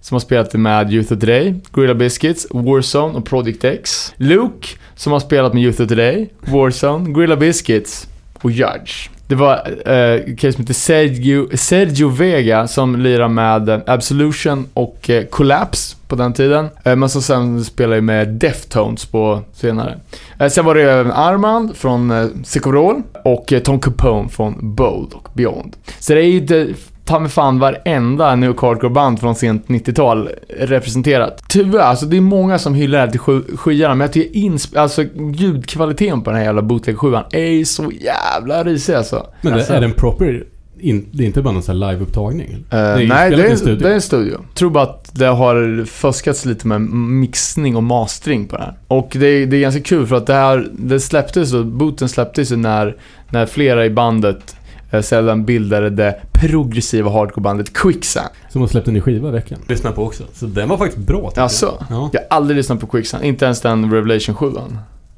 som 0.00 0.14
har 0.14 0.20
spelat 0.20 0.54
med 0.54 0.92
Youth 0.92 1.12
of 1.12 1.18
Today, 1.18 1.54
Gorilla 1.70 1.94
Biscuits, 1.94 2.46
Warzone 2.50 3.14
och 3.18 3.24
Project 3.24 3.64
X. 3.64 4.12
Luke, 4.16 4.68
som 4.94 5.12
har 5.12 5.20
spelat 5.20 5.54
med 5.54 5.62
Youth 5.62 5.82
of 5.82 5.88
Today, 5.88 6.30
Warzone, 6.40 7.10
Gorilla 7.10 7.36
Biscuits 7.36 8.06
och 8.42 8.50
Judge. 8.50 9.08
Det 9.28 9.34
var 9.34 9.54
eh, 9.86 9.94
en 10.28 10.36
kille 10.36 10.52
som 10.52 10.62
heter 10.62 10.74
Sergio, 10.74 11.56
Sergio 11.56 12.08
Vega 12.08 12.68
som 12.68 12.96
lirar 12.96 13.28
med 13.28 13.82
Absolution 13.86 14.66
och 14.74 15.10
eh, 15.10 15.24
Collapse 15.24 15.96
på 16.08 16.16
den 16.16 16.32
tiden. 16.32 16.68
Eh, 16.84 16.96
men 16.96 17.08
som 17.08 17.22
sen 17.22 17.64
spelade 17.64 18.00
med 18.00 18.28
Deftones 18.28 19.06
på 19.06 19.42
senare. 19.52 19.98
Eh, 20.40 20.48
sen 20.48 20.64
var 20.64 20.74
det 20.74 20.82
även 20.92 21.12
Armand 21.12 21.76
från 21.76 22.10
eh, 22.10 22.26
Sick 22.44 22.66
of 22.66 22.72
Roll 22.72 23.02
och 23.24 23.52
eh, 23.52 23.60
Tom 23.60 23.80
Capone 23.80 24.28
från 24.28 24.74
Bold 24.74 25.12
och 25.12 25.28
Beyond. 25.34 25.76
Så 25.98 26.14
det 26.14 26.20
är 26.20 26.24
ju 26.24 26.38
inte 26.38 26.68
ta 27.06 27.18
mig 27.18 27.30
fan 27.30 27.58
varenda 27.58 28.34
New 28.36 28.54
Hardcore 28.60 28.90
band 28.92 29.20
från 29.20 29.34
sent 29.34 29.66
90-tal 29.66 30.28
representerat. 30.58 31.42
Tyvärr, 31.48 31.78
alltså 31.78 32.06
det 32.06 32.16
är 32.16 32.20
många 32.20 32.58
som 32.58 32.74
hyllar 32.74 33.06
det 33.06 33.10
till 33.12 33.20
sky- 33.20 33.56
skyarna, 33.56 33.94
men 33.94 34.04
jag 34.04 34.12
tycker 34.12 34.40
insp- 34.40 34.78
alltså 34.78 35.04
ljudkvaliteten 35.34 36.22
på 36.22 36.30
den 36.30 36.38
här 36.38 36.44
jävla 36.46 36.62
bootleg 36.62 36.98
7 36.98 37.14
är 37.30 37.64
så 37.64 37.90
jävla 38.00 38.64
risig 38.64 38.94
alltså. 38.94 39.26
Men 39.40 39.52
det, 39.52 39.58
Alltså. 39.58 39.72
är 39.74 39.80
den 39.80 39.92
proper... 39.92 40.44
In, 40.80 41.06
det 41.12 41.22
är 41.22 41.26
inte 41.26 41.42
bara 41.42 41.52
någon 41.52 41.62
sån 41.62 41.82
här 41.82 41.92
liveupptagning? 41.92 42.50
Eh, 42.52 42.56
Det 42.70 42.76
är 42.76 43.06
nej, 43.08 43.30
det 43.30 43.36
i 43.36 43.46
en 43.46 43.52
är, 43.52 43.56
studio. 43.56 43.76
det 43.82 43.90
är 43.90 43.94
en 43.94 44.00
studio. 44.02 44.40
Tror 44.54 44.70
bara 44.70 44.84
att 44.84 45.10
det 45.12 45.26
har 45.26 45.84
fuskats 45.84 46.44
lite 46.44 46.66
med 46.66 46.80
mixning 46.80 47.76
och 47.76 47.82
mastering 47.82 48.46
på 48.46 48.56
det 48.56 48.62
här. 48.62 48.74
Och 48.88 49.08
det 49.20 49.26
är, 49.26 49.46
det 49.46 49.56
är 49.56 49.60
ganska 49.60 49.80
kul 49.80 50.06
för 50.06 50.16
att 50.16 50.26
det 50.26 50.34
här, 50.34 50.68
det 50.72 51.00
släpptes 51.00 51.52
booten 51.52 52.08
släpptes 52.08 52.50
när, 52.50 52.96
när 53.30 53.46
flera 53.46 53.86
i 53.86 53.90
bandet 53.90 54.55
sedan 55.02 55.44
bildade 55.44 55.90
det 55.90 56.20
progressiva 56.32 57.10
hardcorebandet 57.10 57.72
Quicksand. 57.72 58.28
Som 58.48 58.60
har 58.60 58.68
släppt 58.68 58.88
en 58.88 58.94
ny 58.94 59.00
skiva 59.00 59.28
i 59.28 59.32
veckan. 59.32 59.58
Lyssna 59.68 59.92
på 59.92 60.04
också. 60.04 60.24
Så 60.34 60.46
den 60.46 60.68
var 60.68 60.76
faktiskt 60.76 61.06
bra 61.06 61.28
tycker 61.28 61.42
Alltså, 61.42 61.66
jag. 61.66 61.98
Ja, 61.98 62.10
jag 62.12 62.20
har 62.20 62.26
aldrig 62.36 62.56
lyssnat 62.56 62.80
på 62.80 62.86
Quicksand, 62.86 63.24
inte 63.24 63.44
ens 63.44 63.60
den 63.60 63.92
Revelation 63.92 64.34
7 64.34 64.52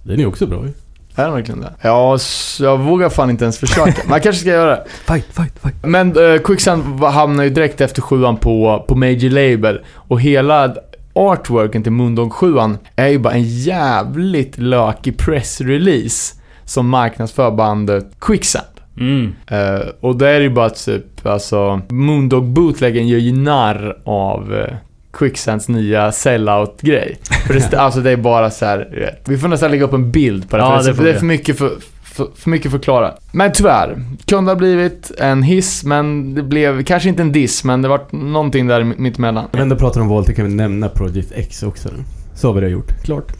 den 0.09 0.21
är 0.21 0.27
också 0.27 0.47
bra 0.47 0.65
ju. 0.65 0.73
Är 1.15 1.25
den 1.25 1.33
verkligen 1.33 1.61
det? 1.61 1.73
Ja, 1.83 2.19
jag 2.61 2.79
vågar 2.79 3.09
fan 3.09 3.31
inte 3.31 3.45
ens 3.45 3.59
försöka. 3.59 3.95
Jag 4.09 4.23
kanske 4.23 4.41
ska 4.41 4.51
göra 4.51 4.71
det. 4.71 4.85
Fight, 5.07 5.25
fight, 5.25 5.59
fight. 5.63 5.75
Men 5.83 6.19
uh, 6.19 6.39
Quicksand 6.39 7.01
hamnar 7.05 7.45
ju 7.45 7.51
direkt 7.51 7.81
efter 7.81 8.03
sjuan 8.03 8.37
på, 8.37 8.85
på 8.89 8.95
Major 8.95 9.31
Label. 9.31 9.81
Och 9.95 10.21
hela 10.21 10.75
artworken 11.13 11.83
till 11.83 11.93
Moondog 11.93 12.33
7 12.33 12.55
är 12.97 13.09
ju 13.09 13.19
bara 13.19 13.35
en 13.35 13.43
jävligt 13.43 14.59
lökig 14.59 15.19
pressrelease 15.19 16.35
som 16.65 16.89
marknadsför 16.89 17.51
bandet 17.51 18.07
Quicksand. 18.21 18.67
Mm. 19.01 19.35
Eh, 19.47 19.87
och 20.01 20.17
det 20.17 20.29
är 20.29 20.41
ju 20.41 20.51
bara 20.51 20.71
typ, 20.71 21.27
alltså, 21.27 21.81
Moondog 21.89 22.45
bootleggen 22.45 23.09
gör 23.09 23.19
ju 23.19 23.33
narr 23.33 23.97
av 24.05 24.53
uh, 24.53 24.65
Quicksands 25.13 25.69
nya 25.69 26.13
sellout-grej. 26.13 27.19
För 27.47 27.55
det, 27.55 27.73
alltså 27.79 28.01
det 28.01 28.11
är 28.11 28.17
bara 28.17 28.51
så 28.51 28.65
här, 28.65 28.89
vet. 28.93 29.29
Vi 29.29 29.39
får 29.39 29.49
nästan 29.49 29.71
lägga 29.71 29.85
upp 29.85 29.93
en 29.93 30.11
bild 30.11 30.51
på 30.51 30.57
det. 30.57 30.63
Ja, 30.63 30.79
för 30.79 30.85
det, 30.85 30.91
det 30.91 30.95
får 30.97 31.05
det 31.05 31.11
är 31.11 31.19
för 31.19 31.27
mycket 31.27 31.59
för, 31.59 31.73
för, 32.03 32.29
för 32.37 32.51
mycket 32.51 32.71
förklarat. 32.71 33.21
Men 33.33 33.53
tyvärr, 33.53 34.05
kunde 34.27 34.51
ha 34.51 34.57
blivit 34.57 35.11
en 35.19 35.43
hiss, 35.43 35.85
men 35.85 36.35
det 36.35 36.43
blev 36.43 36.85
kanske 36.85 37.09
inte 37.09 37.23
en 37.23 37.33
diss, 37.33 37.65
men 37.65 37.83
det 37.83 37.89
var 37.89 38.01
någonting 38.11 38.67
där 38.67 38.85
mittemellan. 38.85 39.45
När 39.53 39.59
vi 39.59 39.63
ändå 39.63 39.77
pratar 39.77 40.01
om 40.01 40.09
Walter 40.09 40.33
kan 40.33 40.45
vi 40.45 40.55
nämna 40.55 40.89
Project 40.89 41.33
X 41.35 41.63
också. 41.63 41.89
Så 42.35 42.49
har 42.49 42.55
vi 42.55 42.61
det 42.61 42.69
gjort. 42.69 43.03
Klart. 43.05 43.33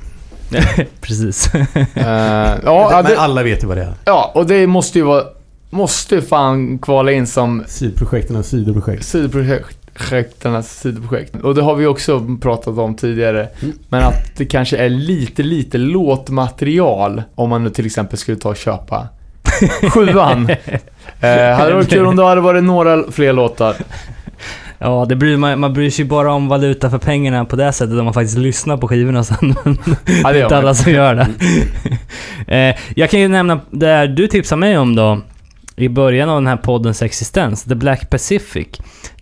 Precis. 1.01 1.55
Eh, 1.55 2.59
ja, 2.65 3.03
Men 3.09 3.19
alla 3.19 3.43
vet 3.43 3.63
ju 3.63 3.67
vad 3.67 3.77
det 3.77 3.83
är. 3.83 3.95
ja, 4.05 4.33
och 4.35 4.47
det 4.47 4.67
måste 4.67 4.99
ju 4.99 5.05
vara, 5.05 5.25
måste 5.71 6.15
ju 6.15 6.23
fan 6.23 6.79
kvala 6.79 7.13
in 7.13 7.27
som 7.27 7.65
Sidprojekten 7.67 8.37
och 8.37 8.45
sidoprojekt. 8.45 9.05
sidoprojekternas 9.05 10.81
sidoprojekt. 10.81 11.37
Och 11.43 11.55
det 11.55 11.63
har 11.63 11.75
vi 11.75 11.87
också 11.87 12.37
pratat 12.41 12.79
om 12.79 12.95
tidigare. 12.95 13.49
Mm. 13.63 13.79
Men 13.89 14.03
att 14.03 14.37
det 14.37 14.45
kanske 14.47 14.77
är 14.77 14.89
lite, 14.89 15.43
lite 15.43 15.79
låtmaterial 15.79 17.23
om 17.35 17.51
man 17.51 17.65
nu 17.65 17.71
till 17.71 17.87
exempel 17.87 18.19
skulle 18.19 18.39
ta 18.39 18.49
och 18.49 18.57
köpa 18.57 19.09
Sjuan. 19.93 20.51
Eh, 21.21 21.57
hade 21.57 21.75
varit 21.75 21.91
kul 21.91 22.07
om 22.07 22.17
det 22.17 22.25
hade 22.25 22.41
varit 22.41 22.65
några 22.65 23.13
fler 23.13 23.33
låtar. 23.33 23.77
Ja, 24.79 25.07
det 25.09 25.17
bryr 25.17 25.37
man, 25.37 25.61
man 25.61 25.73
bryr 25.73 25.91
sig 25.91 26.05
ju 26.05 26.09
bara 26.09 26.33
om 26.33 26.49
valuta 26.49 26.91
för 26.91 26.99
pengarna 26.99 27.45
på 27.45 27.57
det 27.57 27.73
sättet 27.73 27.99
om 27.99 28.05
man 28.05 28.15
faktiskt 28.15 28.39
lyssnar 28.39 28.77
på 28.77 28.89
skivorna 28.89 29.25
sen. 29.25 29.55
Ja, 30.23 30.33
det 30.33 30.39
är 30.39 30.43
inte 30.43 30.55
man. 30.55 30.65
alla 30.65 30.75
som 30.75 30.93
gör 30.93 31.15
det. 31.15 31.29
eh, 32.57 32.77
jag 32.97 33.11
kan 33.11 33.21
ju 33.21 33.29
nämna 33.29 33.61
det 33.71 34.07
du 34.07 34.27
tipsade 34.27 34.61
mig 34.61 34.79
om 34.79 34.95
då, 34.97 35.21
i 35.79 35.89
början 35.89 36.29
av 36.29 36.37
den 36.37 36.47
här 36.47 36.57
poddens 36.57 37.03
existens, 37.03 37.65
The 37.65 37.75
Black 37.75 38.11
Pacific. 38.11 38.69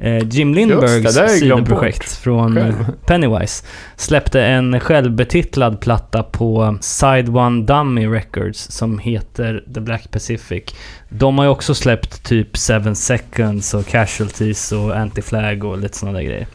Eh, 0.00 0.28
Jim 0.28 0.54
Lindbergs 0.54 1.38
sidoprojekt 1.38 2.12
från 2.12 2.54
Själv. 2.54 2.74
Pennywise 3.06 3.64
släppte 3.96 4.42
en 4.42 4.80
självbetitlad 4.80 5.80
platta 5.80 6.22
på 6.22 6.78
Side 6.80 7.28
One 7.28 7.64
Dummy 7.64 8.06
Records 8.06 8.70
som 8.70 8.98
heter 8.98 9.64
The 9.74 9.80
Black 9.80 10.10
Pacific. 10.10 10.62
De 11.08 11.38
har 11.38 11.44
ju 11.44 11.50
också 11.50 11.74
släppt 11.74 12.24
typ 12.24 12.56
Seven 12.56 12.96
Seconds 12.96 13.74
och 13.74 13.86
Casualties 13.86 14.72
och 14.72 14.96
Anti-Flag 14.96 15.64
och 15.64 15.78
lite 15.78 15.98
sådana 15.98 16.18
där 16.18 16.24
grejer. 16.24 16.46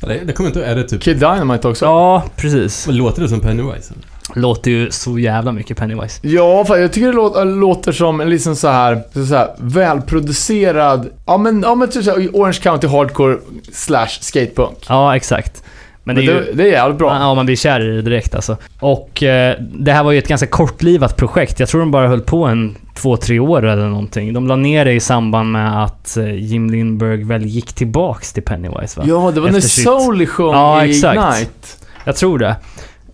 Det, 0.00 0.20
det 0.24 0.32
kommer 0.32 0.50
inte 0.50 0.64
Är 0.64 0.76
det 0.76 0.88
typ... 0.88 1.02
Kid 1.02 1.16
Dynamite 1.16 1.68
också. 1.68 1.84
Ja, 1.84 2.24
precis. 2.36 2.86
Låter 2.90 3.22
det 3.22 3.28
som 3.28 3.40
Pennywise? 3.40 3.94
eller? 3.94 4.11
Låter 4.34 4.70
ju 4.70 4.90
så 4.90 5.18
jävla 5.18 5.52
mycket 5.52 5.76
Pennywise. 5.76 6.20
Ja, 6.22 6.64
fan, 6.64 6.80
jag 6.80 6.92
tycker 6.92 7.06
det 7.06 7.12
låter, 7.12 7.44
låter 7.44 7.92
som 7.92 8.20
en 8.20 8.30
liksom 8.30 8.56
så 8.56 8.68
här, 8.68 9.02
så 9.28 9.34
här 9.36 9.48
välproducerad, 9.58 11.08
ja 11.26 11.36
men, 11.38 11.62
ja 11.62 11.74
men 11.74 11.88
typ 11.90 12.04
så 12.04 12.10
här, 12.10 12.28
Orange 12.32 12.58
County 12.62 12.86
Hardcore 12.86 13.36
slash 13.72 14.08
skatepunk. 14.20 14.86
Ja, 14.88 15.16
exakt. 15.16 15.62
Men 16.04 16.14
Men 16.16 16.24
det 16.26 16.32
är 16.32 16.34
det, 16.40 16.46
ju... 16.46 16.52
det 16.52 16.62
är 16.62 16.72
jävligt 16.72 16.98
bra. 16.98 17.14
Ja, 17.20 17.34
man 17.34 17.46
blir 17.46 17.56
kär 17.56 17.80
i 17.80 17.96
det 17.96 18.02
direkt 18.02 18.34
alltså. 18.34 18.56
Och 18.80 19.22
eh, 19.22 19.56
det 19.60 19.92
här 19.92 20.04
var 20.04 20.12
ju 20.12 20.18
ett 20.18 20.28
ganska 20.28 20.46
kortlivat 20.46 21.16
projekt. 21.16 21.60
Jag 21.60 21.68
tror 21.68 21.80
de 21.80 21.90
bara 21.90 22.08
höll 22.08 22.20
på 22.20 22.44
en 22.44 22.76
två, 22.94 23.16
tre 23.16 23.38
år 23.38 23.64
eller 23.66 23.86
någonting. 23.88 24.32
De 24.32 24.46
la 24.46 24.56
ner 24.56 24.84
det 24.84 24.92
i 24.92 25.00
samband 25.00 25.52
med 25.52 25.84
att 25.84 26.16
eh, 26.16 26.34
Jim 26.34 26.70
Lindberg 26.70 27.24
väl 27.24 27.42
gick 27.46 27.72
tillbaks 27.72 28.32
till 28.32 28.42
Pennywise 28.42 29.00
va? 29.00 29.06
Ja, 29.08 29.30
det 29.34 29.40
var 29.40 29.48
när 29.50 29.58
Efter 29.58 29.68
sitt- 29.70 29.84
Soully 29.84 30.26
sjöng 30.26 30.52
Ja, 30.52 30.84
i 30.84 30.90
exakt. 30.90 31.36
Ignite. 31.36 31.68
Jag 32.04 32.16
tror 32.16 32.38
det. 32.38 32.56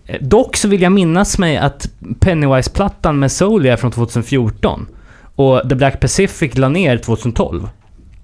Eh, 0.09 0.17
Dock 0.21 0.57
så 0.57 0.67
vill 0.67 0.81
jag 0.81 0.91
minnas 0.91 1.37
mig 1.37 1.57
att 1.57 1.89
Pennywise-plattan 2.19 3.19
med 3.19 3.31
Soul 3.31 3.65
är 3.65 3.77
från 3.77 3.91
2014. 3.91 4.87
Och 5.35 5.69
The 5.69 5.75
Black 5.75 5.99
Pacific 5.99 6.57
la 6.57 6.69
ner 6.69 6.97
2012. 6.97 7.69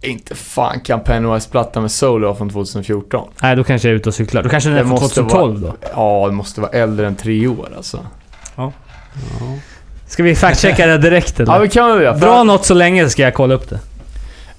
Inte 0.02 0.36
fan 0.36 0.80
kan 0.80 1.00
Pennywise-plattan 1.00 1.82
med 1.84 1.92
Soully 1.92 2.26
vara 2.26 2.36
från 2.36 2.50
2014. 2.50 3.30
Nej, 3.42 3.56
då 3.56 3.64
kanske 3.64 3.88
jag 3.88 3.94
är 3.94 3.96
ute 3.96 4.10
och 4.10 4.16
cyklar. 4.16 4.44
Då 4.44 4.50
kanske 4.50 4.70
den 4.70 4.78
är 4.78 4.82
Det 4.82 4.88
från 4.88 5.00
måste 5.00 5.16
2012 5.22 5.62
då. 5.62 5.76
Ja, 5.96 6.28
det 6.28 6.34
måste 6.34 6.62
vara 6.62 6.72
äldre 6.72 7.08
än 7.08 7.16
tre 7.16 7.48
år 7.48 7.70
alltså. 7.78 8.00
Ja. 8.56 8.72
Ska 10.08 10.24
vi 10.24 10.36
fact-checka 10.36 10.88
det 10.88 10.98
direkt 10.98 11.40
eller? 11.40 11.54
Ja, 11.54 11.60
vi 11.60 11.70
kan 11.70 11.92
väl 11.94 12.04
göra. 12.04 12.18
Dra 12.18 12.44
något 12.44 12.66
så 12.66 12.74
länge 12.74 13.10
ska 13.10 13.22
jag 13.22 13.34
kolla 13.34 13.54
upp 13.54 13.70
det. 13.70 13.80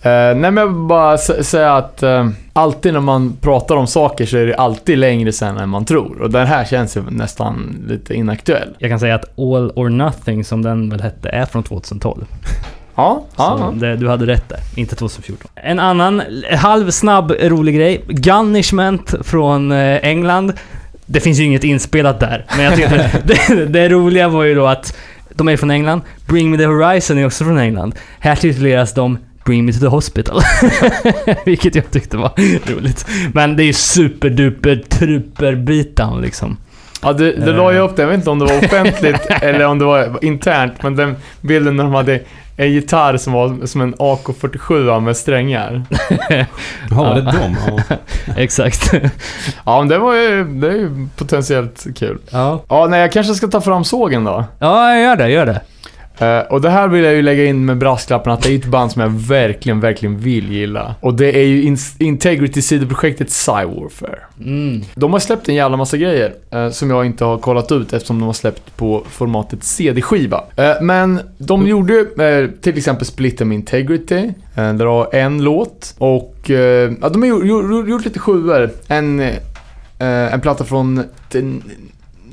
Eh, 0.07 0.36
nej 0.36 0.50
men 0.50 0.57
jag 0.57 0.66
vill 0.66 0.76
bara 0.86 1.16
sä- 1.16 1.42
säga 1.42 1.74
att 1.76 2.02
eh, 2.02 2.28
alltid 2.52 2.92
när 2.92 3.00
man 3.00 3.36
pratar 3.40 3.76
om 3.76 3.86
saker 3.86 4.26
så 4.26 4.36
är 4.36 4.46
det 4.46 4.54
alltid 4.54 4.98
längre 4.98 5.32
sen 5.32 5.57
än 5.57 5.68
man 5.68 5.84
tror. 5.84 6.22
Och 6.22 6.30
den 6.30 6.46
här 6.46 6.64
känns 6.64 6.96
ju 6.96 7.02
nästan 7.11 7.84
lite 7.88 8.14
inaktuell. 8.14 8.68
Jag 8.78 8.90
kan 8.90 9.00
säga 9.00 9.14
att 9.14 9.38
All 9.38 9.72
or 9.76 9.88
Nothing, 9.88 10.44
som 10.44 10.62
den 10.62 10.90
väl 10.90 11.00
hette, 11.00 11.28
är 11.28 11.46
från 11.46 11.62
2012. 11.62 12.24
Ja, 12.98 13.24
ja. 13.36 13.72
det, 13.74 13.96
du 13.96 14.09
hade 14.09 14.26
rätt 14.26 14.48
där, 14.48 14.59
inte 14.76 14.96
2014. 14.96 15.50
En 15.54 15.80
annan 15.80 16.22
halv 16.57 16.90
snabb 16.90 17.32
rolig 17.40 17.74
grej. 17.76 18.00
Gunnishment 18.09 19.14
från 19.22 19.72
eh, 19.72 19.96
England. 20.07 20.52
Det 21.07 21.20
finns 21.20 21.38
ju 21.38 21.44
inget 21.44 21.64
inspelat 21.64 22.20
där, 22.20 22.44
men 22.57 22.64
jag 22.64 22.74
tyckte 22.76 23.11
det, 23.48 23.64
det 23.66 23.88
roliga 23.88 24.28
var 24.28 24.44
ju 24.44 24.54
då 24.54 24.66
att 24.66 24.96
de 25.34 25.48
är 25.48 25.57
från 25.57 25.70
England. 25.70 26.00
Bring 26.28 26.50
Me 26.50 26.59
The 26.59 26.66
Horizon 26.66 27.18
är 27.18 27.26
också 27.26 27.44
från 27.44 27.59
England. 27.59 27.94
Här 28.18 28.36
tituleras 28.36 28.94
de 28.94 29.18
Bring 29.47 29.64
Me 29.64 29.72
To 29.72 29.78
The 29.80 29.86
Hospital. 29.86 30.40
Vilket 31.44 31.74
jag 31.74 31.90
tyckte 31.90 32.16
var 32.16 32.32
roligt. 32.74 33.07
Men 33.34 33.57
det 33.57 33.62
är 33.62 33.66
ju 33.66 33.72
superduper 33.72 34.76
truper 34.88 35.55
beatdown 35.55 36.20
liksom. 36.22 36.57
ja 37.03 37.12
det, 37.12 37.32
det 37.32 37.53
la 37.53 37.72
jag 37.72 37.90
upp 37.90 37.97
det. 37.97 38.03
Jag 38.03 38.09
vet 38.09 38.18
inte 38.18 38.30
om 38.30 38.38
det 38.38 38.44
var 38.44 38.59
offentligt 38.64 39.26
eller 39.42 39.66
om 39.66 39.78
det 39.78 39.84
var 39.84 40.24
internt. 40.24 40.82
Men 40.82 40.97
den 40.97 41.16
bilden 41.40 41.76
när 41.76 41.84
de 41.84 41.94
hade 41.94 42.20
en 42.59 42.72
gitarr 42.72 43.16
som 43.16 43.32
var 43.32 43.66
som 43.66 43.80
en 43.80 43.94
AK47 43.94 45.01
med 45.01 45.16
strängar. 45.16 45.82
Jaha, 46.30 46.47
var 46.90 47.14
det 47.14 47.22
dem? 47.22 47.57
Ja. 47.88 47.97
Exakt. 48.36 48.94
Ja, 49.64 49.78
men 49.78 49.88
det 49.88 49.99
var 49.99 50.14
ju, 50.14 50.44
det 50.44 50.68
är 50.68 50.72
ju 50.72 51.09
potentiellt 51.16 51.86
kul. 51.97 52.18
ja. 52.30 52.62
Ja, 52.68 52.86
nej, 52.86 53.01
jag 53.01 53.12
kanske 53.12 53.34
ska 53.34 53.47
ta 53.49 53.61
fram 53.61 53.84
sågen 53.84 54.24
då. 54.24 54.44
ja, 54.59 54.99
gör 54.99 55.16
det, 55.16 55.30
gör 55.30 55.47
det. 55.47 55.61
Eh, 56.18 56.38
och 56.38 56.60
det 56.60 56.70
här 56.70 56.88
vill 56.88 57.04
jag 57.04 57.14
ju 57.14 57.22
lägga 57.22 57.44
in 57.44 57.64
med 57.64 57.78
brasklappen 57.78 58.32
att 58.32 58.42
det 58.42 58.52
är 58.52 58.56
ett 58.58 58.66
band 58.66 58.92
som 58.92 59.02
jag 59.02 59.08
verkligen, 59.10 59.80
verkligen 59.80 60.18
vill 60.18 60.52
gilla. 60.52 60.94
Och 61.00 61.14
det 61.14 61.36
är 61.38 61.44
ju 61.46 61.62
in- 61.62 61.76
Integrity-sidoprojektet 61.98 63.30
Cywarfare. 63.30 64.18
Mm. 64.40 64.82
De 64.94 65.12
har 65.12 65.20
släppt 65.20 65.48
en 65.48 65.54
jävla 65.54 65.76
massa 65.76 65.96
grejer 65.96 66.34
eh, 66.50 66.70
som 66.70 66.90
jag 66.90 67.06
inte 67.06 67.24
har 67.24 67.38
kollat 67.38 67.72
ut 67.72 67.92
eftersom 67.92 68.18
de 68.20 68.26
har 68.26 68.32
släppt 68.32 68.76
på 68.76 69.02
formatet 69.10 69.64
CD-skiva. 69.64 70.44
Eh, 70.56 70.72
men 70.82 71.20
de 71.38 71.66
gjorde 71.66 71.98
eh, 72.00 72.60
till 72.60 72.78
exempel 72.78 73.06
Split 73.06 73.40
med 73.40 73.54
Integrity. 73.54 74.30
Där 74.54 74.86
har 74.86 75.14
en 75.14 75.42
låt. 75.42 75.94
Och 75.98 76.34
ja, 77.00 77.08
de 77.08 77.22
har 77.22 77.26
gjort, 77.26 77.44
gjort, 77.46 77.88
gjort 77.88 78.04
lite 78.04 78.18
sjuor. 78.18 78.70
En, 78.88 79.30
en 79.98 80.40
platta 80.40 80.64
från 80.64 81.02
den- 81.32 81.62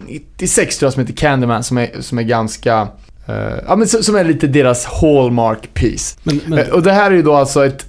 96 0.07 0.77
tror 0.77 0.88
jag 0.88 0.93
som 0.93 0.99
heter 1.01 1.13
Candyman 1.13 1.63
som 1.63 1.77
är, 1.77 1.89
som 1.99 2.17
är 2.17 2.23
ganska 2.23 2.88
eh, 3.26 3.36
ja, 3.67 3.76
men 3.76 3.88
som 3.88 4.15
är 4.15 4.24
lite 4.24 4.47
deras 4.47 4.86
hallmark 4.86 5.74
piece. 5.74 6.17
Men, 6.24 6.41
men, 6.45 6.59
Eh, 6.59 6.67
Och 6.67 6.84
det 6.84 6.91
här 6.91 7.11
är 7.11 7.15
ju 7.15 7.21
då 7.21 7.34
alltså 7.34 7.65
ett... 7.65 7.86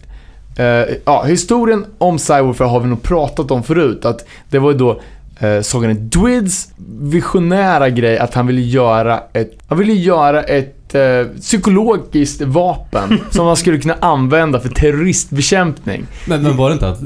eh, 0.57 0.95
ja, 1.05 1.23
historien 1.25 1.87
om 1.99 2.19
Cywarfare 2.19 2.69
har 2.69 2.81
vi 2.81 2.89
nog 2.89 3.03
pratat 3.03 3.51
om 3.51 3.63
förut. 3.63 4.05
Att 4.05 4.27
det 4.51 4.59
var 4.59 4.73
ju 4.73 4.79
då 4.79 5.01
uh, 5.43 5.61
Sagan 5.63 6.09
Dwids 6.09 6.69
visionära 7.01 7.91
grej 7.91 8.19
att 8.19 8.35
han 8.35 8.47
ville 8.47 8.61
göra 8.61 9.23
ett... 9.33 9.59
Han 9.69 9.79
ville 9.79 9.93
göra 9.93 10.43
ett 10.43 10.95
psykologiskt 11.41 12.41
vapen 12.41 13.21
som 13.31 13.47
man 13.47 13.57
skulle 13.57 13.79
kunna 13.79 13.97
använda 14.01 14.61
för 14.61 14.69
terroristbekämpning. 14.69 16.07
men, 16.27 16.43
men 16.43 16.57
var 16.57 16.69
det 16.69 16.73
inte 16.73 16.89
att 16.89 17.01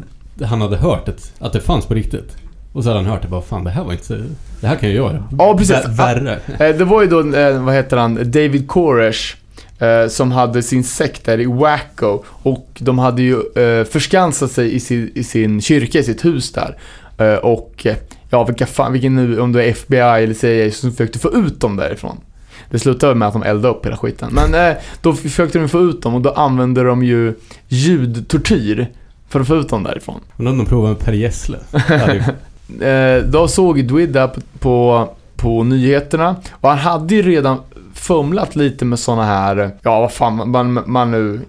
han 0.49 0.61
hade 0.61 0.77
hört 0.77 1.09
att 1.39 1.53
det 1.53 1.61
fanns 1.61 1.87
på 1.87 1.95
riktigt? 1.95 2.37
Och 2.73 2.85
så 2.85 2.91
hade 2.91 3.01
han 3.03 3.11
hört 3.11 3.23
det 3.23 3.29
bara, 3.29 3.43
fan 3.43 3.65
det 3.65 3.71
här 3.71 3.85
var 3.85 3.93
inte 3.93 4.05
så... 4.05 4.15
Det 4.61 4.67
här 4.67 4.77
kan 4.77 4.89
jag 4.89 4.97
göra. 4.97 5.25
Ja, 5.39 5.57
precis. 5.59 5.77
Vä- 5.77 5.97
Värre. 5.97 6.39
Eh, 6.47 6.77
det 6.77 6.85
var 6.85 7.03
ju 7.03 7.09
då, 7.09 7.35
eh, 7.37 7.63
vad 7.63 7.75
heter 7.75 7.97
han, 7.97 8.15
David 8.15 8.69
Koresh. 8.69 9.37
eh, 9.79 10.09
Som 10.09 10.33
hade 10.33 10.63
sin 10.63 10.85
sekt 10.85 11.25
där 11.25 11.41
i 11.41 11.47
Wacko. 11.47 12.23
Och 12.43 12.69
de 12.79 12.99
hade 12.99 13.23
ju 13.23 13.43
förskansat 13.85 14.51
sig 14.51 14.75
i 14.75 14.81
sin, 14.81 15.11
i 15.15 15.25
sin 15.25 15.61
kyrka, 15.61 15.99
i 15.99 16.03
sitt 16.03 16.25
hus 16.25 16.53
där. 16.53 16.77
Och 17.43 17.87
ja, 18.31 18.45
vilka 18.45 18.67
fan, 18.67 18.93
vilken 18.93 19.15
nu, 19.15 19.41
om 19.41 19.53
det 19.53 19.65
är 19.65 19.69
FBI 19.71 19.99
eller 19.99 20.35
CIA 20.35 20.71
som 20.71 20.91
försökte 20.91 21.19
få 21.19 21.31
ut 21.35 21.61
dem 21.61 21.77
därifrån. 21.77 22.17
Det 22.71 22.79
slutade 22.79 23.15
med 23.15 23.29
att 23.29 23.35
de 23.35 23.43
eldade 23.43 23.75
upp 23.75 23.87
hela 23.87 23.97
skiten. 23.97 24.31
Men 24.33 24.75
då 25.03 25.13
försökte 25.13 25.59
de 25.59 25.69
få 25.69 25.81
ut 25.81 26.03
dem 26.03 26.15
och 26.15 26.21
då 26.21 26.31
använde 26.31 26.83
de 26.85 27.03
ju 27.03 27.35
ljudtortyr 27.69 28.89
för 29.29 29.41
att 29.41 29.47
få 29.47 29.57
ut 29.57 29.69
dem 29.69 29.83
därifrån. 29.83 30.21
Undrar 30.37 30.53
om 30.53 30.59
de 30.59 30.67
provar 30.67 30.89
med 30.89 30.99
Per 30.99 31.13
Gessle. 31.13 31.59
Ju- 32.69 32.85
Eh, 32.87 33.23
då 33.23 33.49
såg 33.49 33.85
Dwid 33.85 34.13
på, 34.15 34.31
på, 34.59 35.09
på 35.37 35.65
nyheterna 35.65 36.37
och 36.51 36.69
han 36.69 36.79
hade 36.79 37.15
ju 37.15 37.23
redan 37.23 37.57
fumlat 37.95 38.57
lite 38.57 38.85
med 38.85 38.99
såna 38.99 39.25
här, 39.25 39.71
ja 39.83 40.01
vad 40.01 40.13
fan 40.13 40.51
man, 40.51 40.83
man 40.87 41.11
nu 41.11 41.41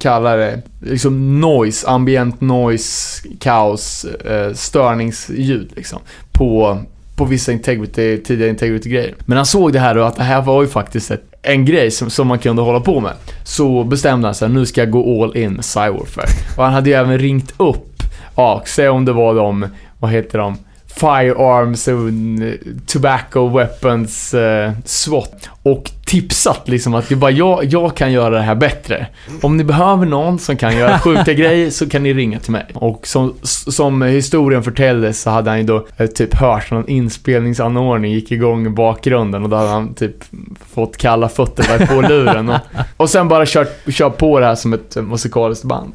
kallar 0.00 0.36
det, 0.38 0.62
liksom 0.80 1.40
noise, 1.40 1.88
ambient 1.88 2.40
noise, 2.40 3.22
kaos, 3.40 4.04
eh, 4.04 4.52
störningsljud 4.54 5.70
liksom. 5.76 5.98
På, 6.32 6.78
på 7.16 7.24
vissa 7.24 7.52
integrity, 7.52 8.16
tidiga 8.22 8.48
integrity-grejer. 8.48 9.14
Men 9.26 9.36
han 9.36 9.46
såg 9.46 9.72
det 9.72 9.80
här 9.80 9.98
och 9.98 10.06
att 10.06 10.16
det 10.16 10.22
här 10.22 10.42
var 10.42 10.62
ju 10.62 10.68
faktiskt 10.68 11.10
ett, 11.10 11.24
en 11.42 11.64
grej 11.64 11.90
som, 11.90 12.10
som 12.10 12.26
man 12.26 12.38
kunde 12.38 12.62
hålla 12.62 12.80
på 12.80 13.00
med. 13.00 13.12
Så 13.44 13.84
bestämde 13.84 14.28
han 14.28 14.34
sig, 14.34 14.48
nu 14.48 14.66
ska 14.66 14.80
jag 14.80 14.90
gå 14.90 15.24
all 15.24 15.36
in 15.36 15.52
med 15.52 15.64
Cywarfare. 15.64 16.26
Och 16.56 16.64
han 16.64 16.72
hade 16.72 16.90
ju 16.90 16.96
även 16.96 17.18
ringt 17.18 17.54
upp, 17.56 18.02
ja, 18.36 18.62
se 18.66 18.88
om 18.88 19.04
det 19.04 19.12
var 19.12 19.34
de, 19.34 19.66
vad 20.00 20.10
heter 20.10 20.38
de? 20.38 20.56
Firearms 20.86 21.88
eh, 21.88 21.96
Tobacco 22.86 23.48
Weapons 23.48 24.34
eh, 24.34 24.72
SWAT. 24.84 25.48
Och 25.62 25.90
tipsat 26.06 26.68
liksom 26.68 26.94
att 26.94 27.08
det 27.08 27.14
är 27.14 27.16
bara 27.16 27.30
jag, 27.30 27.64
jag 27.64 27.96
kan 27.96 28.12
göra 28.12 28.30
det 28.30 28.40
här 28.40 28.54
bättre. 28.54 29.06
Om 29.42 29.56
ni 29.56 29.64
behöver 29.64 30.06
någon 30.06 30.38
som 30.38 30.56
kan 30.56 30.76
göra 30.76 30.98
sjuka 31.04 31.32
grejer 31.32 31.70
så 31.70 31.88
kan 31.88 32.02
ni 32.02 32.14
ringa 32.14 32.38
till 32.38 32.52
mig. 32.52 32.66
Och 32.74 33.06
som, 33.06 33.34
som 33.42 34.02
historien 34.02 34.62
förtäller 34.62 35.12
så 35.12 35.30
hade 35.30 35.50
han 35.50 35.58
ju 35.58 35.64
då 35.64 35.86
eh, 35.96 36.06
typ 36.06 36.34
hört 36.34 36.70
någon 36.70 36.88
inspelningsanordning 36.88 38.12
gick 38.12 38.32
igång 38.32 38.66
i 38.66 38.70
bakgrunden 38.70 39.42
och 39.42 39.48
då 39.48 39.56
hade 39.56 39.68
han 39.68 39.94
typ 39.94 40.16
fått 40.74 40.96
kalla 40.96 41.28
fötter 41.28 41.86
på 41.86 42.00
luren. 42.00 42.48
Och, 42.48 42.60
och 42.96 43.10
sen 43.10 43.28
bara 43.28 43.46
kört, 43.46 43.86
kört 43.90 44.16
på 44.16 44.40
det 44.40 44.46
här 44.46 44.54
som 44.54 44.72
ett 44.72 44.96
eh, 44.96 45.02
musikaliskt 45.02 45.64
band. 45.64 45.94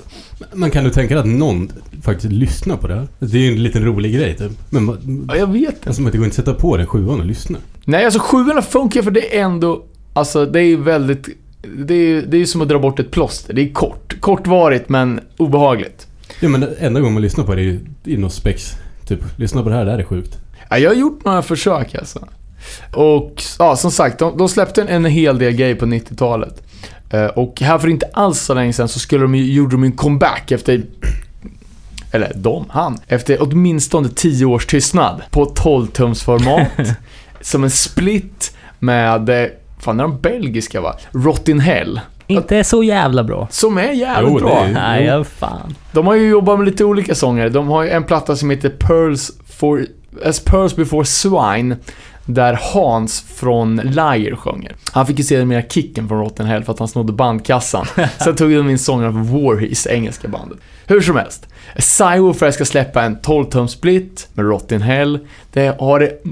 Men 0.53 0.71
kan 0.71 0.83
du 0.83 0.89
tänka 0.89 1.13
dig 1.13 1.21
att 1.21 1.29
någon 1.29 1.71
faktiskt 2.01 2.33
lyssnar 2.33 2.77
på 2.77 2.87
det 2.87 2.95
här? 2.95 3.07
Det 3.19 3.37
är 3.37 3.41
ju 3.41 3.51
en 3.51 3.63
liten 3.63 3.85
rolig 3.85 4.13
grej 4.13 4.37
typ. 4.37 4.51
Men 4.69 4.97
Ja, 5.27 5.35
jag 5.37 5.47
vet 5.47 5.73
inte. 5.73 5.89
alltså, 5.89 6.03
det 6.03 6.17
går 6.17 6.25
inte 6.25 6.41
att 6.41 6.45
sätta 6.45 6.53
på 6.53 6.77
den 6.77 6.87
sjuan 6.87 7.19
och 7.19 7.25
lyssna. 7.25 7.57
Nej, 7.85 8.05
alltså 8.05 8.19
sjuorna 8.19 8.61
funkar 8.61 9.01
för 9.01 9.11
det 9.11 9.37
är 9.37 9.43
ändå... 9.43 9.85
Alltså 10.13 10.45
det 10.45 10.59
är 10.59 10.63
ju 10.63 10.77
väldigt 10.83 11.29
Det 11.77 11.93
är 11.93 11.97
ju 11.97 12.21
det 12.25 12.37
är 12.37 12.45
som 12.45 12.61
att 12.61 12.69
dra 12.69 12.79
bort 12.79 12.99
ett 12.99 13.11
plåster. 13.11 13.53
Det 13.53 13.61
är 13.61 13.73
kort. 13.73 14.15
Kortvarigt 14.19 14.89
men 14.89 15.19
obehagligt. 15.37 16.07
Ja 16.41 16.49
men 16.49 16.65
enda 16.79 16.99
gången 16.99 17.13
man 17.13 17.21
lyssnar 17.21 17.45
på 17.45 17.55
det 17.55 17.61
är 17.61 17.63
ju 17.63 17.79
in 18.03 18.23
och 18.23 18.31
spex. 18.31 18.71
Typ, 19.07 19.19
lyssna 19.39 19.63
på 19.63 19.69
det 19.69 19.75
här, 19.75 19.85
det 19.85 19.91
här 19.91 19.99
är 19.99 20.03
sjukt. 20.03 20.37
Ja, 20.69 20.77
jag 20.77 20.89
har 20.89 20.95
gjort 20.95 21.25
några 21.25 21.41
försök 21.41 21.95
alltså. 21.95 22.19
Och 22.93 23.43
ja, 23.59 23.75
som 23.75 23.91
sagt, 23.91 24.19
de, 24.19 24.37
de 24.37 24.49
släppte 24.49 24.81
en, 24.81 24.87
en 24.87 25.05
hel 25.05 25.37
del 25.39 25.53
grejer 25.53 25.75
på 25.75 25.85
90-talet. 25.85 26.61
Eh, 27.15 27.25
och 27.25 27.61
här 27.61 27.77
för 27.77 27.87
inte 27.87 28.09
alls 28.13 28.39
så 28.39 28.53
länge 28.53 28.73
sedan 28.73 28.87
så 28.87 28.99
skulle 28.99 29.21
de, 29.21 29.35
gjorde 29.35 29.71
de 29.75 29.83
en 29.83 29.91
comeback 29.91 30.51
efter 30.51 30.83
eller 32.11 32.31
de, 32.35 32.65
han. 32.69 32.97
Efter 33.07 33.37
åtminstone 33.41 34.09
10 34.09 34.45
års 34.45 34.65
tystnad. 34.65 35.21
På 35.31 35.45
12-tumsformat. 35.45 36.65
som 37.41 37.63
en 37.63 37.69
split 37.71 38.55
med, 38.79 39.29
eh, 39.29 39.49
fan 39.79 39.99
är 39.99 40.03
de 40.03 40.19
belgiska 40.21 40.81
va? 40.81 40.95
Rotting 41.11 41.59
Hell. 41.59 41.99
Inte 42.27 42.63
så 42.63 42.83
jävla 42.83 43.23
bra. 43.23 43.47
Som 43.51 43.77
är 43.77 43.91
jävligt 43.91 44.31
Jo, 44.33 44.39
bra. 44.39 44.65
är- 44.65 44.71
Nej, 44.71 45.05
ja, 45.05 45.23
fan. 45.23 45.75
De 45.91 46.07
har 46.07 46.15
ju 46.15 46.27
jobbat 46.29 46.59
med 46.59 46.65
lite 46.65 46.83
olika 46.85 47.15
sånger. 47.15 47.49
De 47.49 47.67
har 47.67 47.83
ju 47.83 47.89
en 47.89 48.03
platta 48.03 48.35
som 48.35 48.49
heter 48.49 48.69
Pearls, 48.69 49.31
for, 49.49 49.85
As 50.25 50.39
Pearls 50.39 50.75
Before 50.75 51.05
Swine. 51.05 51.75
Där 52.25 52.59
Hans 52.73 53.21
från 53.21 53.75
Liar 53.75 54.35
sjunger. 54.35 54.75
Han 54.91 55.05
fick 55.05 55.17
ju 55.17 55.23
se 55.23 55.45
mer 55.45 55.61
kicken 55.61 56.07
från 56.07 56.19
Rotten 56.19 56.45
Hell 56.45 56.63
för 56.63 56.73
att 56.73 56.79
han 56.79 56.87
snodde 56.87 57.13
bandkassan. 57.13 57.85
Sen 58.23 58.35
tog 58.35 58.51
de 58.51 58.69
in 58.69 58.79
sångerna 58.79 59.11
från 59.11 59.43
Warhees, 59.43 59.87
engelska 59.87 60.27
bandet. 60.27 60.57
Hur 60.85 61.01
som 61.01 61.15
helst. 61.15 61.47
Cywoofer 61.77 62.51
ska 62.51 62.65
släppa 62.65 63.03
en 63.03 63.17
12-tum 63.17 63.67
split 63.67 64.27
med 64.33 64.45
Rotten 64.45 64.81
Hell. 64.81 65.19
Det 65.53 65.79
har 65.79 65.99
det 65.99 66.23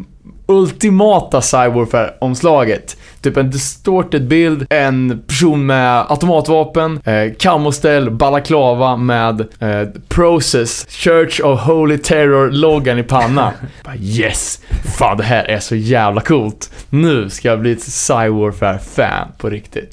ultimata 0.45 1.41
Cywoofer-omslaget. 1.41 2.97
Typ 3.21 3.37
en 3.37 3.51
distorted 3.51 4.27
bild, 4.27 4.65
en 4.69 5.23
person 5.27 5.65
med 5.65 6.05
automatvapen, 6.09 6.99
eh, 7.05 7.33
kamoställ, 7.39 8.11
balaklava 8.11 8.97
med 8.97 9.41
eh, 9.59 9.87
Process, 10.07 10.85
Church 10.89 11.41
of 11.41 11.59
Holy 11.59 11.97
Terror-loggan 11.97 12.99
i 12.99 13.03
pannan. 13.03 13.53
Yes! 13.99 14.61
Fan, 14.99 15.17
det 15.17 15.23
här 15.23 15.43
är 15.43 15.59
så 15.59 15.75
jävla 15.75 16.21
coolt. 16.21 16.71
Nu 16.89 17.29
ska 17.29 17.47
jag 17.47 17.59
bli 17.59 17.71
ett 17.71 17.83
Cywarfare-fan 17.83 19.27
på 19.37 19.49
riktigt. 19.49 19.89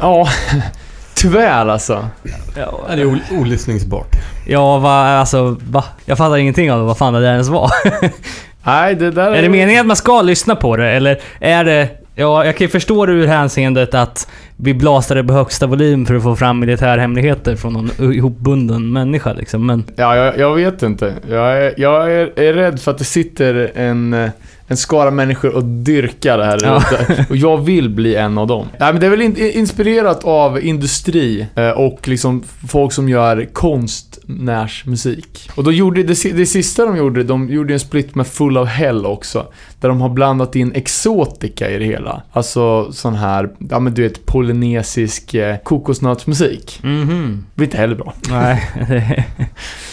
Ja, 0.00 0.28
tyvärr 1.14 1.66
alltså. 1.68 2.08
Ja, 2.56 2.80
det 2.96 3.02
är 3.02 3.06
ol- 3.06 3.22
olyssningsbart. 3.40 4.16
ja 4.46 4.78
va, 4.78 4.90
alltså, 5.08 5.56
va? 5.70 5.84
Jag 6.04 6.18
fattar 6.18 6.36
ingenting 6.36 6.72
av 6.72 6.86
vad 6.86 6.98
fan 6.98 7.12
det 7.12 7.20
där 7.20 7.32
ens 7.32 7.48
var. 7.48 7.70
Nej, 8.64 8.94
det 8.94 9.10
där 9.10 9.32
är 9.32 9.42
det 9.42 9.48
meningen 9.48 9.80
att 9.80 9.86
man 9.86 9.96
ska 9.96 10.22
lyssna 10.22 10.56
på 10.56 10.76
det, 10.76 10.90
eller 10.90 11.20
är 11.40 11.64
det... 11.64 11.88
Ja, 12.14 12.44
jag 12.44 12.56
kan 12.56 12.64
ju 12.64 12.68
förstå 12.70 13.06
det 13.06 13.12
ur 13.12 13.26
hänseendet 13.26 13.94
att 13.94 14.28
vi 14.56 14.74
blasade 14.74 15.24
på 15.24 15.32
högsta 15.32 15.66
volym 15.66 16.06
för 16.06 16.14
att 16.14 16.22
få 16.22 16.36
fram 16.36 16.58
militärhemligheter 16.60 17.56
från 17.56 17.72
någon 17.72 18.12
ihopbunden 18.14 18.92
människa 18.92 19.32
liksom, 19.32 19.66
men... 19.66 19.84
Ja, 19.96 20.16
jag, 20.16 20.38
jag 20.38 20.54
vet 20.54 20.82
inte. 20.82 21.14
Jag, 21.30 21.62
är, 21.62 21.74
jag 21.76 22.12
är, 22.12 22.40
är 22.40 22.52
rädd 22.52 22.80
för 22.80 22.90
att 22.90 22.98
det 22.98 23.04
sitter 23.04 23.70
en, 23.74 24.14
eh, 24.14 24.30
en 24.70 24.76
skara 24.76 25.10
människor 25.10 25.54
och 25.54 25.64
dyrkar 25.64 26.38
det 26.38 26.44
här 26.44 26.58
Ja. 26.62 26.82
Och 27.28 27.36
jag 27.36 27.58
vill 27.58 27.90
bli 27.90 28.14
en 28.16 28.38
av 28.38 28.46
dem. 28.46 28.66
Nej, 28.78 28.92
men 28.92 29.00
det 29.00 29.06
är 29.06 29.10
väl 29.10 29.22
in, 29.22 29.36
inspirerat 29.36 30.24
av 30.24 30.60
industri 30.64 31.46
eh, 31.54 31.70
och 31.70 32.08
liksom 32.08 32.42
folk 32.68 32.92
som 32.92 33.08
gör 33.08 33.44
konstnärsmusik. 33.52 35.50
Och 35.54 35.64
då 35.64 35.72
gjorde 35.72 36.02
det, 36.02 36.32
det 36.36 36.46
sista 36.46 36.84
de 36.86 36.96
gjorde, 36.96 37.22
de 37.24 37.48
gjorde 37.48 37.72
en 37.72 37.80
split 37.80 38.14
med 38.14 38.26
Full 38.26 38.58
of 38.58 38.68
Hell 38.68 39.06
också. 39.06 39.46
Där 39.80 39.88
de 39.88 40.00
har 40.00 40.08
blandat 40.08 40.56
in 40.56 40.72
exotika 40.74 41.70
i 41.70 41.78
det 41.78 41.84
hela. 41.84 42.22
Alltså 42.32 42.92
sån 42.92 43.14
här, 43.14 43.50
ja 43.70 43.80
men 43.80 43.94
du 43.94 44.02
vet, 44.02 44.26
polynesisk 44.26 45.34
eh, 45.34 45.56
kokosnötsmusik. 45.64 46.80
Mhm. 46.82 47.44
Det 47.54 47.56
blir 47.56 47.66
inte 47.66 47.76
heller 47.78 47.94
bra. 47.94 48.14
Nej, 48.30 48.70
det, 48.74 48.84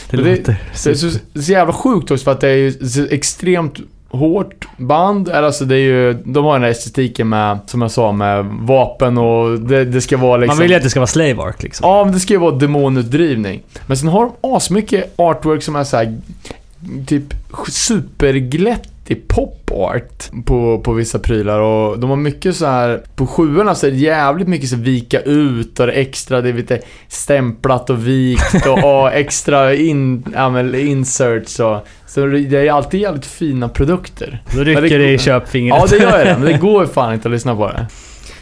det 0.09 0.17
Men 0.17 0.23
det- 0.25 0.35
låter... 0.37 0.55
Så, 0.73 0.95
så, 0.95 1.09
så 1.35 1.51
jävla 1.51 1.73
sjukt 1.73 2.11
också 2.11 2.23
för 2.23 2.31
att 2.31 2.41
det 2.41 2.49
är 2.49 2.55
ju 2.55 2.73
extremt 3.11 3.79
hårt 4.09 4.67
band. 4.77 5.29
Alltså 5.29 5.65
det 5.65 5.75
är 5.75 5.79
ju, 5.79 6.13
de 6.13 6.45
har 6.45 6.53
den 6.53 6.63
här 6.63 6.69
estetiken 6.69 7.29
med, 7.29 7.59
som 7.65 7.81
jag 7.81 7.91
sa, 7.91 8.11
med 8.11 8.45
vapen 8.45 9.17
och 9.17 9.59
det, 9.59 9.85
det 9.85 10.01
ska 10.01 10.17
vara 10.17 10.37
liksom... 10.37 10.57
Man 10.57 10.61
vill 10.61 10.71
ju 10.71 10.77
att 10.77 10.83
det 10.83 10.89
ska 10.89 10.99
vara 10.99 11.07
slave 11.07 11.41
ark 11.41 11.63
liksom. 11.63 11.89
Ja, 11.89 12.03
men 12.03 12.13
det 12.13 12.19
ska 12.19 12.33
ju 12.33 12.39
vara 12.39 12.55
demonutdrivning. 12.55 13.63
Men 13.87 13.97
sen 13.97 14.09
har 14.09 14.21
de 14.41 14.55
asmycket 14.55 15.13
artwork 15.15 15.63
som 15.63 15.75
är 15.75 15.83
så 15.83 15.97
här, 15.97 16.17
typ 17.07 17.23
superglättig 19.07 19.27
pop 19.27 19.71
art 19.71 20.29
på, 20.45 20.79
på 20.79 20.93
vissa 20.93 21.19
prylar 21.19 21.59
och 21.59 21.99
de 21.99 22.09
har 22.09 22.17
mycket 22.17 22.55
så 22.55 22.65
här 22.65 23.01
på 23.15 23.27
sjuorna 23.27 23.75
så 23.75 23.87
är 23.87 23.91
det 23.91 23.97
jävligt 23.97 24.47
mycket 24.47 24.69
så 24.69 24.75
vika 24.75 25.21
ut 25.21 25.79
och 25.79 25.87
det 25.87 25.93
extra, 25.93 26.41
det 26.41 26.49
är 26.49 26.53
lite 26.53 26.79
stämplat 27.07 27.89
och 27.89 28.07
vikt 28.07 28.65
och, 28.67 28.83
och 29.01 29.11
extra 29.13 29.73
in, 29.75 30.23
ja, 30.33 30.49
men 30.49 30.75
inserts 30.75 31.59
och 31.59 31.87
så 32.07 32.25
det 32.25 32.57
är 32.67 32.71
alltid 32.71 33.01
jävligt 33.01 33.25
fina 33.25 33.69
produkter. 33.69 34.43
Då 34.55 34.63
rycker 34.63 34.81
Men 34.81 34.89
det- 34.89 34.97
det 34.97 35.13
i 35.13 35.17
köpfingret. 35.17 35.77
Ja, 35.91 35.97
det 35.97 36.03
gör 36.03 36.25
det, 36.25 36.37
men 36.39 36.51
det 36.51 36.57
går 36.61 36.83
ju 36.83 36.89
fan 36.89 37.13
inte 37.13 37.27
att 37.27 37.31
lyssna 37.31 37.55
på 37.55 37.67
det. 37.67 37.87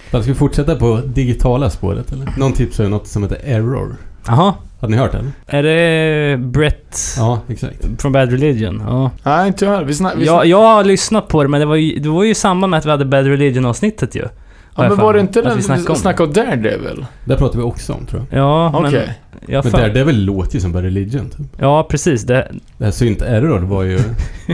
Ska 0.09 0.19
vi 0.31 0.33
fortsätta 0.33 0.75
på 0.75 1.01
digitala 1.05 1.69
spåret 1.69 2.11
eller? 2.11 2.27
Någon 2.37 2.53
tipsade 2.53 2.87
ju 2.87 2.91
något 2.91 3.07
som 3.07 3.23
heter 3.23 3.37
Error. 3.43 3.95
Jaha. 4.27 4.53
Hade 4.81 4.91
ni 4.91 4.97
hört 4.97 5.11
det 5.11 5.17
eller? 5.17 5.31
Är 5.47 5.63
det 5.63 6.37
Brett 6.37 6.99
Ja, 7.17 7.39
exakt. 7.47 8.01
från 8.01 8.11
Bad 8.11 8.31
Religion? 8.31 8.83
Ja. 8.87 9.11
Nej, 9.23 9.47
inte 9.47 9.65
jag. 9.65 9.83
Vi 9.83 9.93
snack, 9.93 10.13
vi 10.17 10.25
Jag, 10.25 10.45
jag 10.45 10.61
har 10.61 10.83
lyssnat 10.83 11.27
på 11.27 11.43
det, 11.43 11.49
men 11.49 11.59
det 11.59 11.65
var 11.65 11.75
ju, 11.75 11.99
det 11.99 12.09
var 12.09 12.23
ju 12.23 12.29
i 12.31 12.35
samband 12.35 12.71
med 12.71 12.77
att 12.77 12.85
vi 12.85 12.89
hade 12.89 13.05
Bad 13.05 13.25
Religion-avsnittet 13.25 14.15
ju. 14.15 14.21
Har 14.21 14.29
Ja, 14.75 14.83
jag 14.83 14.89
men 14.89 14.97
för 14.97 15.03
var 15.05 15.13
det 15.13 15.17
mig. 15.19 15.27
inte 15.27 15.39
Att 15.39 15.45
den 15.45 15.57
vi 15.57 15.63
snackade 15.63 15.89
om 15.89 15.95
snackade 15.95 16.27
om 16.27 16.33
Daredevil? 16.33 17.05
Det 17.25 17.35
pratar 17.37 17.57
vi 17.57 17.63
också 17.63 17.93
om 17.93 18.05
tror 18.05 18.25
jag. 18.29 18.39
Ja, 18.39 18.71
Okej. 18.75 18.91
men... 18.91 19.01
Jag 19.47 19.63
Men 19.65 19.73
Daredevil 19.73 20.25
låter 20.25 20.55
ju 20.55 20.61
som 20.61 20.71
Bad 20.71 20.83
Religion 20.83 21.29
typ. 21.29 21.45
Ja, 21.59 21.83
precis. 21.89 22.23
Det, 22.23 22.51
Det 22.77 22.85
här 22.85 22.91
synt 22.91 23.21
Error 23.21 23.59
var 23.59 23.83
ju... 23.83 23.99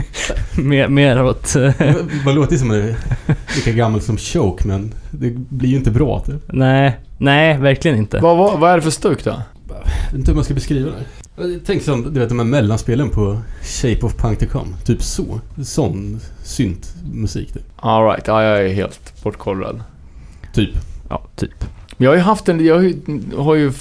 mer, 0.57 0.87
mer 0.87 1.23
åt... 1.23 1.55
Man 2.25 2.35
låter 2.35 2.51
ju 2.51 2.57
som 2.57 2.71
en 2.71 2.95
lika 3.55 3.71
gammal 3.71 4.01
som 4.01 4.17
Choke 4.17 4.67
men 4.67 4.93
det 5.11 5.29
blir 5.49 5.69
ju 5.69 5.75
inte 5.75 5.91
bra 5.91 6.19
typ. 6.19 6.41
nej, 6.47 6.97
nej, 7.17 7.57
verkligen 7.57 7.97
inte. 7.97 8.19
Vad, 8.19 8.37
vad, 8.37 8.59
vad 8.59 8.71
är 8.71 8.75
det 8.75 8.81
för 8.81 8.91
stuk 8.91 9.23
då? 9.23 9.41
Vet 10.05 10.13
inte 10.13 10.31
hur 10.31 10.35
man 10.35 10.43
ska 10.45 10.53
beskriva 10.53 10.91
det. 11.35 11.59
Tänk 11.65 11.83
som, 11.83 12.13
du 12.13 12.19
vet 12.19 12.29
de 12.29 12.39
här 12.39 12.45
mellanspelen 12.45 13.09
på 13.09 13.41
Shape 13.63 14.05
of 14.05 14.15
Punk 14.15 14.39
to 14.39 14.45
Come. 14.51 14.67
Typ 14.85 15.03
så. 15.03 15.41
Sån 15.63 16.19
syntmusik 16.43 17.53
typ. 17.53 17.63
Alright, 17.75 18.27
ja, 18.27 18.43
jag 18.43 18.65
är 18.65 18.73
helt 18.73 19.23
bortkollrad. 19.23 19.83
Typ. 20.53 20.69
Ja, 21.09 21.21
typ. 21.35 21.65
Jag 21.97 22.09
har 22.09 22.15
ju 22.15 22.21
haft 22.21 22.49
en, 22.49 22.65
jag 22.65 22.75
har 23.37 23.55
ju, 23.55 23.71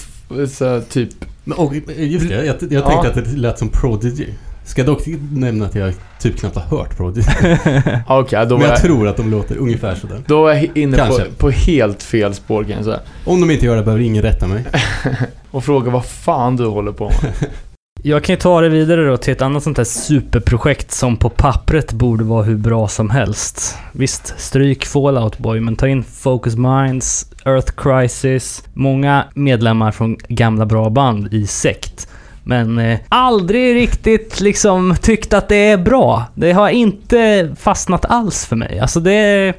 så 0.49 0.65
här, 0.65 0.81
typ... 0.81 1.11
Men, 1.45 1.59
och 1.59 1.75
just 1.97 2.29
det, 2.29 2.35
jag, 2.35 2.47
jag 2.47 2.59
tänkte 2.59 2.75
Ja. 2.77 3.07
att 3.09 3.15
det 3.15 3.37
lät 3.37 3.59
som 3.59 3.69
Prodigy. 3.69 4.27
Ska 4.71 4.85
dock 4.85 5.03
nämna 5.33 5.67
att 5.67 5.75
jag 5.75 5.95
typ 6.21 6.39
knappt 6.39 6.57
har 6.57 6.79
hört 6.79 6.97
Prodigy. 6.97 7.29
Okej, 8.07 8.47
då, 8.47 8.59
Men 8.59 8.67
jag 8.67 8.77
jag, 8.77 8.83
tror 8.83 9.09
att 9.09 9.17
de 9.17 9.31
låter 9.31 9.57
ungefär 9.57 9.95
sådär. 9.95 10.23
då 10.27 10.47
är 10.47 10.55
jag 10.55 10.71
inne 10.75 11.07
på, 11.07 11.21
på 11.39 11.51
helt 11.51 12.03
fel 12.03 12.35
spår 12.35 12.65
kan 12.65 12.73
jag 12.73 12.85
säga. 12.85 13.01
Om 13.25 13.41
de 13.41 13.51
inte 13.51 13.67
gör 13.67 13.77
det 13.77 13.83
behöver 13.83 14.05
ingen 14.05 14.23
rätta 14.23 14.47
mig. 14.47 14.65
Och 15.51 15.65
fråga 15.65 15.91
vad 15.91 16.05
fan 16.05 16.57
du 16.57 16.67
håller 16.67 16.93
på 16.93 17.05
med. 17.05 17.51
Jag 18.03 18.25
kan 18.25 18.35
ju 18.35 18.41
ta 18.41 18.61
det 18.61 18.69
vidare 18.69 19.07
då 19.07 19.17
till 19.17 19.33
ett 19.33 19.43
annat 19.43 19.63
sånt 19.63 19.77
här 19.77 19.85
superprojekt 19.85 20.93
som 20.93 21.17
på 21.17 21.31
pappret 21.31 21.93
borde 21.93 22.25
vara 22.25 22.43
hur 22.43 22.57
bra 22.57 22.89
som 22.89 23.11
helst. 23.11 23.77
Visst, 23.93 24.35
stryk 24.39 24.87
Fallout 24.87 25.39
Boy, 25.39 25.61
men 25.61 25.77
ta 25.77 25.89
in 25.89 26.03
Focus 26.03 26.57
Minds, 26.57 27.27
Earth 27.45 27.73
Crisis, 27.77 28.65
många 28.75 29.25
medlemmar 29.35 29.93
från 29.93 30.17
gamla 30.29 30.67
bra 30.67 30.91
band 30.91 31.35
i 31.35 31.47
sekt. 31.47 32.09
Men 32.45 32.79
eh, 32.79 32.99
aldrig 33.09 33.75
riktigt 33.77 34.41
liksom 34.41 34.95
tyckt 35.03 35.33
att 35.33 35.49
det 35.49 35.57
är 35.71 35.77
bra. 35.79 36.25
Det 36.35 36.53
har 36.53 36.69
inte 36.69 37.51
fastnat 37.61 38.05
alls 38.05 38.47
för 38.47 38.57
mig. 38.57 38.79
Alltså 38.81 39.01
det 39.01 39.13
är, 39.13 39.55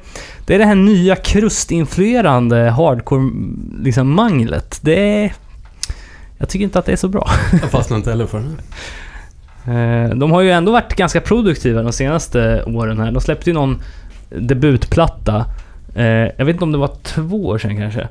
det 0.46 0.54
är 0.54 0.58
det 0.58 0.64
här 0.64 0.74
nya 0.74 1.16
krustinfluerande 1.16 2.70
hardcore 2.70 3.30
liksom 3.82 4.14
manglet. 4.14 4.78
Det. 4.82 5.32
Jag 6.38 6.48
tycker 6.48 6.64
inte 6.64 6.78
att 6.78 6.86
det 6.86 6.92
är 6.92 6.96
så 6.96 7.08
bra. 7.08 7.28
Jag 7.62 7.70
fastnar 7.70 7.96
inte 7.96 8.10
heller 8.10 8.26
för 8.26 8.38
det. 8.38 8.44
Eh, 9.66 10.08
De 10.08 10.30
har 10.30 10.40
ju 10.40 10.50
ändå 10.50 10.72
varit 10.72 10.94
ganska 10.94 11.20
produktiva 11.20 11.82
de 11.82 11.92
senaste 11.92 12.62
åren 12.64 13.00
här. 13.00 13.12
De 13.12 13.20
släppte 13.20 13.50
ju 13.50 13.54
någon 13.54 13.82
debutplatta. 14.28 15.44
eh, 15.94 16.04
Jag 16.06 16.44
vet 16.44 16.48
inte 16.54 16.64
om 16.64 16.72
det 16.72 16.78
var 16.78 16.90
två 17.02 17.46
år 17.46 17.58
sedan 17.58 17.76
kanske. 17.76 18.08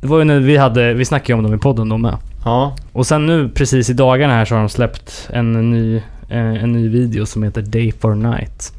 Det 0.00 0.06
var 0.06 0.18
ju 0.18 0.24
när 0.24 0.40
vi 0.40 0.56
hade, 0.56 0.94
vi 0.94 1.04
snackade 1.04 1.32
ju 1.32 1.36
om 1.36 1.42
dem 1.42 1.54
i 1.54 1.58
podden 1.58 1.88
de 1.88 2.02
med. 2.02 2.16
Ja. 2.44 2.76
Och 2.92 3.06
sen 3.06 3.26
nu 3.26 3.48
precis 3.48 3.90
i 3.90 3.92
dagarna 3.92 4.34
här 4.34 4.44
så 4.44 4.54
har 4.54 4.60
de 4.60 4.68
släppt 4.68 5.28
en 5.32 5.70
ny 5.70 6.02
eh, 6.28 6.62
en 6.62 6.72
ny 6.72 6.88
video 6.88 7.26
som 7.26 7.42
heter 7.42 7.62
Day 7.62 7.92
for 8.00 8.14
Night. 8.14 8.72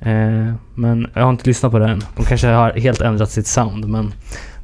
Eh, 0.00 0.54
men 0.74 1.10
jag 1.14 1.22
har 1.22 1.30
inte 1.30 1.46
lyssnat 1.46 1.72
på 1.72 1.78
den. 1.78 2.04
De 2.16 2.24
kanske 2.24 2.46
har 2.46 2.70
helt 2.72 3.00
ändrat 3.00 3.30
sitt 3.30 3.46
sound, 3.46 3.88
men 3.88 4.14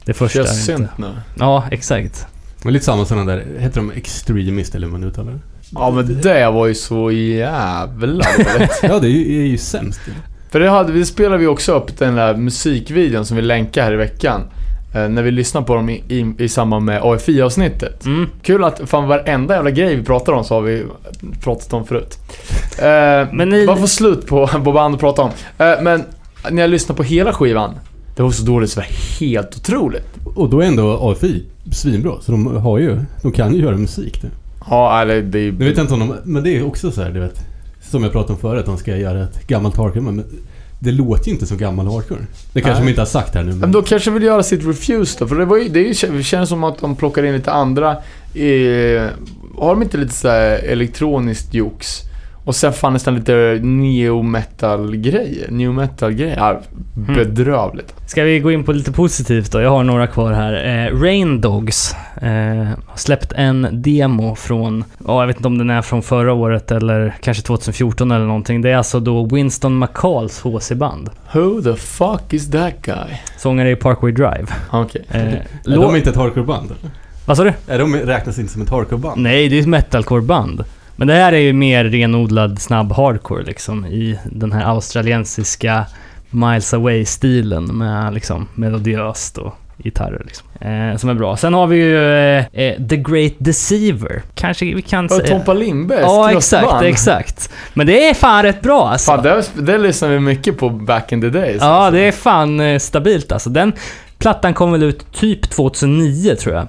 det 0.05 0.15
första 0.15 0.45
Känns 0.45 0.69
är 0.69 0.73
inte... 0.73 0.91
nu. 0.97 1.15
Ja, 1.39 1.65
exakt. 1.71 2.27
Men 2.63 2.73
lite 2.73 2.85
samma 2.85 3.05
sådana 3.05 3.33
där, 3.33 3.45
heter 3.59 3.77
de 3.77 3.91
Extremist 3.91 4.75
eller 4.75 4.87
hur 4.87 4.93
man 4.93 5.05
uttalar 5.05 5.33
det? 5.33 5.39
Ja 5.75 5.91
men 5.91 6.21
det 6.21 6.51
var 6.51 6.67
ju 6.67 6.75
så 6.75 7.11
jävla 7.11 8.07
dåligt. 8.07 8.79
Ja, 8.83 8.99
det 8.99 9.09
är 9.09 9.11
ju, 9.11 9.43
är 9.43 9.47
ju 9.47 9.59
sämst. 9.59 10.01
För 10.51 10.61
det, 10.61 10.71
hade, 10.71 10.93
det 10.93 11.05
spelade 11.05 11.39
vi 11.39 11.47
också 11.47 11.73
upp 11.73 11.99
den 11.99 12.15
där 12.15 12.37
musikvideon 12.37 13.27
som 13.27 13.37
vi 13.37 13.43
länkar 13.43 13.83
här 13.83 13.93
i 13.93 13.97
veckan. 13.97 14.43
Eh, 15.05 15.09
när 15.09 15.23
vi 15.23 15.31
lyssnade 15.31 15.67
på 15.67 15.75
dem 15.75 15.89
i, 15.91 16.03
i, 16.09 16.35
i 16.39 16.49
samband 16.49 16.85
med 16.85 17.03
AFI-avsnittet. 17.03 18.07
Mm. 18.07 18.27
Kul 18.43 18.65
att 18.65 18.81
fan 18.87 19.09
varenda 19.09 19.55
jävla 19.55 19.71
grej 19.71 19.97
vi 19.97 20.05
pratar 20.05 20.33
om 20.33 20.45
så 20.45 20.55
har 20.55 20.63
vi 20.63 20.85
pratat 21.43 21.73
om 21.73 21.85
förut. 21.87 22.19
Eh, 22.79 23.35
Men 23.35 23.49
ni- 23.49 23.67
Bara 23.67 23.77
få 23.77 23.87
slut 23.87 24.27
på, 24.27 24.47
på 24.47 24.73
band 24.73 24.95
att 24.95 25.01
prata 25.01 25.23
om. 25.23 25.31
Eh, 25.59 25.73
men 25.83 26.03
när 26.51 26.63
jag 26.63 26.71
lyssnade 26.71 26.97
på 26.97 27.03
hela 27.03 27.33
skivan, 27.33 27.75
det 28.17 28.23
var 28.23 28.31
så 28.31 28.43
dåligt 28.45 28.71
så 28.71 28.81
det 28.81 28.87
var 28.87 29.27
helt 29.27 29.57
otroligt. 29.57 30.07
Och 30.35 30.51
då 30.51 30.61
är 30.61 30.67
ändå 30.67 30.99
AFI 31.13 31.45
svinbra, 31.73 32.13
så 32.21 32.33
de 32.33 32.57
har 32.57 32.79
ju, 32.79 32.99
de 33.23 33.33
kan 33.33 33.55
ju 33.55 33.63
göra 33.63 33.77
musik 33.77 34.23
nu. 34.23 34.31
Ja, 34.71 35.03
eller 35.03 35.23
det 35.23 35.39
är 35.39 35.53
Nu 35.53 35.65
vet 35.69 35.77
jag 35.77 35.85
inte 35.85 35.95
om 35.95 36.01
de, 36.01 36.15
men 36.25 36.43
det 36.43 36.57
är 36.59 36.67
också 36.67 36.91
så 36.91 37.03
här, 37.03 37.11
du 37.11 37.21
vet. 37.21 37.41
Som 37.91 38.03
jag 38.03 38.13
pratade 38.13 38.33
om 38.33 38.39
förut, 38.39 38.61
att 38.61 38.67
de 38.67 38.77
ska 38.77 38.97
göra 38.97 39.23
ett 39.23 39.47
gammalt 39.47 39.95
men 39.95 40.25
det 40.79 40.93
låter 40.93 41.27
ju 41.27 41.33
inte 41.33 41.47
som 41.47 41.59
gammal 41.59 41.87
hardcore. 41.87 42.21
Det 42.53 42.61
kanske 42.61 42.81
Nej. 42.81 42.87
de 42.87 42.91
inte 42.91 43.01
har 43.01 43.07
sagt 43.07 43.35
här 43.35 43.43
nu, 43.43 43.51
men... 43.51 43.59
Men 43.59 43.73
då 43.73 43.83
kanske 43.83 44.11
vill 44.11 44.23
göra 44.23 44.43
sitt 44.43 44.67
Refuse 44.67 45.17
då, 45.19 45.27
för 45.27 45.37
det, 45.37 45.45
var 45.45 45.57
ju, 45.57 45.69
det, 45.69 45.81
är 45.81 46.05
ju, 46.05 46.17
det 46.17 46.23
känns 46.23 46.49
som 46.49 46.65
att 46.65 46.79
de 46.79 46.97
plockar 46.97 47.23
in 47.23 47.33
lite 47.33 47.53
andra... 47.53 47.91
Eh, 48.35 49.11
har 49.59 49.75
de 49.75 49.83
inte 49.83 49.97
lite 49.97 50.15
så 50.15 50.29
här 50.29 50.59
elektroniskt 50.59 51.55
jox? 51.55 52.03
Och 52.49 52.57
sen 52.57 52.73
fan 52.73 52.93
nästan 52.93 53.15
lite 53.15 53.59
neo 53.63 54.23
metal 54.23 54.97
grejer 54.97 55.51
New 55.51 55.73
metal 55.75 56.13
grejer 56.13 56.37
Ja, 56.37 56.61
bedrövligt. 56.95 57.95
Ska 58.07 58.23
vi 58.23 58.41
gå 58.41 58.53
in 58.53 58.65
på 58.65 58.73
lite 58.73 58.93
positivt 58.93 59.53
då? 59.53 59.61
Jag 59.61 59.71
har 59.71 59.85
några 59.85 60.07
kvar 60.07 60.33
här. 60.33 60.87
Eh, 60.87 61.01
Rain 61.01 61.41
Dogs 61.41 61.95
eh, 62.23 62.29
har 62.87 62.97
släppt 62.97 63.33
en 63.33 63.69
demo 63.73 64.35
från, 64.35 64.85
ja 65.07 65.21
jag 65.23 65.27
vet 65.27 65.37
inte 65.37 65.49
om 65.49 65.59
den 65.59 65.71
är 65.71 65.83
från 65.83 66.03
förra 66.03 66.33
året 66.33 66.71
eller 66.71 67.15
kanske 67.21 67.43
2014 67.43 68.11
eller 68.11 68.27
någonting. 68.27 68.63
Det 68.63 68.71
är 68.71 68.77
alltså 68.77 69.01
då 69.01 69.27
Winston 69.27 69.79
McCalls 69.79 70.41
HC-band. 70.43 71.11
Who 71.33 71.63
the 71.63 71.75
fuck 71.77 72.33
is 72.35 72.51
that 72.51 72.83
guy? 72.83 73.19
Sångare 73.39 73.71
i 73.71 73.77
Parkway 73.77 74.13
Drive. 74.13 74.47
Okej. 74.71 75.05
Eh, 75.11 75.23
Är 75.23 75.43
lå- 75.65 75.83
de 75.83 75.97
inte 75.97 76.11
ett 76.11 76.17
hardcore-band? 76.17 76.75
Vad 77.27 77.37
sa 77.37 77.45
du? 77.45 77.53
Är 77.69 77.79
de 77.79 77.95
räknas 77.97 78.39
inte 78.39 78.53
som 78.53 78.63
ett 78.63 78.71
hardcore-band? 78.71 79.23
Nej, 79.23 79.49
det 79.49 79.57
är 79.57 79.61
ett 79.61 79.67
metalcore-band. 79.69 80.65
Men 80.99 81.09
det 81.09 81.15
här 81.15 81.33
är 81.33 81.39
ju 81.39 81.53
mer 81.53 81.85
renodlad 81.85 82.59
snabb 82.59 82.93
hardcore 82.93 83.43
liksom 83.43 83.87
i 83.87 84.19
den 84.25 84.53
här 84.53 84.65
australiensiska 84.65 85.87
Miles 86.31 86.75
Away-stilen 86.75 87.65
med 87.65 88.15
liksom 88.15 88.49
melodiöst 88.55 89.39
och 89.39 89.55
gitarrer 89.77 90.23
liksom. 90.25 90.49
Eh, 90.61 90.97
som 90.97 91.11
är 91.11 91.15
bra. 91.15 91.37
Sen 91.37 91.55
har 91.55 91.67
vi 91.67 91.77
ju 91.77 91.99
eh, 91.99 92.45
eh, 92.53 92.87
The 92.89 92.97
Great 92.97 93.33
Deceiver. 93.39 94.23
Kanske 94.35 94.75
vi 94.75 94.83
kan 94.83 95.09
säga... 95.09 95.29
Tompa 95.29 95.55
Lindbergs 95.55 96.03
Ja, 96.03 96.33
exakt, 96.33 96.83
exakt. 96.83 97.51
Men 97.75 97.87
det 97.87 98.09
är 98.09 98.15
fan 98.15 98.43
rätt 98.43 98.63
bra 98.63 98.89
alltså. 98.89 99.13
Fan, 99.13 99.23
det, 99.23 99.51
det 99.55 99.79
lyssnade 99.79 100.15
vi 100.15 100.21
mycket 100.21 100.59
på 100.59 100.71
back 100.71 101.13
in 101.13 101.21
the 101.21 101.31
days. 101.31 101.59
Ja, 101.61 101.91
det 101.91 102.01
är 102.01 102.13
fan 102.13 102.61
eh, 102.61 102.79
stabilt 102.79 103.33
alltså. 103.33 103.51
Den 103.51 103.73
plattan 104.19 104.55
kom 104.55 104.73
väl 104.73 104.83
ut 104.83 105.13
typ 105.13 105.51
2009 105.51 106.35
tror 106.35 106.55
jag. 106.55 106.67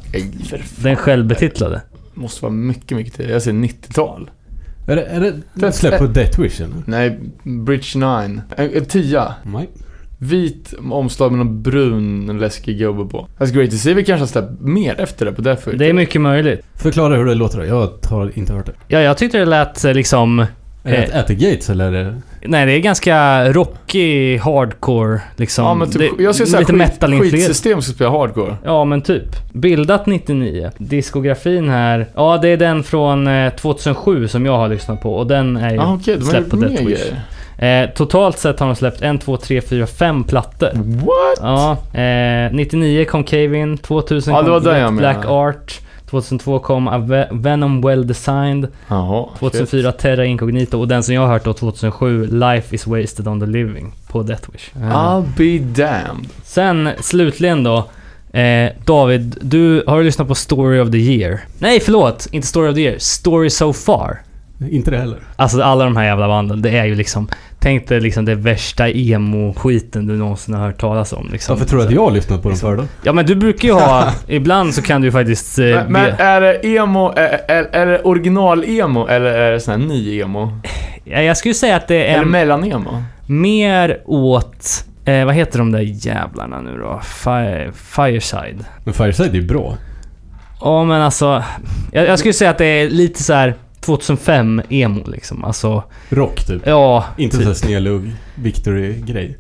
Fan. 0.49 0.59
Den 0.75 0.95
självbetitlade. 0.95 1.81
Måste 2.19 2.41
vara 2.45 2.53
mycket, 2.53 2.97
mycket 2.97 3.13
tidigare. 3.13 3.33
Jag 3.33 3.41
säger 3.41 3.57
90-tal. 3.59 4.29
Är 4.87 4.95
det, 4.95 5.03
är 5.03 5.19
det 5.19 5.33
Det- 5.53 5.71
släppt 5.71 5.97
på 5.97 6.05
Death 6.07 6.41
Wish 6.41 6.61
eller? 6.61 6.75
Nej, 6.85 7.19
Bridge 7.43 7.99
9. 7.99 8.05
En, 8.07 8.41
en 8.73 8.85
tia. 8.85 9.33
Nej. 9.43 9.69
Vit 10.21 10.73
omslag 10.91 11.31
med 11.31 11.45
någon 11.45 11.61
brun 11.63 12.37
läskig 12.39 12.77
gubbe 12.77 13.05
på. 13.11 13.27
That's 13.37 13.51
great 13.53 13.71
to 13.71 13.77
see. 13.77 13.93
Vi 13.93 14.03
kanske 14.03 14.21
har 14.21 14.27
släppt 14.27 14.61
mer 14.61 14.99
efter 14.99 15.25
det 15.25 15.31
på 15.31 15.41
Death 15.41 15.69
Wish. 15.69 15.77
Det 15.79 15.85
är 15.89 15.93
mycket 15.93 16.21
möjligt. 16.21 16.61
Förklara 16.75 17.15
hur 17.15 17.25
det 17.25 17.35
låter 17.35 17.57
då. 17.59 17.65
Jag 17.65 17.89
har 18.09 18.31
inte 18.37 18.53
hört 18.53 18.65
det. 18.65 18.73
Ja, 18.87 18.99
jag 18.99 19.17
tyckte 19.17 19.37
det 19.37 19.45
lät 19.45 19.85
eh, 19.85 19.93
liksom... 19.93 20.45
Är 20.83 20.91
det 20.91 21.33
Eh. 21.33 21.35
Gates 21.35 21.69
eller 21.69 21.93
är 21.93 22.03
det... 22.03 22.21
Nej, 22.45 22.65
det 22.65 22.71
är 22.71 22.79
ganska 22.79 23.45
rockig, 23.53 24.37
hardcore 24.39 25.21
liksom. 25.35 25.65
Ja 25.65 25.73
men 25.73 25.91
typ, 25.91 26.17
det, 26.17 26.23
jag 26.23 26.35
skulle 26.35 26.49
säga 26.49 26.59
lite 26.59 26.71
skit, 26.73 26.77
metal-influerat. 26.79 27.31
skitsystem 27.31 27.81
ska 27.81 27.93
spela 27.93 28.09
hardcore. 28.09 28.55
Ja, 28.63 28.85
men 28.85 29.01
typ. 29.01 29.53
Bildat 29.53 30.05
99. 30.05 30.71
Diskografin 30.77 31.69
här. 31.69 32.05
Ja, 32.15 32.39
det 32.41 32.47
är 32.49 32.57
den 32.57 32.83
från 32.83 33.27
eh, 33.27 33.53
2007 33.53 34.27
som 34.27 34.45
jag 34.45 34.57
har 34.57 34.69
lyssnat 34.69 35.01
på 35.01 35.13
och 35.13 35.27
den 35.27 35.57
är 35.57 35.71
ju 35.71 35.79
ah, 35.79 35.83
har 35.85 36.21
släppt 36.21 36.49
på 36.49 36.57
mer 36.57 36.67
Death 36.67 36.83
Wish. 36.83 36.97
grejer. 36.99 37.83
Eh, 37.83 37.89
totalt 37.89 38.37
sett 38.39 38.59
har 38.59 38.67
de 38.67 38.75
släppt 38.75 39.01
en, 39.01 39.17
två, 39.19 39.37
tre, 39.37 39.61
fyra, 39.61 39.87
fem 39.87 40.23
plattor. 40.23 40.69
What? 40.75 41.39
Ja, 41.41 41.99
eh, 41.99 42.51
99 42.51 43.05
kom 43.05 43.23
Cave 43.23 43.57
In, 43.57 43.77
2000 43.77 44.33
Ja, 44.33 44.59
kom 44.85 44.97
Black. 44.97 45.25
Art, 45.25 45.79
2002 46.09 46.59
kom 46.59 46.87
A 46.87 46.97
Ve- 46.97 47.27
Venom 47.31 47.81
Well 47.81 48.07
Designed, 48.07 48.67
Jaha. 48.87 49.25
2004 49.39 49.91
Terra 49.91 50.25
Incognito 50.25 50.79
och 50.79 50.87
den 50.87 51.03
som 51.03 51.15
jag 51.15 51.21
har 51.21 51.27
hört 51.27 51.43
då 51.45 51.53
2007 51.53 52.27
Life 52.31 52.75
is 52.75 52.87
Wasted 52.87 53.27
on 53.27 53.39
the 53.39 53.45
Living 53.45 53.91
på 54.07 54.23
Death 54.23 54.49
Wish. 54.51 54.61
shit. 54.61 54.73
I'll 54.83 55.25
be 55.37 55.83
damned. 55.83 56.25
Sen 56.43 56.89
slutligen 56.99 57.63
då. 57.63 57.77
Eh, 58.39 58.71
David, 58.85 59.37
du 59.41 59.83
har 59.87 59.97
du 59.97 60.03
lyssnat 60.03 60.27
på 60.27 60.35
Story 60.35 60.79
of 60.79 60.91
the 60.91 60.97
Year? 60.97 61.39
Nej, 61.59 61.79
förlåt! 61.79 62.27
Inte 62.31 62.47
Story 62.47 62.69
of 62.69 62.75
the 62.75 62.81
Year. 62.81 62.95
Story 62.99 63.49
So 63.49 63.73
Far. 63.73 64.21
Inte 64.69 64.91
det 64.91 64.97
heller. 64.97 65.19
Alltså 65.35 65.61
alla 65.61 65.83
de 65.83 65.97
här 65.97 66.05
jävla 66.05 66.27
banden, 66.27 66.61
det 66.61 66.77
är 66.77 66.85
ju 66.85 66.95
liksom... 66.95 67.27
Tänk 67.59 67.87
dig 67.87 67.99
liksom 68.01 68.25
det 68.25 68.35
värsta 68.35 68.89
emo-skiten 68.89 70.07
du 70.07 70.17
någonsin 70.17 70.53
har 70.53 70.65
hört 70.65 70.77
talas 70.81 71.13
om. 71.13 71.29
Liksom. 71.31 71.55
Varför 71.55 71.69
tror 71.69 71.79
du 71.79 71.85
att 71.85 71.91
jag 71.91 72.01
har 72.03 72.11
lyssnat 72.11 72.43
på 72.43 72.49
dem 72.49 72.57
förr 72.57 72.75
då? 72.77 72.83
Ja 73.03 73.13
men 73.13 73.25
du 73.25 73.35
brukar 73.35 73.67
ju 73.67 73.73
ha... 73.73 74.11
ibland 74.27 74.73
så 74.73 74.81
kan 74.81 75.01
du 75.01 75.07
ju 75.07 75.11
faktiskt... 75.11 75.59
Eh, 75.59 75.65
Men, 75.65 75.91
men 75.91 76.13
är 76.17 76.41
det 76.41 76.67
emo, 76.67 77.13
är, 77.15 77.41
är, 77.47 77.63
är 77.71 77.85
det 77.85 78.01
original-emo 78.01 79.07
eller 79.07 79.25
är 79.33 79.51
det 79.51 79.59
sån 79.59 79.81
här 79.81 79.87
ny 79.87 80.19
emo? 80.21 80.59
ja, 81.03 81.21
jag 81.21 81.37
skulle 81.37 81.53
säga 81.53 81.75
att 81.75 81.87
det 81.87 82.07
är 82.07 82.13
Eller 82.13 82.25
mellan-emo? 82.25 83.03
mer 83.25 84.01
åt... 84.05 84.85
Eh, 85.05 85.25
vad 85.25 85.35
heter 85.35 85.59
de 85.59 85.71
där 85.71 86.05
jävlarna 86.07 86.61
nu 86.61 86.77
då? 86.77 87.01
Fire, 87.03 87.71
Fireside. 87.73 88.65
Men 88.83 88.93
Fireside 88.93 89.29
är 89.31 89.35
ju 89.39 89.47
bra. 89.47 89.77
Ja 90.61 90.83
men 90.83 91.01
alltså... 91.01 91.43
Jag, 91.91 92.07
jag 92.07 92.19
skulle 92.19 92.33
säga 92.33 92.51
att 92.51 92.57
det 92.57 92.65
är 92.65 92.89
lite 92.89 93.23
så 93.23 93.33
här 93.33 93.53
2005 93.97 94.61
emo 94.69 95.03
liksom. 95.07 95.43
Alltså, 95.45 95.83
Rock 96.09 96.45
typ. 96.47 96.61
ja... 96.65 97.05
Inte 97.17 97.35
typ. 97.37 97.43
så 97.43 97.49
här 97.49 97.55
snedlugg, 97.55 98.11
Victory-grej. 98.35 99.37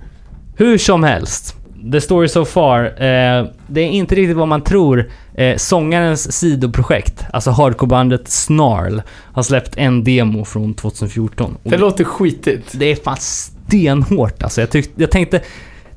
Hur 0.55 0.77
som 0.77 1.03
helst. 1.03 1.55
The 1.91 2.01
Story 2.01 2.27
So 2.27 2.45
Far. 2.45 2.83
Eh, 2.85 3.45
det 3.67 3.81
är 3.81 3.87
inte 3.87 4.15
riktigt 4.15 4.37
vad 4.37 4.47
man 4.47 4.61
tror. 4.61 5.09
Eh, 5.33 5.57
sångarens 5.57 6.31
sidoprojekt, 6.31 7.23
alltså 7.33 7.51
hardcorebandet 7.51 8.27
Snarl, 8.27 9.01
har 9.33 9.43
släppt 9.43 9.77
en 9.77 10.03
demo 10.03 10.45
från 10.45 10.73
2014. 10.73 11.57
Och 11.63 11.71
Det 11.71 11.77
låter 11.77 12.03
skitigt. 12.03 12.71
det 12.73 12.85
är 12.85 12.95
fan 12.95 13.17
stenhårt 13.19 14.43
alltså. 14.43 14.61
Jag, 14.61 14.69
tyck, 14.69 14.89
jag 14.95 15.11
tänkte, 15.11 15.37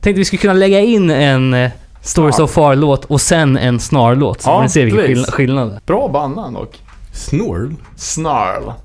tänkte 0.00 0.18
vi 0.18 0.24
skulle 0.24 0.40
kunna 0.40 0.52
lägga 0.54 0.80
in 0.80 1.10
en 1.10 1.54
eh, 1.54 1.70
Story 2.00 2.32
So 2.32 2.46
Far-låt 2.46 3.04
och 3.04 3.20
sen 3.20 3.56
en 3.58 3.80
Snarl-låt. 3.80 4.42
Så 4.42 4.50
Ja, 4.50 4.54
får 4.56 4.62
ni 4.62 4.68
se 4.68 4.84
vilken 4.84 5.02
skill- 5.06 5.24
skillnad 5.24 5.68
det 5.70 5.74
är. 5.74 5.80
Bra 5.86 6.08
bandnamn 6.08 6.54
dock. 6.54 6.80
Snorl? 7.12 7.76
Snarl. 7.94 8.82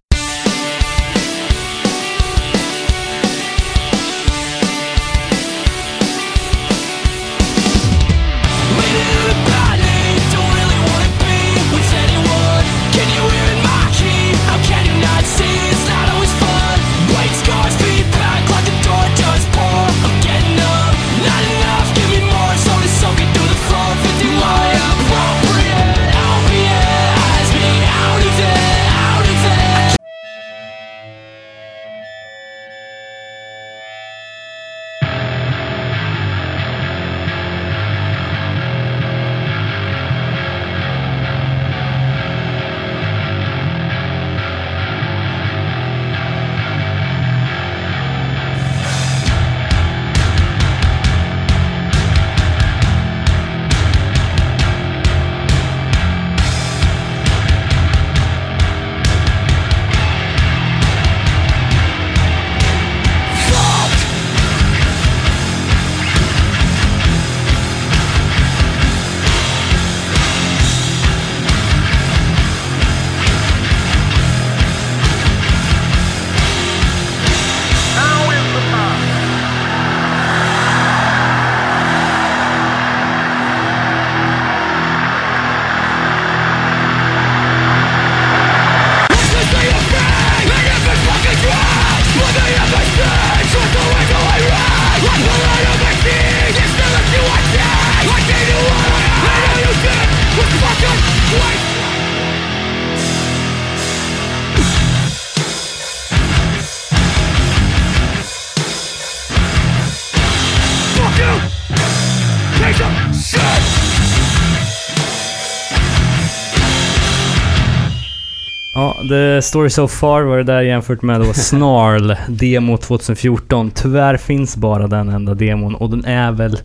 The 119.09 119.41
Story 119.41 119.69
So 119.69 119.87
Far 119.87 120.21
var 120.21 120.37
det 120.37 120.43
där 120.43 120.61
jämfört 120.61 121.01
med 121.01 121.21
då 121.21 121.33
Snarl, 121.33 122.15
demo 122.27 122.77
2014. 122.77 123.71
Tyvärr 123.71 124.17
finns 124.17 124.57
bara 124.57 124.87
den 124.87 125.09
enda 125.09 125.33
demon 125.33 125.75
och 125.75 125.89
den 125.89 126.05
är 126.05 126.31
väl... 126.31 126.59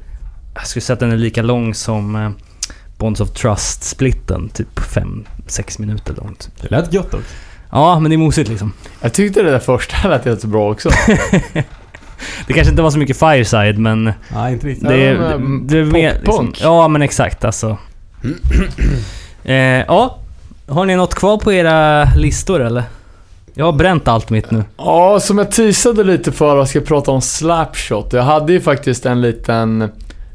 Jag 0.55 0.67
skulle 0.67 0.81
säga 0.81 0.95
att 0.95 1.01
den 1.01 1.13
är 1.13 1.17
lika 1.17 1.43
lång 1.43 1.75
som 1.75 2.17
eh, 2.17 2.31
Bonds 2.99 3.21
of 3.21 3.31
Trust-splitten. 3.31 4.49
Typ 4.49 4.79
5-6 4.79 5.81
minuter 5.81 6.15
långt. 6.17 6.51
Det 6.61 6.71
lät 6.71 6.93
gött 6.93 7.15
också. 7.15 7.35
Ja, 7.71 7.99
men 8.01 8.11
det 8.11 8.15
är 8.15 8.19
mosigt 8.19 8.49
liksom. 8.49 8.73
Jag 9.01 9.13
tyckte 9.13 9.43
det 9.43 9.51
där 9.51 9.59
första 9.59 10.09
lät 10.09 10.25
helt 10.25 10.41
så 10.41 10.47
bra 10.47 10.71
också. 10.71 10.91
Det 12.47 12.53
kanske 12.53 12.71
inte 12.71 12.83
var 12.83 12.91
så 12.91 12.99
mycket 12.99 13.19
Fireside, 13.19 13.79
men 13.79 14.13
Nej, 14.35 14.53
inte 14.53 14.67
riktigt. 14.67 14.89
det 14.89 14.95
är... 14.95 15.15
Ja, 15.15 15.39
men, 15.39 15.67
det 15.67 15.79
är 15.79 15.85
mer, 15.85 16.15
liksom, 16.15 16.47
pop-punk. 16.47 16.59
Ja, 16.63 16.89
men 16.89 17.03
exakt 17.03 17.45
alltså. 17.45 17.79
eh, 19.45 19.55
ja, 19.57 20.22
har 20.69 20.87
ni 20.87 20.97
något 20.97 21.15
kvar 21.15 21.39
på 21.39 21.53
era 21.53 22.05
listor 22.17 22.61
eller? 22.61 22.83
Jag 23.55 23.65
har 23.65 23.73
bränt 23.73 24.09
allt 24.09 24.31
mitt 24.31 24.51
nu. 24.51 24.65
Ja, 24.77 25.21
som 25.21 25.39
jag 25.39 25.51
teasade 25.51 26.05
lite 26.05 26.33
för 26.33 26.57
att 26.57 26.69
ska 26.69 26.79
jag 26.79 26.87
prata 26.87 27.11
om 27.11 27.21
Slapshot. 27.21 28.13
Jag 28.13 28.23
hade 28.23 28.53
ju 28.53 28.61
faktiskt 28.61 29.07
en 29.07 29.21
liten 29.21 29.91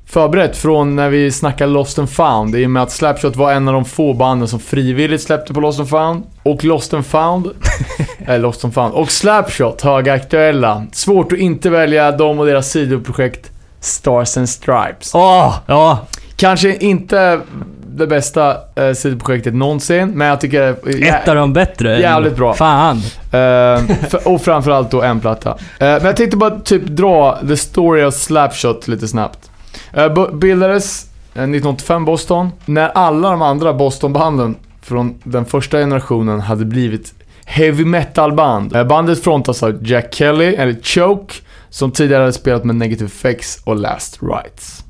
förberett 0.06 0.58
från 0.58 0.96
när 0.96 1.10
vi 1.10 1.32
snackade 1.32 1.72
Lost 1.72 2.00
and 2.00 2.10
found. 2.10 2.56
I 2.56 2.66
och 2.66 2.70
med 2.70 2.84
att 2.84 2.92
Slapshot 2.92 3.36
var 3.36 3.52
en 3.52 3.68
av 3.68 3.74
de 3.74 3.86
få 3.86 4.14
banden 4.14 4.48
som 4.48 4.60
frivilligt 4.60 5.22
släppte 5.22 5.54
på 5.54 5.60
Lost 5.60 5.80
and 5.80 5.90
found. 5.90 6.24
Och 6.44 6.64
Lost 6.64 6.94
and 6.94 7.06
found. 7.06 7.48
eh, 8.28 8.40
Lost 8.40 8.64
and 8.64 8.74
found. 8.74 8.94
Och 8.94 9.12
Slapshot, 9.12 9.82
högaktuella. 9.82 10.86
Svårt 10.92 11.32
att 11.32 11.40
inte 11.40 11.70
välja 11.70 12.12
dem 12.12 12.40
och 12.40 12.46
deras 12.46 12.72
sidoprojekt 12.72 13.52
Stars 13.80 14.38
and 14.38 14.50
Stripes. 14.50 15.12
Åh! 15.16 15.56
ja, 15.68 16.08
Kanske 16.36 16.76
inte 16.76 17.42
det 17.98 18.08
bästa 18.08 18.58
eh, 18.76 18.94
sidoprojektet 18.94 19.54
någonsin, 19.54 20.10
men 20.10 20.28
jag 20.28 20.42
tycker... 20.42 20.62
är 20.62 21.04
ett 21.04 21.28
av 21.28 21.36
de 21.36 21.54
bättre. 21.54 22.00
Jävligt 22.00 22.36
bra. 22.36 22.54
Fan. 22.54 23.02
Eh, 23.32 23.84
och 24.26 24.42
framförallt 24.42 24.92
då 24.92 25.02
en 25.02 25.20
platta. 25.20 25.50
Eh, 25.50 25.58
men 25.80 26.06
jag 26.06 26.16
tänkte 26.16 26.38
bara 26.38 26.60
typ 26.60 26.88
dra 26.88 27.40
the 27.48 27.58
story 27.58 28.04
of 28.04 28.14
Slapshot 28.14 28.88
lite 28.88 29.08
snabbt. 29.08 29.52
Uh, 29.98 30.32
bildades 30.34 31.04
eh, 31.04 31.44
1985 31.44 32.06
Boston, 32.06 32.50
när 32.66 32.90
alla 32.90 33.32
de 33.32 33.42
andra 33.42 33.74
Boston-banden 33.74 34.56
från 34.82 35.20
den 35.24 35.46
första 35.46 35.78
generationen 35.78 36.40
hade 36.40 36.66
blivit 36.66 37.14
heavy 37.46 37.86
metal-band. 37.86 38.76
Eh, 38.76 38.84
bandet 38.84 39.24
frontas 39.24 39.64
av 39.64 39.88
Jack 39.88 40.14
Kelly, 40.16 40.46
eller 40.46 40.76
Choke, 40.84 41.34
som 41.70 41.92
tidigare 41.92 42.22
hade 42.22 42.34
spelat 42.34 42.64
med 42.64 42.76
Negative 42.76 43.06
Effects 43.06 43.62
och 43.64 43.76
Last 43.76 44.20
Rights. 44.22 44.84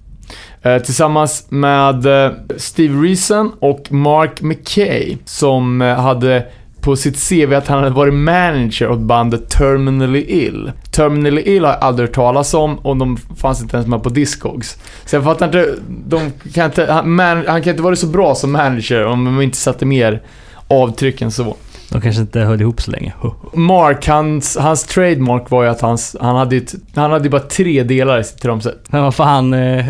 Eh, 0.62 0.82
tillsammans 0.82 1.46
med 1.50 2.26
eh, 2.26 2.32
Steve 2.58 3.08
Reason 3.08 3.52
och 3.60 3.92
Mark 3.92 4.42
McKay 4.42 5.18
som 5.26 5.82
eh, 5.82 5.96
hade 5.96 6.46
på 6.82 6.96
sitt 6.96 7.30
CV 7.30 7.54
att 7.54 7.68
han 7.68 7.78
hade 7.84 7.96
varit 7.96 8.14
manager 8.14 8.90
åt 8.90 9.00
bandet 9.00 9.50
Terminally 9.50 10.26
Ill. 10.28 10.72
Terminally 10.92 11.42
Ill 11.42 11.66
har 11.66 11.72
jag 11.72 11.82
aldrig 11.82 12.10
hört 12.10 12.16
talas 12.16 12.54
om 12.54 12.80
och 12.80 12.98
de 12.98 13.18
fanns 13.18 13.62
inte 13.62 13.78
ens 13.78 13.88
med 13.88 14.04
på 14.04 14.10
Discogs. 14.10 14.78
Så 15.06 15.16
jag 15.16 15.24
fattar 15.24 15.46
inte, 15.46 15.76
de 16.08 16.32
kan 16.54 16.66
inte 16.66 16.92
han, 16.92 17.12
man, 17.12 17.44
han 17.48 17.62
kan 17.64 17.72
inte 17.72 17.84
vara 17.84 17.96
så 17.96 18.08
bra 18.08 18.36
som 18.36 18.52
manager 18.52 19.06
om 19.06 19.26
de 19.26 19.42
inte 19.42 19.58
satte 19.58 19.86
mer 19.86 20.22
avtryck 20.68 21.22
än 21.22 21.32
så. 21.32 21.56
De 21.90 22.02
kanske 22.02 22.22
inte 22.22 22.40
höll 22.40 22.62
ihop 22.62 22.82
så 22.82 22.92
länge. 22.92 23.14
Mark, 23.54 24.08
hans, 24.08 24.58
hans 24.58 24.84
trademark 24.84 25.50
var 25.50 25.64
ju 25.64 25.70
att 25.70 25.82
hans, 25.82 26.16
han 26.22 26.36
hade 26.36 26.56
ju 26.56 26.62
ett- 26.62 26.76
han 26.96 27.12
hade 27.12 27.30
bara 27.30 27.42
tre 27.42 27.84
delar 27.84 28.20
i 28.20 28.24
sitt 28.24 28.42
trumset. 28.42 28.78
Men 28.88 29.04
vad 29.04 29.16
fan... 29.16 29.54
eh, 29.54 29.86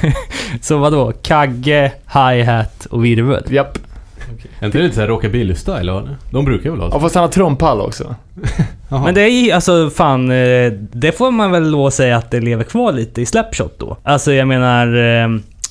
så 0.60 0.78
vadå? 0.78 1.12
Kagge, 1.22 1.92
hi-hat 2.14 2.86
och 2.90 3.04
virvel? 3.04 3.42
Japp. 3.50 3.78
Är 4.60 4.66
inte 4.66 4.78
det 4.78 4.84
lite 4.84 4.94
såhär 4.94 5.08
rockabilly-style? 5.08 5.80
eller? 5.80 6.16
De 6.30 6.44
brukar 6.44 6.70
väl 6.70 6.78
ha 6.80 6.86
Ja, 6.86 6.92
så? 6.92 7.00
fast 7.00 7.14
han 7.14 7.22
har 7.24 7.28
trumpall 7.28 7.80
också. 7.80 8.14
Men 8.88 9.14
det 9.14 9.20
är 9.22 9.28
ju, 9.44 9.50
alltså 9.52 9.90
fan, 9.90 10.30
eh, 10.30 10.72
det 10.92 11.12
får 11.12 11.30
man 11.30 11.50
väl 11.50 11.70
lov 11.70 11.86
att 11.86 11.94
säga 11.94 12.16
att 12.16 12.30
det 12.30 12.40
lever 12.40 12.64
kvar 12.64 12.92
lite 12.92 13.22
i 13.22 13.26
Slapshot 13.26 13.78
då. 13.78 13.96
Alltså 14.02 14.32
jag 14.32 14.48
menar, 14.48 14.86
eh, 14.96 15.28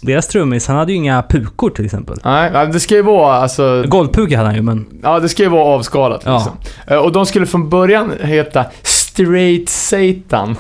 deras 0.08 0.28
trummis, 0.28 0.68
han 0.68 0.78
hade 0.78 0.92
ju 0.92 0.98
inga 0.98 1.24
pukor 1.30 1.70
till 1.70 1.86
exempel. 1.86 2.18
Nej, 2.24 2.52
ja, 2.54 2.66
det 2.66 2.80
ska 2.80 2.96
ju 2.96 3.02
vara 3.02 3.36
alltså... 3.36 3.84
Golvpuka 3.88 4.38
hade 4.38 4.48
han 4.50 4.56
ju 4.56 4.62
men... 4.62 4.86
Ja, 5.04 5.20
det 5.20 5.30
ska 5.30 5.44
ju 5.44 5.50
vara 5.50 5.64
avskalat 5.64 6.22
Ja. 6.26 6.34
liksom. 6.34 6.58
Eh, 6.88 6.98
Och 7.04 7.12
de 7.12 7.26
skulle 7.26 7.46
från 7.46 7.70
början 7.70 8.12
heta 8.22 8.66
Straight 8.84 9.70
Satan. 9.70 10.56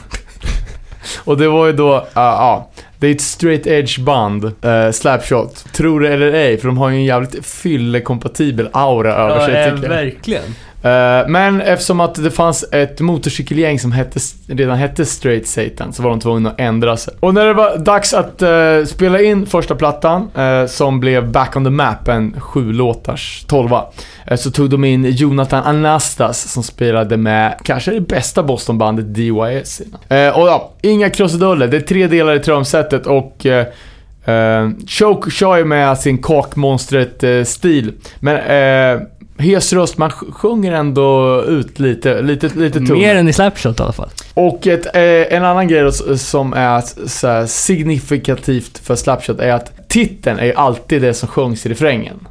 Och 1.23 1.37
det 1.37 1.47
var 1.47 1.65
ju 1.67 1.73
då, 1.73 1.91
ja, 1.93 2.09
ja. 2.13 2.69
Det 2.99 3.07
är 3.07 3.11
ett 3.11 3.21
straight 3.21 3.67
edge 3.67 3.99
band, 3.99 4.43
uh, 4.45 4.91
Slapshot. 4.93 5.65
Tror 5.73 5.99
det 5.99 6.13
eller 6.13 6.31
ej, 6.33 6.57
för 6.57 6.67
de 6.67 6.77
har 6.77 6.89
ju 6.89 6.95
en 6.95 7.05
jävligt 7.05 7.45
fyllekompatibel 7.45 8.69
aura 8.73 9.13
över 9.15 9.39
sig 9.45 9.71
tycker 9.71 9.83
jag. 9.83 9.95
verkligen. 9.95 10.43
Eh, 10.88 11.27
men 11.27 11.61
eftersom 11.61 11.99
att 11.99 12.23
det 12.23 12.31
fanns 12.31 12.65
ett 12.71 12.99
motorcykelgäng 12.99 13.79
som 13.79 13.91
hette, 13.91 14.19
redan 14.47 14.77
hette 14.77 15.05
Straight 15.05 15.47
Satan 15.47 15.93
så 15.93 16.03
var 16.03 16.09
de 16.09 16.19
tvungna 16.19 16.49
att 16.49 16.59
ändra 16.59 16.97
sig. 16.97 17.13
Och 17.19 17.33
när 17.33 17.45
det 17.45 17.53
var 17.53 17.77
dags 17.77 18.13
att 18.13 18.41
uh, 18.41 18.85
spela 18.85 19.21
in 19.21 19.45
första 19.45 19.75
plattan, 19.75 20.29
uh, 20.38 20.67
som 20.67 20.99
blev 20.99 21.31
Back 21.31 21.55
on 21.55 21.63
the 21.63 21.69
Map, 21.69 22.07
en 22.07 22.41
sju 22.41 22.73
låtars 22.73 23.45
tolva, 23.47 23.85
uh, 24.31 24.38
så 24.38 24.51
tog 24.51 24.69
de 24.69 24.83
in 24.83 25.05
Jonathan 25.05 25.63
Anastas 25.63 26.51
som 26.51 26.63
spelade 26.63 27.17
med 27.17 27.59
kanske 27.63 27.91
det 27.91 28.01
bästa 28.01 28.43
Bostonbandet 28.43 29.15
DYS. 29.15 29.81
och 30.09 30.47
ja, 30.47 30.71
inga 30.81 31.09
krusiduller. 31.09 31.67
Det 31.67 31.77
är 31.77 31.81
tre 31.81 32.07
delar 32.07 32.35
i 32.35 32.39
trumsetet 32.39 33.07
och 33.07 33.45
Uh, 34.29 34.69
Choke 34.88 35.31
kör 35.31 35.57
ju 35.57 35.65
med 35.65 35.97
sin 35.97 36.17
kakmonstret-stil, 36.17 37.93
men 38.19 38.35
uh, 38.35 39.07
hes 39.38 39.73
röst, 39.73 39.97
man 39.97 40.09
sj- 40.09 40.31
sjunger 40.31 40.71
ändå 40.71 41.41
ut 41.43 41.79
lite, 41.79 42.21
lite, 42.21 42.47
lite 42.55 42.77
tungt. 42.79 42.89
Mer 42.89 43.15
än 43.15 43.27
i 43.27 43.33
Slapshot 43.33 43.79
i 43.79 43.83
alla 43.83 43.91
fall. 43.93 44.09
Och 44.33 44.67
ett, 44.67 44.85
eh, 44.95 45.38
en 45.38 45.43
annan 45.43 45.67
grej 45.67 45.81
då, 45.81 45.91
som 46.17 46.53
är 46.53 47.07
så 47.07 47.47
signifikativt 47.47 48.77
för 48.77 48.95
Slapshot 48.95 49.39
är 49.39 49.51
att 49.51 49.89
titeln 49.89 50.39
är 50.39 50.53
alltid 50.57 51.01
det 51.01 51.13
som 51.13 51.29
sjungs 51.29 51.65
i 51.65 51.69
refrängen. 51.69 52.27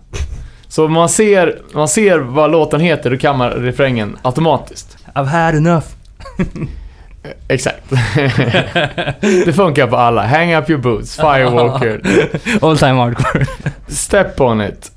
Så 0.69 0.85
om 0.85 0.93
man 0.93 1.09
ser, 1.09 1.59
man 1.75 1.89
ser 1.89 2.19
vad 2.19 2.51
låten 2.51 2.81
heter, 2.81 3.11
då 3.11 3.17
kan 3.17 3.39
man 3.39 3.51
refrängen 3.51 4.17
automatiskt. 4.23 4.97
I've 5.15 5.25
had 5.25 5.55
enough. 5.55 5.85
Exakt. 7.49 7.83
det 9.21 9.53
funkar 9.57 9.87
på 9.87 9.97
alla. 9.97 10.27
Hang 10.27 10.55
up 10.55 10.71
your 10.71 10.81
boots, 10.83 11.17
Firewalker. 11.21 12.01
All 12.63 12.79
time 12.79 12.93
hardcore. 12.93 13.47
Step 13.89 14.41
on 14.41 14.61
it. 14.61 14.93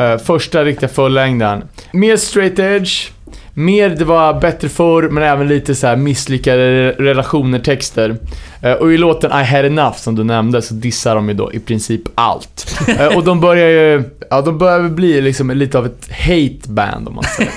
Eh, 0.00 0.18
första 0.18 0.64
riktiga 0.64 0.88
fullängden. 0.88 1.64
Mer 1.92 2.16
straight 2.16 2.58
edge. 2.58 3.10
Mer 3.54 3.90
det 3.90 4.04
var 4.04 4.40
bättre 4.40 4.68
förr, 4.68 5.02
men 5.02 5.22
även 5.22 5.48
lite 5.48 5.74
så 5.74 5.86
här 5.86 5.96
misslyckade 5.96 6.92
relationer, 6.92 7.58
texter. 7.58 8.16
Eh, 8.62 8.72
och 8.72 8.92
i 8.92 8.96
låten 8.96 9.30
I 9.40 9.44
had 9.44 9.64
enough, 9.64 9.96
som 9.96 10.14
du 10.14 10.24
nämnde, 10.24 10.62
så 10.62 10.74
dissar 10.74 11.14
de 11.14 11.28
ju 11.28 11.34
då 11.34 11.52
i 11.52 11.58
princip 11.58 12.02
allt. 12.14 12.80
Eh, 12.98 13.16
och 13.16 13.24
de 13.24 13.40
börjar 13.40 13.68
ju, 13.68 14.02
ja 14.30 14.42
de 14.42 14.58
börjar 14.58 14.78
väl 14.78 14.90
bli 14.90 15.20
liksom 15.20 15.50
lite 15.50 15.78
av 15.78 15.86
ett 15.86 16.10
hate 16.10 16.68
band 16.68 17.08
om 17.08 17.14
man 17.14 17.24
säger. 17.24 17.50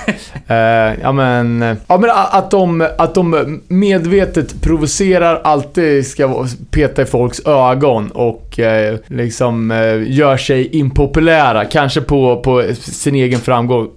Eh, 0.47 0.99
ja 1.01 1.11
men, 1.11 1.75
ja 1.87 1.97
men 1.97 2.09
att 2.09 2.51
de, 2.51 2.87
att 2.97 3.15
de 3.15 3.61
medvetet 3.67 4.61
provocerar, 4.61 5.41
alltid 5.43 6.07
ska 6.07 6.47
peta 6.71 7.01
i 7.01 7.05
folks 7.05 7.45
ögon 7.45 8.11
och 8.11 8.59
liksom 9.07 9.71
gör 10.07 10.37
sig 10.37 10.77
impopulära, 10.77 11.65
kanske 11.65 12.01
på, 12.01 12.41
på 12.41 12.63
sin 12.81 13.15
egen 13.15 13.39
framgång 13.39 13.87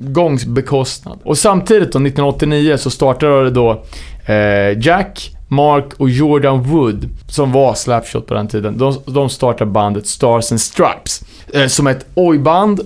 gångs 0.00 0.46
bekostnad. 0.46 1.18
Och 1.24 1.38
samtidigt 1.38 1.92
då, 1.92 1.98
1989, 1.98 2.76
så 2.76 2.90
startade 2.90 3.50
då 3.50 3.84
eh, 4.26 4.78
Jack, 4.78 5.34
Mark 5.48 5.84
och 5.96 6.10
Jordan 6.10 6.62
Wood, 6.62 7.08
som 7.28 7.52
var 7.52 7.74
Slapshot 7.74 8.26
på 8.26 8.34
den 8.34 8.48
tiden, 8.48 8.78
de, 8.78 8.94
de 9.06 9.28
startade 9.28 9.70
bandet 9.70 10.06
Stars 10.06 10.52
and 10.52 10.60
Stripes. 10.60 11.22
Eh, 11.54 11.66
som 11.66 11.86
ett 11.86 12.06
oj-band. 12.14 12.80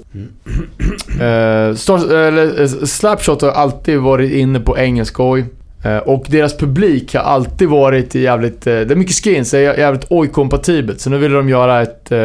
Eh, 1.20 1.74
Stars, 1.74 2.05
eller, 2.05 2.61
eh, 2.61 2.68
Slapshot 2.68 3.43
har 3.43 3.51
alltid 3.51 3.99
varit 3.99 4.32
inne 4.32 4.61
på 4.61 4.78
engelsk 4.78 5.20
oj. 5.20 5.45
Eh, 5.84 5.97
och 5.97 6.26
deras 6.28 6.57
publik 6.57 7.14
har 7.14 7.20
alltid 7.20 7.68
varit 7.68 8.14
jävligt, 8.14 8.66
eh, 8.66 8.80
det 8.80 8.90
är 8.90 8.97
mycket 8.97 9.24
skins, 9.24 9.51
det 9.51 9.59
är 9.59 9.78
jävligt 9.78 10.07
oj-kompatibelt. 10.11 11.01
Så 11.01 11.11
nu 11.11 11.18
ville 11.18 11.36
de 11.36 11.49
göra 11.49 11.82
ett, 11.82 12.12
eh, 12.12 12.18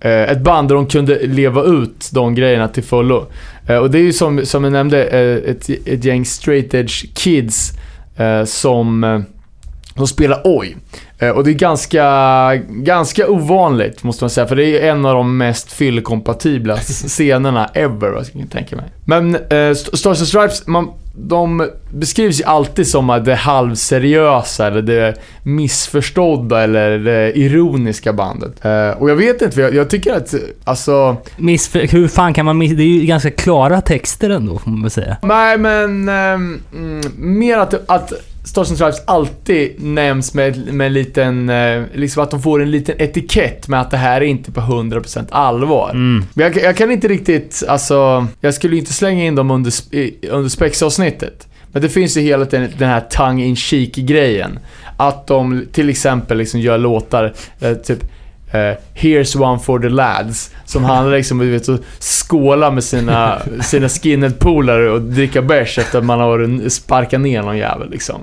eh, 0.00 0.30
ett 0.30 0.40
band 0.40 0.68
där 0.68 0.74
de 0.74 0.86
kunde 0.86 1.26
leva 1.26 1.62
ut 1.62 2.08
de 2.12 2.34
grejerna 2.34 2.68
till 2.68 2.82
fullo. 2.82 3.26
Eh, 3.68 3.76
och 3.76 3.90
det 3.90 3.98
är 3.98 4.02
ju 4.02 4.12
som, 4.12 4.46
som 4.46 4.64
jag 4.64 4.72
nämnde, 4.72 5.04
eh, 5.04 5.50
ett, 5.50 5.70
ett 5.86 6.04
gäng 6.04 6.24
straight 6.24 6.74
edge 6.74 7.14
kids 7.14 7.72
eh, 8.16 8.44
som, 8.44 9.24
som 9.96 10.08
spelar 10.08 10.40
oj. 10.44 10.76
Eh, 11.18 11.28
och 11.30 11.44
det 11.44 11.50
är 11.50 11.54
ganska, 11.54 12.04
ganska 12.68 13.28
ovanligt 13.28 14.02
måste 14.02 14.24
man 14.24 14.30
säga, 14.30 14.46
för 14.46 14.56
det 14.56 14.64
är 14.80 14.90
en 14.90 15.06
av 15.06 15.14
de 15.14 15.36
mest 15.36 15.72
fyllkompatibla 15.72 16.76
scenerna 17.08 17.66
ever, 17.74 18.10
vad 18.10 18.24
jag 18.24 18.32
kan 18.32 18.46
tänka 18.48 18.76
mig. 18.76 18.84
Men 19.04 19.34
eh, 19.34 19.56
St- 19.56 19.96
Stars 19.96 20.18
and 20.18 20.28
Stripes, 20.28 20.66
man, 20.66 20.90
de 21.16 21.70
beskrivs 21.94 22.40
ju 22.40 22.44
alltid 22.44 22.88
som 22.88 23.10
att 23.10 23.24
det 23.24 23.34
halvseriösa 23.34 24.66
eller 24.66 24.82
det 24.82 25.14
missförstådda 25.42 26.62
eller 26.62 26.98
det 26.98 27.38
ironiska 27.38 28.12
bandet. 28.12 28.64
Eh, 28.64 28.90
och 28.90 29.10
jag 29.10 29.16
vet 29.16 29.42
inte, 29.42 29.60
jag, 29.60 29.74
jag 29.74 29.90
tycker 29.90 30.14
att 30.14 30.34
alltså... 30.64 31.16
Miss, 31.36 31.74
hur 31.74 32.08
fan 32.08 32.34
kan 32.34 32.44
man 32.46 32.58
miss... 32.58 32.72
Det 32.76 32.82
är 32.82 32.86
ju 32.86 33.06
ganska 33.06 33.30
klara 33.30 33.80
texter 33.80 34.30
ändå, 34.30 34.58
får 34.58 34.70
man 34.70 34.82
väl 34.82 34.90
säga. 34.90 35.16
Nej 35.22 35.58
men, 35.58 36.08
mm, 36.08 36.60
mer 37.16 37.58
att, 37.58 37.90
att 37.90 38.12
Stars 38.44 38.68
and 38.68 38.78
Stripes 38.78 39.02
alltid 39.06 39.82
nämns 39.82 40.34
med, 40.34 40.74
med 40.74 40.86
en 40.86 40.92
liten, 40.92 41.48
eh, 41.48 41.82
liksom 41.94 42.22
att 42.22 42.30
de 42.30 42.42
får 42.42 42.62
en 42.62 42.70
liten 42.70 42.94
etikett 42.98 43.68
med 43.68 43.80
att 43.80 43.90
det 43.90 43.96
här 43.96 44.20
är 44.20 44.24
inte 44.24 44.52
på 44.52 44.60
100% 44.60 45.26
allvar. 45.30 45.90
Mm. 45.90 46.24
Men 46.34 46.44
jag, 46.44 46.56
jag 46.56 46.76
kan 46.76 46.90
inte 46.90 47.08
riktigt, 47.08 47.62
alltså, 47.68 48.26
jag 48.40 48.54
skulle 48.54 48.76
inte 48.76 48.92
slänga 48.92 49.24
in 49.24 49.34
dem 49.34 49.50
under, 49.50 49.72
under 50.30 50.48
spexavsnittet. 50.48 51.48
Men 51.72 51.82
det 51.82 51.88
finns 51.88 52.16
ju 52.16 52.20
hela 52.20 52.46
tiden 52.46 52.70
den 52.78 52.88
här 52.88 53.00
tongue 53.00 53.44
in 53.44 53.56
cheek 53.56 53.94
grejen 53.94 54.58
Att 54.96 55.26
de 55.26 55.66
till 55.72 55.88
exempel 55.88 56.38
liksom 56.38 56.60
gör 56.60 56.78
låtar, 56.78 57.34
eh, 57.60 57.74
typ 57.74 58.04
eh, 58.54 58.76
Here's 58.94 59.36
one 59.42 59.58
for 59.58 59.78
the 59.78 59.88
lads. 59.88 60.50
Som 60.64 60.84
handlar 60.84 61.16
liksom 61.16 61.40
om 61.40 61.56
att 61.56 61.80
skåla 62.00 62.70
med 62.70 62.84
sina, 62.84 63.38
sina 63.62 63.88
skinhead-polare 63.88 64.90
och 64.90 65.00
dricka 65.00 65.42
bärs 65.42 65.78
efter 65.78 65.98
att 65.98 66.04
man 66.04 66.20
har 66.20 66.68
sparkat 66.68 67.20
ner 67.20 67.42
någon 67.42 67.58
jävel 67.58 67.90
liksom. 67.90 68.20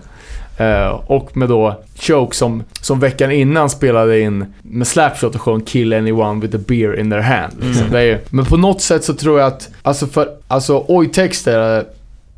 Eh, 0.58 0.88
och 1.06 1.38
med 1.38 1.50
då 1.50 1.80
Choke 1.96 2.36
som, 2.36 2.64
som 2.82 3.00
veckan 3.00 3.32
innan 3.32 3.70
spelade 3.70 4.20
in 4.20 4.54
med 4.62 4.88
Slapshot 4.88 5.36
och 5.36 5.42
sjöng 5.42 5.62
'Kill 5.62 5.94
anyone 5.94 6.42
with 6.42 6.56
a 6.56 6.60
beer 6.68 7.00
in 7.00 7.10
their 7.10 7.22
hand'. 7.22 7.68
Liksom. 7.68 7.88
Mm. 7.88 8.02
Ju- 8.02 8.18
men 8.30 8.46
på 8.46 8.58
något 8.58 8.82
sätt 8.82 9.04
så 9.04 9.14
tror 9.14 9.40
jag 9.40 9.48
att, 9.48 9.70
alltså 9.82 10.08
för, 10.08 10.30
alltså 10.48 10.86
oj-texter, 10.88 11.86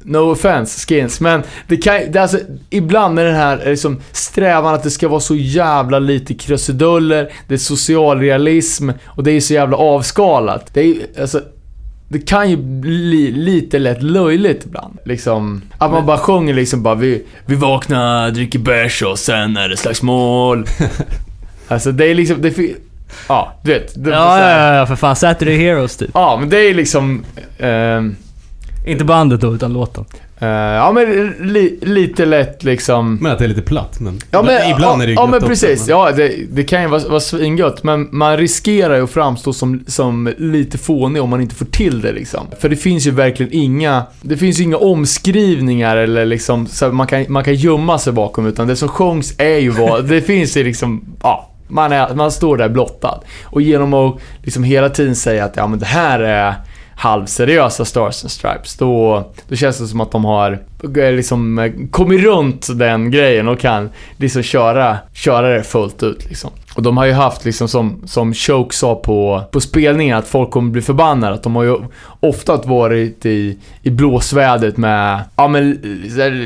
No 0.05 0.31
offense, 0.31 0.87
skins, 0.87 1.19
men 1.19 1.43
det 1.67 1.77
kan 1.77 1.93
det 1.93 2.15
är 2.15 2.21
alltså, 2.21 2.39
ibland 2.69 3.15
med 3.15 3.25
den 3.25 3.35
här 3.35 3.61
liksom, 3.65 4.01
strävan 4.11 4.73
att 4.73 4.83
det 4.83 4.91
ska 4.91 5.07
vara 5.07 5.19
så 5.19 5.35
jävla 5.35 5.99
lite 5.99 6.33
krusiduller, 6.33 7.31
det 7.47 7.53
är 7.53 7.57
socialrealism 7.57 8.89
och 9.05 9.23
det 9.23 9.31
är 9.31 9.41
så 9.41 9.53
jävla 9.53 9.77
avskalat. 9.77 10.73
Det 10.73 10.81
är 10.81 10.95
alltså, 11.21 11.41
det 12.07 12.19
kan 12.19 12.49
ju 12.49 12.57
bli 12.57 13.31
lite 13.31 13.79
lätt 13.79 14.03
löjligt 14.03 14.65
ibland. 14.65 14.97
Liksom, 15.05 15.61
att 15.77 15.91
man 15.91 16.05
bara 16.05 16.17
sjunger 16.17 16.53
liksom 16.53 16.83
bara 16.83 16.95
vi, 16.95 17.23
vi 17.45 17.55
vaknar, 17.55 18.31
dricker 18.31 18.59
bärs 18.59 19.03
och 19.03 19.19
sen 19.19 19.57
är 19.57 19.69
det 19.69 19.77
slagsmål. 19.77 20.65
alltså 21.67 21.91
det 21.91 22.05
är 22.05 22.15
liksom, 22.15 22.41
det 22.41 22.75
Ja, 23.27 23.53
du 23.63 23.73
vet. 23.73 24.03
Det, 24.03 24.09
Ja, 24.09 24.39
ja, 24.39 24.75
ja, 24.75 24.85
för 24.85 24.95
fan. 24.95 25.15
Saturday 25.15 25.57
Heroes 25.57 25.97
typ. 25.97 26.09
Ja, 26.13 26.37
men 26.39 26.49
det 26.49 26.57
är 26.57 26.73
liksom... 26.73 27.25
ehm, 27.59 28.15
Inte 28.85 29.03
bandet 29.03 29.41
då, 29.41 29.55
utan 29.55 29.73
låten. 29.73 30.05
eh, 30.39 30.47
ja, 30.47 30.91
men 30.91 31.33
li, 31.39 31.79
lite 31.81 32.25
lätt 32.25 32.63
liksom... 32.63 33.17
Men 33.21 33.31
att 33.31 33.39
det 33.39 33.45
är 33.45 33.49
lite 33.49 33.61
platt, 33.61 33.99
men, 33.99 34.19
Ja, 34.31 34.43
men, 34.43 34.71
ibland 34.71 35.01
ja, 35.01 35.03
är 35.03 35.07
det 35.07 35.11
ju 35.11 35.15
Ja, 35.15 35.25
men 35.25 35.35
också, 35.35 35.47
precis. 35.47 35.87
Ja, 35.87 36.11
det, 36.11 36.31
det 36.51 36.63
kan 36.63 36.81
ju 36.81 36.87
vara, 36.87 37.07
vara 37.09 37.19
svingött, 37.19 37.83
men 37.83 38.07
man 38.11 38.37
riskerar 38.37 38.95
ju 38.95 39.03
att 39.03 39.11
framstå 39.11 39.53
som, 39.53 39.83
som 39.87 40.33
lite 40.37 40.77
fånig 40.77 41.21
om 41.21 41.29
man 41.29 41.41
inte 41.41 41.55
får 41.55 41.65
till 41.65 42.01
det 42.01 42.11
liksom. 42.11 42.47
För 42.59 42.69
det 42.69 42.75
finns 42.75 43.07
ju 43.07 43.11
verkligen 43.11 43.53
inga... 43.53 44.03
Det 44.21 44.37
finns 44.37 44.59
ju 44.59 44.63
inga 44.63 44.77
omskrivningar 44.77 45.97
eller 45.97 46.25
liksom 46.25 46.67
så 46.67 46.91
man 46.91 47.07
kan, 47.07 47.25
man 47.27 47.43
kan 47.43 47.55
gömma 47.55 47.97
sig 47.99 48.13
bakom, 48.13 48.45
utan 48.47 48.67
det 48.67 48.75
som 48.75 48.89
sjungs 48.89 49.33
är 49.37 49.57
ju 49.57 49.69
vad... 49.69 50.05
det 50.05 50.21
finns 50.21 50.57
ju 50.57 50.63
liksom... 50.63 51.05
Ja, 51.21 51.49
man, 51.67 51.91
är, 51.91 52.15
man 52.15 52.31
står 52.31 52.57
där 52.57 52.69
blottad. 52.69 53.19
Och 53.43 53.61
genom 53.61 53.93
att 53.93 54.15
liksom 54.43 54.63
hela 54.63 54.89
tiden 54.89 55.15
säga 55.15 55.45
att 55.45 55.57
ja, 55.57 55.67
men 55.67 55.79
det 55.79 55.85
här 55.85 56.19
är 56.19 56.53
halvseriösa 56.95 57.85
Stars 57.85 58.23
and 58.23 58.31
Stripes, 58.31 58.75
då, 58.75 59.23
då 59.47 59.55
känns 59.55 59.77
det 59.77 59.87
som 59.87 60.01
att 60.01 60.11
de 60.11 60.25
har 60.25 60.59
eh, 60.97 61.11
liksom 61.11 61.59
eh, 61.59 61.71
kommit 61.91 62.23
runt 62.23 62.67
den 62.77 63.11
grejen 63.11 63.47
och 63.47 63.59
kan 63.59 63.89
liksom 64.17 64.43
köra, 64.43 64.97
köra 65.13 65.49
det 65.49 65.63
fullt 65.63 66.03
ut 66.03 66.25
liksom. 66.29 66.51
Och 66.75 66.83
de 66.83 66.97
har 66.97 67.05
ju 67.05 67.11
haft 67.11 67.45
liksom 67.45 67.67
som, 67.67 68.01
som 68.05 68.33
Choke 68.33 68.75
sa 68.75 68.95
på, 68.95 69.41
på 69.51 69.59
spelningen 69.61 70.17
att 70.17 70.27
folk 70.27 70.51
kommer 70.51 70.71
bli 70.71 70.81
förbannade. 70.81 71.33
Att 71.33 71.43
de 71.43 71.55
har 71.55 71.63
ju 71.63 71.77
ofta 72.19 72.57
varit 72.57 73.25
i, 73.25 73.57
i 73.81 73.89
blåsvädret 73.89 74.77
med, 74.77 75.21
ja 75.35 75.47
men 75.47 75.71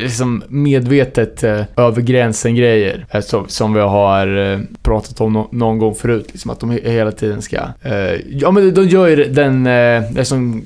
liksom 0.02 0.44
medvetet 0.48 1.44
eh, 1.44 1.62
över 1.76 2.02
gränsen 2.02 2.56
grejer. 2.56 3.06
Eh, 3.12 3.22
som, 3.22 3.48
som 3.48 3.74
vi 3.74 3.80
har 3.80 4.52
eh, 4.54 4.60
pratat 4.84 5.22
om 5.22 5.34
no, 5.34 5.48
någon 5.52 5.78
gång 5.80 5.96
förut. 5.96 6.28
Liksom 6.32 6.52
att 6.52 6.60
de 6.60 6.72
he- 6.72 6.90
hela 6.90 7.12
tiden 7.12 7.42
ska, 7.42 7.58
eh, 7.82 7.94
ja 8.30 8.52
men 8.52 8.74
de 8.74 8.88
gör 8.88 9.08
ju 9.08 9.16
den, 9.16 9.68
eh, 9.68 10.04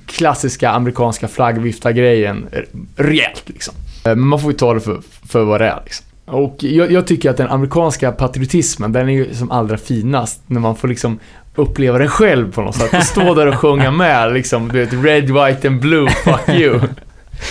klassiska 0.06 0.70
amerikanska 0.70 1.28
flaggvifta-grejen 1.28 2.46
eh, 2.52 2.60
rejält 2.96 3.44
liksom. 3.46 3.74
Eh, 4.06 4.10
Men 4.10 4.28
man 4.28 4.40
får 4.40 4.52
ju 4.52 4.58
ta 4.58 4.74
det 4.74 4.80
för, 4.80 5.00
för 5.28 5.44
vad 5.44 5.62
det 5.62 5.68
är 5.68 5.80
liksom. 5.86 6.06
Och 6.32 6.56
jag, 6.64 6.92
jag 6.92 7.08
tycker 7.08 7.30
att 7.30 7.38
den 7.38 7.48
amerikanska 7.48 8.12
patriotismen, 8.12 8.92
den 8.92 9.10
är 9.10 9.14
ju 9.14 9.34
som 9.36 9.52
allra 9.52 9.78
finast 9.78 10.42
när 10.48 10.60
man 10.60 10.76
får 10.76 10.88
liksom 10.88 11.20
uppleva 11.56 11.98
den 11.98 12.08
själv 12.08 12.52
på 12.52 12.62
något 12.62 12.76
sätt. 12.76 12.94
Och 12.94 13.04
stå 13.04 13.34
där 13.34 13.48
och 13.48 13.56
sjunga 13.56 13.92
med 13.92 14.34
liksom, 14.34 14.68
du 14.68 14.80
vet, 14.86 14.94
red, 14.94 15.24
white 15.30 15.68
and 15.68 15.80
blue, 15.82 16.10
fuck 16.10 16.50
you. 16.56 16.80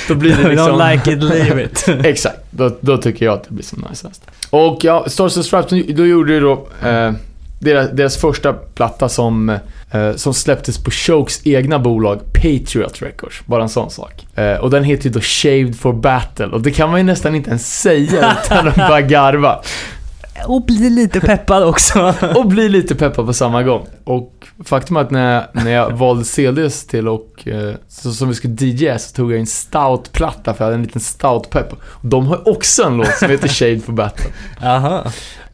Då 0.08 0.14
blir 0.14 0.36
det 0.36 0.48
liksom... 0.48 0.68
don't 0.80 0.92
like 0.92 1.12
it, 1.12 1.22
leave 1.22 1.64
it. 1.64 1.88
Exakt, 2.04 2.38
då, 2.50 2.70
då 2.80 2.96
tycker 2.96 3.24
jag 3.24 3.34
att 3.34 3.44
det 3.44 3.54
blir 3.54 3.64
som 3.64 3.80
najsast. 3.80 4.22
Och 4.50 4.78
ja, 4.84 5.04
Stars 5.08 5.36
and 5.36 5.46
Stripes, 5.46 5.70
då- 5.70 5.94
då 5.94 6.06
gjorde 6.06 6.32
ju 6.32 6.40
då 6.40 6.68
eh, 6.88 7.12
deras, 7.60 7.90
deras 7.90 8.16
första 8.16 8.52
platta 8.52 9.08
som, 9.08 9.48
eh, 9.90 10.14
som 10.16 10.34
släpptes 10.34 10.84
på 10.84 10.90
Chokes 10.90 11.40
egna 11.44 11.78
bolag, 11.78 12.20
Patriot 12.32 13.02
Records. 13.02 13.42
Bara 13.46 13.62
en 13.62 13.68
sån 13.68 13.90
sak. 13.90 14.26
Eh, 14.34 14.56
och 14.56 14.70
den 14.70 14.84
heter 14.84 15.04
ju 15.04 15.10
då 15.10 15.20
Shaved 15.20 15.76
for 15.76 15.92
Battle. 15.92 16.46
Och 16.46 16.60
det 16.60 16.70
kan 16.70 16.90
man 16.90 17.00
ju 17.00 17.04
nästan 17.04 17.34
inte 17.34 17.50
ens 17.50 17.80
säga 17.80 18.36
utan 18.44 18.68
att 18.68 18.76
bara 18.76 19.00
garva. 19.00 19.60
Och 20.46 20.64
bli 20.64 20.90
lite 20.90 21.20
peppad 21.20 21.62
också. 21.62 22.14
Och 22.34 22.46
bli 22.46 22.68
lite 22.68 22.94
peppad 22.94 23.26
på 23.26 23.32
samma 23.32 23.62
gång. 23.62 23.86
Och 24.04 24.46
faktum 24.64 24.96
är 24.96 25.00
att 25.00 25.10
när 25.10 25.34
jag, 25.34 25.64
när 25.64 25.70
jag 25.70 25.90
valde 25.90 26.24
CDs 26.24 26.86
till 26.86 27.08
och 27.08 27.48
eh, 27.48 27.74
så 27.88 28.12
som 28.12 28.28
vi 28.28 28.34
skulle 28.34 28.54
DJa 28.54 28.98
så 28.98 29.16
tog 29.16 29.32
jag 29.32 29.40
en 29.40 29.46
stout-platta 29.46 30.54
för 30.54 30.64
jag 30.64 30.66
hade 30.66 30.74
en 30.74 30.82
liten 30.82 31.00
stout-pepp. 31.00 31.72
Och 31.72 32.08
de 32.08 32.26
har 32.26 32.48
också 32.48 32.82
en 32.82 32.96
låt 32.96 33.16
som 33.16 33.30
heter 33.30 33.48
Shaved 33.48 33.84
for 33.84 33.92
Battle. 33.92 34.30
Aha. 34.62 35.04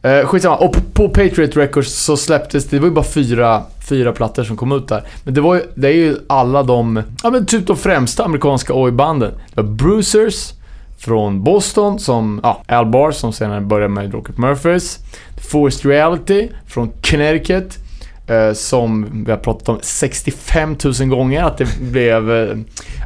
Eh, 0.01 0.25
skitsamma, 0.25 0.55
och 0.55 0.73
på, 0.73 0.81
på 0.93 1.09
Patriot 1.09 1.57
Records 1.57 1.93
så 1.93 2.17
släpptes 2.17 2.65
det, 2.65 2.75
det 2.75 2.79
var 2.79 2.87
ju 2.87 2.93
bara 2.93 3.05
fyra, 3.05 3.63
fyra 3.89 4.11
plattor 4.11 4.43
som 4.43 4.57
kom 4.57 4.71
ut 4.71 4.87
där. 4.87 5.03
Men 5.23 5.33
det 5.33 5.41
var 5.41 5.55
ju, 5.55 5.61
det 5.75 5.87
är 5.87 5.93
ju 5.93 6.17
alla 6.27 6.63
de, 6.63 7.03
ja 7.23 7.29
men 7.29 7.45
typ 7.45 7.67
de 7.67 7.77
främsta 7.77 8.25
amerikanska 8.25 8.73
oj-banden. 8.75 9.31
Det 9.53 9.61
var 9.61 9.69
Bruisers 9.69 10.53
från 10.97 11.43
Boston, 11.43 11.99
som, 11.99 12.39
ja, 12.43 12.63
Al 12.67 12.85
Bar 12.85 13.11
som 13.11 13.33
senare 13.33 13.61
började 13.61 13.93
med 13.93 14.13
Rocket 14.13 14.37
Murphys. 14.37 14.99
Forced 15.51 15.91
Reality 15.91 16.49
från 16.67 16.91
Connecticut. 17.09 17.77
Eh, 18.27 18.53
som 18.53 19.07
vi 19.25 19.31
har 19.31 19.37
pratat 19.37 19.69
om 19.69 19.79
65 19.81 20.75
000 20.99 21.09
gånger, 21.09 21.43
att 21.43 21.57
det 21.57 21.79
blev 21.79 22.31
eh, 22.31 22.57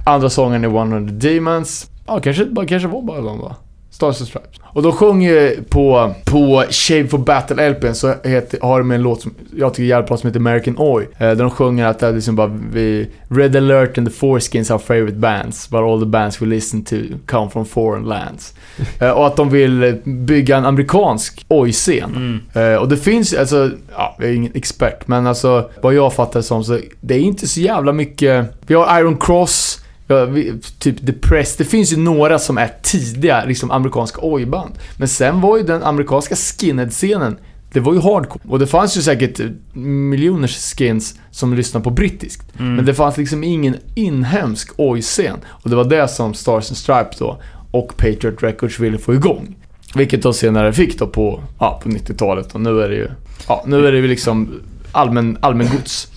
andra 0.06 0.30
sången 0.30 0.64
i 0.64 0.68
One 0.68 0.96
of 0.96 1.10
the 1.10 1.30
Demons. 1.30 1.89
Ja, 2.08 2.20
kanske, 2.20 2.46
kanske 2.68 2.88
var 2.88 3.02
bara 3.02 3.22
de 3.22 3.38
då. 3.39 3.56
Stars 4.02 4.22
and 4.22 4.28
Stripes. 4.28 4.62
Och 4.74 4.82
de 4.82 4.91
sjunger 4.91 5.56
på, 5.70 6.14
på 6.26 6.64
Shave 6.70 7.08
for 7.08 7.18
Battle 7.18 7.70
LPn 7.70 7.93
så 7.93 8.14
heter, 8.24 8.60
har 8.62 8.80
de 8.80 8.91
en 8.91 9.02
låt 9.02 9.22
som 9.22 9.34
jag 9.56 9.74
tycker 9.74 9.84
är 9.84 9.88
jävligt 9.88 10.08
bra 10.08 10.18
som 10.18 10.28
heter 10.28 10.39
American 10.39 10.76
Oj. 10.78 11.04
Eh, 11.04 11.20
där 11.20 11.36
de 11.36 11.49
sjunger 11.49 11.86
att 11.86 11.99
det 11.99 12.08
är 12.08 12.14
liksom 12.14 12.36
bara 12.36 12.60
vi, 12.74 13.08
Red 13.28 13.56
alert 13.56 13.97
and 13.97 14.08
the 14.08 14.14
foreskins 14.14 14.72
our 14.72 14.78
favorite 14.78 15.18
bands. 15.18 15.70
But 15.70 15.80
all 15.80 15.99
the 15.99 16.06
bands 16.06 16.41
we 16.41 16.45
listen 16.45 16.84
to 16.84 16.95
come 17.26 17.49
from 17.49 17.66
foreign 17.66 18.06
lands. 18.06 18.54
Eh, 18.99 19.10
och 19.10 19.28
att 19.28 19.36
de 19.36 19.49
vill 19.49 19.97
bygga 20.04 20.58
en 20.58 20.66
amerikansk 20.66 21.45
oj-scen. 21.47 22.16
Mm. 22.54 22.74
Eh, 22.74 22.80
och 22.80 22.89
det 22.89 22.97
finns 22.97 23.34
alltså, 23.34 23.72
ja, 23.95 24.16
jag 24.20 24.30
är 24.30 24.34
ingen 24.34 24.52
expert, 24.56 25.08
men 25.08 25.28
alltså 25.28 25.70
vad 25.82 25.93
jag 25.93 26.14
fattar 26.14 26.39
det 26.39 26.43
som 26.43 26.64
så 26.64 26.80
det 27.02 27.16
är 27.16 27.20
inte 27.20 27.47
så 27.47 27.60
jävla 27.60 27.93
mycket. 27.93 28.45
Vi 28.68 28.76
har 28.76 28.99
Iron 28.99 29.18
Cross, 29.18 29.81
har, 30.14 30.26
vi, 30.26 30.53
typ 30.80 30.95
Depressed. 31.01 31.66
Det 31.66 31.70
finns 31.70 31.93
ju 31.93 31.97
några 31.97 32.39
som 32.39 32.57
är 32.57 32.74
tidiga 32.82 33.45
liksom 33.45 33.72
amerikanska 33.72 34.20
oj-band. 34.22 34.72
Men 34.97 35.07
sen 35.07 35.41
var 35.41 35.57
ju 35.57 35.64
den 35.64 35.84
amerikanska 35.84 36.36
skinhead-scenen 36.36 37.38
det 37.74 37.80
var 37.80 37.93
ju 37.93 37.99
hardcore. 37.99 38.43
Och 38.47 38.59
det 38.59 38.68
fanns 38.68 38.97
ju 38.97 39.01
säkert 39.01 39.39
miljoners 39.74 40.76
skins 40.76 41.16
som 41.32 41.53
lyssnade 41.53 41.84
på 41.84 41.89
brittiskt. 41.89 42.59
Mm. 42.59 42.76
Men 42.76 42.86
det 42.86 42.93
fanns 42.93 43.18
liksom 43.18 43.43
ingen 43.43 43.76
inhemsk 43.95 44.72
oj-scen. 44.78 45.38
Och 45.47 45.70
det 45.70 45.76
var 45.76 45.84
det 45.84 46.07
som 46.07 46.34
Stars 46.34 46.70
and 46.70 46.78
Stripes 46.78 47.18
då 47.20 47.41
och 47.72 47.97
Patriot 47.97 48.43
Records 48.43 48.80
ville 48.80 48.97
få 48.97 49.14
igång. 49.14 49.55
Vilket 49.95 50.24
de 50.24 50.34
senare 50.34 50.74
fick 50.74 50.99
då 50.99 51.07
på, 51.07 51.43
ja, 51.59 51.82
på 51.84 51.89
90-talet 51.89 52.55
och 52.55 52.62
nu 52.62 52.82
är 52.82 52.89
det 52.89 52.95
ju, 52.95 53.07
ja, 53.47 53.64
nu 53.68 53.88
är 53.88 53.91
det 53.91 53.97
ju 53.97 54.07
liksom 54.07 54.53
allmän, 54.91 55.38
allmän 55.41 55.68
gods. 55.72 56.11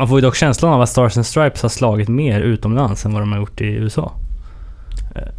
Man 0.00 0.08
får 0.08 0.18
ju 0.18 0.22
dock 0.22 0.36
känslan 0.36 0.72
av 0.72 0.82
att 0.82 0.88
Stars 0.88 1.16
and 1.16 1.26
Stripes 1.26 1.62
har 1.62 1.68
slagit 1.68 2.08
mer 2.08 2.40
utomlands 2.40 3.04
än 3.04 3.12
vad 3.12 3.22
de 3.22 3.32
har 3.32 3.38
gjort 3.38 3.60
i 3.60 3.64
USA. 3.64 4.12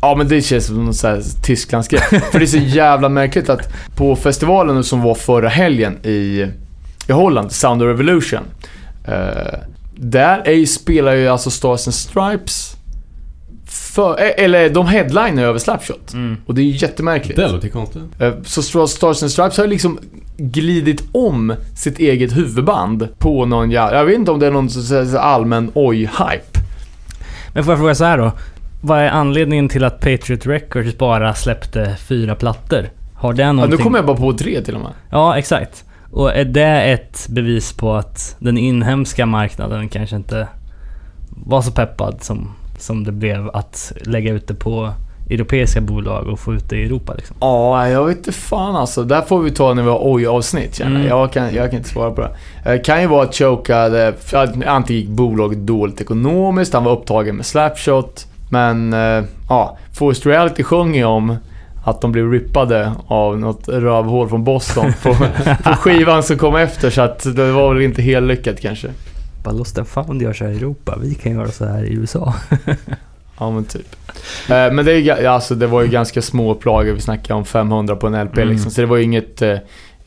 Ja 0.02 0.16
men 0.16 0.28
det 0.28 0.42
känns 0.42 0.66
som 0.66 0.86
någon 0.86 0.94
sån 0.94 1.10
här 1.10 1.22
Tysklandsgrej. 1.44 2.02
För 2.02 2.40
det 2.40 2.46
är 2.46 2.48
så 2.48 2.58
jävla 2.58 3.10
märkligt 3.10 3.50
att 3.50 3.74
på 3.96 4.16
festivalen 4.16 4.84
som 4.84 5.02
var 5.02 5.16
förra 5.16 5.50
helgen 5.50 6.06
i, 6.06 6.48
i 7.08 7.12
Holland, 7.12 7.52
Sound 7.52 7.82
of 7.82 7.88
Revolution. 7.88 8.40
Eh, 9.06 9.60
där 9.96 10.42
är 10.46 10.54
ju, 10.54 10.66
spelar 10.66 11.14
ju 11.14 11.28
alltså 11.28 11.52
Stars 11.52 11.88
and 11.88 11.94
Stripes 11.94 12.71
för, 13.72 14.22
eh, 14.22 14.44
eller 14.46 14.70
de 14.70 14.88
headliner 14.88 15.44
över 15.44 15.60
Slapshot. 15.60 16.14
Mm. 16.14 16.38
Och 16.46 16.56
det 16.56 16.62
är 16.62 16.64
ju 16.66 16.72
jättemärkligt. 16.78 17.36
Det 17.36 17.52
låter 17.52 17.70
konstigt. 17.70 18.02
Eh, 18.20 18.34
Så 18.44 18.88
Stars 18.88 19.24
and 19.24 19.32
Stripes 19.32 19.58
har 19.58 19.64
ju 19.64 19.70
liksom 19.70 20.00
glidit 20.38 21.04
om 21.12 21.54
sitt 21.76 22.00
eget 22.00 22.38
huvudband 22.38 23.08
på 23.20 23.46
någon 23.46 23.72
jä- 23.72 23.94
Jag 23.94 24.06
vet 24.06 24.16
inte 24.16 24.32
om 24.32 24.40
det 24.40 24.48
är 24.48 24.52
någon 24.52 24.70
allmän 25.20 25.72
oj-hype. 25.74 26.60
Men 27.54 27.64
får 27.64 27.72
jag 27.72 27.80
fråga 27.80 27.96
så 27.96 28.04
här 28.06 28.18
då? 28.18 28.32
Vad 28.82 29.00
är 29.00 29.10
anledningen 29.10 29.70
till 29.70 29.84
att 29.84 30.00
Patriot 30.00 30.46
Records 30.46 30.98
bara 30.98 31.34
släppte 31.34 31.96
fyra 32.08 32.36
plattor? 32.36 32.90
Har 33.16 33.34
det 33.34 33.42
Ja, 33.44 33.52
någonting... 33.52 33.78
nu 33.78 33.84
kommer 33.84 33.98
jag 33.98 34.06
bara 34.06 34.18
på 34.18 34.34
tre 34.34 34.62
till 34.62 34.76
och 34.76 34.82
med. 34.82 34.92
Ja, 35.10 35.38
exakt. 35.38 35.84
Och 36.12 36.36
är 36.36 36.46
det 36.46 36.82
ett 36.82 37.28
bevis 37.30 37.74
på 37.74 37.94
att 37.96 38.36
den 38.40 38.58
inhemska 38.58 39.26
marknaden 39.26 39.90
kanske 39.90 40.16
inte 40.16 40.48
var 41.30 41.62
så 41.62 41.72
peppad 41.72 42.24
som, 42.24 42.52
som 42.82 43.04
det 43.04 43.12
blev 43.12 43.50
att 43.54 43.94
lägga 44.06 44.34
ut 44.34 44.48
det 44.48 44.54
på 44.54 44.94
europeiska 45.30 45.82
bolag 45.82 46.28
och 46.28 46.40
få 46.40 46.54
ut 46.54 46.70
det 46.70 46.76
i 46.76 46.86
Europa 46.86 47.14
liksom? 47.14 47.36
Ja, 47.40 47.88
jag 47.88 48.06
vet 48.06 48.18
inte 48.18 48.32
fan 48.32 48.76
alltså. 48.76 49.04
Där 49.04 49.22
får 49.22 49.40
vi 49.40 49.52
ta 49.52 49.74
när 49.74 49.84
vi 49.84 49.90
har 49.90 50.14
oj-avsnitt. 50.14 50.80
Mm. 50.80 51.08
Jag 51.08 51.34
kan, 51.34 51.56
jag 51.56 51.70
kan 51.70 51.78
inte 51.78 51.90
svara 51.90 52.12
på 52.12 52.22
det. 52.22 52.30
Det 52.64 52.80
kan 52.80 53.02
ju 53.02 53.08
vara 53.08 53.24
att 53.24 53.36
Choke 53.36 53.74
hade... 53.74 54.14
Antingen 54.66 55.02
gick 55.02 55.10
bolaget 55.10 55.60
dåligt 55.60 56.02
ekonomiskt, 56.02 56.74
han 56.74 56.84
var 56.84 56.92
upptagen 56.92 57.36
med 57.36 57.46
Slapshot. 57.46 58.28
Men 58.50 58.94
eh, 58.94 59.24
ja, 59.50 59.78
Forced 59.94 60.26
Reality 60.26 60.64
sjunger 60.64 61.00
ju 61.00 61.06
om 61.06 61.36
att 61.84 62.02
de 62.02 62.12
blev 62.12 62.32
rippade 62.32 62.92
av 63.08 63.40
något 63.40 63.68
rövhål 63.68 64.30
från 64.30 64.44
Boston 64.44 64.94
på, 65.04 65.14
på 65.64 65.76
skivan 65.76 66.24
som 66.24 66.38
kom 66.38 66.56
efter. 66.56 66.90
Så 66.90 67.02
att 67.02 67.36
det 67.36 67.52
var 67.52 67.74
väl 67.74 67.84
inte 67.84 68.02
helt 68.02 68.28
lyckat 68.28 68.62
kanske. 68.62 68.88
Bara 69.44 69.54
Lost 69.54 69.78
and 69.78 69.88
found 69.88 70.22
gör 70.22 70.34
så 70.34 70.46
här 70.46 70.52
i 70.52 70.58
Europa, 70.58 70.98
vi 71.02 71.16
kan 71.16 71.32
göra 71.32 71.52
så 71.52 71.66
här 71.66 71.84
i 71.84 71.94
USA. 71.94 72.34
Ja 73.40 73.52
men 73.52 73.66
typ. 73.66 73.96
Eh, 74.50 74.72
men 74.72 74.86
det, 74.86 75.10
alltså, 75.26 75.56
det 75.56 75.68
var 75.68 75.82
ju 75.82 75.88
ganska 75.88 76.22
små 76.22 76.52
upplagor. 76.54 76.94
Vi 76.94 77.02
snackade 77.02 77.34
om 77.34 77.46
500 77.46 77.96
på 77.96 78.08
en 78.08 78.24
LP 78.26 78.38
Mm. 78.38 78.50
liksom. 78.50 78.72
Så 78.72 78.82
det 78.82 78.88
var 78.88 78.98
ju 78.98 79.04
inget, 79.04 79.42
eh, 79.42 79.58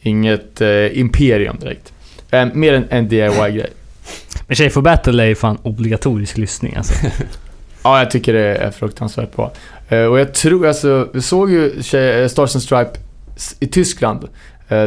inget 0.01 0.61
eh, 0.61 0.99
imperium 0.99 1.57
direkt. 1.61 1.93
Eh, 2.31 2.47
mer 2.55 2.73
en, 2.73 2.85
en 2.91 3.09
DIY-grej. 3.09 3.71
Men 4.47 4.57
Tjej 4.57 4.71
for 4.71 4.83
Battle 4.83 5.23
är 5.23 5.27
ju 5.27 5.35
fan 5.35 5.59
obligatorisk 5.63 6.37
lyssning 6.39 6.77
alltså. 6.77 6.95
Ja, 7.85 7.99
jag 7.99 8.11
tycker 8.11 8.33
det 8.33 8.57
är 8.57 8.71
fruktansvärt 8.71 9.37
bra. 9.37 9.53
Och 10.11 10.21
jag 10.21 10.35
tror, 10.35 10.67
alltså, 10.67 11.09
vi 11.13 11.23
såg 11.23 11.51
ju 11.51 11.83
Stars 12.29 12.55
and 12.57 12.63
Stripe 12.63 12.91
s- 13.37 13.57
i 13.61 13.67
Tyskland 13.67 14.29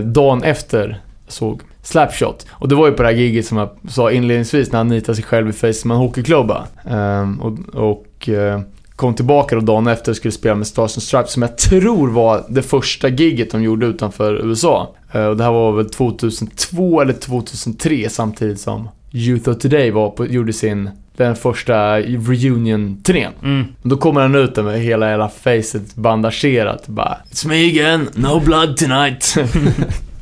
dagen 0.04 0.44
efter 0.44 1.02
såg 1.28 1.62
Slapshot. 1.88 2.46
Och 2.52 2.68
det 2.68 2.76
var 2.76 2.88
ju 2.88 2.94
på 2.94 3.04
det 3.04 3.10
här 3.10 3.16
giget 3.16 3.46
som 3.46 3.58
jag 3.58 3.70
sa 3.90 4.12
inledningsvis 4.12 4.72
när 4.72 4.80
han 4.80 4.88
nitade 4.88 5.16
sig 5.16 5.24
själv 5.24 5.50
i 5.50 5.54
face 5.54 5.74
en 5.86 5.92
hockeyklubba. 5.92 6.68
Ehm, 6.90 7.42
och 7.42 7.58
och 7.76 8.30
eh, 8.30 8.62
kom 8.96 9.14
tillbaka 9.14 9.56
då 9.56 9.62
dagen 9.62 9.88
efter 9.88 10.12
och 10.12 10.16
skulle 10.16 10.32
spela 10.32 10.56
med 10.56 10.68
Stars 10.68 10.98
and 10.98 11.04
Stripes 11.04 11.32
som 11.32 11.42
jag 11.42 11.58
tror 11.58 12.10
var 12.10 12.46
det 12.50 12.62
första 12.62 13.10
giget 13.10 13.52
de 13.52 13.64
gjorde 13.64 13.86
utanför 13.86 14.46
USA. 14.46 14.96
Eh, 15.12 15.26
och 15.26 15.38
det 15.38 15.44
här 15.44 15.52
var 15.52 15.72
väl 15.72 15.90
2002 15.90 17.02
eller 17.02 17.14
2003 17.14 18.10
samtidigt 18.10 18.60
som 18.60 18.90
Youth 19.12 19.50
of 19.50 19.58
Today 19.58 19.92
var 19.92 20.10
på, 20.10 20.26
gjorde 20.26 20.54
sin 20.54 20.90
den 21.18 21.36
första 21.36 22.00
reunion-turnén. 22.00 23.34
Mm. 23.44 23.66
Då 23.82 23.98
kommer 23.98 24.22
han 24.22 24.36
ut 24.36 24.56
där 24.56 24.64
med 24.64 24.82
hela 24.82 25.10
hela 25.10 25.30
facet 25.30 25.96
bandagerat. 25.96 26.88
Bara 26.88 27.18
It's 27.32 27.48
me 27.48 27.70
again, 27.70 28.10
no 28.16 28.40
blood 28.40 28.78
tonight. 28.78 29.36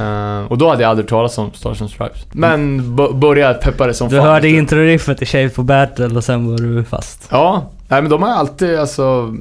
Eh, 0.00 0.44
och 0.50 0.58
då 0.58 0.68
hade 0.70 0.82
jag 0.82 0.90
aldrig 0.90 1.08
talat 1.08 1.38
om 1.38 1.50
Stars 1.52 1.80
and 1.80 1.90
Stripes. 1.90 2.26
Men 2.32 2.96
började 3.20 3.54
peppa 3.54 3.86
det 3.86 3.94
som 3.94 4.08
Du 4.08 4.16
fan. 4.16 4.26
hörde 4.26 4.48
introriffet 4.48 5.22
i 5.22 5.26
Tjej 5.26 5.48
for 5.50 5.62
Battle 5.62 6.06
och 6.16 6.24
sen 6.24 6.50
var 6.50 6.58
du 6.58 6.84
fast. 6.84 7.28
Ja, 7.30 7.70
nej 7.88 8.02
men 8.02 8.10
de 8.10 8.22
har 8.22 8.30
alltid 8.30 8.78
alltså... 8.78 9.34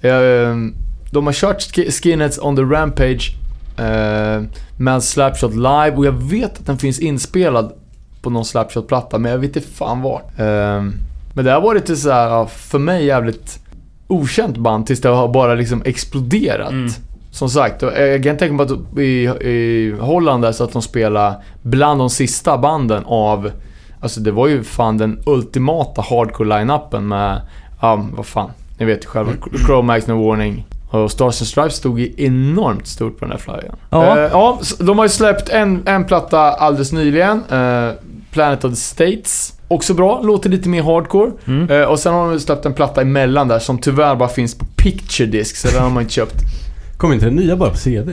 eh, 0.00 0.56
de 1.10 1.26
har 1.26 1.32
kört 1.32 1.58
sk- 1.60 1.90
Skinheads 2.02 2.38
on 2.38 2.56
the 2.56 2.62
Rampage 2.62 3.34
eh, 3.78 4.42
med 4.76 5.02
Slapshot 5.02 5.54
live 5.54 5.92
och 5.96 6.06
jag 6.06 6.12
vet 6.30 6.58
att 6.58 6.66
den 6.66 6.78
finns 6.78 6.98
inspelad 6.98 7.72
på 8.22 8.30
någon 8.30 8.44
Slapshot-platta 8.44 9.18
men 9.18 9.30
jag 9.30 9.38
vet 9.38 9.56
inte 9.56 9.68
fan 9.68 10.02
vart. 10.02 10.38
Eh, 10.38 10.82
men 11.34 11.44
det 11.44 11.50
har 11.50 11.60
varit 11.60 11.90
ett 11.90 11.98
så 11.98 12.10
här, 12.10 12.46
för 12.46 12.78
mig 12.78 13.04
jävligt 13.04 13.58
okänt 14.08 14.56
band 14.56 14.86
tills 14.86 15.00
det 15.00 15.08
har 15.08 15.28
bara 15.28 15.54
liksom 15.54 15.82
exploderat. 15.84 16.70
Mm. 16.70 16.92
Som 17.32 17.48
sagt, 17.48 17.82
jag 17.82 18.22
kan 18.22 18.36
tänka 18.36 18.54
mig 18.54 18.66
att 18.66 18.98
i, 18.98 19.24
i 19.48 19.94
Holland 20.00 20.42
där 20.42 20.52
så 20.52 20.64
att 20.64 20.72
de 20.72 20.82
spelar 20.82 21.34
bland 21.62 22.00
de 22.00 22.10
sista 22.10 22.58
banden 22.58 23.02
av 23.06 23.50
Alltså 24.02 24.20
det 24.20 24.30
var 24.30 24.48
ju 24.48 24.62
fan 24.62 24.98
den 24.98 25.22
ultimata 25.26 26.02
hardcore-line-upen 26.02 27.08
med, 27.08 27.40
ja 27.80 28.06
vad 28.16 28.26
fan, 28.26 28.50
ni 28.78 28.84
vet 28.86 29.04
ju 29.04 29.08
själva, 29.08 29.32
Chromax 29.66 30.06
No 30.06 30.28
Warning. 30.28 30.66
Och 30.90 31.10
Stars 31.10 31.40
and 31.40 31.48
Stripes 31.48 31.74
stod 31.74 32.00
ju 32.00 32.12
enormt 32.16 32.86
stort 32.86 33.18
på 33.18 33.24
den 33.24 33.30
där 33.30 33.38
flyern. 33.38 33.76
Ja. 33.90 34.18
Eh, 34.18 34.30
ja, 34.32 34.60
de 34.78 34.98
har 34.98 35.04
ju 35.04 35.08
släppt 35.08 35.48
en, 35.48 35.82
en 35.86 36.04
platta 36.04 36.38
alldeles 36.38 36.92
nyligen, 36.92 37.42
eh, 37.50 37.90
Planet 38.30 38.64
of 38.64 38.70
the 38.70 38.76
States. 38.76 39.54
Också 39.68 39.94
bra, 39.94 40.20
låter 40.22 40.50
lite 40.50 40.68
mer 40.68 40.82
hardcore. 40.82 41.30
Mm. 41.46 41.70
Eh, 41.70 41.88
och 41.88 41.98
sen 41.98 42.14
har 42.14 42.30
de 42.30 42.40
släppt 42.40 42.66
en 42.66 42.74
platta 42.74 43.00
emellan 43.00 43.48
där 43.48 43.58
som 43.58 43.78
tyvärr 43.78 44.16
bara 44.16 44.28
finns 44.28 44.58
på 44.58 44.64
picture 44.76 45.26
disc, 45.26 45.60
så 45.60 45.68
den 45.68 45.82
har 45.82 45.90
man 45.90 46.02
inte 46.02 46.14
köpt. 46.14 46.36
Kommer 47.02 47.14
inte 47.14 47.26
den 47.26 47.36
nya 47.36 47.56
bara 47.56 47.70
på 47.70 47.76
CD? 47.76 48.12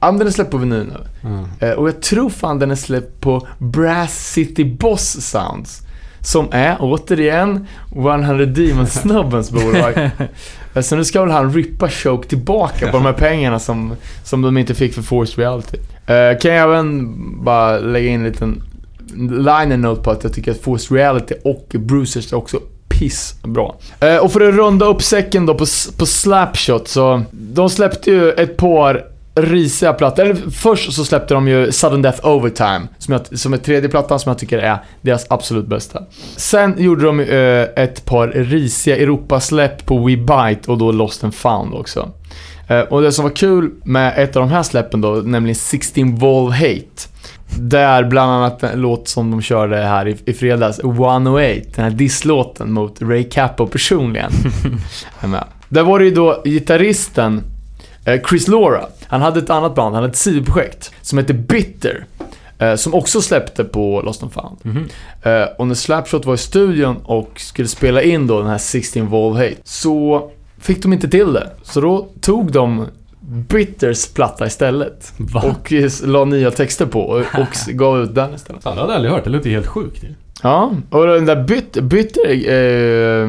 Ja, 0.00 0.12
den 0.12 0.26
är 0.26 0.30
släppt 0.30 0.50
på 0.50 0.58
vinyl 0.58 0.86
nu. 0.86 1.66
Eh, 1.66 1.72
och 1.72 1.88
jag 1.88 2.02
tror 2.02 2.30
fan 2.30 2.58
den 2.58 2.70
är 2.70 2.74
släppt 2.74 3.20
på 3.20 3.46
Brass 3.58 4.32
City 4.32 4.64
Boss 4.64 5.20
Sounds. 5.20 5.82
Som 6.20 6.48
är, 6.50 6.76
återigen, 6.80 7.66
100 7.92 8.46
Demons-snubbens 8.46 9.52
bolag. 9.52 10.10
Så 10.82 10.96
nu 10.96 11.04
ska 11.04 11.20
väl 11.20 11.30
han 11.30 11.52
rippa 11.52 11.90
Choke 11.90 12.28
tillbaka 12.28 12.86
på 12.86 12.96
de 12.96 13.06
här 13.06 13.12
pengarna 13.12 13.58
som, 13.58 13.96
som 14.24 14.42
de 14.42 14.58
inte 14.58 14.74
fick 14.74 14.94
för 14.94 15.02
Forced 15.02 15.38
Reality. 15.38 15.76
Eh, 16.06 16.38
kan 16.40 16.54
jag 16.54 16.64
även 16.64 17.14
bara 17.44 17.78
lägga 17.78 18.08
in 18.08 18.20
en 18.20 18.26
liten 18.26 18.62
liner 19.30 19.76
note 19.76 20.02
på 20.02 20.10
att 20.10 20.24
jag 20.24 20.32
tycker 20.32 20.50
att 20.50 20.60
Forced 20.60 20.96
Reality 20.96 21.34
och 21.44 21.76
Bruisers 21.78 22.32
är 22.32 22.36
också 22.36 22.60
pissbra. 22.98 23.72
Eh, 24.00 24.16
och 24.16 24.32
för 24.32 24.48
att 24.48 24.54
runda 24.54 24.86
upp 24.86 25.02
säcken 25.02 25.46
då 25.46 25.54
på, 25.54 25.66
på 25.98 26.06
Slapshot 26.06 26.88
så, 26.88 27.22
de 27.30 27.70
släppte 27.70 28.10
ju 28.10 28.32
ett 28.32 28.56
par 28.56 29.04
risiga 29.36 29.92
plattor. 29.92 30.22
Eller 30.22 30.50
först 30.50 30.92
så 30.92 31.04
släppte 31.04 31.34
de 31.34 31.48
ju 31.48 31.72
Sudden 31.72 32.02
Death 32.02 32.26
Overtime, 32.26 32.82
som, 32.98 33.12
jag, 33.12 33.38
som 33.38 33.52
är 33.52 33.56
tredje 33.56 33.88
plattan 33.88 34.20
som 34.20 34.30
jag 34.30 34.38
tycker 34.38 34.58
är 34.58 34.78
deras 35.00 35.26
absolut 35.30 35.66
bästa. 35.66 36.02
Sen 36.36 36.74
gjorde 36.78 37.04
de 37.04 37.20
eh, 37.20 37.84
ett 37.84 38.04
par 38.04 38.28
risiga 38.28 38.96
Europasläpp 38.96 39.86
på 39.86 39.98
We 39.98 40.16
Bite 40.16 40.70
och 40.70 40.78
då 40.78 40.92
Lost 40.92 41.24
and 41.24 41.34
Found 41.34 41.74
också. 41.74 42.10
Eh, 42.68 42.80
och 42.80 43.02
det 43.02 43.12
som 43.12 43.22
var 43.22 43.36
kul 43.36 43.70
med 43.84 44.14
ett 44.16 44.36
av 44.36 44.42
de 44.42 44.50
här 44.50 44.62
släppen 44.62 45.00
då, 45.00 45.10
nämligen 45.10 45.54
16 45.54 46.14
Volve 46.14 46.56
Hate. 46.56 47.08
Där 47.58 48.04
bland 48.04 48.30
annat 48.32 48.62
en 48.62 48.80
låt 48.80 49.08
som 49.08 49.30
de 49.30 49.42
körde 49.42 49.76
här 49.76 50.08
i, 50.08 50.16
i 50.24 50.32
fredags, 50.32 50.78
108, 50.78 51.60
den 51.74 51.84
här 51.84 51.90
disslåten 51.90 52.72
mot 52.72 53.02
Ray 53.02 53.24
Capo 53.24 53.66
personligen. 53.66 54.30
Där 55.68 55.82
var 55.82 55.98
det 55.98 56.04
ju 56.04 56.10
då 56.10 56.42
gitarristen 56.44 57.42
eh, 58.04 58.20
Chris 58.28 58.48
Laura. 58.48 58.80
Han 59.06 59.22
hade 59.22 59.38
ett 59.38 59.50
annat 59.50 59.74
band, 59.74 59.94
han 59.94 60.02
hade 60.02 60.08
ett 60.12 60.16
sidoprojekt 60.16 60.92
som 61.02 61.18
hette 61.18 61.34
Bitter. 61.34 62.04
eh, 62.58 62.74
Som 62.74 62.94
också 62.94 63.20
släppte 63.22 63.64
på 63.64 64.02
Lost 64.04 64.22
and 64.22 64.32
Found. 64.32 64.56
Mhm. 64.62 64.88
Eh, 65.22 65.42
Och 65.58 65.66
när 65.66 65.74
Slapshot 65.74 66.26
var 66.26 66.34
i 66.34 66.38
studion 66.38 66.96
och 67.04 67.30
skulle 67.40 67.68
spela 67.68 68.02
in 68.02 68.26
då 68.26 68.38
den 68.40 68.48
här 68.50 68.58
16 68.58 69.06
Volve 69.06 69.38
Hate 69.48 69.60
så 69.64 70.30
fick 70.60 70.82
de 70.82 70.92
inte 70.92 71.08
till 71.08 71.32
det. 71.32 71.50
Så 71.62 71.80
då 71.80 72.06
tog 72.20 72.52
de 72.52 72.86
Bitters 73.28 74.08
platta 74.08 74.46
istället. 74.46 75.12
Va? 75.16 75.42
Och 75.42 75.72
la 76.04 76.24
nya 76.24 76.50
texter 76.50 76.86
på 76.86 77.00
och, 77.00 77.18
och 77.18 77.54
gav 77.68 78.02
ut 78.02 78.14
den 78.14 78.34
istället. 78.34 78.62
Fan, 78.62 78.76
det 78.76 78.80
hade 78.80 78.92
jag 78.92 78.96
aldrig 78.96 79.14
hört. 79.14 79.24
Det 79.24 79.30
låter 79.30 79.50
helt 79.50 79.66
sjukt 79.66 80.04
ju. 80.04 80.08
Ja, 80.42 80.72
och 80.90 81.06
den 81.06 81.26
där 81.26 81.42
Bitter, 81.42 81.80
bitter 81.80 82.30
eh, 82.30 83.28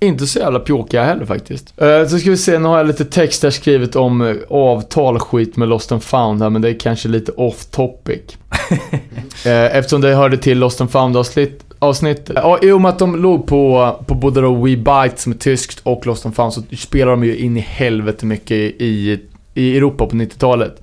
inte 0.00 0.26
så 0.26 0.38
jävla 0.38 0.58
pjåkiga 0.58 1.04
heller 1.04 1.24
faktiskt. 1.24 1.74
Eh, 1.76 2.06
så 2.06 2.18
ska 2.18 2.30
vi 2.30 2.36
se, 2.36 2.58
nu 2.58 2.68
har 2.68 2.76
jag 2.76 2.86
lite 2.86 3.04
text 3.04 3.42
här 3.42 3.50
skrivet 3.50 3.96
om 3.96 4.20
eh, 4.20 4.36
avtal 4.48 5.18
skit 5.18 5.56
med 5.56 5.68
Lost 5.68 5.92
and 5.92 6.02
Found 6.02 6.42
här, 6.42 6.50
men 6.50 6.62
det 6.62 6.68
är 6.68 6.78
kanske 6.78 7.08
lite 7.08 7.32
off 7.32 7.64
topic. 7.64 8.20
eh, 9.46 9.76
eftersom 9.76 10.00
det 10.00 10.14
hörde 10.14 10.36
till 10.36 10.58
Lost 10.58 10.80
and 10.80 10.90
Found 10.90 11.16
avsnittet. 11.84 12.36
Ja, 12.36 12.58
i 12.62 12.70
och 12.70 12.80
med 12.80 12.88
att 12.88 12.98
de 12.98 13.16
låg 13.16 13.46
på, 13.46 13.92
på 14.06 14.14
både 14.14 14.40
då 14.40 14.54
We 14.54 14.76
Bite 14.76 15.22
som 15.22 15.32
är 15.32 15.36
tyskt 15.36 15.80
och 15.82 16.06
Lost 16.06 16.26
and 16.26 16.34
Found 16.34 16.52
så 16.52 16.62
spelar 16.76 17.10
de 17.10 17.24
ju 17.24 17.36
in 17.36 17.56
i 17.56 17.60
helvete 17.60 18.26
mycket 18.26 18.56
i, 18.56 19.20
i 19.54 19.76
Europa 19.76 20.06
på 20.06 20.16
90-talet. 20.16 20.82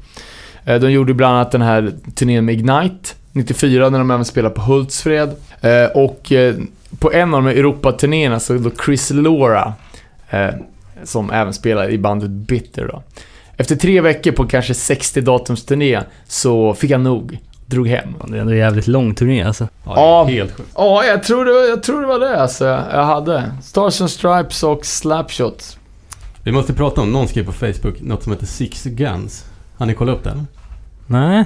Eh, 0.65 0.79
de 0.79 0.91
gjorde 0.91 1.13
bland 1.13 1.35
annat 1.35 1.51
den 1.51 1.61
här 1.61 1.93
turnén 2.15 2.45
med 2.45 2.55
Ignite 2.55 3.09
94 3.31 3.89
när 3.89 3.97
de 3.99 4.11
även 4.11 4.25
spelade 4.25 4.55
på 4.55 4.61
Hultsfred. 4.61 5.29
Eh, 5.61 5.85
och 5.95 6.31
eh, 6.31 6.55
på 6.99 7.11
en 7.11 7.33
av 7.33 7.43
de 7.43 7.49
här 7.49 7.55
Europaturnéerna 7.55 8.39
så 8.39 8.53
då 8.53 8.71
Chris 8.85 9.11
Laura, 9.11 9.73
som 11.03 11.31
även 11.31 11.53
spelar 11.53 11.89
i 11.89 11.97
bandet 11.97 12.29
Bitter 12.29 12.87
då. 12.87 13.03
Efter 13.57 13.75
tre 13.75 14.01
veckor 14.01 14.31
på 14.31 14.45
kanske 14.45 14.73
60 14.73 15.21
datums 15.21 15.65
turné 15.65 16.01
så 16.27 16.73
fick 16.73 16.91
han 16.91 17.03
nog 17.03 17.37
drog 17.71 17.87
hem. 17.87 18.09
Det 18.27 18.37
är 18.37 18.41
ändå 18.41 18.51
en 18.53 18.57
jävligt 18.57 18.87
lång 18.87 19.15
turné 19.15 19.43
alltså. 19.43 19.67
Ja, 19.85 19.93
Ja. 19.95 20.23
helt 20.23 20.51
sjukt. 20.57 20.69
Ja, 20.75 21.05
jag 21.05 21.23
tror 21.23 21.45
det, 21.45 21.69
jag 21.69 21.83
tror 21.83 22.01
det 22.01 22.07
var 22.07 22.19
det 22.19 22.41
alltså, 22.41 22.65
jag 22.65 23.03
hade. 23.03 23.51
Stars 23.63 24.01
and 24.01 24.09
Stripes 24.09 24.63
och 24.63 24.85
Slapshot. 24.85 25.77
Vi 26.43 26.51
måste 26.51 26.73
prata 26.73 27.01
om, 27.01 27.11
någon 27.11 27.27
skrev 27.27 27.45
på 27.45 27.51
Facebook, 27.51 28.01
något 28.01 28.23
som 28.23 28.31
heter 28.31 28.45
Six 28.45 28.83
Guns. 28.83 29.45
Har 29.77 29.85
ni 29.85 29.93
kollat 29.93 30.17
upp 30.17 30.23
den? 30.23 30.47
Nej. 31.07 31.45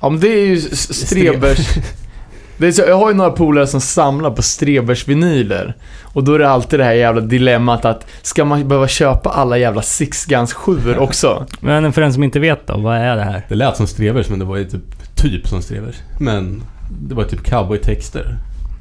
Ja 0.00 0.08
men 0.08 0.20
det 0.20 0.28
är 0.28 0.46
ju 0.46 0.60
Strebers... 0.60 1.68
Det 2.58 2.66
är 2.66 2.72
så, 2.72 2.82
jag 2.82 2.96
har 2.98 3.08
ju 3.08 3.14
några 3.16 3.30
polare 3.30 3.66
som 3.66 3.80
samlar 3.80 4.30
på 4.30 4.42
Strebers 4.42 5.08
vinyler. 5.08 5.74
Och 6.02 6.24
då 6.24 6.34
är 6.34 6.38
det 6.38 6.48
alltid 6.48 6.80
det 6.80 6.84
här 6.84 6.92
jävla 6.92 7.20
dilemmat 7.20 7.84
att 7.84 8.06
ska 8.22 8.44
man 8.44 8.68
behöva 8.68 8.88
köpa 8.88 9.30
alla 9.30 9.58
jävla 9.58 9.82
Six 9.82 10.24
Guns 10.24 10.52
7 10.52 10.96
också? 10.98 11.46
Men 11.60 11.92
för 11.92 12.00
den 12.02 12.12
som 12.14 12.22
inte 12.22 12.40
vet 12.40 12.66
då, 12.66 12.76
vad 12.78 12.96
är 12.96 13.16
det 13.16 13.22
här? 13.22 13.42
Det 13.48 13.54
lät 13.54 13.76
som 13.76 13.86
Strevers 13.86 14.28
men 14.28 14.38
det 14.38 14.44
var 14.44 14.56
ju 14.56 14.64
typ, 14.64 14.82
typ 15.16 15.48
som 15.48 15.62
Strevers. 15.62 15.96
Men 16.18 16.62
det 17.08 17.14
var 17.14 17.24
typ 17.24 17.44
cowboytexter. 17.44 18.36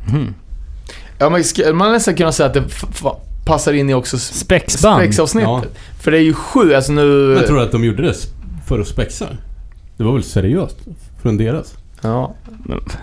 Mhm. 0.08 0.34
Ja 1.20 1.44
ska, 1.44 1.74
man 1.74 1.92
nästan 1.92 2.16
kunna 2.16 2.32
säga 2.32 2.48
att 2.48 2.54
det 2.54 2.64
passar 3.46 3.74
in 3.74 3.90
i 3.90 3.94
också 3.94 4.18
Spexband. 4.20 5.02
Spex-avsnittet. 5.04 5.76
För 6.02 6.12
det 6.12 6.18
är 6.18 6.22
ju 6.22 6.34
sju, 6.34 6.74
alltså 6.74 6.92
nu... 6.92 7.36
Men 7.36 7.46
tror 7.48 7.62
att 7.62 7.72
de 7.72 7.84
gjorde 7.84 8.04
det 8.04 8.14
för 8.68 8.80
att 8.80 8.88
spexa? 8.88 9.26
Det 9.98 10.04
var 10.04 10.14
väl 10.14 10.24
seriöst 10.24 10.78
från 11.22 11.38
deras? 11.38 11.74
Ja. 12.02 12.36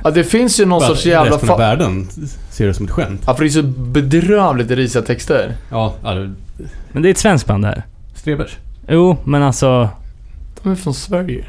ja, 0.05 0.11
det 0.11 0.25
finns 0.25 0.61
ju 0.61 0.65
någon 0.67 0.79
Bara 0.81 0.89
sorts 0.89 1.07
jävla... 1.07 1.31
Resten 1.33 1.51
av 1.51 1.59
världen 1.59 2.09
ser 2.51 2.67
det 2.67 2.75
som 2.75 2.85
ett 2.87 2.91
skämt. 2.93 3.23
ja, 3.27 3.35
för 3.35 3.45
det 3.45 3.49
är 3.49 3.51
så 3.51 3.63
bedrövligt 3.63 4.71
risiga 4.71 5.03
texter. 5.03 5.55
Ja, 5.71 5.95
ja 6.03 6.15
det- 6.15 6.35
Men 6.93 7.03
det 7.03 7.09
är 7.09 7.11
ett 7.11 7.19
svenskt 7.19 7.47
band 7.47 7.65
det 7.65 7.69
här. 7.69 7.83
Strevers. 8.15 8.57
Jo, 8.89 9.17
men 9.25 9.43
alltså... 9.43 9.89
De 10.63 10.73
är 10.73 10.77
från 10.77 10.95
Sverige. 10.95 11.45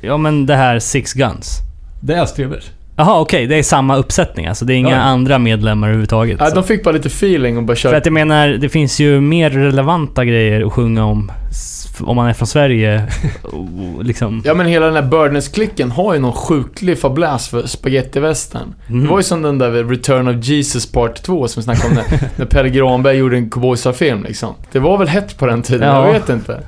Ja 0.00 0.16
men 0.16 0.46
det 0.46 0.54
här 0.56 0.78
Six 0.78 1.12
Guns. 1.12 1.58
Det 2.00 2.14
är 2.14 2.24
Strevers. 2.26 2.70
Jaha 2.96 3.20
okej, 3.20 3.46
det 3.46 3.58
är 3.58 3.62
samma 3.62 3.96
uppsättning 3.96 4.46
alltså. 4.46 4.64
Det 4.64 4.74
är 4.74 4.76
inga 4.76 4.90
Ja. 4.90 4.96
andra 4.96 5.38
medlemmar 5.38 5.86
överhuvudtaget. 5.88 6.36
Ja, 6.40 6.46
så. 6.46 6.54
de 6.54 6.64
fick 6.64 6.84
bara 6.84 6.92
lite 6.92 7.08
feeling 7.08 7.56
och 7.56 7.62
bara 7.62 7.74
För 7.76 7.80
körde. 7.80 7.96
att 7.96 8.06
jag 8.06 8.12
menar, 8.12 8.48
det 8.48 8.68
finns 8.68 9.00
ju 9.00 9.20
mer 9.20 9.50
relevanta 9.50 10.24
grejer 10.24 10.66
att 10.66 10.72
sjunga 10.72 11.04
om 11.04 11.32
s- 11.50 11.88
om 12.00 12.16
man 12.16 12.28
är 12.28 12.32
från 12.32 12.46
Sverige. 12.48 13.02
och 13.42 14.04
liksom... 14.04 14.42
Ja 14.44 14.54
men 14.54 14.66
hela 14.66 14.86
den 14.86 14.94
här 14.94 15.02
Birdness-klicken 15.02 15.90
har 15.90 16.14
ju 16.14 16.20
någon 16.20 16.32
sjuklig 16.32 16.98
fabläs 16.98 17.48
för 17.48 17.66
spagettivästern. 17.66 18.74
Det 18.86 19.06
var 19.08 19.18
ju 19.18 19.22
som 19.22 19.42
den 19.42 19.58
där 19.58 19.70
Return 19.84 20.28
of 20.28 20.44
Jesus 20.46 20.92
Part 20.92 21.22
2 21.22 21.48
som 21.48 21.60
vi 21.60 21.64
snackade 21.64 21.88
om 21.88 21.94
när, 21.94 22.28
när 22.36 22.46
Pelle 22.46 22.68
Granberg 22.68 23.16
gjorde 23.16 23.36
en 23.36 23.50
cowboysar-film 23.50 24.22
liksom. 24.28 24.54
Det 24.72 24.78
var 24.78 24.98
väl 24.98 25.08
hett 25.08 25.38
på 25.38 25.46
den 25.46 25.62
tiden, 25.62 25.88
Ja. 25.88 26.06
jag 26.06 26.12
vet 26.12 26.28
inte. 26.28 26.60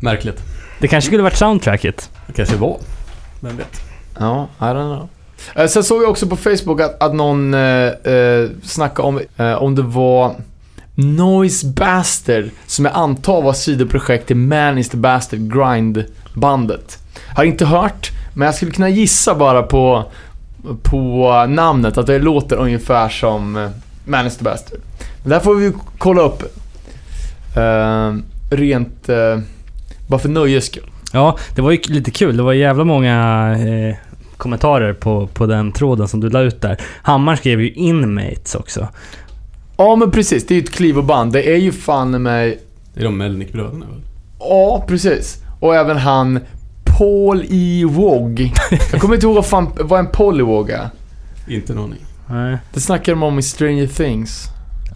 Märkligt. 0.00 0.40
Det 0.78 0.88
kanske 0.88 1.06
skulle 1.06 1.22
varit 1.22 1.36
soundtracket. 1.36 2.10
Det 2.26 2.32
kanske 2.32 2.56
var. 2.56 2.76
Vem 3.40 3.56
vet? 3.56 3.80
Ja, 4.18 4.48
I 4.58 4.62
don't 4.62 4.96
know. 4.96 5.08
Eh, 5.54 5.66
Sen 5.66 5.84
såg 5.84 6.02
jag 6.02 6.10
också 6.10 6.26
på 6.26 6.36
Facebook 6.36 6.80
att, 6.80 7.02
att 7.02 7.14
någon 7.14 7.54
eh, 7.54 7.60
eh, 7.88 8.48
snackade 8.62 9.08
om, 9.08 9.20
eh, 9.36 9.52
om 9.54 9.74
det 9.74 9.82
var 9.82 10.34
Noise 10.94 11.66
Bastard, 11.66 12.44
som 12.66 12.84
jag 12.84 12.94
antar 12.94 13.42
var 13.42 13.52
sidoprojekt 13.52 14.26
till 14.26 14.36
Man 14.36 14.78
is 14.78 14.88
the 14.88 14.96
Bastard 14.96 15.40
Grind-bandet. 15.54 16.98
Har 17.36 17.44
inte 17.44 17.64
hört, 17.66 18.10
men 18.34 18.46
jag 18.46 18.54
skulle 18.54 18.70
kunna 18.72 18.88
gissa 18.88 19.34
bara 19.34 19.62
på, 19.62 20.04
på 20.82 21.28
namnet, 21.48 21.98
att 21.98 22.06
det 22.06 22.18
låter 22.18 22.56
ungefär 22.56 23.08
som 23.08 23.56
eh, 23.56 23.70
Man 24.04 24.26
is 24.26 24.36
the 24.36 24.44
Bastard. 24.44 24.78
Men 25.22 25.30
där 25.30 25.40
får 25.40 25.54
vi 25.54 25.72
kolla 25.98 26.22
upp. 26.22 26.42
Eh, 27.56 28.14
rent, 28.50 29.08
eh, 29.08 29.38
bara 30.06 30.18
för 30.18 30.28
nöjes 30.28 30.66
skull. 30.66 30.90
Ja, 31.12 31.38
det 31.54 31.62
var 31.62 31.70
ju 31.70 31.78
lite 31.86 32.10
kul. 32.10 32.36
Det 32.36 32.42
var 32.42 32.52
jävla 32.52 32.84
många 32.84 33.12
eh, 33.58 33.96
kommentarer 34.36 34.92
på, 34.92 35.26
på 35.26 35.46
den 35.46 35.72
tråden 35.72 36.08
som 36.08 36.20
du 36.20 36.30
la 36.30 36.40
ut 36.40 36.60
där. 36.60 36.80
Hammar 37.02 37.36
skrev 37.36 37.60
ju 37.60 37.70
Inmates 37.72 38.54
också. 38.54 38.88
Ja 39.76 39.96
men 39.96 40.10
precis, 40.10 40.46
det 40.46 40.54
är 40.54 40.56
ju 40.56 40.62
ett 40.62 40.70
kliv-och-band. 40.72 41.32
Det 41.32 41.52
är 41.52 41.56
ju 41.56 41.72
fan 41.72 42.22
med 42.22 42.54
Det 42.94 43.00
är 43.00 43.04
de 43.04 43.16
Melnick-bröderna 43.22 43.86
väl? 43.86 44.00
Ja, 44.38 44.84
precis. 44.88 45.42
Och 45.60 45.74
även 45.76 45.96
han 45.96 46.40
Paul 46.98 47.44
E. 47.50 47.84
Wog. 47.84 48.52
Jag 48.92 49.00
kommer 49.00 49.14
inte 49.14 49.26
ihåg 49.26 49.34
vad, 49.34 49.46
fan, 49.46 49.70
vad 49.80 50.00
en 50.00 50.06
Polywog 50.06 50.70
är. 50.70 50.88
Inte 51.48 51.72
en 51.72 51.78
aning. 51.78 51.98
Nej, 52.30 52.58
Det 52.74 52.80
snackade 52.80 53.10
de 53.12 53.22
om 53.22 53.38
i 53.38 53.42
Stranger 53.42 53.86
Things. 53.86 54.46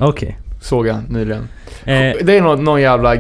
okej. 0.01 0.39
Såg 0.61 0.87
jag 0.87 1.11
nyligen. 1.11 1.49
Eh, 1.85 2.13
Det 2.25 2.37
är 2.37 2.41
någon, 2.43 2.65
någon 2.65 2.81
jävla... 2.81 3.15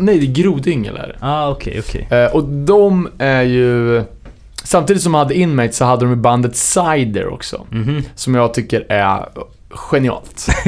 Nej, 0.00 0.18
det 0.18 0.26
är 0.26 0.32
grodyngel 0.44 0.96
är 0.96 1.08
det. 1.08 1.16
ah, 1.20 1.48
okej, 1.50 1.80
okej. 1.80 2.06
Eh, 2.10 2.34
och 2.34 2.44
de 2.44 3.08
är 3.18 3.42
ju... 3.42 4.02
Samtidigt 4.64 5.02
som 5.02 5.12
de 5.12 5.18
hade 5.18 5.34
Inmates 5.34 5.76
så 5.76 5.84
hade 5.84 6.04
de 6.04 6.10
ju 6.10 6.16
bandet 6.16 6.56
Cider 6.56 7.26
också. 7.28 7.66
Mhm. 7.70 8.02
Som 8.14 8.34
jag 8.34 8.54
tycker 8.54 8.86
är 8.88 9.28
genialt. 9.70 10.46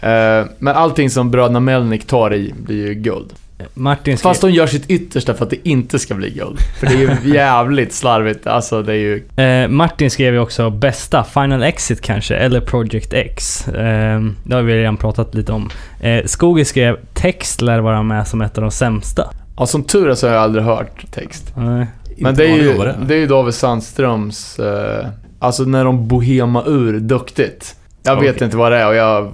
eh, 0.00 0.44
men 0.58 0.74
allting 0.76 1.10
som 1.10 1.30
bröderna 1.30 1.60
Melnick 1.60 2.06
tar 2.06 2.34
i 2.34 2.54
blir 2.56 2.86
ju 2.86 2.94
guld. 2.94 3.32
Martin 3.74 4.18
skrev... 4.18 4.30
Fast 4.30 4.40
de 4.40 4.50
gör 4.50 4.66
sitt 4.66 4.90
yttersta 4.90 5.34
för 5.34 5.44
att 5.44 5.50
det 5.50 5.68
inte 5.68 5.98
ska 5.98 6.14
bli 6.14 6.30
guld. 6.30 6.58
För 6.80 6.86
det 6.86 6.92
är 6.92 6.98
ju 6.98 7.10
jävligt 7.34 7.92
slarvigt. 7.92 8.46
Alltså 8.46 8.82
det 8.82 8.92
är 8.92 8.96
ju... 8.96 9.22
Eh, 9.36 9.68
Martin 9.68 10.10
skrev 10.10 10.34
ju 10.34 10.40
också 10.40 10.70
bästa, 10.70 11.24
Final 11.24 11.62
Exit 11.62 12.00
kanske, 12.00 12.36
eller 12.36 12.60
Project 12.60 13.12
X. 13.12 13.68
Eh, 13.68 14.20
det 14.44 14.54
har 14.54 14.62
vi 14.62 14.74
redan 14.74 14.96
pratat 14.96 15.34
lite 15.34 15.52
om. 15.52 15.70
Eh, 16.00 16.24
Skogi 16.24 16.64
skrev 16.64 16.96
text 17.14 17.60
lär 17.60 17.78
vara 17.78 18.02
med 18.02 18.28
som 18.28 18.40
ett 18.40 18.58
av 18.58 18.62
de 18.62 18.70
sämsta. 18.70 19.30
Ja, 19.56 19.66
som 19.66 19.84
tur 19.84 20.08
är 20.08 20.14
så 20.14 20.26
har 20.26 20.34
jag 20.34 20.42
aldrig 20.42 20.64
hört 20.64 21.10
text. 21.10 21.52
Nej. 21.56 21.86
Men 22.18 22.34
det 22.34 22.44
är, 22.44 22.56
ju, 22.56 22.92
det 23.06 23.14
är 23.14 23.18
ju 23.18 23.26
David 23.26 23.54
Sandströms... 23.54 24.58
Eh, 24.58 25.06
alltså 25.38 25.62
när 25.62 25.84
de 25.84 26.08
bohema 26.08 26.64
ur 26.66 27.00
duktigt. 27.00 27.76
Jag 28.02 28.20
vet 28.20 28.34
Okej. 28.34 28.44
inte 28.44 28.56
vad 28.56 28.72
det 28.72 28.78
är 28.78 28.88
och 28.88 28.94
jag 28.94 29.30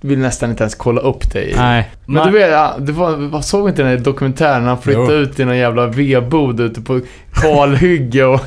vill 0.00 0.18
nästan 0.18 0.50
inte 0.50 0.62
ens 0.62 0.74
kolla 0.74 1.00
upp 1.00 1.34
i. 1.36 1.52
Nej. 1.56 1.90
Men 2.06 2.26
du 2.26 2.38
vet, 2.38 2.86
det 2.86 2.92
var, 2.92 3.16
vad 3.16 3.44
såg 3.44 3.68
inte 3.68 3.82
den 3.82 3.90
här 3.90 3.98
dokumentären 4.04 4.62
när 4.62 4.68
han 4.68 4.82
flyttade 4.82 5.06
Jo. 5.14 5.20
ut 5.20 5.40
i 5.40 5.44
någon 5.44 5.56
jävla 5.56 5.86
vedbod 5.86 6.60
ute 6.60 6.80
på 6.80 7.00
kalhygge 7.32 8.24
och... 8.24 8.40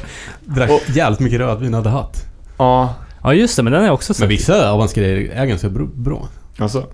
Drack 0.45 0.69
Och- 0.69 0.81
jävligt 0.95 1.19
mycket 1.19 1.39
rödvin 1.39 1.73
hade 1.73 1.89
hatt. 1.89 2.25
Ja, 2.57 2.95
Ja 3.23 3.33
just 3.33 3.55
det, 3.57 3.63
men 3.63 3.73
den 3.73 3.83
är 3.83 3.91
också 3.91 4.11
Men 4.11 4.15
så. 4.15 4.25
vissa 4.25 4.71
av 4.71 4.79
hans 4.79 4.93
grejer 4.93 5.31
är 5.33 5.45
ganska 5.45 5.69
bra. 5.95 6.27
alltså. 6.57 6.85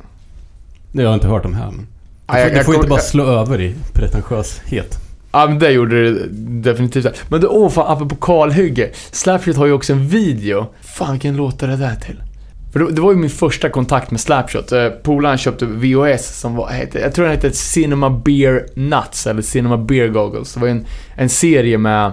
Det 0.91 1.01
har 1.03 1.05
jag 1.09 1.13
inte 1.15 1.27
hört 1.27 1.45
om 1.45 1.53
här 1.53 1.71
men... 1.71 1.87
Du 2.27 2.33
får, 2.33 2.39
jag- 2.39 2.53
du 2.59 2.63
får 2.63 2.73
jag 2.73 2.79
inte 2.79 2.89
bara 2.89 2.99
slå 2.99 3.23
över 3.25 3.61
i 3.61 3.75
pretentiöshet. 3.93 4.97
Ja 5.31 5.45
men 5.47 5.59
det 5.59 5.71
gjorde 5.71 6.11
det 6.11 6.27
definitivt. 6.61 7.23
Men 7.29 7.41
du, 7.41 7.47
åh 7.47 7.69
fan, 7.69 7.85
apropå 7.93 8.15
kalhygge. 8.15 8.89
Slapshot 9.11 9.55
har 9.57 9.65
ju 9.65 9.71
också 9.71 9.93
en 9.93 10.07
video. 10.07 10.65
Fan 10.81 11.11
vilken 11.11 11.35
låt 11.37 11.63
är 11.63 11.67
det 11.67 11.75
där 11.75 11.95
till? 11.95 12.15
För 12.73 12.79
det, 12.91 13.01
var 13.01 13.11
ju 13.11 13.17
min 13.17 13.29
första 13.29 13.69
kontakt 13.69 14.11
med 14.11 14.19
Slapshot. 14.19 14.71
Eh, 14.71 14.89
Polaren 14.89 15.37
köpte 15.37 15.65
VHS 15.65 16.39
som 16.39 16.55
var, 16.55 16.71
jag 16.93 17.13
tror 17.13 17.25
den 17.25 17.35
hette 17.35 17.51
Cinema 17.51 18.09
Beer 18.09 18.67
Nuts 18.73 19.27
eller 19.27 19.41
Cinema 19.41 19.77
Beer 19.77 20.07
Goggles. 20.07 20.53
Det 20.53 20.59
var 20.59 20.67
ju 20.67 20.71
en, 20.71 20.85
en 21.15 21.29
serie 21.29 21.77
med, 21.77 22.11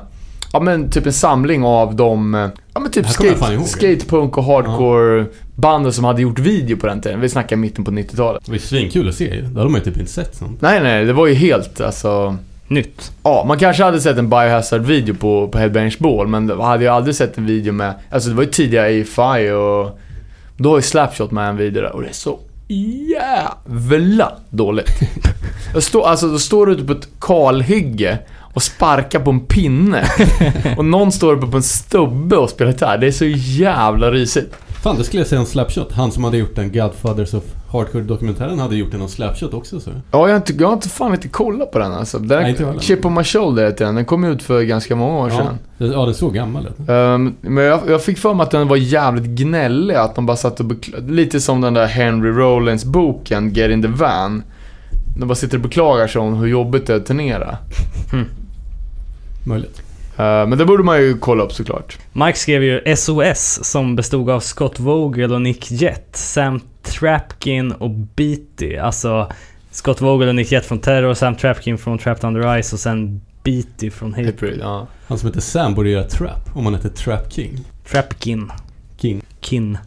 ja 0.53 0.61
men 0.61 0.91
typ 0.91 1.07
en 1.07 1.13
samling 1.13 1.65
av 1.65 1.97
de, 1.97 2.35
eh, 2.35 2.49
ja 2.75 2.81
men 2.81 2.91
typ 2.91 3.09
skate, 3.09 3.65
skatepunk 3.65 4.39
och 4.39 4.45
hardcore 4.45 5.27
banden 5.55 5.93
som 5.93 6.05
hade 6.05 6.23
gjort 6.23 6.39
video 6.39 6.77
på 6.77 6.87
den 6.87 7.01
tiden. 7.01 7.21
Vi 7.21 7.29
snackar 7.29 7.57
mitten 7.57 7.85
på 7.85 7.91
90-talet. 7.91 8.45
Det 8.45 8.51
var 8.51 8.57
ju 8.57 8.61
svinkul 8.61 9.09
att 9.09 9.15
se 9.15 9.35
ju. 9.35 9.43
Det 9.43 9.59
hade 9.59 9.71
man 9.71 9.81
ju 9.81 9.85
typ 9.85 9.97
inte 9.97 10.13
sett 10.13 10.35
sånt. 10.35 10.61
Nej 10.61 10.81
nej, 10.83 11.05
det 11.05 11.13
var 11.13 11.27
ju 11.27 11.35
helt 11.35 11.81
alltså... 11.81 12.37
Nytt. 12.69 13.13
Ja, 13.23 13.45
man 13.49 13.59
kanske 13.59 13.83
hade 13.83 14.01
sett 14.01 14.19
en 14.19 14.31
Biohazard-video 14.31 15.15
på, 15.15 15.49
på 15.49 15.59
Headbangers 15.59 15.99
Ball, 15.99 16.27
men 16.27 16.51
hade 16.61 16.85
ju 16.85 16.91
aldrig 16.91 17.17
sett 17.17 17.39
en 17.39 17.47
video 17.47 17.73
med... 17.73 17.95
Alltså 18.11 18.29
det 18.29 18.35
var 18.35 18.43
ju 18.43 18.51
tidiga 18.51 18.83
AFI 18.83 19.51
och... 19.51 19.99
Då 20.57 20.71
har 20.71 20.77
ju 20.77 20.83
Slapshot 20.83 21.31
video 21.57 21.83
där 21.83 21.93
och 21.93 22.03
det 22.03 22.09
är 22.09 22.13
så 22.13 22.39
jävla 23.11 24.33
dåligt. 24.51 25.01
Jag 25.75 25.83
står, 25.83 26.07
alltså, 26.07 26.29
då 26.29 26.39
står 26.39 26.67
du 26.67 26.73
ute 26.73 26.85
på 26.85 26.93
ett 26.93 27.09
kalhygge 27.21 28.19
och 28.55 28.63
sparkar 28.63 29.21
på 29.21 29.31
en 29.31 29.41
pinne. 29.41 30.05
Och 30.77 30.85
någon 30.85 31.13
står 31.13 31.33
uppe 31.33 31.47
på 31.47 31.57
en 31.57 31.63
stubbe 31.63 32.37
och 32.37 32.51
spelar 32.51 32.73
gitarr. 32.73 32.99
Det 32.99 33.07
är 33.07 33.13
så 33.13 33.25
jävla 33.37 34.11
risigt. 34.11 34.55
Fan, 34.85 34.97
det 34.97 35.05
skulle 35.05 35.21
jag 35.21 35.27
säga 35.27 35.41
om 35.41 35.47
Slapshot. 35.47 35.93
Han 35.93 36.13
som 36.13 36.25
hade 36.25 36.37
gjort 36.37 36.55
den 36.55 36.73
Godfathers 36.73 37.35
of 37.35 37.43
Hardcore-dokumentären 37.71 38.59
hade 38.59 38.77
gjort 38.77 38.91
den 38.91 39.03
om 39.03 39.09
Slapshot 39.09 39.55
också 39.55 39.81
så. 39.81 39.91
Ja, 39.91 39.99
jag 40.11 40.29
har 40.29 40.37
inte, 40.37 40.53
jag 40.53 40.67
har 40.67 40.73
inte 40.75 40.89
fan 40.89 41.15
inte 41.15 41.29
kollat 41.29 41.71
på 41.73 41.79
den 41.79 41.93
alltså. 41.93 42.19
Den, 42.19 42.43
Nej, 42.43 42.51
inte. 42.51 42.75
Chip 42.81 43.05
on 43.05 43.15
my 43.15 43.25
shoulder 43.25 43.65
heter 43.65 43.85
den. 43.85 43.95
Den 43.95 44.05
kom 44.05 44.25
ut 44.25 44.43
för 44.43 44.63
ganska 44.63 44.97
många 44.97 45.19
år 45.19 45.31
Ja, 45.31 45.37
sedan. 45.37 45.59
det, 45.79 45.87
ja, 45.87 46.05
den 46.05 46.15
såg 46.15 46.35
gammal 46.35 46.67
ut. 46.67 46.89
Ehm, 46.89 47.35
men 47.41 47.65
jag, 47.65 47.81
jag 47.89 48.03
fick 48.03 48.19
för 48.19 48.35
mig 48.35 48.45
att 48.45 48.51
den 48.51 48.69
var 48.69 48.77
jävligt 48.77 49.25
gnällig, 49.25 49.95
att 49.95 50.15
de 50.15 50.27
bara 50.27 50.37
satt 50.37 50.61
och 50.61 50.73
Lite 51.09 51.41
som 51.41 51.61
den 51.61 51.75
där 51.75 51.87
Henry 51.87 52.31
Rollins 52.31 52.85
boken 52.85 53.53
Get 53.53 53.71
in 53.71 53.83
the 53.83 53.89
Van. 53.89 54.43
De 55.19 55.29
bara 55.29 55.35
sitter 55.35 55.57
och 55.57 55.63
beklagar 55.63 56.07
sig 56.07 56.21
om 56.21 56.35
hur 56.35 56.47
jobbigt 56.47 56.87
det 56.87 56.93
är 56.93 56.97
att 56.97 57.07
turnera. 57.07 57.57
Möjligt. 59.47 59.83
Ehm, 60.17 60.49
men 60.49 60.59
det 60.59 60.65
borde 60.65 60.83
man 60.83 61.01
ju 61.01 61.19
kolla 61.19 61.45
upp 61.45 61.53
såklart. 61.53 61.99
Mike 62.13 62.39
skrev 62.39 62.63
ju 62.63 62.97
SOS 62.97 63.61
som 63.63 63.97
bestod 63.97 64.31
av 64.31 64.41
Scott 64.41 64.81
Vogel 64.81 65.33
och 65.33 65.43
Nick 65.43 65.71
Jett, 65.71 66.17
Sam 66.17 66.61
Trapkin 66.83 67.73
och 67.73 67.91
Beatty. 67.91 68.77
Alltså 68.77 69.33
Scott 69.71 70.01
Vogel 70.01 70.29
och 70.29 70.35
Nick 70.35 70.53
Jett 70.53 70.67
från 70.67 70.79
Terror, 70.79 71.15
Sam 71.15 71.37
Trapkin 71.37 71.79
från 71.79 71.99
Trapped 71.99 72.25
Under 72.25 72.63
Ice 72.63 72.73
och 72.73 72.81
sen 72.81 73.21
Beatty 73.43 73.91
från 73.91 74.11
Hatebreed. 74.15 74.35
Hatebreed, 74.35 74.59
ja. 74.61 74.87
Han 75.07 75.19
som 75.19 75.29
heter 75.29 75.41
Sam 75.41 75.75
borde 75.75 75.91
göra 75.91 76.05
Trap, 76.05 76.57
om 76.57 76.65
han 76.65 76.75
heter 76.75 76.89
Trap 76.89 77.33
King. 77.33 77.61
Trapkin. 77.91 78.53
King. 78.97 79.23
Kin. 79.41 79.79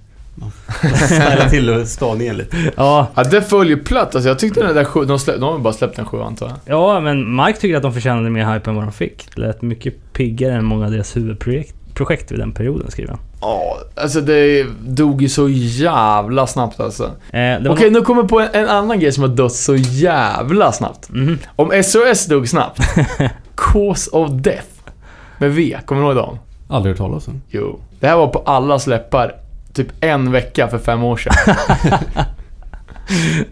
Ställa 1.05 1.49
till 1.49 1.69
och 1.69 1.87
stavningen 1.87 2.37
lite. 2.37 2.57
Ja, 2.77 3.07
Ja, 3.15 3.23
det 3.23 3.41
följer 3.41 3.77
platt. 3.77 4.15
Alltså 4.15 4.29
jag 4.29 4.39
tyckte 4.39 4.63
den 4.63 4.75
där 4.75 4.83
sju, 4.83 5.05
de, 5.05 5.19
släpp, 5.19 5.39
de 5.39 5.43
har 5.43 5.59
bara 5.59 5.73
släppt 5.73 5.99
en 5.99 6.05
sju 6.05 6.21
antar 6.21 6.47
jag. 6.47 6.57
ja, 6.65 6.99
men 6.99 7.35
Mike 7.35 7.59
tycker 7.59 7.75
att 7.77 7.81
de 7.83 7.93
förtjänade 7.93 8.29
mer 8.29 8.53
hype 8.53 8.69
än 8.69 8.75
vad 8.75 8.85
de 8.85 8.91
fick. 8.91 9.27
Det 9.35 9.41
lät 9.41 9.61
mycket 9.61 10.13
piggare 10.13 10.53
än 10.53 10.65
många 10.65 10.85
av 10.85 10.91
deras 10.91 11.15
huvudprojekt 11.17 11.73
projekt 11.93 12.31
vid 12.31 12.39
den 12.39 12.51
perioden, 12.51 12.91
skriver 12.91 13.09
han. 13.09 13.19
Ja, 13.41 13.77
alltså 13.95 14.21
det 14.21 14.65
dog 14.87 15.21
ju 15.21 15.29
så 15.29 15.49
jävla 15.49 16.47
snabbt 16.47 16.79
alltså. 16.79 17.03
Eh, 17.31 17.71
Okej, 17.71 17.91
nu 17.91 18.01
kommer 18.01 18.21
jag 18.21 18.29
på 18.29 18.39
en, 18.39 18.47
en 18.53 18.67
annan 18.69 18.99
grej 18.99 19.11
som 19.11 19.23
har 19.23 19.29
dött 19.29 19.53
så 19.53 19.75
jävla 19.75 20.71
snabbt. 20.71 21.09
Mhm. 21.09 21.37
Om 21.55 21.83
SOS 21.83 22.25
dog 22.25 22.47
snabbt. 22.49 22.79
Cause 23.55 24.09
of 24.11 24.29
Death. 24.31 24.67
Med 25.37 25.53
V, 25.53 25.77
kommer 25.85 26.01
du 26.01 26.07
ihåg 26.07 26.15
dem? 26.15 26.37
Aldrig 26.69 26.91
hört 26.93 26.97
talas 26.97 27.27
om. 27.27 27.41
Jo. 27.49 27.79
Det 27.99 28.07
här 28.07 28.15
var 28.17 28.27
på 28.27 28.39
alla 28.39 28.79
släppar 28.79 29.35
typ 29.77 29.87
en 30.01 30.31
vecka 30.31 30.67
för 30.67 30.77
fem 30.77 31.03
år 31.03 31.17
sedan. 31.17 31.33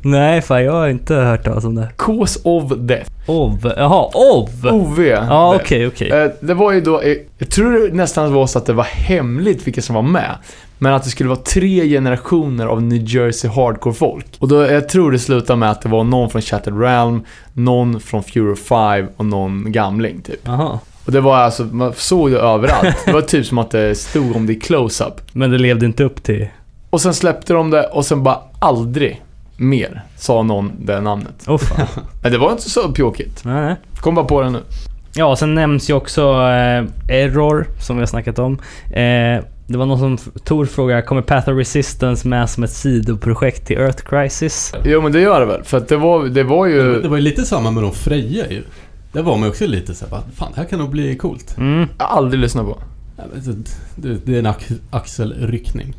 Nej, 0.02 0.42
fan 0.42 0.64
jag 0.64 0.72
har 0.74 0.88
inte 0.88 1.16
hört 1.16 1.44
talas 1.44 1.66
om 1.66 1.76
det. 1.76 1.90
Cause 1.98 2.40
of 2.44 2.72
Death. 2.78 3.12
OV. 3.28 3.72
Jaha, 3.78 4.10
OV! 4.14 4.66
OV. 4.72 5.00
Ja, 5.06 5.56
okej, 5.56 5.88
okej. 5.88 6.10
Eh, 6.12 6.32
Det 6.40 6.54
var 6.54 6.72
ju 6.72 6.82
då, 6.82 7.02
eh, 7.02 7.18
jag 7.38 7.50
tror 7.50 7.72
det 7.88 7.94
nästan 7.96 8.34
var 8.34 8.48
så 8.48 8.58
att 8.60 8.66
det 8.66 8.74
var 8.74 8.84
hemligt 8.84 9.68
vilka 9.68 9.82
som 9.82 9.96
var 9.96 10.02
med. 10.02 10.36
Men 10.78 10.94
att 10.94 11.04
det 11.04 11.10
skulle 11.10 11.30
vara 11.30 11.40
tre 11.40 11.88
generationer 11.90 12.66
av 12.68 12.84
New 12.84 13.04
Jersey 13.04 13.50
hardcore-folk. 13.52 14.26
Och 14.40 14.48
då, 14.48 14.62
jag 14.72 14.90
tror 14.90 15.12
det 15.12 15.20
slutade 15.20 15.60
med 15.60 15.72
att 15.72 15.82
det 15.82 15.90
var 15.90 16.04
någon 16.04 16.30
från 16.30 16.42
Shattered 16.42 16.80
Realm, 16.82 17.22
någon 17.54 18.00
från 18.00 18.24
Fury 18.24 18.56
5 18.56 19.08
och 19.18 19.26
någon 19.26 19.72
gamling 19.72 20.22
typ. 20.22 20.40
Jaha. 20.44 20.80
Och 21.06 21.12
det 21.12 21.22
var 21.22 21.38
alltså, 21.38 21.64
man 21.64 21.94
såg 21.94 22.32
det 22.32 22.40
överallt. 22.40 22.96
Det 23.06 23.14
var 23.14 23.22
typ 23.22 23.46
som 23.46 23.58
att 23.58 23.72
det 23.72 23.96
stod 23.96 24.36
om 24.36 24.46
det 24.46 24.54
i 24.54 24.60
close-up. 24.60 25.22
Men 25.32 25.52
det 25.52 25.58
levde 25.58 25.86
inte 25.86 26.04
upp 26.04 26.24
till... 26.24 26.48
Och 26.90 27.02
sen 27.02 27.14
släppte 27.14 27.54
de 27.54 27.70
det 27.70 27.84
och 27.84 28.06
sen 28.06 28.24
bara 28.24 28.40
aldrig 28.60 29.22
mer 29.58 30.04
sa 30.18 30.44
någon 30.44 30.72
det 30.80 31.02
namnet. 31.02 31.44
Åh 31.48 31.58
fan. 31.58 31.88
Men 32.24 32.32
det 32.32 32.38
var 32.38 32.52
inte 32.52 32.70
så 32.70 32.92
pjåkigt. 32.92 33.46
nej, 33.46 33.62
nej. 33.62 33.76
Kom 34.02 34.16
bara 34.16 34.26
på 34.26 34.42
det 34.42 34.50
nu. 34.50 34.60
Ja, 35.16 35.36
sen 35.36 35.56
nämns 35.56 35.90
ju 35.90 35.94
också 35.94 36.22
eh, 36.22 36.86
Error, 37.10 37.68
som 37.82 37.96
vi 37.96 38.02
har 38.02 38.08
snackat 38.08 38.40
om. 38.40 38.54
Eh, 38.86 39.44
det 39.68 39.78
var 39.78 39.86
någon 39.86 40.00
som... 40.00 40.32
Tor 40.44 40.66
frågar, 40.66 41.02
kommer 41.02 41.22
Path 41.22 41.50
of 41.50 41.58
Resistance 41.58 42.28
med 42.28 42.50
som 42.50 42.64
ett 42.64 42.72
sidoprojekt 42.72 43.68
till 43.68 43.78
Earth 43.78 44.04
Crisis? 44.04 44.74
Jo 44.84 45.02
men 45.02 45.12
det 45.12 45.22
gör 45.22 45.40
det 45.40 45.46
väl. 45.46 45.64
För 45.64 45.78
att 45.78 45.88
det 45.88 45.98
var, 45.98 46.26
det 46.26 46.44
var 46.44 46.66
ju... 46.66 47.02
Det 47.02 47.08
var 47.08 47.18
ju 47.18 47.24
lite 47.24 47.44
samma 47.44 47.72
med 47.72 47.84
de 47.84 47.92
Freja 47.92 48.52
ju. 48.52 48.64
Där 49.16 49.24
var 49.24 49.38
man 49.38 49.50
också 49.50 49.68
lite 49.68 49.96
såhär, 49.96 50.22
fan 50.36 50.52
det 50.56 50.62
här 50.62 50.68
kan 50.68 50.80
nog 50.80 50.90
bli 50.90 51.16
coolt. 51.16 51.58
Mm. 51.58 51.90
Jag 51.98 52.06
har 52.06 52.18
aldrig 52.18 52.40
lyssnat 52.42 52.66
på. 52.66 52.78
Ja, 53.18 53.24
Det, 53.96 54.36
är 54.36 54.40
en 54.40 54.46
ax, 54.46 54.68
axelryckning. 54.90 55.94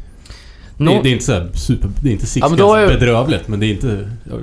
Nå- 0.76 0.92
Det, 0.92 1.00
det 1.02 1.08
är 1.08 1.12
inte 1.12 1.24
såhär 1.24 1.50
super, 1.54 1.90
det 2.00 2.08
är 2.08 2.12
inte 2.12 2.26
Ja, 2.38 2.48
men 2.48 2.58
då 2.58 2.68
har 2.68 2.78
jag- 2.78 2.88
bedrövligt 2.88 3.48
men 3.48 3.60
det 3.60 3.66
är 3.66 3.70
inte, 3.70 4.10
ja, 4.30 4.34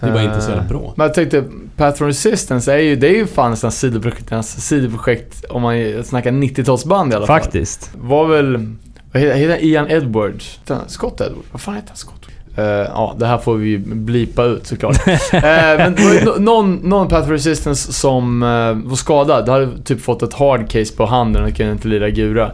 det 0.00 0.06
är 0.06 0.12
bara 0.12 0.22
inte 0.22 0.40
så 0.40 0.50
jävla 0.50 0.64
bra. 0.68 0.94
Men 0.96 1.06
jag 1.06 1.14
tänkte, 1.14 1.44
Path 1.76 1.98
from 1.98 2.06
Resistance 2.06 2.72
är 2.74 2.78
ju, 2.78 2.96
det 2.96 3.08
är 3.08 3.14
ju 3.14 3.26
fan 3.26 3.50
nästan 3.50 3.72
sidoprojekt, 3.72 4.32
sidoprojekt 4.44 5.44
om 5.50 5.62
man 5.62 6.04
snackar 6.04 6.30
90-talsband 6.32 7.12
i 7.12 7.14
alla 7.16 7.26
fall. 7.26 7.40
Faktiskt. 7.40 7.90
Var 7.98 8.26
väl, 8.26 8.74
vad 9.12 9.22
heter 9.22 9.48
han? 9.50 9.58
Ian 9.60 9.90
Edwards? 9.90 10.60
Scott 10.86 11.20
Edwards? 11.20 11.48
Vad 11.52 11.60
fan 11.60 11.74
heter 11.74 11.88
han? 11.88 11.96
Scott? 11.96 12.26
Eh, 12.56 12.64
ja, 12.64 13.14
det 13.18 13.26
här 13.26 13.38
får 13.38 13.54
vi 13.54 13.68
ju 13.68 13.78
blipa 13.78 14.44
ut 14.44 14.66
såklart. 14.66 15.06
Eh, 15.32 15.42
men 15.78 15.94
det 15.94 16.02
var 16.02 16.14
ju 16.14 16.40
någon, 16.40 16.74
någon 16.74 17.08
Path 17.08 17.30
Resistance 17.30 17.92
som 17.92 18.42
uh, 18.42 18.88
var 18.88 18.96
skadad. 18.96 19.46
Det 19.46 19.52
hade 19.52 19.82
typ 19.82 20.00
fått 20.00 20.22
ett 20.22 20.34
hard 20.34 20.70
case 20.70 20.96
på 20.96 21.06
handen 21.06 21.44
och 21.44 21.54
kunde 21.54 21.72
inte 21.72 21.88
lira 21.88 22.10
gura. 22.10 22.50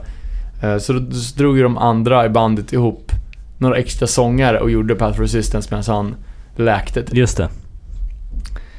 Så 0.80 0.92
då 0.92 1.00
drog 1.36 1.56
ju 1.56 1.62
de 1.62 1.78
andra 1.78 2.26
i 2.26 2.28
bandet 2.28 2.72
ihop 2.72 3.12
några 3.58 3.76
extra 3.76 4.06
sångare 4.06 4.60
och 4.60 4.70
gjorde 4.70 4.94
Path 4.94 5.20
Resistance 5.20 5.68
medan 5.70 5.84
han 5.86 6.14
läkte. 6.56 7.02
Typ. 7.02 7.14
Just 7.14 7.36
det. 7.36 7.48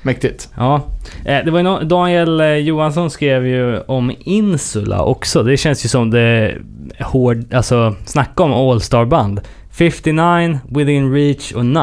Mäktigt. 0.01 0.49
Ja. 0.57 0.81
Det 1.23 1.51
var 1.51 1.59
ju 1.59 1.63
no 1.63 1.83
Daniel 1.83 2.65
Johansson 2.65 3.09
skrev 3.09 3.47
ju 3.47 3.79
om 3.79 4.11
Insula 4.19 5.03
också. 5.03 5.43
Det 5.43 5.57
känns 5.57 5.85
ju 5.85 5.89
som 5.89 6.09
det 6.09 6.57
hård... 6.99 7.53
Alltså, 7.53 7.95
snacka 8.05 8.43
om 8.43 8.53
All-star-band. 8.53 9.41
59, 9.73 10.59
Within 10.69 11.13
Reach 11.13 11.51
och 11.51 11.65
9 11.65 11.81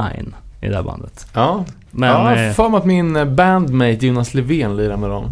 i 0.60 0.68
det 0.68 0.74
här 0.76 0.82
bandet. 0.82 1.26
Ja, 1.34 1.64
Men... 1.90 2.08
ja, 2.08 2.14
jag 2.30 2.36
har 2.42 2.46
eh, 2.48 2.52
för 2.52 2.68
mig 2.68 2.78
att 2.78 2.84
min 2.84 3.16
eh, 3.16 3.24
bandmate 3.24 4.06
Jonas 4.06 4.34
Levén 4.34 4.76
lirar 4.76 4.96
med 4.96 5.10
dem. 5.10 5.30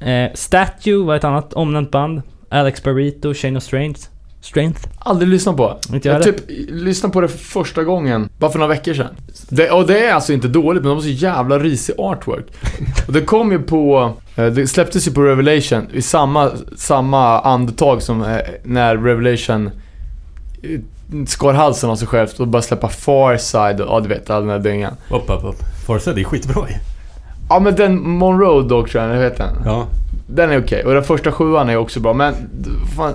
eh, 0.00 0.30
Statue 0.34 1.04
var 1.04 1.16
ett 1.16 1.24
annat 1.24 1.52
omnämnt 1.52 1.90
band. 1.90 2.22
Alex 2.48 2.82
Barrito, 2.82 3.34
Shane 3.34 3.56
of 3.58 3.62
Strength. 3.62 4.00
Strength? 4.40 4.88
Aldrig 4.98 5.28
lyssnat 5.28 5.56
på. 5.56 5.76
Inte 5.92 6.08
jag 6.08 6.14
Jag 6.16 6.22
typ 6.22 6.36
lyssnade 6.68 7.12
på 7.12 7.20
det 7.20 7.28
för 7.28 7.38
första 7.38 7.84
gången, 7.84 8.28
bara 8.38 8.50
för 8.50 8.58
några 8.58 8.68
veckor 8.74 8.94
sedan. 8.94 9.14
Det, 9.48 9.70
och 9.70 9.86
det 9.86 10.06
är 10.06 10.14
alltså 10.14 10.32
inte 10.32 10.48
dåligt, 10.48 10.82
men 10.82 10.88
de 10.88 10.94
har 10.94 11.02
så 11.02 11.08
jävla 11.08 11.58
risig 11.58 11.94
artwork. 11.98 12.46
Och 13.06 13.12
det 13.12 13.20
kom 13.20 13.52
ju 13.52 13.58
på... 13.62 14.12
eh, 14.36 14.46
Det 14.46 14.66
släpptes 14.66 15.08
ju 15.08 15.12
på 15.12 15.22
Revelation 15.22 15.86
i 15.92 16.02
samma, 16.02 16.50
samma 16.76 17.40
andetag 17.40 18.02
som 18.02 18.22
eh, 18.22 18.38
när 18.64 18.96
Revelation 18.96 19.70
eh, 20.62 20.80
skar 21.26 21.52
halsen 21.52 21.90
av 21.90 21.96
sig 21.96 22.08
själv 22.08 22.28
och 22.38 22.48
bara 22.48 22.62
släppa 22.62 22.88
Farside 22.88 23.80
och 23.80 23.96
ja, 23.96 24.00
du 24.00 24.08
vet, 24.08 24.30
all 24.30 24.46
den 24.46 24.48
där 24.62 24.70
dängan. 24.70 24.92
Upp, 25.10 25.30
upp, 25.30 25.44
upp. 25.44 25.56
Forza, 25.86 26.12
det 26.12 26.20
är 26.20 26.24
skitbra 26.24 26.68
ju. 26.68 26.74
Ja 27.48 27.60
men 27.60 27.74
den 27.74 28.08
Monroe 28.08 28.68
Doctrine, 28.68 29.14
jag 29.14 29.20
vet 29.20 29.36
den. 29.36 29.54
Ja. 29.64 29.86
Den 30.26 30.50
är 30.50 30.60
okej. 30.60 30.84
Och 30.84 30.94
den 30.94 31.04
första 31.04 31.32
sjuan 31.32 31.68
är 31.68 31.76
också 31.76 32.00
bra, 32.00 32.12
men... 32.12 32.34
Fan, 32.96 32.96
vad 32.96 33.12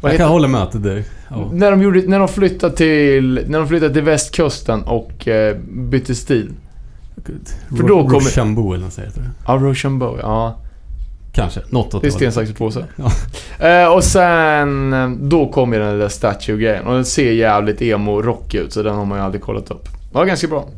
Jag 0.00 0.08
heter 0.08 0.24
kan 0.24 0.28
hålla 0.32 0.48
med 0.48 0.62
att 0.62 0.72
det 0.72 0.78
där... 0.78 1.04
Ja. 1.28 1.48
När 1.52 1.70
de, 1.70 1.82
gjorde, 1.82 2.02
när 2.06 2.18
de 2.18 2.28
flyttade 2.28 2.76
till, 2.76 3.44
när 3.48 3.58
de 3.58 3.68
flyttade 3.68 3.94
till 3.94 4.02
västkusten 4.02 4.82
och 4.82 5.28
eh, 5.28 5.56
bytte 5.68 6.14
stil. 6.14 6.50
För 7.68 7.82
då 7.82 8.02
kommer- 8.02 8.20
Rochambeau 8.20 8.74
eller 8.74 8.86
heter 8.86 9.20
det. 9.20 9.30
Ja, 9.46 9.52
Rochambeau, 9.52 10.18
ja. 10.22 10.56
Kanske. 11.36 11.60
Något 11.70 11.94
åt 11.94 12.02
Det 12.02 12.08
är 12.08 12.10
sten, 12.10 12.32
hållet. 12.32 12.48
sax, 12.48 12.58
påse. 12.58 12.84
Ja. 12.96 13.68
Eh, 13.68 13.92
och 13.92 14.04
sen, 14.04 14.92
eh, 14.92 15.10
då 15.10 15.48
kom 15.52 15.72
ju 15.72 15.78
den 15.78 15.98
där 15.98 16.08
statue-grejen. 16.08 16.86
Och 16.86 16.94
den 16.94 17.04
ser 17.04 17.32
jävligt 17.32 17.82
emo-rock 17.82 18.54
ut, 18.54 18.72
så 18.72 18.82
den 18.82 18.94
har 18.94 19.04
man 19.04 19.18
ju 19.18 19.24
aldrig 19.24 19.42
kollat 19.42 19.70
upp. 19.70 19.84
Det 19.84 20.18
var 20.18 20.24
ganska 20.24 20.48
bra. 20.48 20.68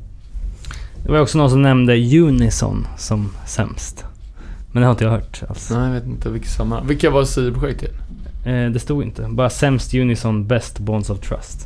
Det 1.05 1.13
var 1.13 1.19
också 1.21 1.39
någon 1.39 1.51
som 1.51 1.63
nämnde 1.63 2.19
Unison 2.19 2.87
som 2.99 3.31
sämst. 3.47 4.05
Men 4.73 4.81
det 4.81 4.87
har 4.87 4.91
inte 4.91 5.05
jag 5.05 5.11
hört 5.11 5.43
alls. 5.49 5.71
Nej, 5.71 5.87
jag 5.87 5.93
vet 5.95 6.07
inte 6.07 6.31
vilket 6.31 6.51
sammanhang. 6.51 6.89
Vilka 6.89 7.11
var 7.11 7.25
sidoprojektet? 7.25 7.91
Eh, 8.47 8.67
det 8.71 8.79
stod 8.81 9.03
inte. 9.03 9.23
Bara 9.29 9.51
sämst 9.51 9.95
Unison, 9.95 10.47
best 10.47 10.79
Bonds 10.79 11.11
of 11.11 11.21
Trust. 11.21 11.61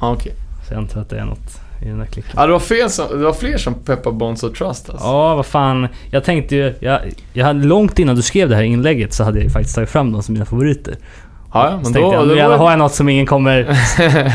Ja, 0.00 0.12
okej. 0.12 0.32
Så 0.68 0.74
jag 0.74 0.78
antar 0.78 1.00
att 1.00 1.10
det 1.10 1.18
är 1.18 1.24
något 1.24 1.60
i 1.84 1.88
den 1.88 1.98
där 1.98 2.06
klicken. 2.06 2.32
Ja, 2.36 2.46
det 2.46 2.52
var, 2.52 2.60
fel 2.60 2.90
som, 2.90 3.08
det 3.18 3.24
var 3.24 3.32
fler 3.32 3.56
som 3.56 3.74
peppade 3.74 4.16
Bonds 4.16 4.42
of 4.42 4.58
Trust 4.58 4.90
alltså. 4.90 5.06
Ja, 5.06 5.34
vad 5.34 5.46
fan. 5.46 5.88
Jag 6.10 6.24
tänkte 6.24 6.56
ju... 6.56 6.74
Jag, 6.80 7.00
jag 7.32 7.46
hade, 7.46 7.64
långt 7.64 7.98
innan 7.98 8.16
du 8.16 8.22
skrev 8.22 8.48
det 8.48 8.56
här 8.56 8.62
inlägget 8.62 9.12
så 9.12 9.24
hade 9.24 9.40
jag 9.42 9.52
faktiskt 9.52 9.74
tagit 9.74 9.90
fram 9.90 10.12
dem 10.12 10.22
som 10.22 10.32
mina 10.32 10.44
favoriter. 10.44 10.96
Ja, 11.52 11.64
ja 11.64 11.70
Så 11.70 11.74
men 11.74 11.82
tänkte 11.82 12.00
då... 12.00 12.12
jag, 12.14 12.28
nu 12.28 12.36
jävlar 12.36 12.56
har 12.56 12.64
var, 12.64 12.70
jag 12.70 12.78
något 12.78 12.94
som 12.94 13.08
ingen 13.08 13.26
kommer... 13.26 13.78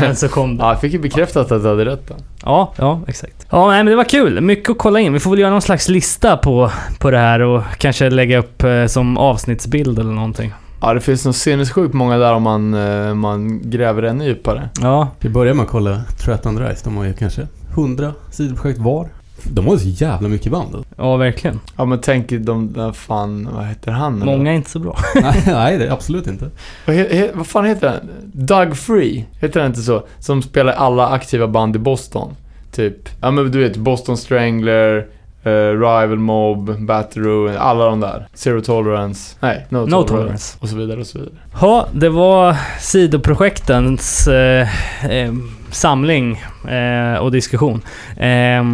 Men 0.00 0.16
så 0.16 0.28
kom 0.28 0.56
det. 0.56 0.62
ja, 0.62 0.70
jag 0.70 0.80
fick 0.80 0.92
ju 0.92 0.98
bekräftat 0.98 1.52
att 1.52 1.62
du 1.62 1.68
hade 1.68 1.84
rätt 1.84 2.08
då. 2.08 2.14
Ja, 2.44 2.72
ja, 2.76 3.00
exakt. 3.08 3.46
Ja, 3.50 3.68
nej, 3.68 3.76
men 3.76 3.86
det 3.86 3.96
var 3.96 4.04
kul. 4.04 4.40
Mycket 4.40 4.70
att 4.70 4.78
kolla 4.78 5.00
in. 5.00 5.12
Vi 5.12 5.20
får 5.20 5.30
väl 5.30 5.40
göra 5.40 5.50
någon 5.50 5.62
slags 5.62 5.88
lista 5.88 6.36
på, 6.36 6.70
på 6.98 7.10
det 7.10 7.18
här 7.18 7.40
och 7.40 7.62
kanske 7.78 8.10
lägga 8.10 8.38
upp 8.38 8.62
eh, 8.62 8.86
som 8.86 9.18
avsnittsbild 9.18 9.98
eller 9.98 10.12
någonting. 10.12 10.52
Ja, 10.80 10.94
det 10.94 11.00
finns 11.00 11.24
nog 11.24 11.34
sinnessjukt 11.34 11.94
många 11.94 12.18
där 12.18 12.34
om 12.34 12.42
man, 12.42 12.74
eh, 12.74 13.14
man 13.14 13.70
gräver 13.70 14.02
ännu 14.02 14.24
djupare. 14.24 14.68
Ja, 14.80 15.08
Vi 15.20 15.28
börjar 15.28 15.54
med 15.54 15.62
att 15.62 15.70
kolla 15.70 16.00
Tratton 16.24 16.58
Rise. 16.58 16.80
De 16.84 16.96
har 16.96 17.04
ju 17.04 17.12
kanske 17.14 17.46
100 17.74 18.12
sidoprojekt 18.30 18.80
var. 18.80 19.08
De 19.44 19.66
har 19.66 19.72
ju 19.74 19.78
så 19.78 20.04
jävla 20.04 20.28
mycket 20.28 20.52
band. 20.52 20.74
alltså. 20.74 20.94
ja 20.96 21.16
verkligen. 21.16 21.60
Ja 21.76 21.84
men 21.84 22.00
tänk 22.00 22.30
de 22.30 22.72
där 22.72 22.92
fan, 22.92 23.48
vad 23.54 23.64
heter 23.66 23.92
han 23.92 24.20
då? 24.20 24.26
Många 24.26 24.50
är 24.52 24.56
inte 24.56 24.70
så 24.70 24.78
bra. 24.78 24.96
nej, 25.14 25.42
nej, 25.46 25.78
det 25.78 25.86
är 25.86 25.90
absolut 25.92 26.26
inte. 26.26 26.50
Vad, 26.86 26.96
he, 26.96 27.16
he, 27.16 27.30
vad 27.34 27.46
fan 27.46 27.64
heter 27.64 27.88
han? 27.88 27.98
Doug 28.32 28.76
Free? 28.76 29.26
Heter 29.40 29.60
han 29.60 29.68
inte 29.70 29.82
så? 29.82 30.02
Som 30.18 30.42
spelar 30.42 30.72
alla 30.72 31.08
aktiva 31.08 31.46
band 31.48 31.76
i 31.76 31.78
Boston. 31.78 32.34
Typ, 32.72 33.08
ja 33.20 33.30
men 33.30 33.50
du 33.50 33.58
vet 33.58 33.76
Boston 33.76 34.16
Strangler, 34.16 35.06
eh, 35.42 35.50
Rival 35.72 36.18
Mob, 36.18 36.80
Battery, 36.86 37.56
alla 37.56 37.84
de 37.84 38.00
där. 38.00 38.28
Zero 38.34 38.60
Tolerance, 38.60 39.36
nej, 39.40 39.66
No, 39.68 39.78
No 39.78 39.84
tolerance. 39.86 40.08
Tolerance. 40.08 40.58
Och 40.60 40.68
så 40.68 40.76
vidare 40.76 41.00
och 41.00 41.06
så 41.06 41.18
vidare. 41.18 41.34
Ja, 41.60 41.86
det 41.92 42.08
var 42.08 42.56
sidoprojektens 42.80 44.28
eh, 44.28 44.68
eh, 45.10 45.32
samling 45.70 46.42
eh, 46.68 47.18
och 47.20 47.32
diskussion. 47.32 47.82
Eh, 48.16 48.64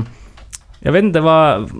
jag 0.80 0.92
vet 0.92 1.02
inte 1.02 1.20
vad... 1.20 1.70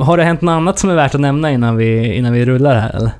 Har 0.00 0.16
det 0.16 0.24
hänt 0.24 0.40
något 0.40 0.52
annat 0.52 0.78
som 0.78 0.90
är 0.90 0.94
värt 0.94 1.14
att 1.14 1.20
nämna 1.20 1.50
innan 1.50 1.76
vi, 1.76 2.14
innan 2.14 2.32
vi 2.32 2.44
rullar 2.44 2.74
här 2.80 2.96
eller? 2.96 3.10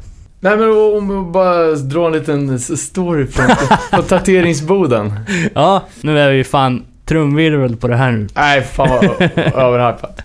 Nej 0.40 0.56
men 0.56 0.68
om 0.70 1.08
vi 1.08 1.32
bara 1.32 1.74
dra 1.74 2.06
en 2.06 2.12
liten 2.12 2.58
story 2.58 3.26
från, 3.26 3.46
från 3.90 4.02
tatueringsboden. 4.02 5.12
Ja, 5.54 5.82
nu 6.00 6.18
är 6.18 6.30
vi 6.30 6.44
fan 6.44 6.84
trumvirvel 7.04 7.76
på 7.76 7.88
det 7.88 7.96
här 7.96 8.10
nu. 8.12 8.28
Nej, 8.34 8.62
fan 8.62 8.88
vad 8.88 9.22
överhypat. 9.54 10.22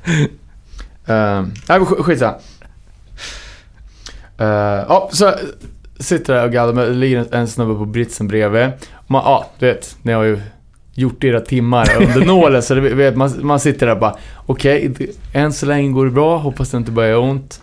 Uh, 1.10 1.16
nej 1.70 1.80
men 1.80 1.86
sk- 1.86 2.04
skitsamma. 2.04 2.34
Eh, 4.38 4.48
ja, 4.90 5.10
så 5.12 5.32
sitter 6.00 6.34
där 6.34 6.46
och 6.46 6.52
gaddar 6.52 6.74
med, 6.74 6.88
det 6.88 6.94
ligger 6.94 7.36
en- 7.36 7.48
snubbe 7.48 7.76
på 7.76 7.86
britsen 7.86 8.28
bredvid. 8.28 8.70
Man, 9.08 9.22
ja, 9.26 9.46
du 9.60 9.66
vet, 9.66 9.98
ni 10.02 10.14
har 10.14 10.24
ju 10.24 10.40
gjort 10.94 11.24
era 11.24 11.40
timmar 11.40 11.90
under 12.00 12.26
nålen 12.34 12.64
så 12.64 12.76
det, 12.76 12.82
vet, 12.82 13.16
man, 13.18 13.32
man 13.42 13.60
sitter 13.60 13.86
där 13.86 13.94
och 13.94 14.00
bara 14.00 14.16
okej, 14.46 14.94
det- 14.98 15.10
än 15.40 15.54
så 15.54 15.66
länge 15.66 15.92
går 15.92 16.06
det 16.06 16.12
bra, 16.12 16.38
hoppas 16.38 16.70
det 16.72 16.78
inte 16.78 16.92
börjar 16.92 17.10
göra 17.10 17.20
ont. 17.22 17.62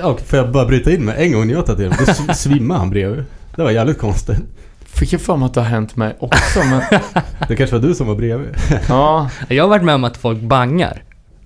Ja, 0.00 0.16
Får 0.26 0.38
jag 0.38 0.52
bara 0.52 0.66
bryta 0.66 0.90
in 0.92 1.04
med 1.04 1.14
en 1.18 1.32
gång 1.32 1.46
när 1.46 1.54
jag 1.54 1.66
tatuerade 1.66 1.96
mig, 1.96 2.04
då 2.06 2.12
sv- 2.12 2.32
svimmade 2.34 2.80
han 2.80 2.90
bredvid. 2.90 3.24
Det 3.56 3.62
var 3.62 3.70
jävligt 3.70 3.98
konstigt. 3.98 4.36
Fick 4.84 5.12
jag 5.12 5.20
för 5.20 5.36
mig 5.36 5.46
att 5.46 5.54
det 5.54 5.60
har 5.60 5.68
hänt 5.68 5.96
mig 5.96 6.16
också 6.18 6.58
men 6.64 6.82
Det 7.48 7.56
kanske 7.56 7.76
var 7.78 7.88
du 7.88 7.94
som 7.94 8.06
var 8.06 8.14
bredvid. 8.14 8.48
ja. 8.88 9.30
Jag 9.48 9.64
har 9.64 9.68
varit 9.68 9.84
med 9.84 9.94
om 9.94 10.04
att 10.04 10.16
folk 10.16 10.40
bangar. 10.40 11.02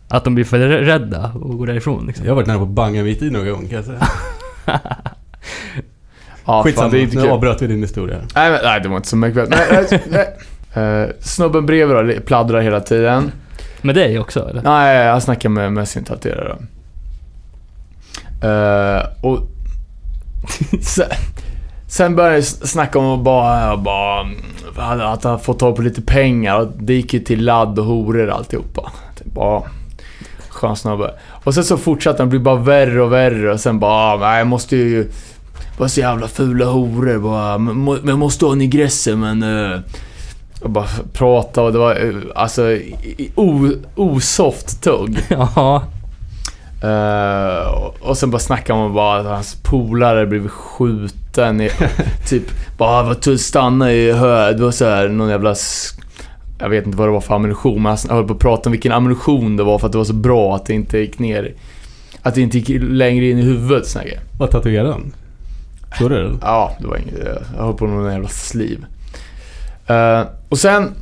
Att 0.09 0.25
de 0.25 0.35
blir 0.35 0.45
för 0.45 0.59
rädda 0.59 1.33
och 1.35 1.59
går 1.59 1.67
därifrån 1.67 2.07
liksom. 2.07 2.25
Jag 2.25 2.31
har 2.31 2.37
varit 2.37 2.47
nära 2.47 2.59
på 2.59 2.65
att 2.65 2.69
banga 2.69 3.03
mitt 3.03 3.23
i 3.23 3.31
några 3.31 3.51
gånger 3.51 3.69
kan 3.69 3.77
jag 3.77 3.85
säga. 3.85 4.09
ja 6.45 6.63
Skitsamma, 6.63 6.85
fan, 6.85 6.91
det 6.91 6.99
är 6.99 7.03
inte 7.03 7.17
nu 7.17 7.29
avbröt 7.29 7.63
vi 7.63 7.67
din 7.67 7.83
historia. 7.83 8.17
Nej, 8.35 8.51
men, 8.51 8.61
nej, 8.63 8.81
det 8.81 8.89
var 8.89 8.97
inte 8.97 9.09
så 9.09 9.17
nej, 9.17 9.37
nej. 10.11 10.37
Eh, 10.75 11.09
snubben 11.21 11.67
bredvid 11.67 11.97
då, 11.97 12.21
pladdrar 12.21 12.61
hela 12.61 12.81
tiden. 12.81 13.33
Med 13.83 13.95
dig 13.95 14.19
också 14.19 14.49
eller? 14.49 14.63
Nej, 14.63 15.07
jag 15.07 15.23
snackar 15.23 15.49
med, 15.49 15.73
med 15.73 15.89
sin 15.89 16.05
tatuerare. 16.05 16.57
Uh, 18.45 19.07
och 19.21 19.39
sen, 20.83 21.07
sen 21.87 22.17
började 22.17 22.37
jag 22.37 22.45
snacka 22.45 22.99
om 22.99 23.19
att 23.19 23.25
bara, 23.25 23.77
bara 23.77 25.13
att 25.13 25.25
han 25.25 25.41
fått 25.41 25.59
tag 25.59 25.77
på 25.77 25.83
lite 25.83 26.03
pengar. 26.03 26.61
Och 26.61 26.69
det 26.79 26.95
gick 26.95 27.15
ju 27.15 27.21
till 27.21 27.45
ladd 27.45 27.79
och 27.79 27.85
horor 27.85 28.31
alltihopa. 28.31 28.93
Typ, 29.19 29.33
ja, 29.35 29.67
skön 30.59 30.77
snubbe. 30.77 31.15
Och 31.45 31.55
sen 31.55 31.65
så 31.65 31.77
fortsatte 31.77 32.23
han 32.23 32.31
bli 32.31 32.39
bara 32.39 32.57
värre 32.57 33.03
och 33.03 33.13
värre 33.13 33.53
och 33.53 33.61
sen 33.61 33.79
bara, 33.79 34.17
nej 34.17 34.39
jag 34.39 34.47
måste 34.47 34.77
ju... 34.77 35.11
Bara 35.79 35.89
så 35.89 36.01
jävla 36.01 36.29
fula 36.29 36.65
horor 36.65 37.19
bara. 37.19 37.59
Men 37.59 38.01
jag 38.09 38.19
måste 38.19 38.45
ha 38.45 38.53
en 38.53 38.61
ingresser 38.61 39.17
men... 39.17 39.43
Uh, 39.43 39.81
och 40.61 40.71
bara 40.71 40.87
prata 41.13 41.63
och 41.63 41.73
det 41.73 41.79
var 41.79 42.07
eh, 42.07 42.15
alltså 42.35 42.79
o, 43.35 43.69
osoft 43.95 44.83
tugg. 44.83 45.19
Ja. 45.31 45.83
Eh, 46.83 47.69
och- 48.01 48.17
sen 48.19 48.31
bara 48.31 48.39
snackade 48.39 48.79
man 48.79 48.95
bara 48.95 49.21
att 49.21 49.27
hans 49.27 49.55
polare 49.63 50.27
blev 50.27 50.49
skjuten 50.49 51.61
i, 51.61 51.71
typ 52.29 52.43
bara 52.79 53.03
var 53.03 53.15
tull 53.15 53.39
stanna 53.39 53.93
i 53.93 54.13
hö. 54.13 54.53
Det 54.53 54.63
var 54.65 54.71
så 54.71 54.85
här 54.85 55.09
någon 55.09 55.29
jävla 55.29 55.55
jag 56.59 56.69
vet 56.69 56.87
inte 56.87 56.99
vad 56.99 57.09
det 57.09 57.13
var 57.13 57.21
för 57.21 57.35
ammunition, 57.35 57.83
men 57.83 57.97
han 58.09 58.17
höll 58.17 58.27
på 58.27 58.33
att 58.33 58.39
prata 58.39 58.69
om 58.69 58.73
vilken 58.73 58.93
ammunition 58.93 59.57
det 59.57 59.65
var 59.65 59.79
för 59.79 59.87
att 59.87 59.93
det 59.93 59.99
var 59.99 60.05
så 60.05 60.13
bra 60.13 60.57
att 60.57 60.67
det 60.67 60.75
inte 60.75 60.99
gick 60.99 61.19
ner. 61.19 61.55
Att 62.23 62.35
det 62.35 62.41
inte 62.41 62.59
gick 62.59 62.83
längre 62.83 63.31
in 63.31 63.39
i 63.39 63.43
huvudet 63.43 63.87
såna 63.87 64.05
grejer. 64.05 64.21
Vad 64.39 64.51
tatuerade 64.51 64.91
han? 64.91 65.13
Såg 65.99 66.11
du 66.11 66.17
det? 66.17 66.39
Ja, 66.41 66.77
det 66.81 66.87
var 66.87 66.97
inget. 66.97 67.15
Jag 67.57 67.65
höll 67.65 67.75
på 67.75 67.87
med 67.87 67.99
någon 67.99 68.13
jävla 68.13 68.29
sliv. 68.29 68.85
Eh, 69.87 70.23
och 70.49 70.59
sen 70.59 70.95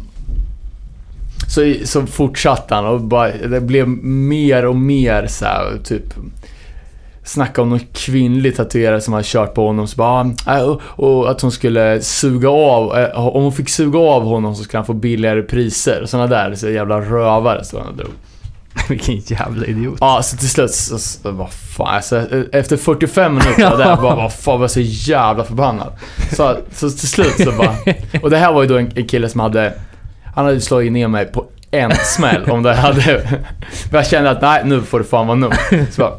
så, 1.49 1.75
så 1.85 2.07
fortsatte 2.07 2.75
han 2.75 2.87
och 2.87 3.01
bara, 3.01 3.33
det 3.33 3.61
blev 3.61 3.89
mer 3.89 4.67
och 4.67 4.77
mer 4.77 5.27
så 5.27 5.45
här, 5.45 5.79
typ 5.85 6.15
Snacka 7.27 7.63
om 7.63 7.69
någon 7.69 7.81
kvinnlig 7.93 8.57
tatuerare 8.57 9.01
som 9.01 9.13
hade 9.13 9.25
kört 9.27 9.55
på 9.55 9.67
honom 9.67 9.87
så 9.87 9.97
bara, 9.97 10.35
ah, 10.45 10.63
och, 10.63 10.81
och 10.97 11.31
att 11.31 11.41
hon 11.41 11.53
skulle 11.53 12.01
suga 12.01 12.51
av, 12.51 12.99
eh, 12.99 13.27
om 13.27 13.43
hon 13.43 13.53
fick 13.53 13.69
suga 13.69 13.99
av 13.99 14.23
honom 14.23 14.55
så 14.55 14.65
skulle 14.65 14.79
han 14.79 14.87
få 14.87 14.93
billigare 14.93 15.43
priser. 15.43 16.07
Såna 16.07 16.27
där, 16.27 16.55
så 16.55 16.69
jävla 16.71 17.01
rövare 17.01 17.65
så 17.65 17.81
han 17.81 17.97
drog. 17.97 18.11
Vilken 18.89 19.17
jävla 19.17 19.67
idiot. 19.67 19.99
Ja, 20.01 20.23
så 20.23 20.37
till 20.37 20.51
slut 20.51 20.71
så, 20.71 20.99
så 20.99 21.31
vad 21.31 21.53
fan, 21.53 21.95
alltså, 21.95 22.27
efter 22.53 22.77
45 22.77 23.35
minuter 23.35 23.77
där, 23.77 23.97
bara, 24.03 24.17
vad 24.17 24.33
fan, 24.33 24.55
var 24.55 24.65
jag 24.65 24.71
så 24.71 24.81
jävla 24.81 25.45
förbannad. 25.45 25.93
Så, 26.33 26.57
så 26.73 26.91
till 26.91 27.09
slut 27.09 27.35
så 27.37 27.53
bara, 27.53 27.77
och 28.23 28.31
det 28.31 28.37
här 28.37 28.53
var 28.53 28.63
ju 28.63 28.69
då 28.69 28.79
en, 28.79 28.93
en 28.95 29.07
kille 29.07 29.29
som 29.29 29.41
hade, 29.41 29.73
han 30.35 30.45
hade 30.45 30.61
slagit 30.61 30.93
ner 30.93 31.09
mig 31.09 31.27
på 31.27 31.47
en 31.71 31.93
smäll 32.05 32.51
om 32.51 32.63
det 32.63 32.75
hade, 32.75 33.43
men 33.91 33.99
jag 33.99 34.07
kände 34.07 34.31
att 34.31 34.43
nej, 34.43 34.63
nu 34.65 34.83
får 34.83 34.99
det 34.99 35.05
fan 35.05 35.27
vara 35.27 35.39
nog. 35.39 35.55
Så 35.91 36.01
bara, 36.01 36.13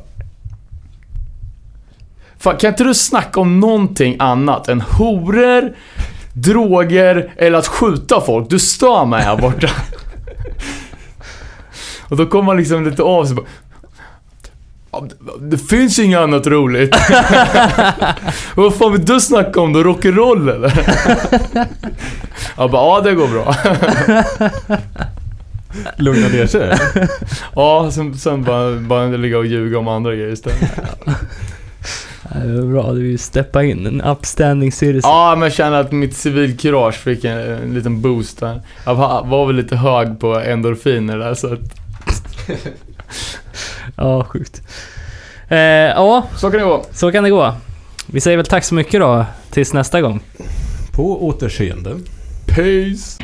fan, 2.39 2.57
kan 2.57 2.69
inte 2.69 2.83
du 2.83 2.93
snacka 2.93 3.39
om 3.39 3.59
någonting 3.59 4.15
annat 4.19 4.67
än 4.67 4.81
horor, 4.81 5.73
droger 6.33 7.33
eller 7.37 7.57
att 7.57 7.67
skjuta 7.67 8.21
folk? 8.21 8.49
Du 8.49 8.59
stör 8.59 9.05
mig 9.05 9.23
här 9.23 9.37
borta. 9.37 9.67
Och 12.09 12.17
då 12.17 12.25
kom 12.25 12.45
man 12.45 12.57
liksom 12.57 12.85
lite 12.85 13.03
av 13.03 13.25
sig 13.25 13.35
bara, 13.35 13.45
"Ja, 14.91 15.01
det- 15.39 15.47
Det 15.49 15.57
finns 15.57 15.99
inget 15.99 16.19
annat 16.19 16.47
roligt. 16.47 16.95
Vad 18.55 18.75
fan 18.75 18.91
vill 18.91 19.05
du 19.05 19.19
snacka 19.19 19.61
om 19.61 19.73
då? 19.73 19.83
Rock'n'roll 19.83 20.55
eller? 20.55 20.85
Jag 22.57 22.71
bara, 22.71 22.81
ja 22.97 23.01
det 23.01 23.13
går 23.13 23.27
bra. 23.27 23.55
Lugna 25.97 26.27
ner 26.27 26.47
sig. 26.47 26.77
Ja, 27.55 27.91
sen, 27.91 28.17
sen 28.17 28.43
bara, 28.43 28.75
bara 28.75 29.05
ligga 29.07 29.37
och 29.37 29.45
ljuga 29.45 29.79
om 29.79 29.87
andra 29.87 30.15
grejer 30.15 30.33
istället. 30.33 30.71
Ja, 32.33 32.39
det 32.39 32.61
var 32.61 32.71
bra, 32.71 32.93
du 32.93 33.01
vill 33.03 33.19
steppa 33.19 33.63
in. 33.63 33.85
En 33.87 34.01
upstanding 34.01 34.71
citizen. 34.71 35.09
Ja, 35.11 35.35
men 35.35 35.41
jag 35.43 35.53
känner 35.53 35.81
att 35.81 35.91
mitt 35.91 36.15
civilkurage 36.15 36.95
fick 36.95 37.23
en, 37.25 37.37
en 37.39 37.73
liten 37.73 38.01
boost 38.01 38.39
där. 38.39 38.61
Jag 38.85 38.95
var, 38.95 39.25
var 39.25 39.45
väl 39.47 39.55
lite 39.55 39.75
hög 39.75 40.19
på 40.19 40.39
endorfiner 40.39 41.17
där 41.17 41.33
så 41.33 41.53
att, 41.53 41.59
Ja, 43.95 44.23
sjukt. 44.23 44.61
Eh, 45.49 45.57
ja, 45.57 46.23
så 46.37 46.51
kan 46.51 46.59
det 46.59 46.65
gå. 46.65 46.85
så 46.91 47.11
kan 47.11 47.23
det 47.23 47.29
gå. 47.29 47.53
Vi 48.05 48.21
säger 48.21 48.37
väl 48.37 48.45
tack 48.45 48.63
så 48.63 48.75
mycket 48.75 48.99
då, 48.99 49.25
tills 49.49 49.73
nästa 49.73 50.01
gång. 50.01 50.19
På 50.91 51.27
återseende. 51.27 51.95
Peace! 52.47 53.23